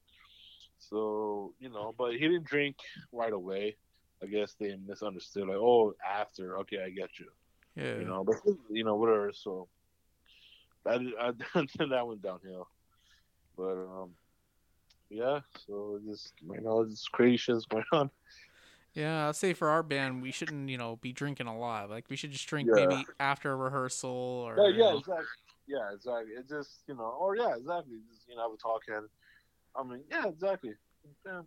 So 0.79 1.55
you 1.59 1.71
know, 1.71 1.95
but 1.97 2.13
he 2.13 2.21
didn't 2.21 2.45
drink 2.45 2.77
right 3.13 3.33
away. 3.33 3.77
I 4.23 4.27
guess 4.27 4.55
they 4.59 4.77
misunderstood. 4.87 5.49
Like, 5.49 5.59
oh, 5.59 5.95
after. 6.05 6.59
Okay, 6.59 6.83
I 6.83 6.91
get 6.91 7.19
you 7.19 7.27
yeah. 7.77 7.99
you 7.99 8.05
know, 8.05 8.25
but 8.25 8.37
you 8.71 8.85
know, 8.85 8.97
whatever. 8.97 9.31
So 9.33 9.69
that 10.85 11.01
I, 11.21 11.87
that 11.87 12.07
went 12.07 12.23
downhill. 12.23 12.69
But 13.57 13.73
um, 13.73 14.11
yeah. 15.11 15.41
So 15.67 16.01
just 16.07 16.33
you 16.43 16.61
know, 16.61 16.85
just 16.87 17.13
crazy 17.13 17.37
shit's 17.37 17.67
going 17.67 17.85
on. 17.93 18.11
Yeah, 18.95 19.29
I'd 19.29 19.37
say 19.37 19.53
for 19.53 19.69
our 19.69 19.83
band, 19.83 20.23
we 20.23 20.31
shouldn't, 20.31 20.71
you 20.71 20.79
know, 20.79 20.97
be 20.97 21.13
drinking 21.13 21.49
a 21.49 21.59
lot. 21.59 21.91
Like 21.91 22.09
we 22.09 22.17
should 22.17 22.31
just 22.31 22.47
drink 22.49 22.71
Yeah. 22.75 22.87
maybe 22.87 23.07
after 23.21 23.53
a 23.53 23.57
rehearsal 23.57 24.11
or. 24.11 24.57
Yeah, 24.57 24.69
yeah, 24.69 24.97
exactly. 24.97 25.27
Yeah, 25.67 25.93
exactly. 25.93 26.33
It 26.33 26.49
just 26.49 26.81
you 26.89 26.95
know, 26.95 27.15
or 27.21 27.37
yeah, 27.37 27.55
exactly. 27.57 27.99
Just 28.11 28.27
you 28.29 28.37
know, 28.37 28.43
have 28.43 28.53
a 28.53 28.57
talk 28.57 28.83
and 28.89 29.07
I 29.79 29.83
mean, 29.85 30.01
yeah, 30.11 30.27
exactly. 30.27 30.73
Yeah, 31.25 31.43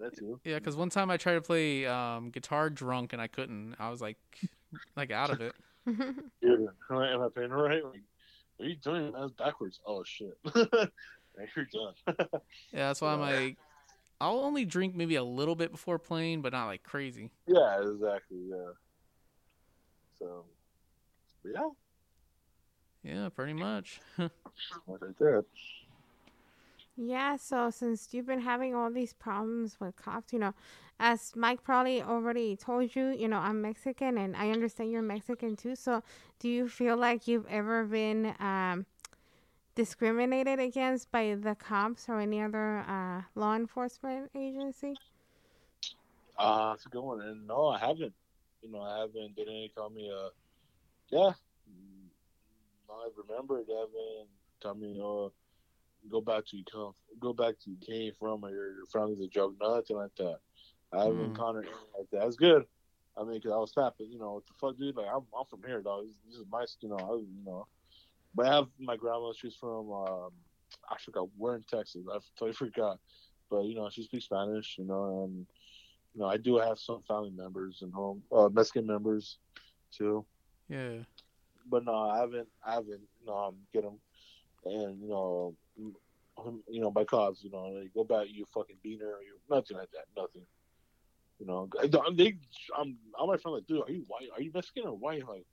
that 0.00 0.16
too. 0.16 0.40
Yeah, 0.44 0.58
because 0.58 0.76
one 0.76 0.90
time 0.90 1.10
I 1.10 1.16
tried 1.16 1.34
to 1.34 1.42
play 1.42 1.86
um, 1.86 2.30
guitar 2.30 2.70
drunk 2.70 3.12
and 3.12 3.22
I 3.22 3.26
couldn't. 3.26 3.76
I 3.78 3.90
was 3.90 4.00
like, 4.00 4.16
like 4.96 5.10
out 5.10 5.30
of 5.30 5.40
it. 5.40 5.54
Yeah, 6.40 6.56
am 6.90 7.22
I 7.22 7.28
playing 7.34 7.50
right? 7.50 7.84
Like, 7.84 8.02
what 8.56 8.66
are 8.66 8.68
you 8.68 8.76
doing? 8.76 9.12
That's 9.12 9.32
backwards. 9.32 9.80
Oh 9.86 10.04
shit. 10.04 10.36
Now 10.54 11.44
You're 11.56 11.66
done. 11.72 11.94
Yeah, 12.72 12.88
that's 12.88 13.00
why 13.00 13.14
I'm 13.14 13.20
like, 13.20 13.56
I'll 14.20 14.40
only 14.40 14.64
drink 14.64 14.94
maybe 14.94 15.16
a 15.16 15.24
little 15.24 15.54
bit 15.56 15.72
before 15.72 15.98
playing, 15.98 16.42
but 16.42 16.52
not 16.52 16.66
like 16.66 16.82
crazy. 16.82 17.30
yeah, 17.46 17.80
exactly. 17.80 18.38
Yeah. 18.50 18.72
So, 20.18 20.44
yeah. 21.44 21.68
Yeah, 23.02 23.28
pretty 23.30 23.54
much. 23.54 24.00
Like 24.18 25.00
that. 25.18 25.44
Yeah, 26.96 27.36
so 27.36 27.70
since 27.70 28.12
you've 28.12 28.26
been 28.26 28.40
having 28.40 28.74
all 28.74 28.90
these 28.90 29.14
problems 29.14 29.80
with 29.80 29.96
cops, 29.96 30.32
you 30.32 30.38
know, 30.38 30.54
as 31.00 31.32
Mike 31.34 31.62
probably 31.62 32.02
already 32.02 32.54
told 32.54 32.94
you, 32.94 33.08
you 33.08 33.28
know, 33.28 33.38
I'm 33.38 33.62
Mexican 33.62 34.18
and 34.18 34.36
I 34.36 34.50
understand 34.50 34.90
you're 34.92 35.02
Mexican 35.02 35.56
too. 35.56 35.74
So 35.74 36.02
do 36.38 36.48
you 36.48 36.68
feel 36.68 36.96
like 36.96 37.26
you've 37.26 37.46
ever 37.48 37.84
been 37.84 38.34
um, 38.38 38.86
discriminated 39.74 40.60
against 40.60 41.10
by 41.10 41.34
the 41.34 41.54
cops 41.54 42.08
or 42.08 42.20
any 42.20 42.42
other 42.42 42.80
uh, 42.80 43.22
law 43.34 43.56
enforcement 43.56 44.30
agency? 44.34 44.98
Uh, 46.38 46.72
it's 46.74 46.86
a 46.86 46.88
good 46.90 47.02
one. 47.02 47.20
And 47.22 47.46
no, 47.46 47.68
I 47.68 47.78
haven't. 47.78 48.12
You 48.62 48.70
know, 48.70 48.82
I 48.82 49.00
haven't. 49.00 49.34
They 49.34 49.44
didn't 49.44 49.74
call 49.74 49.90
me. 49.90 50.10
Uh, 50.10 50.28
yeah. 51.10 51.32
I 52.90 53.08
remember 53.16 53.62
they 53.64 53.72
haven't 53.72 54.80
me, 54.80 54.98
go 56.10 56.20
back 56.20 56.44
to 56.46 56.56
you 56.56 56.64
come, 56.70 56.92
go 57.20 57.32
back 57.32 57.54
to 57.60 57.70
you 57.70 57.76
came 57.80 58.12
from, 58.18 58.44
or 58.44 58.50
your, 58.50 58.74
your 58.74 58.86
family's 58.86 59.20
a 59.20 59.28
drug, 59.28 59.54
nothing 59.60 59.96
like 59.96 60.14
that. 60.16 60.38
I 60.92 61.04
haven't 61.04 61.20
Mm. 61.20 61.26
encountered 61.26 61.66
anything 61.66 61.88
like 61.98 62.10
that. 62.10 62.20
That's 62.20 62.36
good. 62.36 62.64
I 63.16 63.24
mean, 63.24 63.40
cause 63.40 63.52
I 63.52 63.56
was 63.56 63.72
fat, 63.72 63.94
but 63.98 64.08
you 64.08 64.18
know, 64.18 64.34
what 64.34 64.46
the 64.46 64.54
fuck, 64.60 64.76
dude? 64.78 64.96
Like, 64.96 65.06
I'm, 65.12 65.22
I'm 65.38 65.44
from 65.48 65.62
here, 65.66 65.80
dog. 65.82 66.04
This, 66.06 66.14
this 66.26 66.34
is 66.36 66.46
my, 66.50 66.64
you 66.80 66.88
know, 66.88 66.96
I, 66.96 67.14
you 67.16 67.44
know. 67.44 67.66
But 68.34 68.46
I 68.46 68.54
have 68.54 68.66
my 68.78 68.96
grandma. 68.96 69.32
She's 69.34 69.54
from, 69.56 69.90
um, 69.92 70.30
I 70.90 70.96
forgot 70.98 71.28
where 71.36 71.56
in 71.56 71.62
Texas. 71.64 72.04
I 72.10 72.18
totally 72.38 72.52
forgot. 72.54 72.98
But 73.50 73.64
you 73.64 73.74
know, 73.74 73.88
she 73.90 74.02
speaks 74.04 74.24
Spanish. 74.24 74.76
You 74.78 74.84
know, 74.84 75.24
and 75.24 75.46
you 76.14 76.20
know, 76.20 76.26
I 76.26 76.36
do 76.36 76.56
have 76.56 76.78
some 76.78 77.02
family 77.02 77.30
members 77.30 77.80
and 77.82 77.92
home, 77.92 78.22
uh, 78.32 78.48
Mexican 78.52 78.86
members, 78.86 79.38
too. 79.90 80.24
Yeah. 80.68 81.04
But 81.68 81.84
no, 81.84 81.94
I 81.94 82.18
haven't. 82.18 82.48
I 82.64 82.74
haven't. 82.74 83.02
No, 83.24 83.34
um, 83.36 83.56
get 83.72 83.82
them, 83.82 83.98
and 84.64 85.00
you 85.00 85.08
know, 85.08 85.54
um, 86.38 86.62
you 86.68 86.80
know, 86.80 86.90
by 86.90 87.04
cops. 87.04 87.42
You 87.44 87.50
know, 87.50 87.64
like, 87.64 87.92
go 87.94 88.04
back, 88.04 88.26
you 88.30 88.44
fucking 88.52 88.76
beaner, 88.84 89.02
or 89.18 89.22
you 89.22 89.38
nothing 89.50 89.76
like 89.76 89.90
that. 89.92 90.04
Nothing. 90.16 90.42
You 91.38 91.46
know, 91.46 91.68
I- 91.80 91.86
they. 92.14 92.36
I'm. 92.76 92.96
I'm 93.18 93.28
my 93.28 93.36
friend. 93.36 93.56
Like, 93.56 93.66
dude, 93.66 93.82
are 93.88 93.90
you 93.90 94.04
white? 94.06 94.28
Are 94.34 94.40
you 94.40 94.50
Mexican 94.54 94.86
or 94.86 94.96
white? 94.96 95.26
Like, 95.26 95.46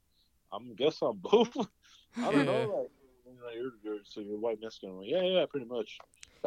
I'm 0.52 0.76
guess 0.76 1.02
I'm 1.02 1.18
both. 1.22 1.56
I 1.58 2.32
don't 2.32 2.38
Yeah. 2.38 2.44
know. 2.44 2.62
Like, 2.82 2.92
you 3.26 3.34
know, 3.42 3.50
you're, 3.54 3.72
you're 3.84 4.00
so 4.04 4.22
you're 4.22 4.38
white 4.38 4.60
Mexican. 4.62 4.90
I'm 4.92 4.98
like, 5.00 5.10
yeah, 5.10 5.22
yeah, 5.24 5.46
pretty 5.50 5.66
much. 5.66 5.98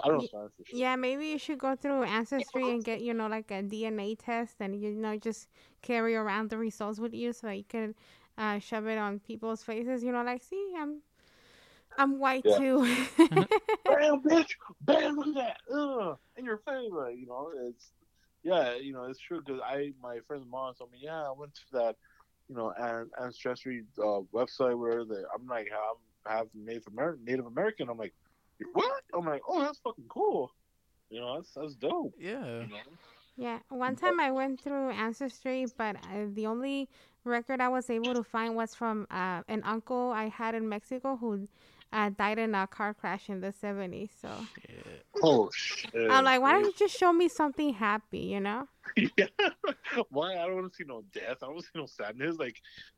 I 0.02 0.06
don't 0.08 0.16
know 0.16 0.22
Ye- 0.22 0.28
Spanish 0.28 0.52
for 0.56 0.64
sure. 0.66 0.78
Yeah, 0.78 0.96
maybe 0.96 1.26
you 1.26 1.38
should 1.38 1.58
go 1.58 1.76
through 1.76 2.02
Ancestry 2.04 2.70
and 2.70 2.82
get, 2.84 3.00
you 3.02 3.12
know, 3.12 3.26
like 3.26 3.50
a 3.50 3.62
DNA 3.62 4.14
test 4.16 4.56
and, 4.60 4.80
you 4.80 4.90
know, 4.92 5.16
just 5.16 5.48
carry 5.82 6.14
around 6.16 6.50
the 6.50 6.56
results 6.58 6.98
with 6.98 7.12
you 7.14 7.32
so 7.32 7.46
that 7.48 7.56
you 7.56 7.64
can 7.68 7.94
uh, 8.38 8.58
shove 8.58 8.86
it 8.86 8.98
on 8.98 9.18
people's 9.20 9.62
faces. 9.62 10.02
You 10.02 10.12
know, 10.12 10.22
like, 10.22 10.42
see, 10.42 10.72
I'm 10.78 11.00
I'm 11.98 12.18
white 12.18 12.44
Yeah. 12.44 12.58
too. 12.58 12.96
bam, 13.28 14.22
bitch, 14.22 14.50
bam, 14.82 15.16
look 15.16 15.28
at 15.28 15.34
that, 15.34 15.56
Ugh, 15.72 16.16
in 16.36 16.44
your 16.44 16.58
face, 16.58 16.90
like, 16.90 17.16
you 17.16 17.26
know, 17.26 17.50
it's, 17.68 17.92
yeah, 18.42 18.74
you 18.74 18.92
know, 18.92 19.04
it's 19.04 19.18
true, 19.20 19.40
because 19.44 19.60
I, 19.64 19.92
my 20.02 20.18
friend's 20.26 20.46
mom 20.48 20.74
told 20.74 20.92
me, 20.92 20.98
yeah, 21.02 21.22
I 21.22 21.32
went 21.32 21.54
to 21.54 21.60
that, 21.72 21.96
you 22.48 22.56
know, 22.56 22.72
an 22.76 23.10
ancestry 23.22 23.84
uh, 23.98 24.20
website 24.32 24.78
where 24.78 25.04
they, 25.04 25.22
I'm 25.34 25.46
like, 25.46 25.68
I'm 25.72 26.32
half 26.32 26.46
Native 26.54 26.88
American, 26.88 27.24
Native 27.24 27.46
American, 27.46 27.88
I'm 27.88 27.98
like, 27.98 28.14
what? 28.72 29.02
I'm 29.14 29.26
like, 29.26 29.42
oh, 29.48 29.60
that's 29.60 29.78
fucking 29.80 30.06
cool, 30.08 30.52
you 31.10 31.20
know, 31.20 31.36
that's, 31.36 31.52
that's 31.54 31.74
dope, 31.74 32.14
Yeah. 32.18 32.62
you 32.62 32.68
know, 32.68 32.80
Yeah, 33.36 33.58
one 33.70 33.96
time 33.96 34.20
I 34.20 34.30
went 34.30 34.60
through 34.60 34.90
Ancestry, 34.90 35.66
but 35.78 35.96
uh, 35.96 36.26
the 36.34 36.46
only 36.46 36.88
record 37.24 37.60
I 37.60 37.68
was 37.68 37.88
able 37.88 38.14
to 38.14 38.22
find 38.22 38.54
was 38.54 38.74
from 38.74 39.06
uh, 39.10 39.42
an 39.48 39.62
uncle 39.64 40.10
I 40.10 40.28
had 40.28 40.54
in 40.54 40.68
Mexico 40.68 41.16
who 41.16 41.48
uh, 41.92 42.10
died 42.10 42.38
in 42.38 42.54
a 42.54 42.66
car 42.66 42.94
crash 42.94 43.28
in 43.28 43.40
the 43.40 43.52
70s. 43.52 44.10
So 44.20 44.28
Oh 45.22 45.50
shit! 45.54 45.90
I'm 46.10 46.24
like, 46.24 46.40
why 46.40 46.52
don't 46.52 46.64
you 46.64 46.72
just 46.76 46.96
show 46.96 47.12
me 47.12 47.28
something 47.28 47.74
happy, 47.74 48.20
you 48.20 48.40
know? 48.40 48.66
yeah. 49.16 49.26
Why? 50.10 50.32
I 50.32 50.46
don't 50.46 50.56
want 50.56 50.72
to 50.72 50.76
see 50.76 50.84
no 50.86 51.02
death. 51.12 51.38
I 51.42 51.46
don't 51.46 51.54
want 51.54 51.64
to 51.64 51.70
see 51.72 51.78
no 51.78 51.86
sadness. 51.86 52.36
Like, 52.38 52.56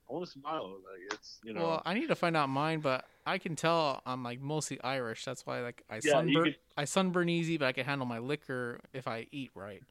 I 0.08 0.12
want 0.12 0.24
to 0.24 0.30
smile. 0.30 0.70
Like, 0.70 1.12
it's 1.12 1.38
you 1.44 1.52
know. 1.52 1.60
Well, 1.60 1.82
I 1.84 1.94
need 1.94 2.08
to 2.08 2.14
find 2.14 2.36
out 2.36 2.48
mine, 2.48 2.80
but 2.80 3.04
I 3.26 3.38
can 3.38 3.56
tell 3.56 4.00
I'm 4.06 4.22
like 4.22 4.40
mostly 4.40 4.80
Irish. 4.82 5.24
That's 5.24 5.44
why 5.44 5.60
like 5.60 5.82
I 5.90 5.96
Yeah, 5.96 6.12
sunburn 6.12 6.44
could- 6.44 6.56
I 6.76 6.84
sunburn 6.84 7.28
easy, 7.28 7.56
but 7.58 7.66
I 7.66 7.72
can 7.72 7.84
handle 7.84 8.06
my 8.06 8.18
liquor 8.18 8.80
if 8.92 9.06
I 9.06 9.26
eat 9.30 9.50
right. 9.54 9.82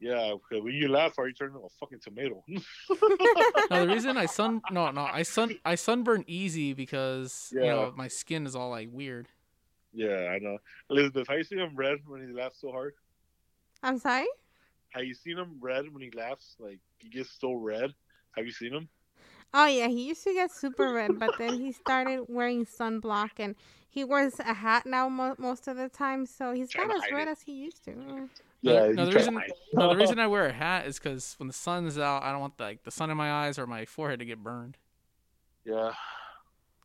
Yeah. 0.00 0.32
Okay. 0.32 0.60
When 0.60 0.72
you 0.74 0.88
laugh, 0.88 1.18
are 1.18 1.26
you 1.28 1.34
turning 1.34 1.54
into 1.56 1.66
a 1.66 1.70
fucking 1.80 2.00
tomato? 2.00 2.44
No, 3.70 3.84
the 3.84 3.92
reason 3.92 4.16
I 4.16 4.26
sun 4.26 4.62
no 4.70 4.90
no 4.90 5.02
I 5.02 5.22
sun 5.22 5.58
I 5.64 5.74
sunburn 5.74 6.24
easy 6.26 6.72
because 6.72 7.50
you 7.52 7.60
know 7.60 7.92
my 7.96 8.08
skin 8.08 8.46
is 8.46 8.54
all 8.56 8.70
like 8.70 8.88
weird. 8.90 9.28
yeah, 9.92 10.30
I 10.34 10.38
know. 10.38 10.58
Elizabeth, 10.90 11.26
how 11.28 11.34
you 11.34 11.44
seen 11.44 11.58
him 11.58 11.76
red 11.76 11.98
when 12.06 12.26
he 12.26 12.32
laughs 12.32 12.60
so 12.60 12.70
hard? 12.70 12.94
I'm 13.82 13.98
sorry? 13.98 14.26
Have 14.90 15.04
you 15.04 15.14
seen 15.14 15.36
him 15.38 15.56
red 15.60 15.84
when 15.92 16.02
he 16.02 16.10
laughs? 16.10 16.56
Like 16.58 16.78
he 16.98 17.08
gets 17.10 17.30
so 17.38 17.52
red. 17.54 17.92
Have 18.36 18.46
you 18.46 18.52
seen 18.52 18.72
him? 18.72 18.88
Oh, 19.54 19.66
yeah, 19.66 19.88
he 19.88 20.06
used 20.08 20.24
to 20.24 20.34
get 20.34 20.50
super 20.52 20.92
red, 20.92 21.18
but 21.18 21.38
then 21.38 21.58
he 21.58 21.72
started 21.72 22.24
wearing 22.28 22.66
sunblock 22.66 23.30
and 23.38 23.54
he 23.88 24.04
wears 24.04 24.38
a 24.40 24.52
hat 24.52 24.84
now 24.84 25.08
mo- 25.08 25.36
most 25.38 25.66
of 25.68 25.76
the 25.78 25.88
time, 25.88 26.26
so 26.26 26.52
he's 26.52 26.68
Trying 26.70 26.88
not 26.88 26.98
as 27.04 27.10
red 27.10 27.28
it. 27.28 27.30
as 27.30 27.40
he 27.42 27.52
used 27.52 27.82
to. 27.84 28.28
Mm. 28.64 28.96
No, 28.96 29.04
no, 29.04 29.06
the 29.06 29.12
reason- 29.16 29.34
No, 29.74 29.88
the 29.90 29.96
reason 29.96 30.18
I 30.18 30.26
wear 30.26 30.46
a 30.46 30.52
hat 30.52 30.86
is 30.86 30.98
because 30.98 31.34
when 31.38 31.46
the 31.46 31.52
sun's 31.52 31.98
out, 31.98 32.22
I 32.22 32.32
don't 32.32 32.40
want 32.40 32.58
like 32.58 32.82
the 32.84 32.90
sun 32.90 33.10
in 33.10 33.16
my 33.16 33.30
eyes 33.30 33.58
or 33.58 33.66
my 33.66 33.84
forehead 33.84 34.18
to 34.20 34.24
get 34.24 34.42
burned. 34.42 34.76
Yeah. 35.64 35.92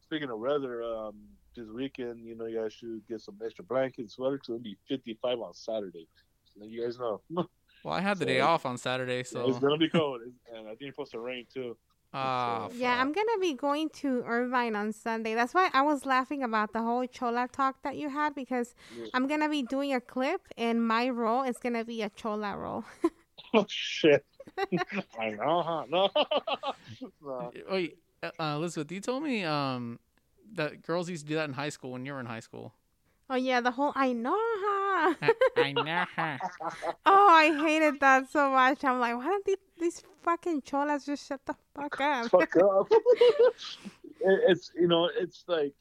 Speaking 0.04 0.30
of 0.30 0.38
weather, 0.40 0.84
um, 0.84 1.16
this 1.56 1.68
weekend, 1.68 2.26
you 2.26 2.36
know, 2.36 2.46
you 2.46 2.60
guys 2.62 2.74
should 2.74 3.02
get 3.08 3.22
some 3.22 3.40
extra 3.44 3.64
blankets, 3.64 4.16
sweaters. 4.16 4.40
It's 4.42 4.48
gonna 4.50 4.60
be 4.60 4.78
55 4.88 5.40
on 5.40 5.54
Saturday. 5.54 6.08
So 6.46 6.66
you 6.66 6.84
guys 6.84 7.00
know. 7.00 7.22
Well, 7.86 7.94
I 7.94 8.00
had 8.00 8.18
the 8.18 8.26
day 8.26 8.40
off 8.40 8.66
on 8.66 8.78
Saturday, 8.78 9.24
so 9.24 9.46
it's 9.50 9.60
gonna 9.60 9.78
be 9.78 9.90
cold, 9.90 10.22
and 10.56 10.68
I 10.68 10.70
think 10.70 10.84
it's 10.84 10.96
supposed 10.96 11.12
to 11.12 11.20
rain 11.20 11.46
too. 11.54 11.76
Ah, 12.14 12.68
Yeah. 12.76 13.00
I'm 13.02 13.12
gonna 13.12 13.40
be 13.40 13.54
going 13.54 13.90
to 14.02 14.24
Irvine 14.26 14.76
on 14.76 14.92
Sunday. 14.94 15.34
That's 15.36 15.54
why 15.54 15.70
I 15.74 15.82
was 15.82 16.06
laughing 16.06 16.44
about 16.44 16.74
the 16.74 16.82
whole 16.82 17.06
Chola 17.08 17.48
talk 17.52 17.82
that 17.84 17.96
you 17.98 18.10
had 18.10 18.36
because 18.36 18.76
Yeah. 18.98 19.08
I'm 19.14 19.28
gonna 19.28 19.50
be 19.50 19.64
doing 19.64 19.94
a 19.94 20.02
clip 20.02 20.42
and 20.58 20.86
my 20.86 21.10
role 21.10 21.44
is 21.44 21.58
gonna 21.58 21.84
be 21.86 22.02
a 22.02 22.10
Chola 22.10 22.58
role. 22.58 22.84
Oh 23.56 23.66
shit! 23.70 24.26
I 25.20 25.30
know, 25.38 25.62
huh? 25.62 25.86
No. 25.90 26.10
no. 27.22 27.52
Wait, 27.70 27.98
uh, 28.24 28.32
Elizabeth, 28.58 28.92
you 28.92 29.00
told 29.00 29.22
me 29.24 29.44
um 29.44 30.00
that 30.56 30.82
girls 30.82 31.08
used 31.10 31.24
to 31.26 31.30
do 31.30 31.36
that 31.36 31.46
in 31.50 31.54
high 31.54 31.70
school 31.70 31.92
when 31.92 32.04
you 32.06 32.14
were 32.14 32.20
in 32.20 32.26
high 32.26 32.40
school. 32.42 32.74
oh 33.30 33.36
yeah, 33.36 33.62
the 33.62 33.72
whole 33.78 33.92
I 33.96 34.14
know. 34.14 34.34
Huh? 34.38 34.73
I 35.58 35.74
know. 35.76 36.06
oh, 37.06 37.28
I 37.30 37.58
hated 37.66 38.00
that 38.00 38.30
so 38.30 38.50
much. 38.50 38.84
I'm 38.84 39.00
like, 39.00 39.16
why 39.16 39.26
don't 39.26 39.46
these, 39.46 39.58
these 39.80 40.04
fucking 40.22 40.62
cholas 40.62 41.06
just 41.06 41.28
shut 41.28 41.42
the 41.46 41.56
fuck 41.76 42.00
up? 42.02 42.30
Fuck 42.30 42.56
up. 42.58 42.92
It- 44.26 44.42
it's 44.48 44.72
you 44.80 44.88
know, 44.88 45.10
it's 45.20 45.44
like 45.48 45.74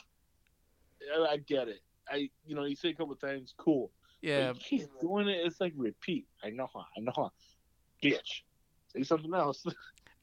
I, 1.16 1.34
I 1.34 1.36
get 1.36 1.68
it. 1.68 1.80
I 2.10 2.28
you 2.44 2.56
know, 2.56 2.64
you 2.64 2.74
say 2.74 2.88
a 2.88 2.94
couple 2.94 3.14
times, 3.14 3.54
cool. 3.56 3.92
Yeah, 4.20 4.52
But 4.52 4.62
he's 4.62 4.88
doing 5.00 5.28
it. 5.28 5.46
It's 5.46 5.60
like 5.60 5.72
repeat. 5.76 6.26
I 6.42 6.50
know, 6.50 6.68
huh? 6.72 6.82
I 6.96 7.00
know, 7.00 7.12
huh? 7.14 7.28
Bitch. 8.02 8.42
Say 8.88 9.04
something 9.04 9.32
else. 9.32 9.64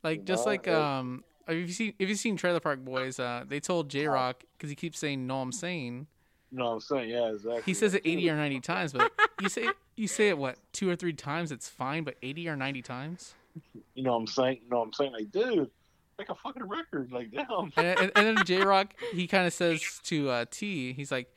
like 0.03 0.25
just 0.25 0.45
No, 0.45 0.51
like 0.51 0.67
um, 0.67 1.23
have 1.47 1.55
you 1.55 1.67
seen 1.69 1.93
if 1.97 2.09
you've 2.09 2.19
seen 2.19 2.35
Trailer 2.35 2.59
Park 2.59 2.79
Boys? 2.83 3.19
Uh, 3.19 3.45
they 3.47 3.59
told 3.61 3.89
J-Roc 3.89 4.43
because 4.57 4.69
he 4.69 4.75
keeps 4.75 4.99
saying 4.99 5.25
"No, 5.25 5.41
I'm 5.41 5.51
saying." 5.53 6.07
No, 6.51 6.67
I'm 6.73 6.79
saying, 6.79 7.09
yeah, 7.09 7.29
exactly. 7.31 7.61
He 7.65 7.73
says 7.73 7.93
it 7.93 8.01
eighty 8.05 8.29
or 8.29 8.35
ninety 8.35 8.59
times, 8.59 8.93
but 8.93 9.11
you 9.41 9.49
say 9.49 9.69
you 9.95 10.07
say 10.07 10.29
it 10.29 10.37
what 10.37 10.57
two 10.73 10.89
or 10.89 10.95
three 10.95 11.13
times, 11.13 11.51
it's 11.51 11.69
fine. 11.69 12.03
But 12.03 12.15
eighty 12.23 12.47
or 12.49 12.55
ninety 12.55 12.81
times, 12.81 13.35
You 13.93 14.03
know, 14.03 14.13
what 14.13 14.17
I'm 14.19 14.27
saying, 14.27 14.61
no, 14.69 14.81
I'm 14.81 14.91
saying, 14.93 15.11
like, 15.13 15.31
dude, 15.31 15.69
like 16.17 16.29
a 16.29 16.35
fucking 16.35 16.63
record, 16.67 17.11
like, 17.11 17.31
damn. 17.31 17.71
and, 17.77 17.99
and, 17.99 18.11
and 18.15 18.37
then 18.37 18.45
J-Roc 18.45 18.93
he 19.13 19.27
kind 19.27 19.45
of 19.47 19.53
says 19.53 19.81
to 20.05 20.29
uh, 20.29 20.45
T, 20.49 20.93
he's 20.93 21.11
like, 21.11 21.31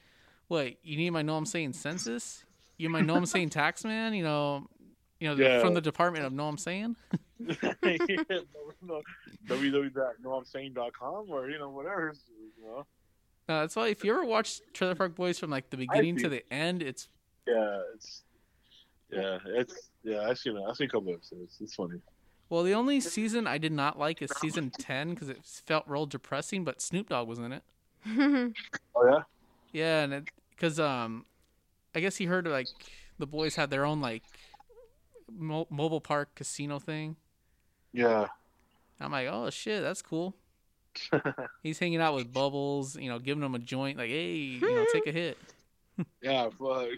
"What 0.49 0.75
you 0.83 0.97
need 0.97 1.11
my 1.11 1.23
know 1.23 1.37
I'm 1.37 1.47
saying 1.47 1.75
census? 1.75 2.45
You 2.79 2.89
my 2.89 3.01
know 3.03 3.15
I'm 3.17 3.27
saying 3.27 3.51
tax 3.51 3.85
man? 3.85 4.15
You 4.15 4.23
know, 4.25 4.67
you 5.21 5.29
know 5.29 5.35
Yeah. 5.35 5.61
from 5.61 5.75
the 5.75 5.81
Department 5.83 6.25
of 6.25 6.33
Know 6.33 6.49
I'm 6.49 6.59
saying." 6.59 6.97
no, 7.39 9.03
www.noamsaying.com 9.49 11.31
or 11.31 11.51
you 11.51 11.59
know 11.59 11.71
whatever. 11.71 12.15
You 12.59 12.65
know, 12.65 12.87
Uh, 13.49 13.61
that's 13.61 13.77
why 13.77 13.89
if 13.89 14.05
you 14.05 14.13
ever 14.13 14.25
watch 14.25 14.61
Trailer 14.73 14.95
Park 14.95 15.15
Boys 15.15 15.39
from 15.39 15.51
like 15.51 15.71
the 15.71 15.77
beginning 15.77 16.17
to 16.19 16.29
the 16.29 16.43
end, 16.53 16.83
it's 16.83 17.09
yeah, 17.47 17.81
it's 17.95 18.23
yeah, 19.11 19.39
it's 19.47 19.91
yeah. 20.05 20.21
I 20.29 20.35
seen 20.35 20.57
it. 20.57 20.63
I 20.69 20.73
seen 20.75 20.87
a 20.87 20.91
couple 20.91 21.13
episodes. 21.13 21.57
It's 21.61 21.75
funny. 21.75 22.01
well 22.49 22.63
the 22.63 22.75
only 22.75 23.01
season 23.01 23.47
I 23.47 23.59
did 23.59 23.73
not 23.73 23.99
like 23.99 24.23
is 24.23 24.31
season 24.41 24.71
ten 24.71 25.11
because 25.11 25.29
it 25.29 25.39
felt 25.45 25.85
real 25.89 26.07
depressing. 26.07 26.65
But 26.65 26.81
Snoop 26.81 27.09
Dogg 27.09 27.29
was 27.29 27.39
in 27.39 27.53
it. 27.53 27.63
Oh 28.95 29.09
yeah. 29.09 29.23
Yeah, 29.73 30.03
and 30.03 30.29
because 30.51 30.79
um, 30.79 31.25
I 31.95 32.01
guess 32.01 32.17
he 32.17 32.27
heard 32.27 32.47
like 32.47 32.69
the 33.19 33.27
boys 33.27 33.57
had 33.57 33.71
their 33.71 33.85
own 33.85 34.01
like 34.01 34.23
mo- 35.31 35.67
mobile 35.71 36.01
park 36.01 36.35
casino 36.35 36.79
thing. 36.79 37.17
Yeah. 37.93 38.29
I'm 39.01 39.13
like, 39.13 39.29
oh 39.31 39.51
shit, 39.51 39.83
that's 39.83 40.03
cool. 40.03 40.37
He's 41.63 41.79
hanging 41.79 42.01
out 42.01 42.15
with 42.15 42.33
Bubbles, 42.33 42.97
you 42.97 43.09
know, 43.09 43.19
giving 43.19 43.43
him 43.43 43.55
a 43.55 43.59
joint, 43.59 43.99
like, 43.99 44.11
hey, 44.11 44.35
you 44.35 44.61
know, 44.61 44.85
take 44.93 45.07
a 45.07 45.13
hit. 45.13 45.39
yeah. 46.23 46.49
Fuck. 46.59 46.89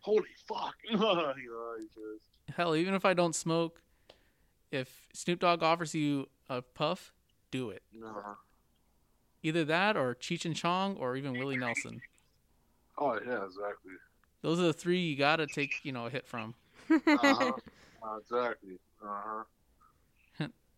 Holy 0.00 0.24
fuck. 0.46 0.74
you 0.90 0.96
know, 0.98 1.32
just, 1.78 2.56
Hell, 2.56 2.76
even 2.76 2.94
if 2.94 3.04
I 3.04 3.14
don't 3.14 3.34
smoke, 3.34 3.80
if 4.70 5.08
Snoop 5.12 5.40
Dogg 5.40 5.62
offers 5.62 5.94
you 5.94 6.28
a 6.48 6.62
puff, 6.62 7.12
do 7.50 7.70
it. 7.70 7.82
no. 7.92 8.36
Either 9.42 9.64
that 9.66 9.94
or 9.96 10.14
Cheech 10.14 10.46
and 10.46 10.56
Chong 10.56 10.96
or 10.96 11.16
even 11.16 11.38
Willie 11.38 11.58
Nelson. 11.58 12.00
Oh 12.96 13.12
yeah, 13.26 13.44
exactly. 13.44 13.92
Those 14.40 14.58
are 14.58 14.64
the 14.64 14.72
three 14.72 15.00
you 15.00 15.16
gotta 15.16 15.46
take, 15.46 15.74
you 15.82 15.92
know, 15.92 16.06
a 16.06 16.10
hit 16.10 16.26
from. 16.26 16.54
Uh-huh. 16.90 17.52
Uh, 18.02 18.16
exactly. 18.18 18.78
Uh 19.02 19.06
huh. 19.06 19.44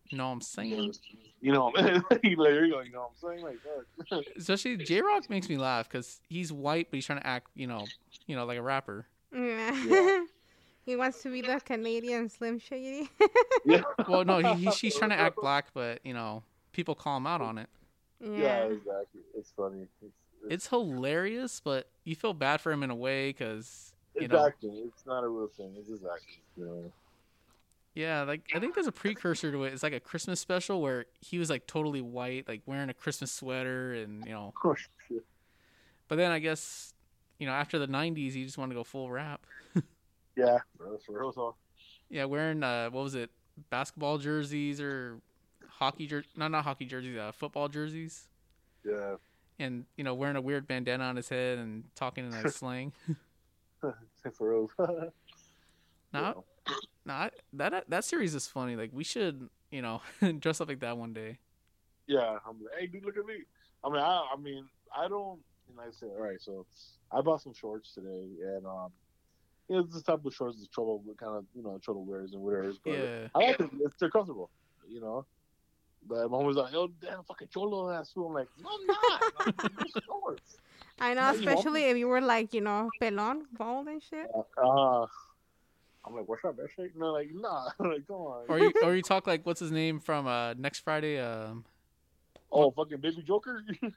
You 0.09 0.17
know 0.17 0.27
what 0.27 0.33
I'm 0.33 0.41
saying? 0.41 0.93
You 1.41 1.51
know, 1.51 1.71
man. 1.75 2.03
you 2.23 2.37
later, 2.37 2.65
you 2.65 2.81
you 2.81 2.91
know 2.91 3.09
what 3.21 3.31
I'm 3.31 3.37
saying? 3.37 3.45
Like 3.45 3.59
that. 4.09 4.23
Especially 4.37 4.77
J-Roc 4.77 5.29
makes 5.29 5.49
me 5.49 5.57
laugh 5.57 5.89
because 5.89 6.19
he's 6.29 6.51
white, 6.51 6.87
but 6.89 6.97
he's 6.97 7.05
trying 7.05 7.19
to 7.19 7.27
act, 7.27 7.47
you 7.55 7.67
know, 7.67 7.85
you 8.25 8.35
know, 8.35 8.45
like 8.45 8.57
a 8.57 8.61
rapper. 8.61 9.05
Yeah. 9.33 9.83
Yeah. 9.85 10.25
he 10.85 10.95
wants 10.95 11.21
to 11.23 11.31
be 11.31 11.41
the 11.41 11.59
Canadian 11.63 12.29
Slim 12.29 12.59
Shady. 12.59 13.09
yeah. 13.65 13.81
Well, 14.07 14.25
no, 14.25 14.39
he, 14.39 14.65
he 14.65 14.69
he's 14.71 14.95
trying 14.95 15.11
to 15.11 15.19
act 15.19 15.35
black, 15.35 15.67
but 15.73 15.99
you 16.03 16.13
know, 16.13 16.43
people 16.71 16.95
call 16.95 17.17
him 17.17 17.27
out 17.27 17.41
on 17.41 17.57
it. 17.57 17.69
Yeah, 18.19 18.29
yeah. 18.29 18.63
exactly. 18.63 19.21
It's 19.35 19.51
funny. 19.55 19.81
It's, 19.81 19.91
it's, 20.01 20.51
It's 20.53 20.67
hilarious, 20.67 21.59
but 21.59 21.89
you 22.03 22.15
feel 22.15 22.33
bad 22.33 22.61
for 22.61 22.71
him 22.71 22.83
in 22.83 22.89
a 22.89 22.95
way 22.95 23.29
because 23.29 23.93
you 24.15 24.27
know, 24.27 24.37
exactly. 24.37 24.69
It's 24.87 25.05
not 25.05 25.23
a 25.23 25.27
real 25.27 25.47
thing. 25.47 25.75
It's 25.77 25.87
just 25.87 26.03
acting. 26.03 26.41
You 26.55 26.65
know. 26.65 26.91
Yeah, 27.97 28.21
like 28.21 28.51
I 28.53 28.59
think 28.59 28.75
there's 28.75 28.85
a 28.85 28.91
precursor 28.91 29.51
to 29.51 29.63
it. 29.63 29.73
It's 29.73 29.81
like 29.81 29.91
a 29.91 29.99
Christmas 29.99 30.39
special 30.39 30.83
where 30.83 31.05
he 31.19 31.39
was 31.39 31.49
like 31.49 31.65
totally 31.65 31.99
white, 31.99 32.47
like 32.47 32.61
wearing 32.67 32.89
a 32.89 32.93
Christmas 32.93 33.31
sweater, 33.31 33.95
and 33.95 34.23
you 34.23 34.33
know. 34.33 34.53
Oh 34.63 34.75
shit. 34.75 35.25
But 36.07 36.17
then 36.17 36.29
I 36.29 36.37
guess 36.37 36.93
you 37.39 37.47
know 37.47 37.53
after 37.53 37.79
the 37.79 37.87
'90s, 37.87 38.33
he 38.33 38.45
just 38.45 38.55
wanted 38.55 38.75
to 38.75 38.79
go 38.79 38.83
full 38.83 39.09
rap. 39.09 39.45
Yeah, 40.35 40.59
that's 40.79 41.03
for 41.05 41.19
real 41.19 41.33
talk. 41.33 41.55
Yeah, 42.11 42.25
wearing 42.25 42.61
uh, 42.61 42.91
what 42.91 43.03
was 43.03 43.15
it, 43.15 43.31
basketball 43.71 44.19
jerseys 44.19 44.79
or 44.79 45.17
hockey 45.67 46.05
jer? 46.05 46.23
No, 46.35 46.47
not 46.47 46.63
hockey 46.63 46.85
jerseys, 46.85 47.17
uh, 47.17 47.31
football 47.31 47.67
jerseys. 47.67 48.27
Yeah. 48.85 49.15
and 49.57 49.85
you 49.95 50.03
know 50.03 50.13
wearing 50.13 50.35
a 50.35 50.41
weird 50.41 50.67
bandana 50.67 51.05
on 51.05 51.15
his 51.15 51.27
head 51.27 51.57
and 51.57 51.85
talking 51.95 52.27
in 52.27 52.31
like 52.31 52.49
slang. 52.51 52.93
for 53.81 54.69
real. 54.71 55.13
Now, 57.07 57.29
now 57.53 57.69
that 57.69 57.89
that 57.89 58.03
series 58.03 58.35
is 58.35 58.47
funny. 58.47 58.75
Like 58.75 58.91
we 58.93 59.05
should, 59.05 59.49
you 59.71 59.81
know, 59.81 60.01
dress 60.39 60.59
up 60.59 60.67
like 60.67 60.81
that 60.81 60.97
one 60.97 61.13
day. 61.13 61.39
Yeah, 62.05 62.37
I'm 62.47 62.61
like, 62.61 62.73
hey, 62.79 62.87
dude, 62.87 63.05
look 63.05 63.17
at 63.17 63.25
me. 63.25 63.43
I 63.83 63.89
mean, 63.89 63.99
I, 63.99 64.27
I 64.33 64.37
mean, 64.37 64.65
I 64.95 65.07
don't. 65.07 65.39
And 65.69 65.79
I 65.79 65.91
said, 65.91 66.09
all 66.17 66.23
right, 66.23 66.39
so 66.39 66.65
I 67.11 67.21
bought 67.21 67.41
some 67.41 67.53
shorts 67.53 67.93
today, 67.93 68.27
and 68.41 68.65
um, 68.65 68.91
you 69.69 69.77
know, 69.77 69.83
this 69.83 70.03
type 70.03 70.23
of 70.25 70.33
shorts 70.33 70.57
is 70.57 70.67
trouble, 70.67 71.03
kind 71.19 71.35
of, 71.35 71.45
you 71.53 71.63
know, 71.63 71.77
trouble 71.83 72.05
wears 72.05 72.33
and 72.33 72.41
whatever. 72.41 72.73
But 72.83 72.91
Yeah, 72.91 73.27
I 73.35 73.39
like 73.39 73.59
it. 73.59 73.69
It's, 73.81 73.95
they're 73.99 74.09
comfortable, 74.09 74.49
you 74.87 75.01
know. 75.01 75.25
But 76.07 76.29
my 76.29 76.37
mom 76.37 76.45
was 76.45 76.55
like, 76.55 76.71
"Yo, 76.71 76.87
damn, 77.01 77.23
fucking 77.23 77.49
cholo 77.53 77.91
ass 77.91 78.11
fool." 78.11 78.27
I'm 78.27 78.33
like, 78.33 78.47
"No, 78.61 78.69
I'm 78.69 78.87
not. 78.87 79.55
They're 79.77 80.01
shorts." 80.05 80.57
I 80.99 81.13
know, 81.13 81.21
Yeah, 81.21 81.33
you 81.33 81.39
especially 81.39 81.83
if 81.85 81.97
you 81.97 82.07
were 82.07 82.21
like, 82.21 82.53
you 82.53 82.61
know, 82.61 82.89
pelon, 83.01 83.41
bald 83.57 83.87
and 83.87 84.01
shit. 84.01 84.27
Uh, 84.57 85.05
I'm 86.07 86.15
like, 86.15 86.27
what's 86.27 86.45
up, 86.45 86.55
that 86.57 86.67
shit? 86.75 86.95
No, 86.95 87.11
like, 87.11 87.29
nah, 87.33 87.69
like, 87.79 88.07
come 88.07 88.15
on. 88.17 88.45
Or 88.47 88.59
you 88.59 88.71
or 88.83 88.95
you 88.95 89.01
talk 89.03 89.27
like 89.27 89.45
what's 89.45 89.59
his 89.59 89.71
name 89.71 89.99
from 89.99 90.27
uh 90.27 90.53
next 90.53 90.79
Friday? 90.79 91.19
Um, 91.19 91.65
oh, 92.51 92.71
fucking 92.71 92.99
Baby 92.99 93.23
Joker, 93.25 93.63
no, 93.81 93.91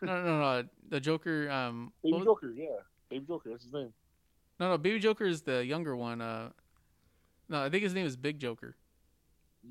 no, 0.02 0.24
no, 0.24 0.40
no 0.40 0.64
the 0.88 1.00
Joker. 1.00 1.50
Um, 1.50 1.92
Baby 2.02 2.22
Joker, 2.24 2.52
yeah, 2.56 2.66
Baby 3.08 3.24
Joker, 3.28 3.50
that's 3.50 3.64
his 3.64 3.72
name. 3.72 3.92
no, 4.58 4.70
no, 4.70 4.78
Baby 4.78 4.98
Joker 4.98 5.24
is 5.24 5.42
the 5.42 5.64
younger 5.64 5.96
one. 5.96 6.20
Uh, 6.20 6.50
no, 7.48 7.64
I 7.64 7.70
think 7.70 7.82
his 7.82 7.94
name 7.94 8.06
is 8.06 8.16
Big 8.16 8.38
Joker. 8.38 8.76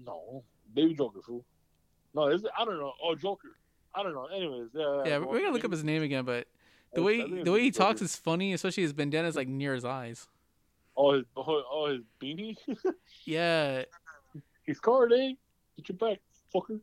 No, 0.06 0.44
Baby 0.74 0.94
Joker, 0.94 1.20
fool. 1.22 1.44
No, 2.14 2.28
is 2.28 2.44
it? 2.44 2.52
I 2.58 2.66
don't 2.66 2.80
know. 2.80 2.94
Oh, 3.04 3.14
Joker. 3.16 3.58
I 3.94 4.04
don't 4.04 4.14
know. 4.14 4.26
Anyways, 4.26 4.70
yeah. 4.74 5.04
Yeah, 5.06 5.18
we're 5.20 5.40
gonna 5.40 5.52
look 5.52 5.66
up 5.66 5.72
his 5.72 5.84
name 5.84 6.04
again, 6.04 6.24
but 6.24 6.48
the 6.94 7.04
way 7.04 7.42
the 7.44 7.52
way 7.52 7.62
he 7.62 7.72
talks 7.72 8.02
is 8.02 8.16
funny, 8.16 8.54
especially 8.54 8.84
his 8.84 8.94
bandana's 8.94 9.36
like 9.36 9.48
near 9.48 9.74
his 9.74 9.86
eyes. 9.86 10.28
Oh, 10.98 11.14
his 11.14 11.26
oh, 11.38 11.44
oh 11.72 11.88
his 11.94 12.02
beanie. 12.22 12.58
Yeah, 13.26 13.84
He's 14.66 14.80
card, 14.80 15.14
eh? 15.14 15.34
Get 15.78 15.90
your 15.90 15.98
back, 15.98 16.20
fucker. 16.54 16.80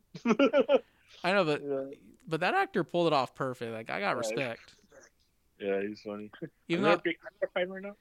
I 1.23 1.33
know, 1.33 1.43
but 1.43 1.61
yeah, 1.63 1.95
but 2.27 2.39
that 2.39 2.53
actor 2.53 2.83
pulled 2.83 3.07
it 3.07 3.13
off 3.13 3.35
perfect. 3.35 3.73
Like 3.73 3.89
I 3.89 3.99
got 3.99 4.15
Right. 4.15 4.17
respect. 4.25 4.75
yeah, 5.59 5.81
he's 5.81 6.01
funny. 6.01 6.31
Even 6.69 6.83
though 6.83 6.91
not 6.91 7.01
I'm 7.05 7.13
not 7.41 7.53
fighting 7.53 7.71
right 7.73 7.83
now. 7.83 7.95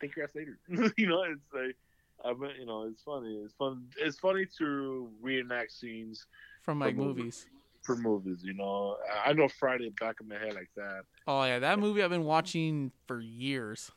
Think 0.00 0.16
your 0.16 0.24
ass 0.26 0.32
later. 0.34 0.58
you 0.96 1.06
know, 1.06 1.22
it's 1.24 1.40
like, 1.54 1.76
I 2.24 2.32
mean, 2.32 2.52
you 2.58 2.66
know, 2.66 2.84
it's 2.84 3.02
funny. 3.02 3.36
It's 3.44 3.54
fun. 3.54 3.84
It's 3.98 4.18
funny 4.18 4.46
to 4.58 5.08
reenact 5.22 5.72
scenes 5.72 6.26
from 6.62 6.80
like 6.80 6.96
movies. 6.96 7.16
movies. 7.16 7.46
for 7.82 7.96
movies. 7.96 8.40
You 8.42 8.54
know, 8.54 8.96
I 9.24 9.32
know 9.34 9.48
Friday 9.48 9.90
back 10.00 10.16
in 10.20 10.28
my 10.28 10.36
head 10.38 10.54
like 10.54 10.70
that. 10.76 11.02
Oh 11.26 11.44
yeah, 11.44 11.58
that 11.60 11.78
movie 11.78 12.02
I've 12.02 12.10
been 12.10 12.24
watching 12.24 12.92
for 13.06 13.20
years. 13.20 13.90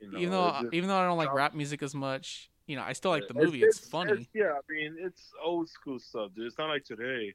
You 0.00 0.10
know, 0.10 0.18
even 0.18 0.30
though 0.30 0.50
just- 0.62 0.74
even 0.74 0.88
though 0.88 0.96
I 0.98 1.04
don't 1.04 1.18
like 1.18 1.32
rap 1.32 1.54
music 1.54 1.82
as 1.82 1.94
much, 1.94 2.50
you 2.66 2.76
know, 2.76 2.82
I 2.82 2.92
still 2.92 3.10
like 3.10 3.22
the 3.28 3.30
It's- 3.34 3.44
movie. 3.44 3.62
It's, 3.62 3.78
funny. 3.88 4.12
it's- 4.12 4.28
yeah, 4.34 4.52
I 4.52 4.72
mean, 4.72 4.96
it's 4.98 5.32
old 5.42 5.68
school 5.68 5.98
stuff, 5.98 6.32
dude. 6.34 6.46
It's 6.46 6.58
not 6.58 6.68
like 6.68 6.84
today. 6.84 7.34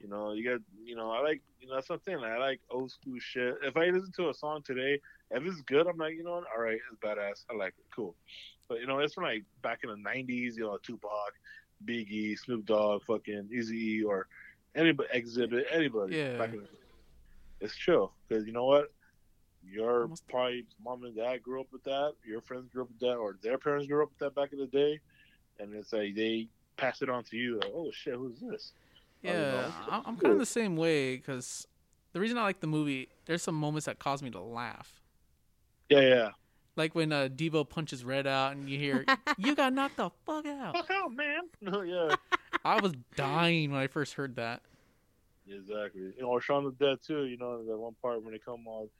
You 0.00 0.08
know, 0.08 0.32
you 0.32 0.44
got, 0.44 0.60
you 0.84 0.96
know, 0.96 1.10
I 1.12 1.20
like, 1.20 1.40
you 1.60 1.68
know, 1.68 1.76
that's 1.76 1.86
something 1.86 2.16
I 2.18 2.36
like 2.36 2.60
old 2.68 2.90
school 2.90 3.18
shit. 3.20 3.56
If 3.62 3.76
I 3.76 3.86
listen 3.86 4.12
to 4.16 4.28
a 4.28 4.34
song 4.34 4.62
today, 4.62 5.00
if 5.30 5.42
it's 5.44 5.62
good, 5.62 5.86
I'm 5.86 5.96
like, 5.96 6.14
you 6.14 6.24
know 6.24 6.32
what, 6.34 6.44
all 6.54 6.60
right, 6.62 6.78
it's 6.90 7.00
badass. 7.00 7.44
I 7.50 7.54
like 7.54 7.74
it, 7.78 7.84
cool. 7.94 8.14
But 8.68 8.80
you 8.80 8.86
know, 8.86 8.98
it's 8.98 9.14
from 9.14 9.24
like 9.24 9.44
back 9.62 9.80
in 9.84 9.90
the 9.90 9.96
'90s, 9.96 10.56
you 10.56 10.64
know, 10.64 10.76
Tupac, 10.78 11.32
Biggie, 11.86 12.38
Snoop 12.38 12.66
Dogg, 12.66 13.02
fucking 13.04 13.48
Eazy, 13.54 14.04
or 14.04 14.26
anybody, 14.74 15.08
Xzibit, 15.20 15.64
anybody. 15.70 16.16
Yeah. 16.16 16.38
Back 16.38 16.52
in 16.52 16.60
the, 16.60 16.68
it's 17.60 17.76
chill 17.76 18.12
because 18.28 18.46
you 18.46 18.52
know 18.52 18.64
what, 18.64 18.92
your 19.70 20.02
Almost- 20.02 20.28
probably 20.28 20.64
mom 20.84 21.04
and 21.04 21.16
dad 21.16 21.42
grew 21.42 21.60
up 21.60 21.68
with 21.72 21.84
that, 21.84 22.12
your 22.26 22.40
friends 22.40 22.68
grew 22.72 22.82
up 22.82 22.88
with 22.88 23.00
that, 23.00 23.16
or 23.16 23.36
their 23.42 23.58
parents 23.58 23.86
grew 23.86 24.02
up 24.02 24.10
with 24.10 24.18
that 24.18 24.34
back 24.34 24.52
in 24.52 24.58
the 24.58 24.66
day, 24.66 25.00
and 25.58 25.74
it's 25.74 25.92
like 25.92 26.14
they 26.14 26.48
pass 26.76 27.02
it 27.02 27.08
on 27.08 27.24
to 27.24 27.36
you. 27.36 27.58
Like, 27.60 27.72
oh 27.74 27.90
shit, 27.92 28.14
who's 28.14 28.40
this? 28.40 28.72
Yeah. 29.22 29.70
I'm, 29.90 30.02
I'm 30.04 30.16
kind 30.16 30.32
of 30.34 30.38
the 30.38 30.46
same 30.46 30.76
way 30.76 31.16
because 31.16 31.66
the 32.12 32.20
reason 32.20 32.36
I 32.36 32.42
like 32.42 32.60
the 32.60 32.66
movie, 32.66 33.08
there's 33.26 33.42
some 33.42 33.54
moments 33.54 33.86
that 33.86 33.98
cause 33.98 34.22
me 34.22 34.30
to 34.30 34.40
laugh. 34.40 35.00
Yeah, 35.88 36.00
yeah. 36.00 36.28
Like 36.76 36.94
when 36.94 37.12
uh, 37.12 37.28
Debo 37.34 37.68
punches 37.68 38.04
Red 38.04 38.26
out 38.26 38.52
and 38.56 38.68
you 38.68 38.78
hear, 38.78 39.04
"You 39.38 39.54
got 39.54 39.72
knocked 39.72 39.96
the 39.96 40.10
fuck 40.26 40.44
out." 40.46 40.74
Fuck 40.76 40.90
out, 40.90 41.12
man. 41.14 41.42
No, 41.60 41.82
yeah, 41.82 42.16
I 42.64 42.80
was 42.80 42.92
dying 43.16 43.70
when 43.70 43.80
I 43.80 43.86
first 43.86 44.14
heard 44.14 44.36
that. 44.36 44.60
exactly. 45.48 46.00
You 46.02 46.14
know, 46.22 46.28
or 46.28 46.40
Shaun 46.40 46.64
the 46.64 46.72
Dead 46.72 46.98
too. 47.06 47.24
You 47.26 47.36
know, 47.38 47.64
that 47.64 47.76
one 47.78 47.94
part 48.02 48.22
when 48.22 48.32
they 48.32 48.38
come 48.40 48.66
all 48.66 48.90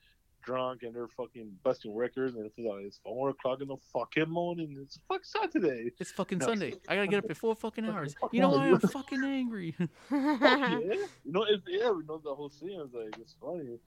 drunk 0.44 0.82
and 0.82 0.94
they're 0.94 1.08
fucking 1.08 1.50
busting 1.62 1.94
records, 1.94 2.36
and 2.36 2.44
it's 2.46 2.58
like 2.58 2.84
it's 2.84 2.98
four 3.02 3.30
o'clock 3.30 3.60
in 3.60 3.68
the 3.68 3.76
fucking 3.92 4.28
morning. 4.28 4.76
It's 4.80 4.98
fuck 5.08 5.24
Saturday. 5.24 5.90
It's 5.98 6.12
fucking 6.12 6.38
No. 6.38 6.46
Sunday. 6.46 6.74
I 6.88 6.96
gotta 6.96 7.06
get 7.08 7.24
up 7.24 7.30
at 7.30 7.36
four 7.36 7.54
fucking 7.54 7.86
hours. 7.86 8.14
You 8.32 8.40
know 8.40 8.50
why 8.50 8.68
I'm 8.68 8.80
fucking 8.80 9.24
angry? 9.24 9.72
Fuck 10.08 10.40
yeah. 10.40 10.78
You 10.78 11.06
know, 11.26 11.44
it's, 11.48 11.62
yeah, 11.68 11.90
we 11.90 12.04
know 12.04 12.18
the 12.22 12.34
whole 12.34 12.50
scene. 12.50 12.80
It's 12.80 12.94
like 12.94 13.18
it's 13.18 13.34
funny. 13.40 13.78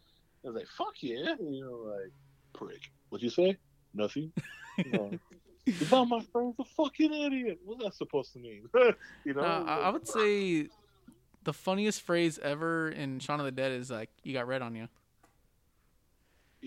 It's 0.43 0.55
like 0.55 0.67
fuck 0.67 0.93
yeah. 1.01 1.35
You 1.39 1.61
know, 1.61 1.91
like 1.93 2.11
prick. 2.53 2.91
What'd 3.09 3.23
you 3.23 3.29
say? 3.29 3.57
Nothing. 3.93 4.31
You 4.77 5.73
know, 5.91 6.05
my 6.05 6.21
friend's 6.31 6.55
a 6.59 6.63
fucking 6.63 7.13
idiot. 7.13 7.59
What's 7.65 7.83
that 7.83 7.93
supposed 7.93 8.31
to 8.33 8.39
mean? 8.39 8.69
you 9.25 9.33
know, 9.33 9.41
Uh, 9.41 9.63
I, 9.67 9.75
I 9.79 9.89
would 9.89 10.07
say 10.07 10.69
the 11.43 11.51
funniest 11.51 12.03
phrase 12.03 12.39
ever 12.41 12.87
in 12.89 13.19
Shaun 13.19 13.39
of 13.41 13.45
the 13.45 13.51
Dead 13.51 13.73
is 13.73 13.91
like, 13.91 14.09
"You 14.23 14.31
got 14.33 14.47
red 14.47 14.61
on 14.61 14.75
you." 14.75 14.87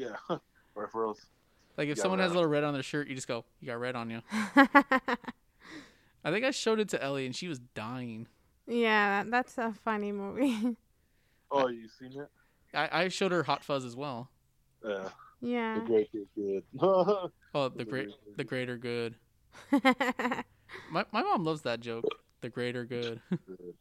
Yeah. 0.01 0.39
Referrals. 0.77 1.19
Like 1.77 1.89
if 1.89 1.99
someone 1.99 2.19
red 2.19 2.25
has 2.25 2.33
a 2.33 2.35
little 2.35 2.51
red 2.51 2.65
on 2.65 2.75
their 2.75 2.83
shirt, 2.83 3.09
you 3.09 3.15
just 3.15 3.29
go, 3.29 3.45
"You 3.61 3.69
got 3.69 3.81
red 3.81 3.97
on 3.97 4.11
you." 4.11 4.23
I 6.23 6.31
think 6.31 6.45
I 6.45 6.51
showed 6.51 6.81
it 6.81 6.89
to 6.91 7.03
Ellie 7.03 7.27
and 7.27 7.35
she 7.35 7.49
was 7.49 7.59
dying. 7.75 8.27
yeah, 8.67 9.23
that, 9.23 9.31
that's 9.31 9.59
a 9.59 9.73
funny 9.85 10.13
movie. 10.13 10.77
Oh, 11.53 11.67
you 11.67 11.89
seen 11.89 12.13
it? 12.13 12.29
I, 12.73 13.03
I 13.05 13.09
showed 13.09 13.33
her 13.33 13.43
Hot 13.43 13.65
Fuzz 13.65 13.85
as 13.85 13.97
well. 13.97 14.31
Yeah. 14.87 15.09
yeah. 15.41 15.81
The 15.81 15.85
great 15.85 16.09
is 16.13 16.29
good. 16.37 16.63
Oh, 17.53 17.69
the 17.69 17.85
great, 17.85 18.11
the 18.37 18.45
greater 18.45 18.77
good. 18.77 19.17
My 19.73 21.05
my 21.11 21.23
mom 21.23 21.45
loves 21.45 21.63
that 21.63 21.81
joke. 21.81 22.05
The 22.41 22.49
greater 22.49 22.85
good. 22.85 23.21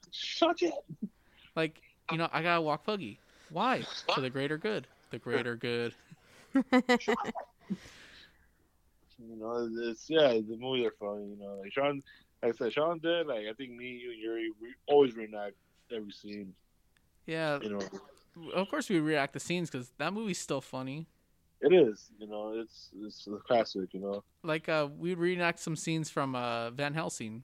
Shut 0.10 0.64
it. 0.64 0.74
like 1.56 1.80
you 2.12 2.18
know, 2.18 2.28
I 2.34 2.42
gotta 2.42 2.62
walk 2.62 2.86
puggy. 2.88 3.20
Why? 3.52 3.84
For 4.16 4.22
the 4.22 4.32
greater 4.32 4.58
good. 4.58 4.88
The 5.12 5.20
greater 5.20 5.56
good. 5.56 5.94
You 9.22 9.36
know, 9.36 9.70
it's 9.90 10.10
yeah, 10.10 10.30
the 10.30 10.58
movies 10.58 10.86
are 10.86 10.94
funny. 11.00 11.26
You 11.30 11.38
know, 11.40 11.60
like 11.62 11.74
Sean, 11.74 12.02
like 12.42 12.54
I 12.54 12.58
said, 12.58 12.74
Sean 12.74 13.00
did. 13.00 13.28
Like 13.28 13.46
I 13.50 13.54
think 13.58 13.72
me, 13.72 13.88
you, 13.88 14.12
and 14.12 14.20
Yuri, 14.22 14.52
we 14.62 14.70
always 14.88 15.16
reenact 15.16 15.56
every 15.94 16.12
scene. 16.12 16.54
Yeah, 17.26 17.60
You 17.62 17.70
know, 17.70 18.52
of 18.54 18.70
course 18.70 18.90
we 18.90 19.00
react 19.00 19.34
to 19.34 19.40
scenes 19.40 19.70
because 19.70 19.92
that 19.98 20.14
movie's 20.14 20.40
still 20.40 20.62
funny. 20.62 21.08
it 21.62 21.74
is. 21.74 22.10
You 22.18 22.28
know, 22.28 22.54
it's 22.56 22.90
it's 23.02 23.28
a 23.28 23.38
classic. 23.46 23.94
You 23.94 24.00
know. 24.00 24.24
Like 24.44 24.70
uh, 24.70 24.88
we 24.98 25.16
reenact 25.16 25.60
some 25.60 25.76
scenes 25.76 26.10
from 26.10 26.36
uh, 26.36 26.72
Van 26.72 26.94
Helsing. 26.94 27.44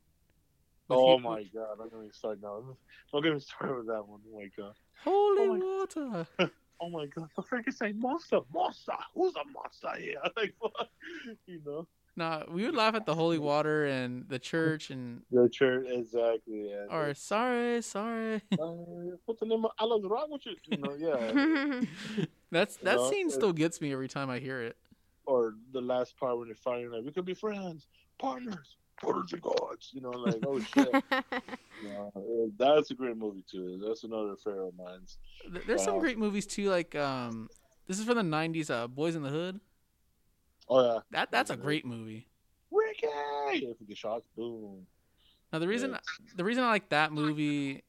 Oh 0.89 1.19
my 1.19 1.43
god! 1.53 1.77
I'm 1.81 1.89
gonna 1.89 2.13
start 2.13 2.39
now. 2.41 2.63
Don't 3.11 3.23
get 3.23 3.33
me 3.33 3.39
started 3.39 3.75
with 3.77 3.87
that 3.87 4.07
one. 4.07 4.21
Oh 4.31 4.39
my 4.39 4.49
god. 4.57 4.73
Holy 5.03 5.61
Oh 5.61 5.87
water! 5.95 6.27
Oh 6.81 6.89
my 6.89 7.05
god. 7.05 7.29
The 7.35 7.41
Frankenstein 7.43 7.99
monster. 7.99 8.39
Monster. 8.53 8.93
Who's 9.13 9.33
a 9.35 9.45
monster 9.51 9.89
here? 9.97 10.21
Like 10.37 10.53
what? 10.59 10.89
You 11.47 11.61
know. 11.65 11.87
Nah, 12.17 12.43
we 12.49 12.63
would 12.65 12.75
laugh 12.75 12.95
at 12.95 13.05
the 13.05 13.13
holy 13.13 13.39
water 13.39 13.85
and 13.85 14.27
the 14.29 14.39
church 14.39 14.89
and 14.89 15.21
The 15.31 15.49
church 15.49 15.85
exactly. 15.89 16.71
And 16.71 16.89
or 16.89 17.13
sorry, 17.13 17.81
sorry. 17.81 18.41
uh, 18.53 19.17
what's 19.25 19.41
the 19.41 19.45
name 19.45 19.65
of 19.65 19.71
wrong 20.03 20.27
with 20.31 20.45
you? 20.45 20.55
You 20.65 20.77
know, 20.77 20.95
yeah. 20.97 22.25
That's 22.51 22.77
that 22.77 22.95
know, 22.95 23.09
scene 23.11 23.29
still 23.29 23.51
gets 23.53 23.81
me 23.81 23.91
every 23.91 24.07
time 24.07 24.29
I 24.29 24.39
hear 24.39 24.61
it. 24.61 24.77
or 25.25 25.55
the 25.73 25.81
last 25.81 26.17
part 26.17 26.37
when 26.37 26.47
they're 26.47 26.55
fighting, 26.55 26.91
like 26.91 27.03
we 27.03 27.11
could 27.11 27.25
be 27.25 27.33
friends, 27.33 27.87
partners, 28.17 28.77
partners 29.01 29.33
and 29.33 29.41
gods. 29.41 29.89
You 29.93 30.01
know, 30.01 30.11
like 30.11 30.41
oh 30.45 30.59
shit. 30.59 31.03
Yeah, 31.83 32.07
uh, 32.15 32.21
that's 32.57 32.91
a 32.91 32.93
great 32.93 33.17
movie 33.17 33.43
too. 33.51 33.81
That's 33.85 34.05
another 34.05 34.35
favorite 34.41 34.69
of 34.69 34.77
mine. 34.77 35.01
Th- 35.51 35.65
There's 35.67 35.83
some 35.83 35.99
great 35.99 36.17
movies 36.17 36.45
too, 36.45 36.69
like 36.69 36.95
um, 36.95 37.49
this 37.85 37.99
is 37.99 38.05
from 38.05 38.15
the 38.15 38.23
'90s. 38.23 38.69
Uh, 38.69 38.87
Boys 38.87 39.13
in 39.15 39.23
the 39.23 39.29
Hood. 39.29 39.59
Oh 40.69 40.81
yeah, 40.81 40.99
That 41.11 41.31
that's 41.31 41.49
a 41.49 41.57
great 41.57 41.85
movie. 41.85 42.27
Ricky. 42.71 43.07
If 43.65 43.77
we 43.81 43.87
get 43.87 43.97
shots, 43.97 44.25
boom. 44.37 44.87
Now 45.51 45.59
the 45.59 45.67
reason 45.67 45.97
the 46.37 46.45
reason 46.45 46.63
I 46.63 46.67
like 46.69 46.87
that 46.89 47.11
movie, 47.11 47.83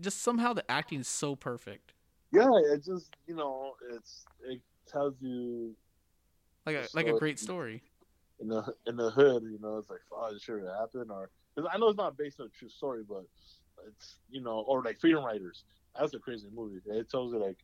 just 0.00 0.22
somehow 0.22 0.52
the 0.52 0.68
acting 0.68 1.00
is 1.00 1.08
so 1.08 1.36
perfect. 1.36 1.92
Yeah, 2.32 2.50
it 2.72 2.84
just 2.84 3.14
you 3.28 3.36
know 3.36 3.74
it's 3.94 4.24
it 4.44 4.60
tells 4.88 5.14
you 5.20 5.74
Like 6.66 6.76
a 6.76 6.88
like 6.94 7.06
a 7.06 7.18
great 7.18 7.38
story. 7.38 7.82
In 8.40 8.48
the 8.48 8.62
in 8.86 8.96
the 8.96 9.10
hood, 9.10 9.42
you 9.44 9.58
know, 9.60 9.78
it's 9.78 9.88
like 9.88 10.00
oh, 10.12 10.32
this 10.32 10.42
should 10.42 10.62
have 10.62 10.78
happened, 10.78 11.10
or 11.10 11.30
because 11.54 11.70
I 11.72 11.78
know 11.78 11.88
it's 11.88 11.96
not 11.96 12.18
based 12.18 12.38
on 12.38 12.46
a 12.46 12.50
true 12.50 12.68
story, 12.68 13.02
but 13.08 13.24
it's 13.88 14.18
you 14.30 14.42
know, 14.42 14.64
or 14.68 14.82
like 14.82 15.00
Freedom 15.00 15.24
Writers. 15.24 15.64
That's 15.98 16.12
a 16.14 16.18
crazy 16.18 16.48
movie. 16.54 16.80
It 16.86 17.10
tells 17.10 17.32
you 17.32 17.38
like 17.38 17.56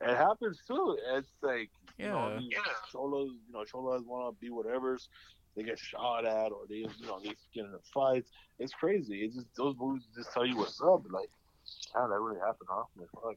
it 0.00 0.16
happens 0.16 0.60
too. 0.66 0.98
It's 1.14 1.30
like 1.42 1.70
you 1.98 2.08
know, 2.08 2.28
Yeah. 2.32 2.40
these 2.40 2.58
cholos, 2.90 3.30
you 3.46 3.52
know, 3.52 3.64
cholos 3.64 4.02
want 4.04 4.34
to 4.34 4.40
be 4.40 4.50
whatever's. 4.50 5.08
They 5.54 5.62
get 5.62 5.78
shot 5.78 6.26
at, 6.26 6.52
or 6.52 6.66
they, 6.68 6.74
you 6.74 7.06
know, 7.06 7.18
they 7.18 7.30
get 7.54 7.64
in 7.64 7.72
fights. 7.94 8.30
It's 8.58 8.74
crazy. 8.74 9.24
It's 9.24 9.36
just 9.36 9.46
those 9.56 9.74
movies 9.78 10.06
just 10.14 10.32
tell 10.34 10.44
you 10.44 10.56
what's 10.58 10.80
up. 10.82 11.02
Like, 11.08 11.30
how 11.94 12.06
that 12.08 12.18
really 12.18 12.38
happened, 12.40 12.68
huh? 12.70 12.82
Like, 12.94 13.08
fuck. 13.14 13.36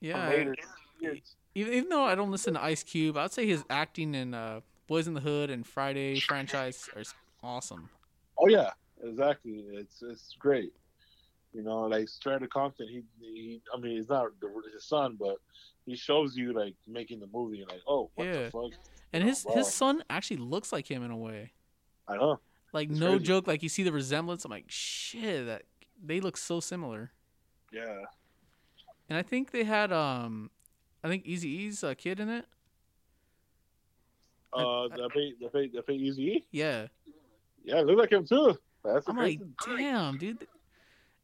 Yeah. 0.00 0.32
Even, 0.32 1.20
even 1.54 1.88
though 1.90 2.02
I 2.02 2.16
don't 2.16 2.32
listen 2.32 2.54
to 2.54 2.62
Ice 2.62 2.82
Cube, 2.82 3.16
I'd 3.16 3.32
say 3.32 3.46
his 3.46 3.62
acting 3.70 4.16
in 4.16 4.34
uh, 4.34 4.62
Boys 4.86 5.06
in 5.06 5.14
the 5.14 5.20
Hood 5.20 5.50
and 5.50 5.66
Friday 5.66 6.20
franchise 6.20 6.88
are 6.94 7.02
awesome. 7.42 7.88
Oh 8.38 8.48
yeah, 8.48 8.70
exactly. 9.02 9.64
It's 9.72 10.02
it's 10.02 10.34
great. 10.38 10.72
You 11.52 11.62
know, 11.62 11.82
like 11.82 12.08
Straight 12.08 12.34
Outta 12.34 12.48
Compton. 12.48 12.88
He, 12.88 13.02
he 13.20 13.62
I 13.74 13.78
mean, 13.80 13.96
he's 13.96 14.08
not 14.08 14.28
the, 14.40 14.48
his 14.72 14.84
son, 14.84 15.16
but 15.18 15.36
he 15.86 15.94
shows 15.96 16.36
you 16.36 16.52
like 16.52 16.74
making 16.86 17.20
the 17.20 17.28
movie 17.32 17.60
and 17.62 17.70
like, 17.70 17.82
oh, 17.86 18.10
what 18.16 18.24
Yeah. 18.26 18.44
the 18.44 18.50
fuck? 18.50 18.72
And 19.12 19.22
his 19.22 19.44
Wow. 19.44 19.54
his 19.54 19.72
son 19.72 20.02
actually 20.10 20.38
looks 20.38 20.72
like 20.72 20.90
him 20.90 21.02
in 21.04 21.10
a 21.10 21.16
way. 21.16 21.52
I 22.08 22.16
know. 22.16 22.40
Like 22.72 22.90
It's 22.90 22.98
no 22.98 23.10
crazy. 23.12 23.24
joke, 23.24 23.46
like 23.46 23.62
you 23.62 23.68
see 23.68 23.84
the 23.84 23.92
resemblance. 23.92 24.44
I'm 24.44 24.50
like, 24.50 24.64
shit, 24.68 25.46
that 25.46 25.62
they 26.02 26.20
look 26.20 26.36
so 26.36 26.58
similar. 26.60 27.12
Yeah. 27.72 28.02
And 29.08 29.16
I 29.16 29.22
think 29.22 29.52
they 29.52 29.64
had 29.64 29.92
um, 29.92 30.50
I 31.04 31.08
think 31.08 31.24
Eazy-E's 31.24 31.84
a 31.84 31.94
kid 31.94 32.18
in 32.18 32.28
it. 32.28 32.46
Uh, 34.54 34.88
the 34.88 35.08
pay, 35.08 35.32
the 35.40 35.48
pay, 35.48 35.68
the 35.68 35.82
Eazy. 35.82 36.44
Yeah, 36.50 36.86
Yeah, 37.64 37.80
look 37.80 37.98
like 37.98 38.12
him 38.12 38.26
too. 38.26 38.56
That's 38.84 39.08
I'm 39.08 39.16
like, 39.16 39.40
damn, 39.66 40.18
dude. 40.18 40.46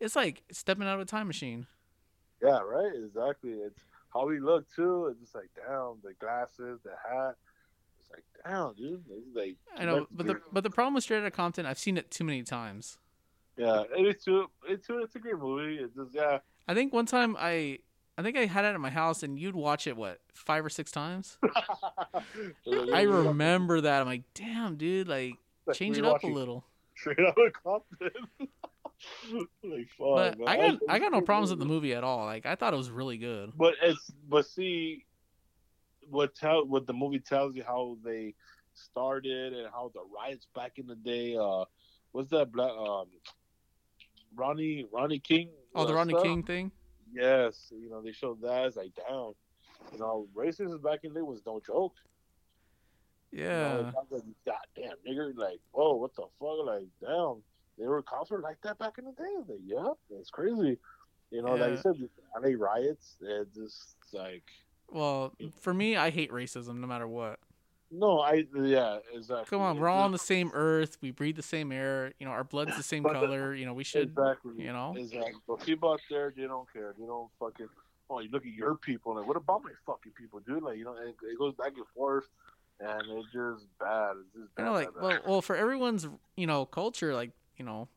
It's 0.00 0.16
like 0.16 0.42
stepping 0.50 0.86
out 0.86 0.94
of 0.94 1.00
a 1.00 1.04
time 1.04 1.26
machine. 1.26 1.66
Yeah, 2.42 2.60
right. 2.60 2.92
Exactly. 3.04 3.50
It's 3.50 3.84
how 4.14 4.28
he 4.30 4.38
looked 4.38 4.74
too. 4.74 5.08
It's 5.10 5.20
just 5.20 5.34
like 5.34 5.50
damn 5.54 5.98
the 6.02 6.14
glasses, 6.18 6.80
the 6.82 6.90
hat. 6.90 7.34
It's 8.00 8.10
like 8.10 8.24
damn, 8.44 8.74
dude. 8.74 9.04
It's 9.10 9.36
like 9.36 9.56
I 9.76 9.84
know, 9.84 10.06
but 10.10 10.26
the 10.26 10.40
but 10.50 10.62
the 10.62 10.70
problem 10.70 10.94
with 10.94 11.04
Straight 11.04 11.18
Outta 11.18 11.30
Compton, 11.30 11.66
I've 11.66 11.78
seen 11.78 11.96
it 11.98 12.10
too 12.10 12.24
many 12.24 12.42
times. 12.42 12.98
yeah, 13.58 13.84
it's 13.92 14.24
too. 14.24 14.46
It's 14.66 14.86
too. 14.86 14.98
It's 14.98 15.14
a 15.16 15.18
great 15.18 15.38
movie. 15.38 15.76
It's 15.76 15.94
just 15.94 16.14
yeah. 16.14 16.38
I 16.66 16.74
think 16.74 16.92
one 16.92 17.06
time 17.06 17.36
I, 17.38 17.78
I 18.20 18.22
think 18.22 18.36
I 18.36 18.44
had 18.44 18.66
it 18.66 18.74
at 18.74 18.80
my 18.80 18.90
house, 18.90 19.22
and 19.22 19.38
you'd 19.38 19.54
watch 19.54 19.86
it 19.86 19.96
what 19.96 20.20
five 20.34 20.62
or 20.62 20.68
six 20.68 20.92
times. 20.92 21.38
I 22.92 23.02
remember 23.02 23.80
that. 23.80 24.02
I'm 24.02 24.06
like, 24.06 24.24
damn, 24.34 24.76
dude, 24.76 25.08
like 25.08 25.36
Like, 25.64 25.76
change 25.76 25.96
it 25.96 26.04
up 26.04 26.22
a 26.22 26.26
little. 26.26 26.62
Straight 26.96 27.18
out 27.20 27.34
of 27.38 27.52
Compton. 27.54 28.10
like 29.64 29.88
fuck. 29.96 30.36
But 30.36 30.38
man. 30.38 30.48
I 30.48 30.56
got 30.58 30.78
I 30.86 30.98
got 30.98 31.12
no 31.12 31.22
problems 31.22 31.48
with 31.48 31.60
the 31.60 31.64
movie 31.64 31.94
at 31.94 32.04
all. 32.04 32.26
Like 32.26 32.44
I 32.44 32.56
thought 32.56 32.74
it 32.74 32.76
was 32.76 32.90
really 32.90 33.16
good. 33.16 33.52
But 33.56 33.76
it's 33.82 34.12
but 34.28 34.44
see, 34.44 35.06
what 36.10 36.34
tell 36.34 36.66
what 36.66 36.86
the 36.86 36.92
movie 36.92 37.20
tells 37.20 37.56
you 37.56 37.64
how 37.64 37.96
they 38.04 38.34
started 38.74 39.54
and 39.54 39.66
how 39.72 39.90
the 39.94 40.02
riots 40.14 40.46
back 40.54 40.72
in 40.76 40.86
the 40.86 40.96
day. 40.96 41.36
Uh, 41.36 41.64
was 42.12 42.28
that 42.28 42.52
black 42.52 42.70
um, 42.70 43.06
Ronnie 44.36 44.84
Ronnie 44.92 45.20
King? 45.20 45.48
Oh, 45.74 45.86
the 45.86 45.94
Ronnie 45.94 46.12
stuff? 46.12 46.22
King 46.22 46.42
thing. 46.42 46.72
Yes, 47.12 47.72
you 47.76 47.90
know 47.90 48.00
they 48.02 48.12
showed 48.12 48.40
that. 48.42 48.66
It's 48.66 48.76
like 48.76 48.92
damn, 48.94 49.32
you 49.92 49.98
know, 49.98 50.26
racism 50.34 50.82
back 50.82 51.00
in 51.04 51.12
the 51.12 51.20
day 51.20 51.22
was 51.22 51.40
no 51.46 51.60
joke. 51.64 51.94
You 53.32 53.44
know, 53.44 53.48
Yeah. 53.48 53.86
it's 53.86 53.94
not 53.94 54.06
like, 54.10 54.22
goddamn 54.44 54.96
nigger, 55.06 55.36
like 55.36 55.60
whoa, 55.72 55.94
what 55.96 56.14
the 56.14 56.22
fuck, 56.38 56.66
like 56.66 56.86
damn, 57.00 57.42
they 57.78 57.86
were 57.86 58.02
cops 58.02 58.30
were 58.30 58.40
like 58.40 58.60
that 58.62 58.78
back 58.78 58.98
in 58.98 59.04
the 59.04 59.12
day. 59.12 59.34
Like, 59.48 59.60
yeah, 59.64 59.92
it's 60.18 60.30
crazy. 60.30 60.78
You 61.30 61.42
know, 61.42 61.52
like 61.54 61.60
Yeah. 61.60 61.68
you 61.68 61.76
said, 61.78 62.08
LA 62.42 62.50
riots. 62.58 63.16
It's 63.20 63.54
just 63.56 63.94
like. 64.12 64.42
Well, 64.88 65.32
for 65.60 65.72
me, 65.72 65.96
I 65.96 66.10
hate 66.10 66.32
racism 66.32 66.78
no 66.80 66.88
matter 66.88 67.06
what. 67.06 67.38
No, 67.92 68.20
I 68.20 68.44
yeah, 68.54 68.98
exactly. 69.12 69.46
Come 69.50 69.62
on, 69.62 69.78
we're 69.78 69.88
all 69.88 70.04
on 70.04 70.12
the 70.12 70.18
same 70.18 70.52
earth. 70.54 70.96
We 71.00 71.10
breathe 71.10 71.36
the 71.36 71.42
same 71.42 71.72
air. 71.72 72.12
You 72.20 72.26
know, 72.26 72.32
our 72.32 72.44
blood's 72.44 72.76
the 72.76 72.82
same 72.82 73.02
color. 73.02 73.52
You 73.54 73.66
know, 73.66 73.74
we 73.74 73.82
should. 73.82 74.10
exactly. 74.10 74.52
you 74.58 74.72
know? 74.72 74.94
exactly. 74.96 75.40
But 75.48 75.60
people 75.60 75.92
out 75.92 76.00
there, 76.08 76.32
they 76.36 76.44
don't 76.44 76.72
care. 76.72 76.94
They 76.98 77.04
don't 77.04 77.28
fucking. 77.40 77.68
Oh, 78.08 78.20
you 78.20 78.28
look 78.30 78.46
at 78.46 78.52
your 78.52 78.76
people. 78.76 79.16
Like, 79.16 79.26
what 79.26 79.36
about 79.36 79.62
my 79.64 79.70
fucking 79.86 80.12
people, 80.12 80.40
dude? 80.40 80.62
Like, 80.62 80.78
you 80.78 80.84
know, 80.84 80.94
it, 80.94 81.14
it 81.22 81.38
goes 81.38 81.54
back 81.54 81.72
and 81.76 81.86
forth, 81.94 82.24
and 82.78 83.02
it's 83.10 83.32
just 83.32 83.66
bad. 83.78 84.12
It's 84.20 84.36
just 84.36 84.54
bad. 84.54 84.64
know, 84.64 84.72
like, 84.72 84.94
bad, 84.94 85.02
well, 85.02 85.10
bad. 85.10 85.20
well, 85.26 85.42
for 85.42 85.56
everyone's, 85.56 86.08
you 86.36 86.46
know, 86.46 86.66
culture, 86.66 87.14
like, 87.14 87.30
you 87.56 87.64
know, 87.64 87.88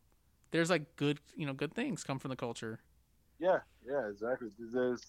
there's 0.52 0.70
like 0.70 0.96
good, 0.96 1.20
you 1.36 1.46
know, 1.46 1.54
good 1.54 1.74
things 1.74 2.04
come 2.04 2.20
from 2.20 2.30
the 2.30 2.36
culture. 2.36 2.80
yeah, 3.40 3.60
yeah, 3.88 4.08
exactly. 4.08 4.50
There's, 4.60 5.02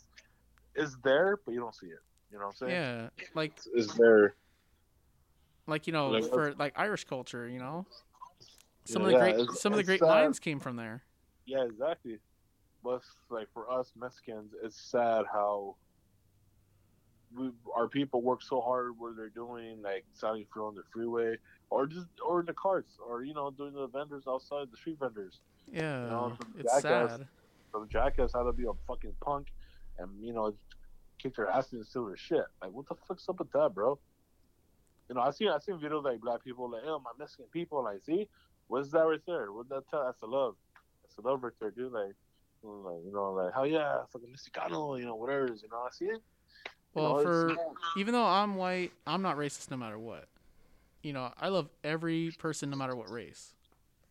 it's 0.74 0.97
there, 1.05 1.39
but 1.44 1.52
you 1.52 1.61
don't 1.61 1.74
see 1.74 1.86
it. 1.86 2.01
You 2.32 2.39
know 2.39 2.47
what 2.47 2.56
I'm 2.62 2.69
saying? 2.69 2.73
Yeah, 2.73 3.09
like, 3.35 3.52
It's, 3.56 3.69
it's 3.74 3.94
there. 3.94 4.35
Like 5.66 5.86
you 5.86 5.92
know, 5.92 6.10
Like, 6.10 6.24
for 6.30 6.54
like 6.54 6.72
Irish 6.76 7.04
culture, 7.04 7.48
you 7.48 7.58
know, 7.58 7.86
some 8.84 9.02
Yeah, 9.02 9.08
of 9.08 9.12
the 9.20 9.26
yeah, 9.26 9.32
great, 9.44 9.50
some 9.52 9.72
of 9.72 9.76
the 9.78 9.84
great 9.84 10.00
sad. 10.00 10.40
came 10.40 10.60
from 10.60 10.76
there. 10.76 11.02
Yeah, 11.46 11.64
exactly. 11.64 12.18
But 12.82 13.02
like 13.30 13.48
for 13.52 13.70
us 13.70 13.92
Mexicans, 13.96 14.52
it's 14.62 14.76
sad 14.80 15.24
how 15.32 15.76
we, 17.34 17.50
our 17.74 17.88
people 17.88 18.22
work 18.22 18.42
so 18.42 18.60
hard 18.60 18.92
what 18.98 19.16
they're 19.16 19.28
doing, 19.30 19.82
like 19.82 20.04
selling 20.12 20.46
food 20.52 20.66
on 20.66 20.74
the 20.74 20.82
freeway, 20.92 21.36
or 21.70 21.86
just 21.86 22.06
or 22.24 22.40
in 22.40 22.46
the 22.46 22.52
carts, 22.52 22.98
or 23.04 23.24
you 23.24 23.34
know 23.34 23.50
doing 23.50 23.72
the 23.72 23.86
vendors 23.88 24.24
outside 24.28 24.70
the 24.70 24.76
street 24.76 24.98
vendors. 25.00 25.40
Yeah, 25.72 26.00
know, 26.08 26.36
it's 26.58 26.72
jackass- 26.82 27.10
sad. 27.18 27.28
So 27.72 27.86
jackass 27.90 28.32
had 28.34 28.44
to 28.44 28.52
be 28.52 28.64
a 28.66 28.72
fucking 28.86 29.14
punk, 29.20 29.48
and 29.98 30.08
you 30.22 30.32
know 30.32 30.54
kick 31.18 31.34
their 31.36 31.48
ass 31.48 31.72
and 31.72 31.84
steal 31.86 32.06
their 32.06 32.16
shit. 32.16 32.44
Like 32.62 32.70
what 32.72 32.86
the 32.88 32.94
fuck's 33.08 33.28
up 33.28 33.38
with 33.38 33.50
that, 33.52 33.74
bro? 33.74 33.98
You 35.09 35.14
know, 35.16 35.20
I 35.20 35.31
see 35.31 35.48
I 35.48 35.59
seen 35.59 35.78
videos 35.78 36.02
like 36.05 36.20
black 36.20 36.43
people 36.44 36.70
like, 36.70 36.82
oh 36.86 36.98
my 37.05 37.10
Mexican 37.18 37.47
people, 37.52 37.85
like 37.85 38.02
see, 38.02 38.28
what's 38.68 38.90
that 38.93 39.01
right 39.01 39.20
there? 39.26 39.52
What 39.52 39.68
that 39.68 39.82
tell? 39.90 40.05
That's 40.05 40.18
the 40.20 40.26
love. 40.26 40.55
That's 41.02 41.14
the 41.16 41.22
love 41.22 41.43
right 41.43 41.52
there, 41.60 41.70
dude. 41.70 41.93
Like, 41.93 42.14
like 42.62 43.01
you 43.05 43.12
know, 43.12 43.32
like 43.32 43.52
hell 43.52 43.66
yeah, 43.66 44.02
fucking 44.12 44.28
Mexicano, 44.28 44.98
you 44.98 45.05
know, 45.05 45.16
whatever. 45.16 45.47
You 45.47 45.68
know, 45.70 45.78
I 45.86 45.89
see 45.93 46.06
it. 46.06 46.22
You 46.94 47.02
Well, 47.02 47.14
know, 47.14 47.18
it's- 47.20 47.24
for 47.24 47.56
even 47.98 48.12
though 48.14 48.24
I'm 48.24 48.55
white, 48.56 48.93
I'm 49.06 49.20
not 49.22 49.36
racist 49.36 49.70
no 49.70 49.76
matter 49.76 49.98
what. 49.98 50.28
You 51.02 51.12
know, 51.12 51.32
I 51.39 51.48
love 51.48 51.68
every 51.82 52.31
person 52.39 52.70
no 52.70 52.76
matter 52.76 52.97
what 52.97 53.10
race. 53.10 53.52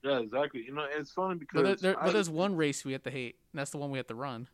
yeah, 0.04 0.20
exactly. 0.20 0.64
You 0.64 0.74
know, 0.76 0.86
it's 0.92 1.12
funny 1.12 1.36
But, 1.36 1.40
because 1.40 1.64
there, 1.82 1.94
there, 1.94 2.02
I- 2.02 2.06
but 2.06 2.12
there's 2.14 2.30
one 2.30 2.56
race 2.56 2.86
we 2.86 2.92
have 2.92 3.04
to 3.04 3.10
hate, 3.12 3.38
and 3.52 3.58
that's 3.60 3.72
the 3.72 3.78
one 3.80 3.90
we 3.90 3.98
have 3.98 4.08
to 4.08 4.16
run. 4.16 4.48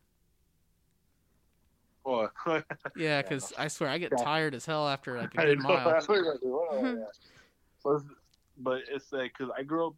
Oh, 2.06 2.28
Yeah, 2.46 2.62
Yeah, 2.96 3.22
because 3.22 3.52
I 3.58 3.68
swear 3.68 3.90
I 3.90 3.98
get 3.98 4.12
Yeah. 4.16 4.24
tired 4.24 4.54
as 4.54 4.64
hell 4.64 4.88
after 4.88 5.18
like 5.18 5.34
a 5.34 5.40
I 5.40 5.44
good 5.46 5.58
mile. 5.62 5.76
I 5.76 5.84
know 5.84 5.90
exactly 5.98 6.20
what 6.50 6.74
I- 6.74 6.80
yeah. 6.92 6.94
So, 7.82 7.92
it's, 7.92 8.04
but 8.58 8.80
it's 8.90 9.10
like 9.10 9.32
because 9.36 9.50
I 9.56 9.62
grew 9.62 9.86
up, 9.86 9.94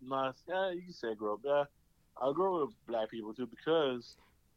not 0.00 0.36
yeah, 0.48 0.70
you 0.70 0.80
can 0.82 0.92
say 0.94 1.08
I 1.10 1.14
grew 1.14 1.34
up. 1.34 1.40
Yeah, 1.44 1.64
I 2.22 2.32
grew 2.32 2.62
up 2.62 2.68
with 2.68 2.76
black 2.86 3.10
people 3.10 3.34
too 3.34 3.46
because 3.46 4.16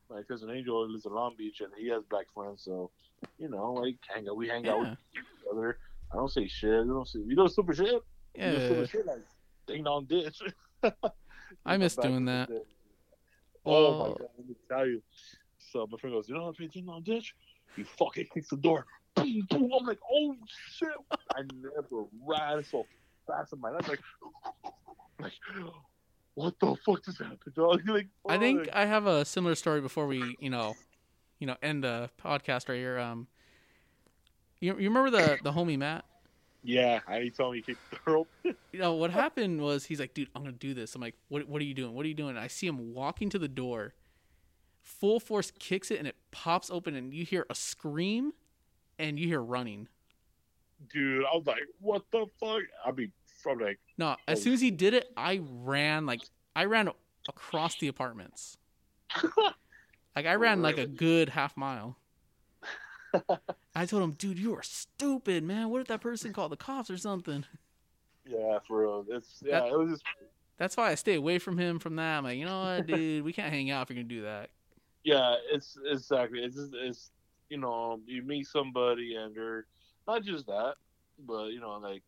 my 0.09 0.23
cousin 0.23 0.49
Angel 0.49 0.89
lives 0.89 1.05
in 1.05 1.11
Long 1.13 1.35
Beach 1.38 1.59
and 1.59 1.69
he 1.77 1.89
has 1.89 2.03
black 2.09 2.27
friends. 2.34 2.63
So, 2.63 2.89
you 3.38 3.49
know, 3.49 3.73
like 3.73 3.97
hang 4.07 4.30
out, 4.30 4.38
we 4.38 4.47
hang 4.47 4.65
out 4.69 4.81
Yeah, 4.81 4.89
with 4.91 4.97
each 5.13 5.23
other. 5.51 5.77
I 6.13 6.15
don't 6.15 6.31
say 6.31 6.47
shit. 6.47 6.85
We 6.85 6.93
don't 6.93 7.05
say 7.07 7.19
we 7.19 7.35
do 7.35 7.49
super 7.49 7.73
shit. 7.73 8.01
We 8.35 8.41
do 8.43 8.47
yeah. 8.49 8.65
stupid 8.65 8.89
shit 8.89 9.05
like 9.05 9.26
ding 9.67 9.84
dong 9.84 10.05
ditch. 10.05 10.41
I 11.65 11.76
miss 11.76 11.97
doing 11.97 12.23
that. 12.26 12.47
day. 12.47 12.61
Oh 13.65 13.99
my 13.99 14.07
god, 14.07 14.21
let 14.38 14.47
me 14.47 14.55
tell 14.69 14.88
you. 14.88 15.01
So 15.72 15.88
my 15.90 15.98
friend 15.98 16.16
goes, 16.16 16.28
you 16.28 16.36
know 16.36 16.46
how 16.46 16.52
to 16.52 16.68
ding 16.68 16.86
dong 16.86 17.04
ditch? 17.04 17.36
He 17.76 17.84
fucking 17.84 18.28
kicks 18.34 18.50
the 18.50 18.58
door. 18.58 18.86
Boom, 19.16 19.48
boom. 19.50 19.72
I'm 19.80 19.86
like, 19.86 20.00
oh 20.12 20.36
shit! 20.76 20.90
I 21.36 21.41
never 21.54 22.06
ran 22.26 22.64
so 22.64 22.86
fast 23.28 23.54
in 23.54 23.62
my 23.62 23.70
life. 23.70 23.88
Like, 23.88 24.00
like, 25.20 25.34
what 26.36 26.60
the 26.60 26.76
fuck 26.86 27.04
just 27.06 27.20
happened, 27.20 27.56
dog? 27.56 27.82
Like, 27.88 28.08
I 28.28 28.38
think. 28.38 28.70
I 28.74 28.86
have 28.86 29.06
a 29.06 29.26
similar 29.26 29.56
story 29.56 29.82
before 29.82 30.08
we, 30.08 30.36
you 30.40 30.50
know, 30.50 30.76
you 31.40 31.48
know, 31.48 31.56
end 31.62 31.84
the 31.84 32.10
podcast 32.24 32.70
right 32.70 32.78
here. 32.78 32.98
Um, 33.00 33.28
you, 34.60 34.78
you 34.80 34.90
remember 34.90 35.10
the 35.10 35.38
the 35.44 35.52
homie 35.52 35.78
Matt? 35.78 36.06
Yeah, 36.64 37.00
I 37.08 37.22
he 37.22 37.30
told 37.30 37.54
me 37.54 37.60
he 37.60 37.64
kicked 37.64 37.91
the 37.91 37.98
girl. 38.06 38.28
You 38.72 38.80
know 38.80 38.94
what 38.94 39.10
happened 39.10 39.62
was 39.62 39.86
he's 39.86 40.00
like, 40.00 40.14
dude, 40.14 40.30
I'm 40.36 40.44
gonna 40.44 40.52
do 40.52 40.74
this. 40.74 40.94
I'm 40.96 41.02
like, 41.02 41.16
what 41.30 41.48
What 41.48 41.62
are 41.62 41.66
you 41.66 41.74
doing? 41.74 41.94
What 41.94 42.06
are 42.06 42.10
you 42.10 42.14
doing? 42.14 42.32
And 42.32 42.40
I 42.40 42.48
see 42.48 42.68
him 42.68 42.94
walking 42.94 43.30
to 43.30 43.40
the 43.40 43.48
door, 43.48 43.94
full 44.99 45.20
force 45.20 45.52
kicks 45.60 45.91
it, 45.91 45.99
and 45.99 46.07
it 46.07 46.16
pops 46.32 46.70
open, 46.70 46.95
and 46.95 47.14
you 47.14 47.24
hear 47.26 47.45
a 47.49 47.56
scream, 47.56 48.34
and 48.98 49.20
you 49.20 49.28
hear 49.28 49.41
running. 49.41 49.88
Dude, 50.91 51.24
I 51.26 51.36
was 51.36 51.45
like, 51.45 51.60
what 51.80 52.03
the 52.11 52.26
fuck? 52.40 52.61
I 52.86 52.91
mean, 52.91 53.11
from 53.44 53.60
like, 53.60 53.80
No, 53.98 54.16
as 54.28 54.40
Oh. 54.40 54.44
soon 54.44 54.53
as 54.53 54.61
he 54.61 54.72
did 54.72 54.94
it, 54.94 55.11
I 55.16 55.41
ran 55.44 56.06
like 56.06 56.22
I 56.56 56.66
ran 56.66 56.90
across 57.28 57.76
the 57.78 57.88
apartments. 57.88 58.57
Like 60.16 60.26
I 60.26 60.36
ran 60.36 60.61
like 60.61 60.78
a 60.78 60.88
good 60.88 61.30
half 61.30 61.56
mile. 61.56 61.95
I 63.76 63.86
told 63.86 64.03
him, 64.03 64.11
dude, 64.11 64.38
you 64.38 64.53
are 64.56 64.64
stupid, 64.64 65.44
man. 65.45 65.70
What 65.70 65.80
if 65.82 65.88
that 65.88 66.02
person 66.02 66.34
called 66.34 66.52
the 66.52 66.57
cops 66.57 66.90
or 66.90 66.98
something? 66.98 67.45
yeah, 68.26 68.57
for 68.68 68.82
real. 68.82 69.06
It's 69.07 69.41
yeah, 69.45 69.61
That- 69.61 69.68
it 69.72 69.78
was 69.78 69.91
just 69.91 70.03
That's 70.57 70.76
why 70.76 70.91
I 70.91 70.95
stay 70.95 71.16
away 71.16 71.40
from 71.40 71.57
him 71.57 71.80
from 71.80 71.95
that. 71.98 72.18
I'm 72.18 72.24
like, 72.26 72.38
you 72.38 72.45
know 72.45 72.61
what, 72.64 72.88
dude, 72.88 73.24
we 73.24 73.32
can't 73.32 73.53
hang 73.53 73.70
out 73.72 73.84
if 73.84 73.90
you're 73.95 74.03
gonna 74.03 74.14
do 74.14 74.24
that. 74.24 74.49
Yeah, 75.03 75.35
it's 75.51 75.77
exactly. 75.85 76.39
It's 76.43 76.55
just, 76.55 76.71
it's 76.73 77.11
you 77.49 77.57
know, 77.57 77.99
you 78.05 78.21
meet 78.23 78.47
somebody 78.47 79.15
and 79.15 79.35
they're 79.35 79.65
not 80.07 80.23
just 80.23 80.45
that, 80.47 80.76
but 81.26 81.47
you 81.47 81.59
know, 81.59 81.77
like 81.77 82.03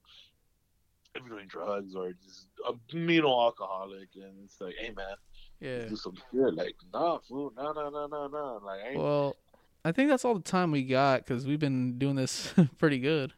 if 1.16 1.22
you're 1.26 1.38
doing 1.38 1.48
drugs 1.48 1.96
or 1.96 2.12
just 2.14 2.48
a 2.68 2.74
you 2.96 3.22
know 3.22 3.40
alcoholic, 3.42 4.10
and 4.16 4.34
it's 4.46 4.60
like, 4.62 4.76
hey 4.80 4.92
man, 4.96 5.16
Yeah. 5.60 5.88
do 5.90 5.96
some 5.96 6.16
shit. 6.32 6.54
Like, 6.54 6.76
nah, 6.94 7.20
fool, 7.20 7.52
nah, 7.56 7.74
nah, 7.74 7.90
nah, 7.90 8.08
nah, 8.08 8.28
nah. 8.28 8.54
Like, 8.64 8.80
I 8.82 8.90
ain't, 8.90 8.98
Well, 8.98 9.36
I 9.84 9.92
think 9.92 10.10
that's 10.10 10.24
all 10.24 10.36
the 10.36 10.42
time 10.42 10.72
we 10.72 10.84
got 10.84 11.26
because 11.26 11.46
we've 11.46 11.60
been 11.60 11.98
doing 11.98 12.16
this 12.16 12.54
pretty 12.78 13.00
good. 13.00 13.34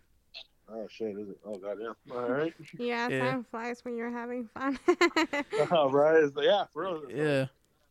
oh 0.69 0.88
shit, 0.89 1.17
is 1.17 1.30
it? 1.30 1.38
Oh 1.45 1.55
goddamn. 1.57 1.93
All 2.11 2.30
right, 2.30 2.53
Yeah, 2.77 3.07
Yeah. 3.09 3.19
time 3.19 3.45
flies 3.49 3.84
when 3.85 3.95
you're 3.97 4.11
having 4.11 4.47
fun. 4.53 4.77
all 5.71 5.89
right. 5.89 6.23
It's 6.23 6.34
yeah, 6.41 6.65
for 6.73 6.84
real. 6.84 7.03
Yeah. 7.09 7.45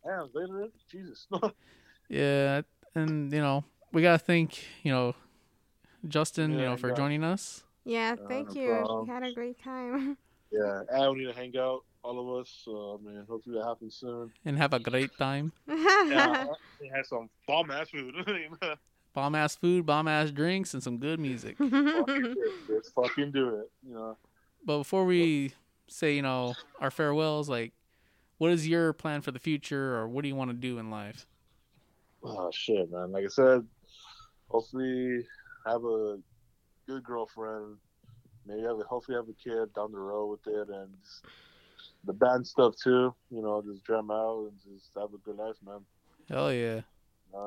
Damn, 0.05 0.29
later, 0.33 0.69
Jesus. 0.91 1.27
Yeah. 2.09 2.61
And, 2.95 3.31
you 3.31 3.39
know, 3.39 3.63
we 3.91 4.01
got 4.01 4.19
to 4.19 4.23
thank, 4.25 4.63
you 4.83 4.91
know, 4.91 5.15
Justin, 6.07 6.51
you 6.51 6.65
know, 6.65 6.77
for 6.77 6.89
yeah. 6.89 6.95
joining 6.95 7.23
us. 7.23 7.63
Yeah, 7.85 8.15
Uh, 8.21 8.27
thank 8.27 8.53
no 8.53 8.61
you. 8.61 8.69
problem. 8.69 9.07
We 9.07 9.13
had 9.13 9.23
a 9.23 9.33
great 9.33 9.61
time. 9.63 10.17
Yeah, 10.51 10.81
and 10.91 11.13
we 11.13 11.23
need 11.25 11.33
to 11.33 11.35
hang 11.35 11.57
out, 11.57 11.83
all 12.03 12.19
of 12.19 12.39
us. 12.41 12.61
So, 12.63 13.01
man, 13.03 13.25
hopefully 13.27 13.57
that 13.57 13.65
happens 13.65 13.95
soon. 13.95 14.31
And 14.45 14.55
have 14.59 14.71
a 14.73 14.79
great 14.79 15.09
time. 15.17 15.51
Yeah, 15.67 16.45
we 16.79 16.89
had 16.89 17.07
some 17.07 17.27
bomb 17.47 17.71
ass 17.71 17.89
food. 17.89 18.13
Bomb 19.15 19.33
ass 19.33 19.55
food, 19.55 19.83
bomb 19.87 20.07
ass 20.07 20.29
drinks, 20.29 20.75
and 20.75 20.83
some 20.83 20.99
good 20.99 21.19
music. 21.19 21.55
Let's 21.59 22.91
fucking 22.93 23.31
do 23.31 23.55
it. 23.55 23.71
You 23.81 23.95
know. 23.95 24.17
But 24.63 24.77
before 24.77 25.05
we 25.05 25.53
say, 25.87 26.15
you 26.15 26.21
know, 26.21 26.53
our 26.79 26.91
farewells, 26.91 27.49
like, 27.49 27.71
what 28.37 28.51
is 28.51 28.67
your 28.67 28.93
plan 28.93 29.21
for 29.21 29.31
the 29.31 29.39
future, 29.39 29.95
or 29.95 30.07
what 30.07 30.21
do 30.23 30.27
you 30.27 30.35
want 30.35 30.49
to 30.51 30.55
do 30.57 30.77
in 30.79 30.89
life? 30.89 31.25
Oh 32.23 32.49
shit, 32.51 32.91
man! 32.91 33.11
Like 33.11 33.25
I 33.25 33.29
said, 33.29 33.65
hopefully 34.47 35.25
have 35.65 35.83
a 35.83 36.17
good 36.87 37.03
girlfriend. 37.03 37.77
Maybe 38.45 38.61
have 38.61 38.77
a, 38.79 38.83
hopefully 38.83 39.15
have 39.17 39.29
a 39.29 39.33
kid 39.33 39.73
down 39.73 39.91
the 39.91 39.99
road 39.99 40.27
with 40.27 40.47
it, 40.47 40.69
and 40.69 40.89
just 41.01 41.25
the 42.03 42.13
band 42.13 42.45
stuff 42.45 42.75
too. 42.81 43.13
You 43.29 43.41
know, 43.41 43.61
just 43.65 43.85
jam 43.85 44.11
out 44.11 44.49
and 44.49 44.75
just 44.77 44.91
have 44.97 45.13
a 45.13 45.17
good 45.17 45.37
life, 45.37 45.55
man. 45.65 45.79
Hell 46.29 46.51
yeah. 46.53 46.81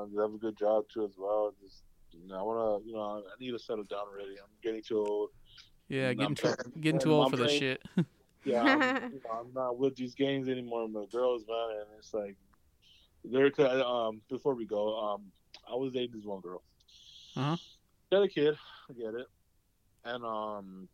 Just 0.07 0.19
have 0.19 0.33
a 0.33 0.37
good 0.37 0.57
job 0.57 0.85
too 0.93 1.05
as 1.05 1.13
well. 1.17 1.53
Just 1.63 1.83
you 2.11 2.27
know, 2.27 2.39
I 2.39 2.41
wanna, 2.41 2.85
you 2.85 2.93
know, 2.93 3.23
I 3.25 3.39
need 3.39 3.51
to 3.51 3.59
settle 3.59 3.83
down 3.83 4.05
already. 4.11 4.31
I'm 4.39 4.49
getting 4.63 4.81
too 4.81 4.97
old. 4.99 5.29
Yeah, 5.87 6.09
I'm 6.09 6.17
getting 6.17 6.35
too, 6.35 6.41
playing- 6.41 6.81
getting 6.81 6.99
too 6.99 7.13
I'm 7.13 7.19
old 7.19 7.31
for 7.31 7.37
this 7.37 7.51
shit. 7.53 7.81
Yeah, 8.47 8.63
I'm, 8.63 8.79
you 9.13 9.21
know, 9.23 9.39
I'm 9.39 9.53
not 9.53 9.77
with 9.77 9.95
these 9.95 10.15
games 10.15 10.47
anymore. 10.47 10.83
I'm 10.83 10.93
with 10.93 11.11
girls, 11.11 11.43
man, 11.47 11.77
and 11.79 11.87
it's 11.97 12.13
like 12.13 12.35
there. 13.23 13.51
Um, 13.85 14.21
before 14.29 14.55
we 14.55 14.65
go, 14.65 14.97
um, 14.97 15.23
I 15.69 15.75
was 15.75 15.91
dating 15.91 16.15
this 16.15 16.25
one 16.25 16.41
girl. 16.41 16.63
Uh-huh. 17.35 17.57
Got 18.11 18.23
a 18.23 18.27
kid, 18.27 18.57
I 18.89 18.93
get 18.93 19.13
it, 19.13 19.27
and 20.05 20.23
um, 20.23 20.87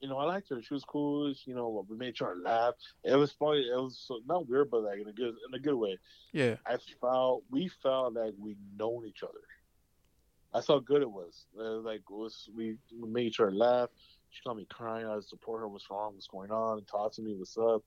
you 0.00 0.08
know, 0.08 0.18
I 0.18 0.24
liked 0.24 0.48
her. 0.50 0.62
She 0.62 0.74
was 0.74 0.84
cool. 0.84 1.32
You 1.44 1.54
know, 1.54 1.84
we 1.88 1.96
made 1.96 2.16
sure 2.16 2.34
to 2.34 2.40
laugh. 2.40 2.74
It 3.04 3.16
was 3.16 3.32
funny. 3.32 3.60
It 3.60 3.76
was 3.76 4.02
so, 4.06 4.20
not 4.26 4.48
weird, 4.48 4.70
but 4.70 4.82
like 4.82 5.00
in 5.00 5.08
a 5.08 5.12
good 5.12 5.34
in 5.48 5.54
a 5.54 5.58
good 5.58 5.74
way. 5.74 5.98
yeah. 6.32 6.56
I 6.66 6.76
felt 7.00 7.44
we 7.50 7.68
felt 7.82 8.14
like 8.14 8.34
we 8.38 8.56
known 8.78 9.06
each 9.06 9.22
other. 9.22 9.32
That's 10.52 10.68
how 10.68 10.78
good 10.78 11.02
it 11.02 11.10
was. 11.10 11.46
It 11.54 11.58
was 11.58 11.84
like 11.84 12.00
it 12.00 12.10
was 12.10 12.48
we, 12.54 12.76
we 12.98 13.08
made 13.08 13.26
each 13.26 13.40
other 13.40 13.52
laugh. 13.52 13.90
She 14.30 14.42
called 14.42 14.58
me 14.58 14.66
crying. 14.68 15.06
I 15.06 15.18
support 15.20 15.60
her. 15.60 15.68
What's 15.68 15.90
wrong? 15.90 16.14
What's 16.14 16.26
going 16.26 16.50
on? 16.50 16.78
And 16.78 16.86
talk 16.86 17.12
to 17.14 17.22
me. 17.22 17.34
What's 17.36 17.56
up? 17.56 17.82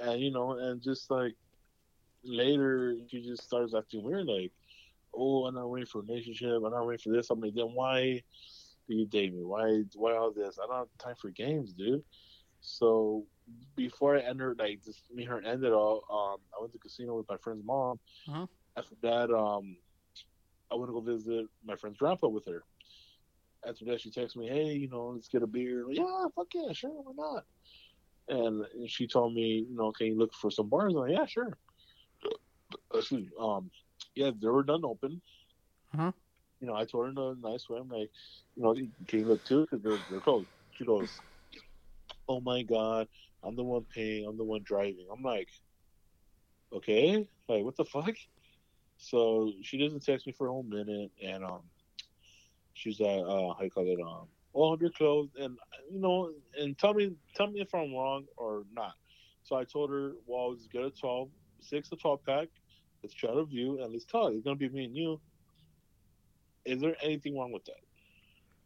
And 0.00 0.20
you 0.20 0.30
know, 0.30 0.52
and 0.52 0.82
just 0.82 1.10
like 1.10 1.34
later, 2.24 2.96
she 3.08 3.22
just 3.22 3.44
starts 3.44 3.74
acting 3.74 4.02
weird. 4.02 4.26
Like, 4.26 4.52
oh, 5.14 5.46
I'm 5.46 5.54
not 5.54 5.70
waiting 5.70 5.86
for 5.86 5.98
a 5.98 6.02
relationship. 6.02 6.62
I'm 6.64 6.70
not 6.70 6.86
waiting 6.86 7.02
for 7.02 7.16
this. 7.16 7.30
I'm 7.30 7.40
like, 7.40 7.54
then 7.54 7.72
why 7.74 8.22
do 8.88 8.94
you 8.94 9.06
date 9.06 9.32
me? 9.32 9.44
Why? 9.44 9.82
Why 9.94 10.16
all 10.16 10.32
this? 10.32 10.58
I 10.62 10.66
don't 10.66 10.76
have 10.76 10.88
time 10.98 11.14
for 11.20 11.30
games, 11.30 11.72
dude. 11.72 12.02
So 12.60 13.24
before 13.76 14.16
I 14.16 14.20
entered, 14.20 14.58
like 14.58 14.84
just 14.84 15.02
me 15.14 15.22
and 15.22 15.32
her 15.32 15.40
ended 15.40 15.72
all. 15.72 16.04
Um, 16.10 16.40
I 16.56 16.60
went 16.60 16.72
to 16.72 16.78
the 16.78 16.82
casino 16.82 17.16
with 17.16 17.28
my 17.28 17.36
friend's 17.36 17.64
mom. 17.64 17.98
Uh-huh. 18.28 18.46
After 18.76 18.94
that, 19.02 19.30
um, 19.30 19.76
I 20.70 20.74
went 20.74 20.88
to 20.88 20.92
go 20.92 21.00
visit 21.00 21.46
my 21.64 21.76
friend's 21.76 21.98
grandpa 21.98 22.28
with 22.28 22.46
her. 22.46 22.64
After 23.66 23.84
that, 23.86 24.00
she 24.00 24.10
texted 24.10 24.36
me, 24.36 24.48
"Hey, 24.48 24.72
you 24.72 24.88
know, 24.88 25.12
let's 25.14 25.28
get 25.28 25.42
a 25.42 25.46
beer." 25.46 25.84
Like, 25.86 25.98
yeah, 25.98 26.26
fuck 26.34 26.48
yeah, 26.54 26.72
sure, 26.72 26.90
why 26.90 27.12
not? 27.16 27.44
And 28.28 28.64
she 28.88 29.06
told 29.06 29.34
me, 29.34 29.66
you 29.68 29.76
know, 29.76 29.92
can 29.92 30.08
you 30.08 30.18
look 30.18 30.34
for 30.34 30.50
some 30.50 30.68
bars? 30.68 30.94
I'm 30.94 31.00
like, 31.00 31.12
yeah, 31.12 31.26
sure. 31.26 31.56
Excuse 32.92 33.22
me. 33.22 33.30
Um, 33.40 33.70
yeah, 34.16 34.30
they 34.40 34.48
were 34.48 34.64
done 34.64 34.84
open. 34.84 35.20
Uh-huh. 35.94 36.10
You 36.60 36.66
know, 36.66 36.74
I 36.74 36.84
told 36.84 37.04
her 37.04 37.10
in 37.10 37.18
a 37.18 37.48
nice 37.48 37.68
way. 37.68 37.78
I'm 37.78 37.88
like, 37.88 38.10
you 38.56 38.62
know, 38.62 38.74
can 39.06 39.20
you 39.20 39.26
look 39.26 39.44
too? 39.44 39.66
Because 39.70 39.82
they're, 39.82 39.98
they're 40.10 40.20
closed. 40.20 40.48
She 40.72 40.84
goes, 40.84 41.20
oh 42.28 42.40
my 42.40 42.62
god, 42.62 43.08
I'm 43.42 43.56
the 43.56 43.62
one 43.62 43.84
paying, 43.94 44.26
I'm 44.26 44.36
the 44.36 44.44
one 44.44 44.62
driving. 44.64 45.06
I'm 45.12 45.22
like, 45.22 45.48
okay, 46.72 47.26
like 47.48 47.64
what 47.64 47.76
the 47.76 47.84
fuck? 47.84 48.14
So 48.98 49.52
she 49.62 49.78
doesn't 49.78 50.04
text 50.04 50.26
me 50.26 50.32
for 50.32 50.48
a 50.48 50.50
whole 50.50 50.62
minute, 50.62 51.12
and 51.22 51.44
um, 51.44 51.62
she's 52.76 53.00
like, 53.00 53.20
uh, 53.20 53.54
how 53.54 53.58
you 53.62 53.70
call 53.70 53.86
it? 53.86 53.98
Um, 54.00 54.28
oh, 54.54 54.76
you're 54.80 54.90
closed, 54.90 55.36
and 55.36 55.58
you 55.90 56.00
know, 56.00 56.30
and 56.58 56.78
tell 56.78 56.94
me, 56.94 57.12
tell 57.34 57.48
me 57.48 57.60
if 57.60 57.74
I'm 57.74 57.92
wrong 57.92 58.24
or 58.36 58.64
not. 58.72 58.94
So 59.42 59.56
I 59.56 59.64
told 59.64 59.90
her, 59.90 60.12
well, 60.26 60.50
let's 60.50 60.66
get 60.66 60.82
a 60.82 60.90
12, 60.90 61.28
six 61.60 61.88
to 61.90 61.96
12 61.96 62.24
pack. 62.24 62.48
Let's 63.02 63.14
try 63.14 63.32
to 63.32 63.44
view 63.44 63.80
and 63.82 63.92
let's 63.92 64.04
talk. 64.04 64.32
It's 64.32 64.42
gonna 64.44 64.56
be 64.56 64.68
me 64.68 64.84
and 64.84 64.96
you. 64.96 65.20
Is 66.64 66.80
there 66.80 66.96
anything 67.00 67.38
wrong 67.38 67.52
with 67.52 67.64
that? 67.66 67.80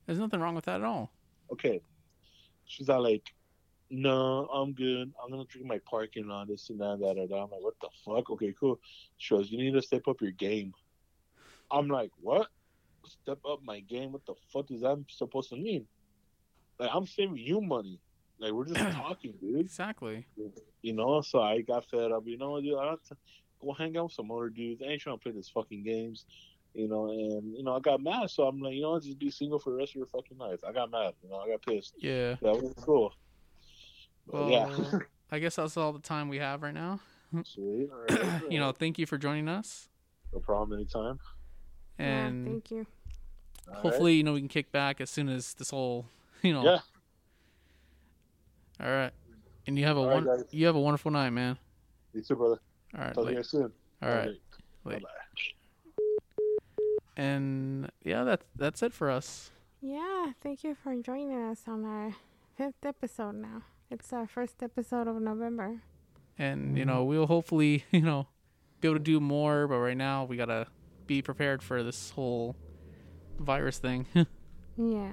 There's 0.07 0.19
nothing 0.19 0.41
wrong 0.41 0.55
with 0.55 0.65
that 0.65 0.81
at 0.81 0.85
all. 0.85 1.13
okay. 1.53 1.81
She's 2.65 2.87
not 2.87 3.03
like, 3.03 3.25
no, 3.91 4.47
I'm 4.47 4.73
good. 4.73 5.13
I'm 5.23 5.31
gonna 5.31 5.45
drink 5.45 5.67
my 5.67 5.81
parking 5.91 6.29
lot, 6.29 6.47
this 6.49 6.71
and 6.71 6.81
that, 6.81 6.99
that, 7.01 7.17
that. 7.17 7.35
I'm 7.35 7.51
like, 7.51 7.61
what 7.61 7.75
the 7.81 7.89
fuck? 8.05 8.31
Okay, 8.31 8.55
cool. 8.59 8.79
She 9.19 9.35
goes, 9.35 9.51
you 9.51 9.59
need 9.59 9.75
to 9.75 9.83
step 9.83 10.07
up 10.09 10.21
your 10.21 10.31
game. 10.31 10.73
I'm 11.71 11.89
like, 11.89 12.13
what? 12.21 12.49
Step 13.07 13.39
up 13.49 13.61
my 13.63 13.81
game? 13.81 14.13
What 14.13 14.25
the 14.27 14.35
fuck 14.53 14.71
is 14.71 14.81
that 14.83 15.03
supposed 15.09 15.51
to 15.51 15.57
mean? 15.57 15.87
Like, 16.79 16.91
I'm 16.93 17.07
saving 17.07 17.37
you 17.37 17.61
money. 17.61 18.01
Like, 18.39 18.53
we're 18.53 18.65
just 18.67 18.81
talking, 18.97 19.35
dude. 19.41 19.61
Exactly. 19.61 20.27
You 20.83 20.93
know, 20.95 21.21
so 21.21 21.41
I 21.43 21.61
got 21.61 21.85
fed 21.91 22.13
up. 22.13 22.23
You 22.27 22.39
know 22.39 22.61
dude? 22.61 22.79
I 22.79 22.91
have 22.91 23.03
to 23.09 23.17
go 23.61 23.73
hang 23.73 23.97
out 23.97 24.05
with 24.05 24.13
some 24.13 24.31
other 24.31 24.49
dudes. 24.49 24.83
I 24.83 24.87
ain't 24.87 25.01
trying 25.01 25.19
to 25.19 25.23
play 25.23 25.33
these 25.33 25.49
fucking 25.49 25.83
games. 25.83 26.25
You 26.73 26.89
know, 26.89 27.11
and 27.11 27.53
you 27.57 27.65
know, 27.65 27.77
I 27.77 27.81
got 27.81 28.01
mad. 28.01 28.31
So 28.31 28.45
I'm 28.45 28.61
like, 28.61 28.75
you 28.75 28.83
know, 28.83 28.99
just 29.01 29.19
be 29.19 29.31
single 29.31 29.59
for 29.59 29.71
the 29.71 29.77
rest 29.77 29.93
of 29.93 29.97
your 29.97 30.07
fucking 30.07 30.39
life. 30.39 30.61
I 30.67 30.73
got 30.73 30.91
mad. 30.91 31.15
You 31.23 31.29
know, 31.31 31.37
I 31.37 31.49
got 31.49 31.63
pissed. 31.63 31.95
Yeah. 31.99 32.37
That 32.43 32.63
was 32.63 32.73
cool. 32.81 33.13
But 34.27 34.47
Well, 34.47 34.51
yeah. 34.51 34.99
I 35.33 35.39
guess 35.41 35.57
that's 35.57 35.77
all 35.77 35.93
the 35.93 35.99
time 35.99 36.29
we 36.29 36.39
have 36.39 36.63
right 36.63 36.75
now. 36.75 37.01
Sweet. 37.45 37.89
Right. 38.09 38.43
you 38.51 38.59
know, 38.61 38.73
thank 38.73 38.99
you 38.99 39.07
for 39.07 39.19
joining 39.19 39.49
us. 39.49 39.89
no 40.33 40.39
problem 40.39 40.79
anytime. 40.79 41.19
And 42.01 42.47
yeah, 42.47 42.53
thank 42.53 42.71
you. 42.71 42.87
All 43.69 43.75
right. 43.75 43.83
hopefully, 43.83 44.15
you 44.15 44.23
know, 44.23 44.33
we 44.33 44.41
can 44.41 44.49
kick 44.49 44.73
back 44.73 45.01
as 45.01 45.11
soon 45.11 45.29
as 45.29 45.55
this 45.55 45.71
whole, 45.71 46.07
you 46.43 46.53
know. 46.53 46.65
Yeah. 46.65 46.79
All 48.85 48.91
right. 48.91 49.13
And 49.67 49.79
you 49.79 49.85
have 49.85 49.97
a 49.97 50.01
All 50.01 50.09
right, 50.09 50.25
one. 50.25 50.25
guys. 50.25 50.45
you 50.51 50.67
have 50.67 50.77
a 50.77 50.81
wonderful 50.81 51.11
night, 51.11 51.31
man. 51.31 51.59
You 52.15 52.23
too, 52.23 52.35
brother. 52.35 52.61
All 52.97 53.05
right. 53.05 53.15
Talk 53.15 53.27
to 53.27 53.33
you 53.33 53.43
soon. 53.43 53.73
All 54.03 54.09
right. 54.09 54.31
Bye 54.85 54.93
Late. 54.93 55.03
bye. 55.03 55.09
And 57.17 57.91
yeah, 58.03 58.25
that's 58.25 58.45
that's 58.57 58.83
it 58.83 58.95
for 58.95 59.11
us. 59.11 59.51
Yeah, 59.83 60.33
thank 60.43 60.65
you 60.65 60.75
for 60.75 60.95
joining 60.97 61.35
us 61.35 61.63
on 61.67 61.85
our 61.85 62.15
fifth 62.57 62.85
episode 62.85 63.37
now. 63.37 63.63
It's 63.91 64.13
our 64.13 64.27
first 64.27 64.63
episode 64.63 65.07
of 65.07 65.21
November. 65.21 65.83
And 66.39 66.79
you 66.79 66.85
mm-hmm. 66.85 66.95
know, 66.95 67.05
we'll 67.05 67.27
hopefully, 67.27 67.85
you 67.91 68.01
know, 68.01 68.27
be 68.81 68.89
able 68.89 68.99
to 68.99 69.05
do 69.05 69.21
more. 69.21 69.67
But 69.69 69.79
right 69.79 69.97
now, 69.97 70.25
we 70.25 70.37
gotta 70.37 70.67
be 71.11 71.21
prepared 71.21 71.61
for 71.61 71.83
this 71.83 72.11
whole 72.11 72.55
virus 73.41 73.79
thing. 73.79 74.07
Yeah. 74.77 75.11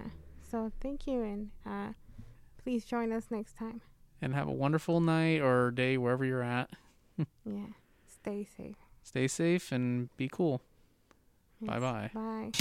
So 0.50 0.72
thank 0.80 1.08
you, 1.08 1.24
and 1.24 1.50
uh, 1.66 1.92
please 2.64 2.86
join 2.86 3.12
us 3.12 3.26
next 3.32 3.58
time. 3.58 3.82
and 4.22 4.34
have 4.34 4.48
a 4.48 4.52
wonderful 4.54 5.02
night 5.02 5.42
or 5.42 5.72
day 5.72 5.98
wherever 5.98 6.24
you're 6.24 6.44
at. 6.44 6.70
Yeah. 7.44 7.66
Stay 8.06 8.46
safe. 8.56 8.76
Stay 9.04 9.28
safe 9.28 9.72
and 9.74 10.16
be 10.16 10.30
cool. 10.32 10.62
Yes. 11.60 11.70
Bye-bye. 11.72 12.12
Bye. 12.14 12.52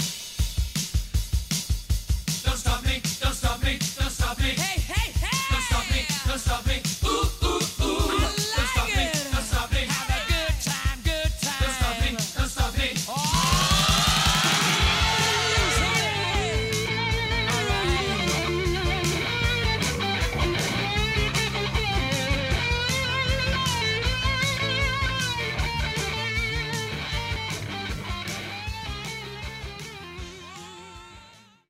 Don't 2.43 2.57
stop 2.57 2.83
me, 2.83 2.99
don't 3.21 3.33
stop 3.33 3.61
me, 3.63 3.77
don't 3.77 4.09
stop 4.09 4.37
me. 4.39 4.49
Hey, 4.49 4.79
hey, 4.81 5.11
hey! 5.11 5.37
Don't 5.51 5.61
stop 5.61 5.85
me, 5.91 6.01
don't 6.27 6.39
stop 6.39 6.65
me. 6.67 6.81
Ooh, 7.05 7.29
ooh, 7.45 7.85
ooh. 7.85 8.17
I 8.19 8.26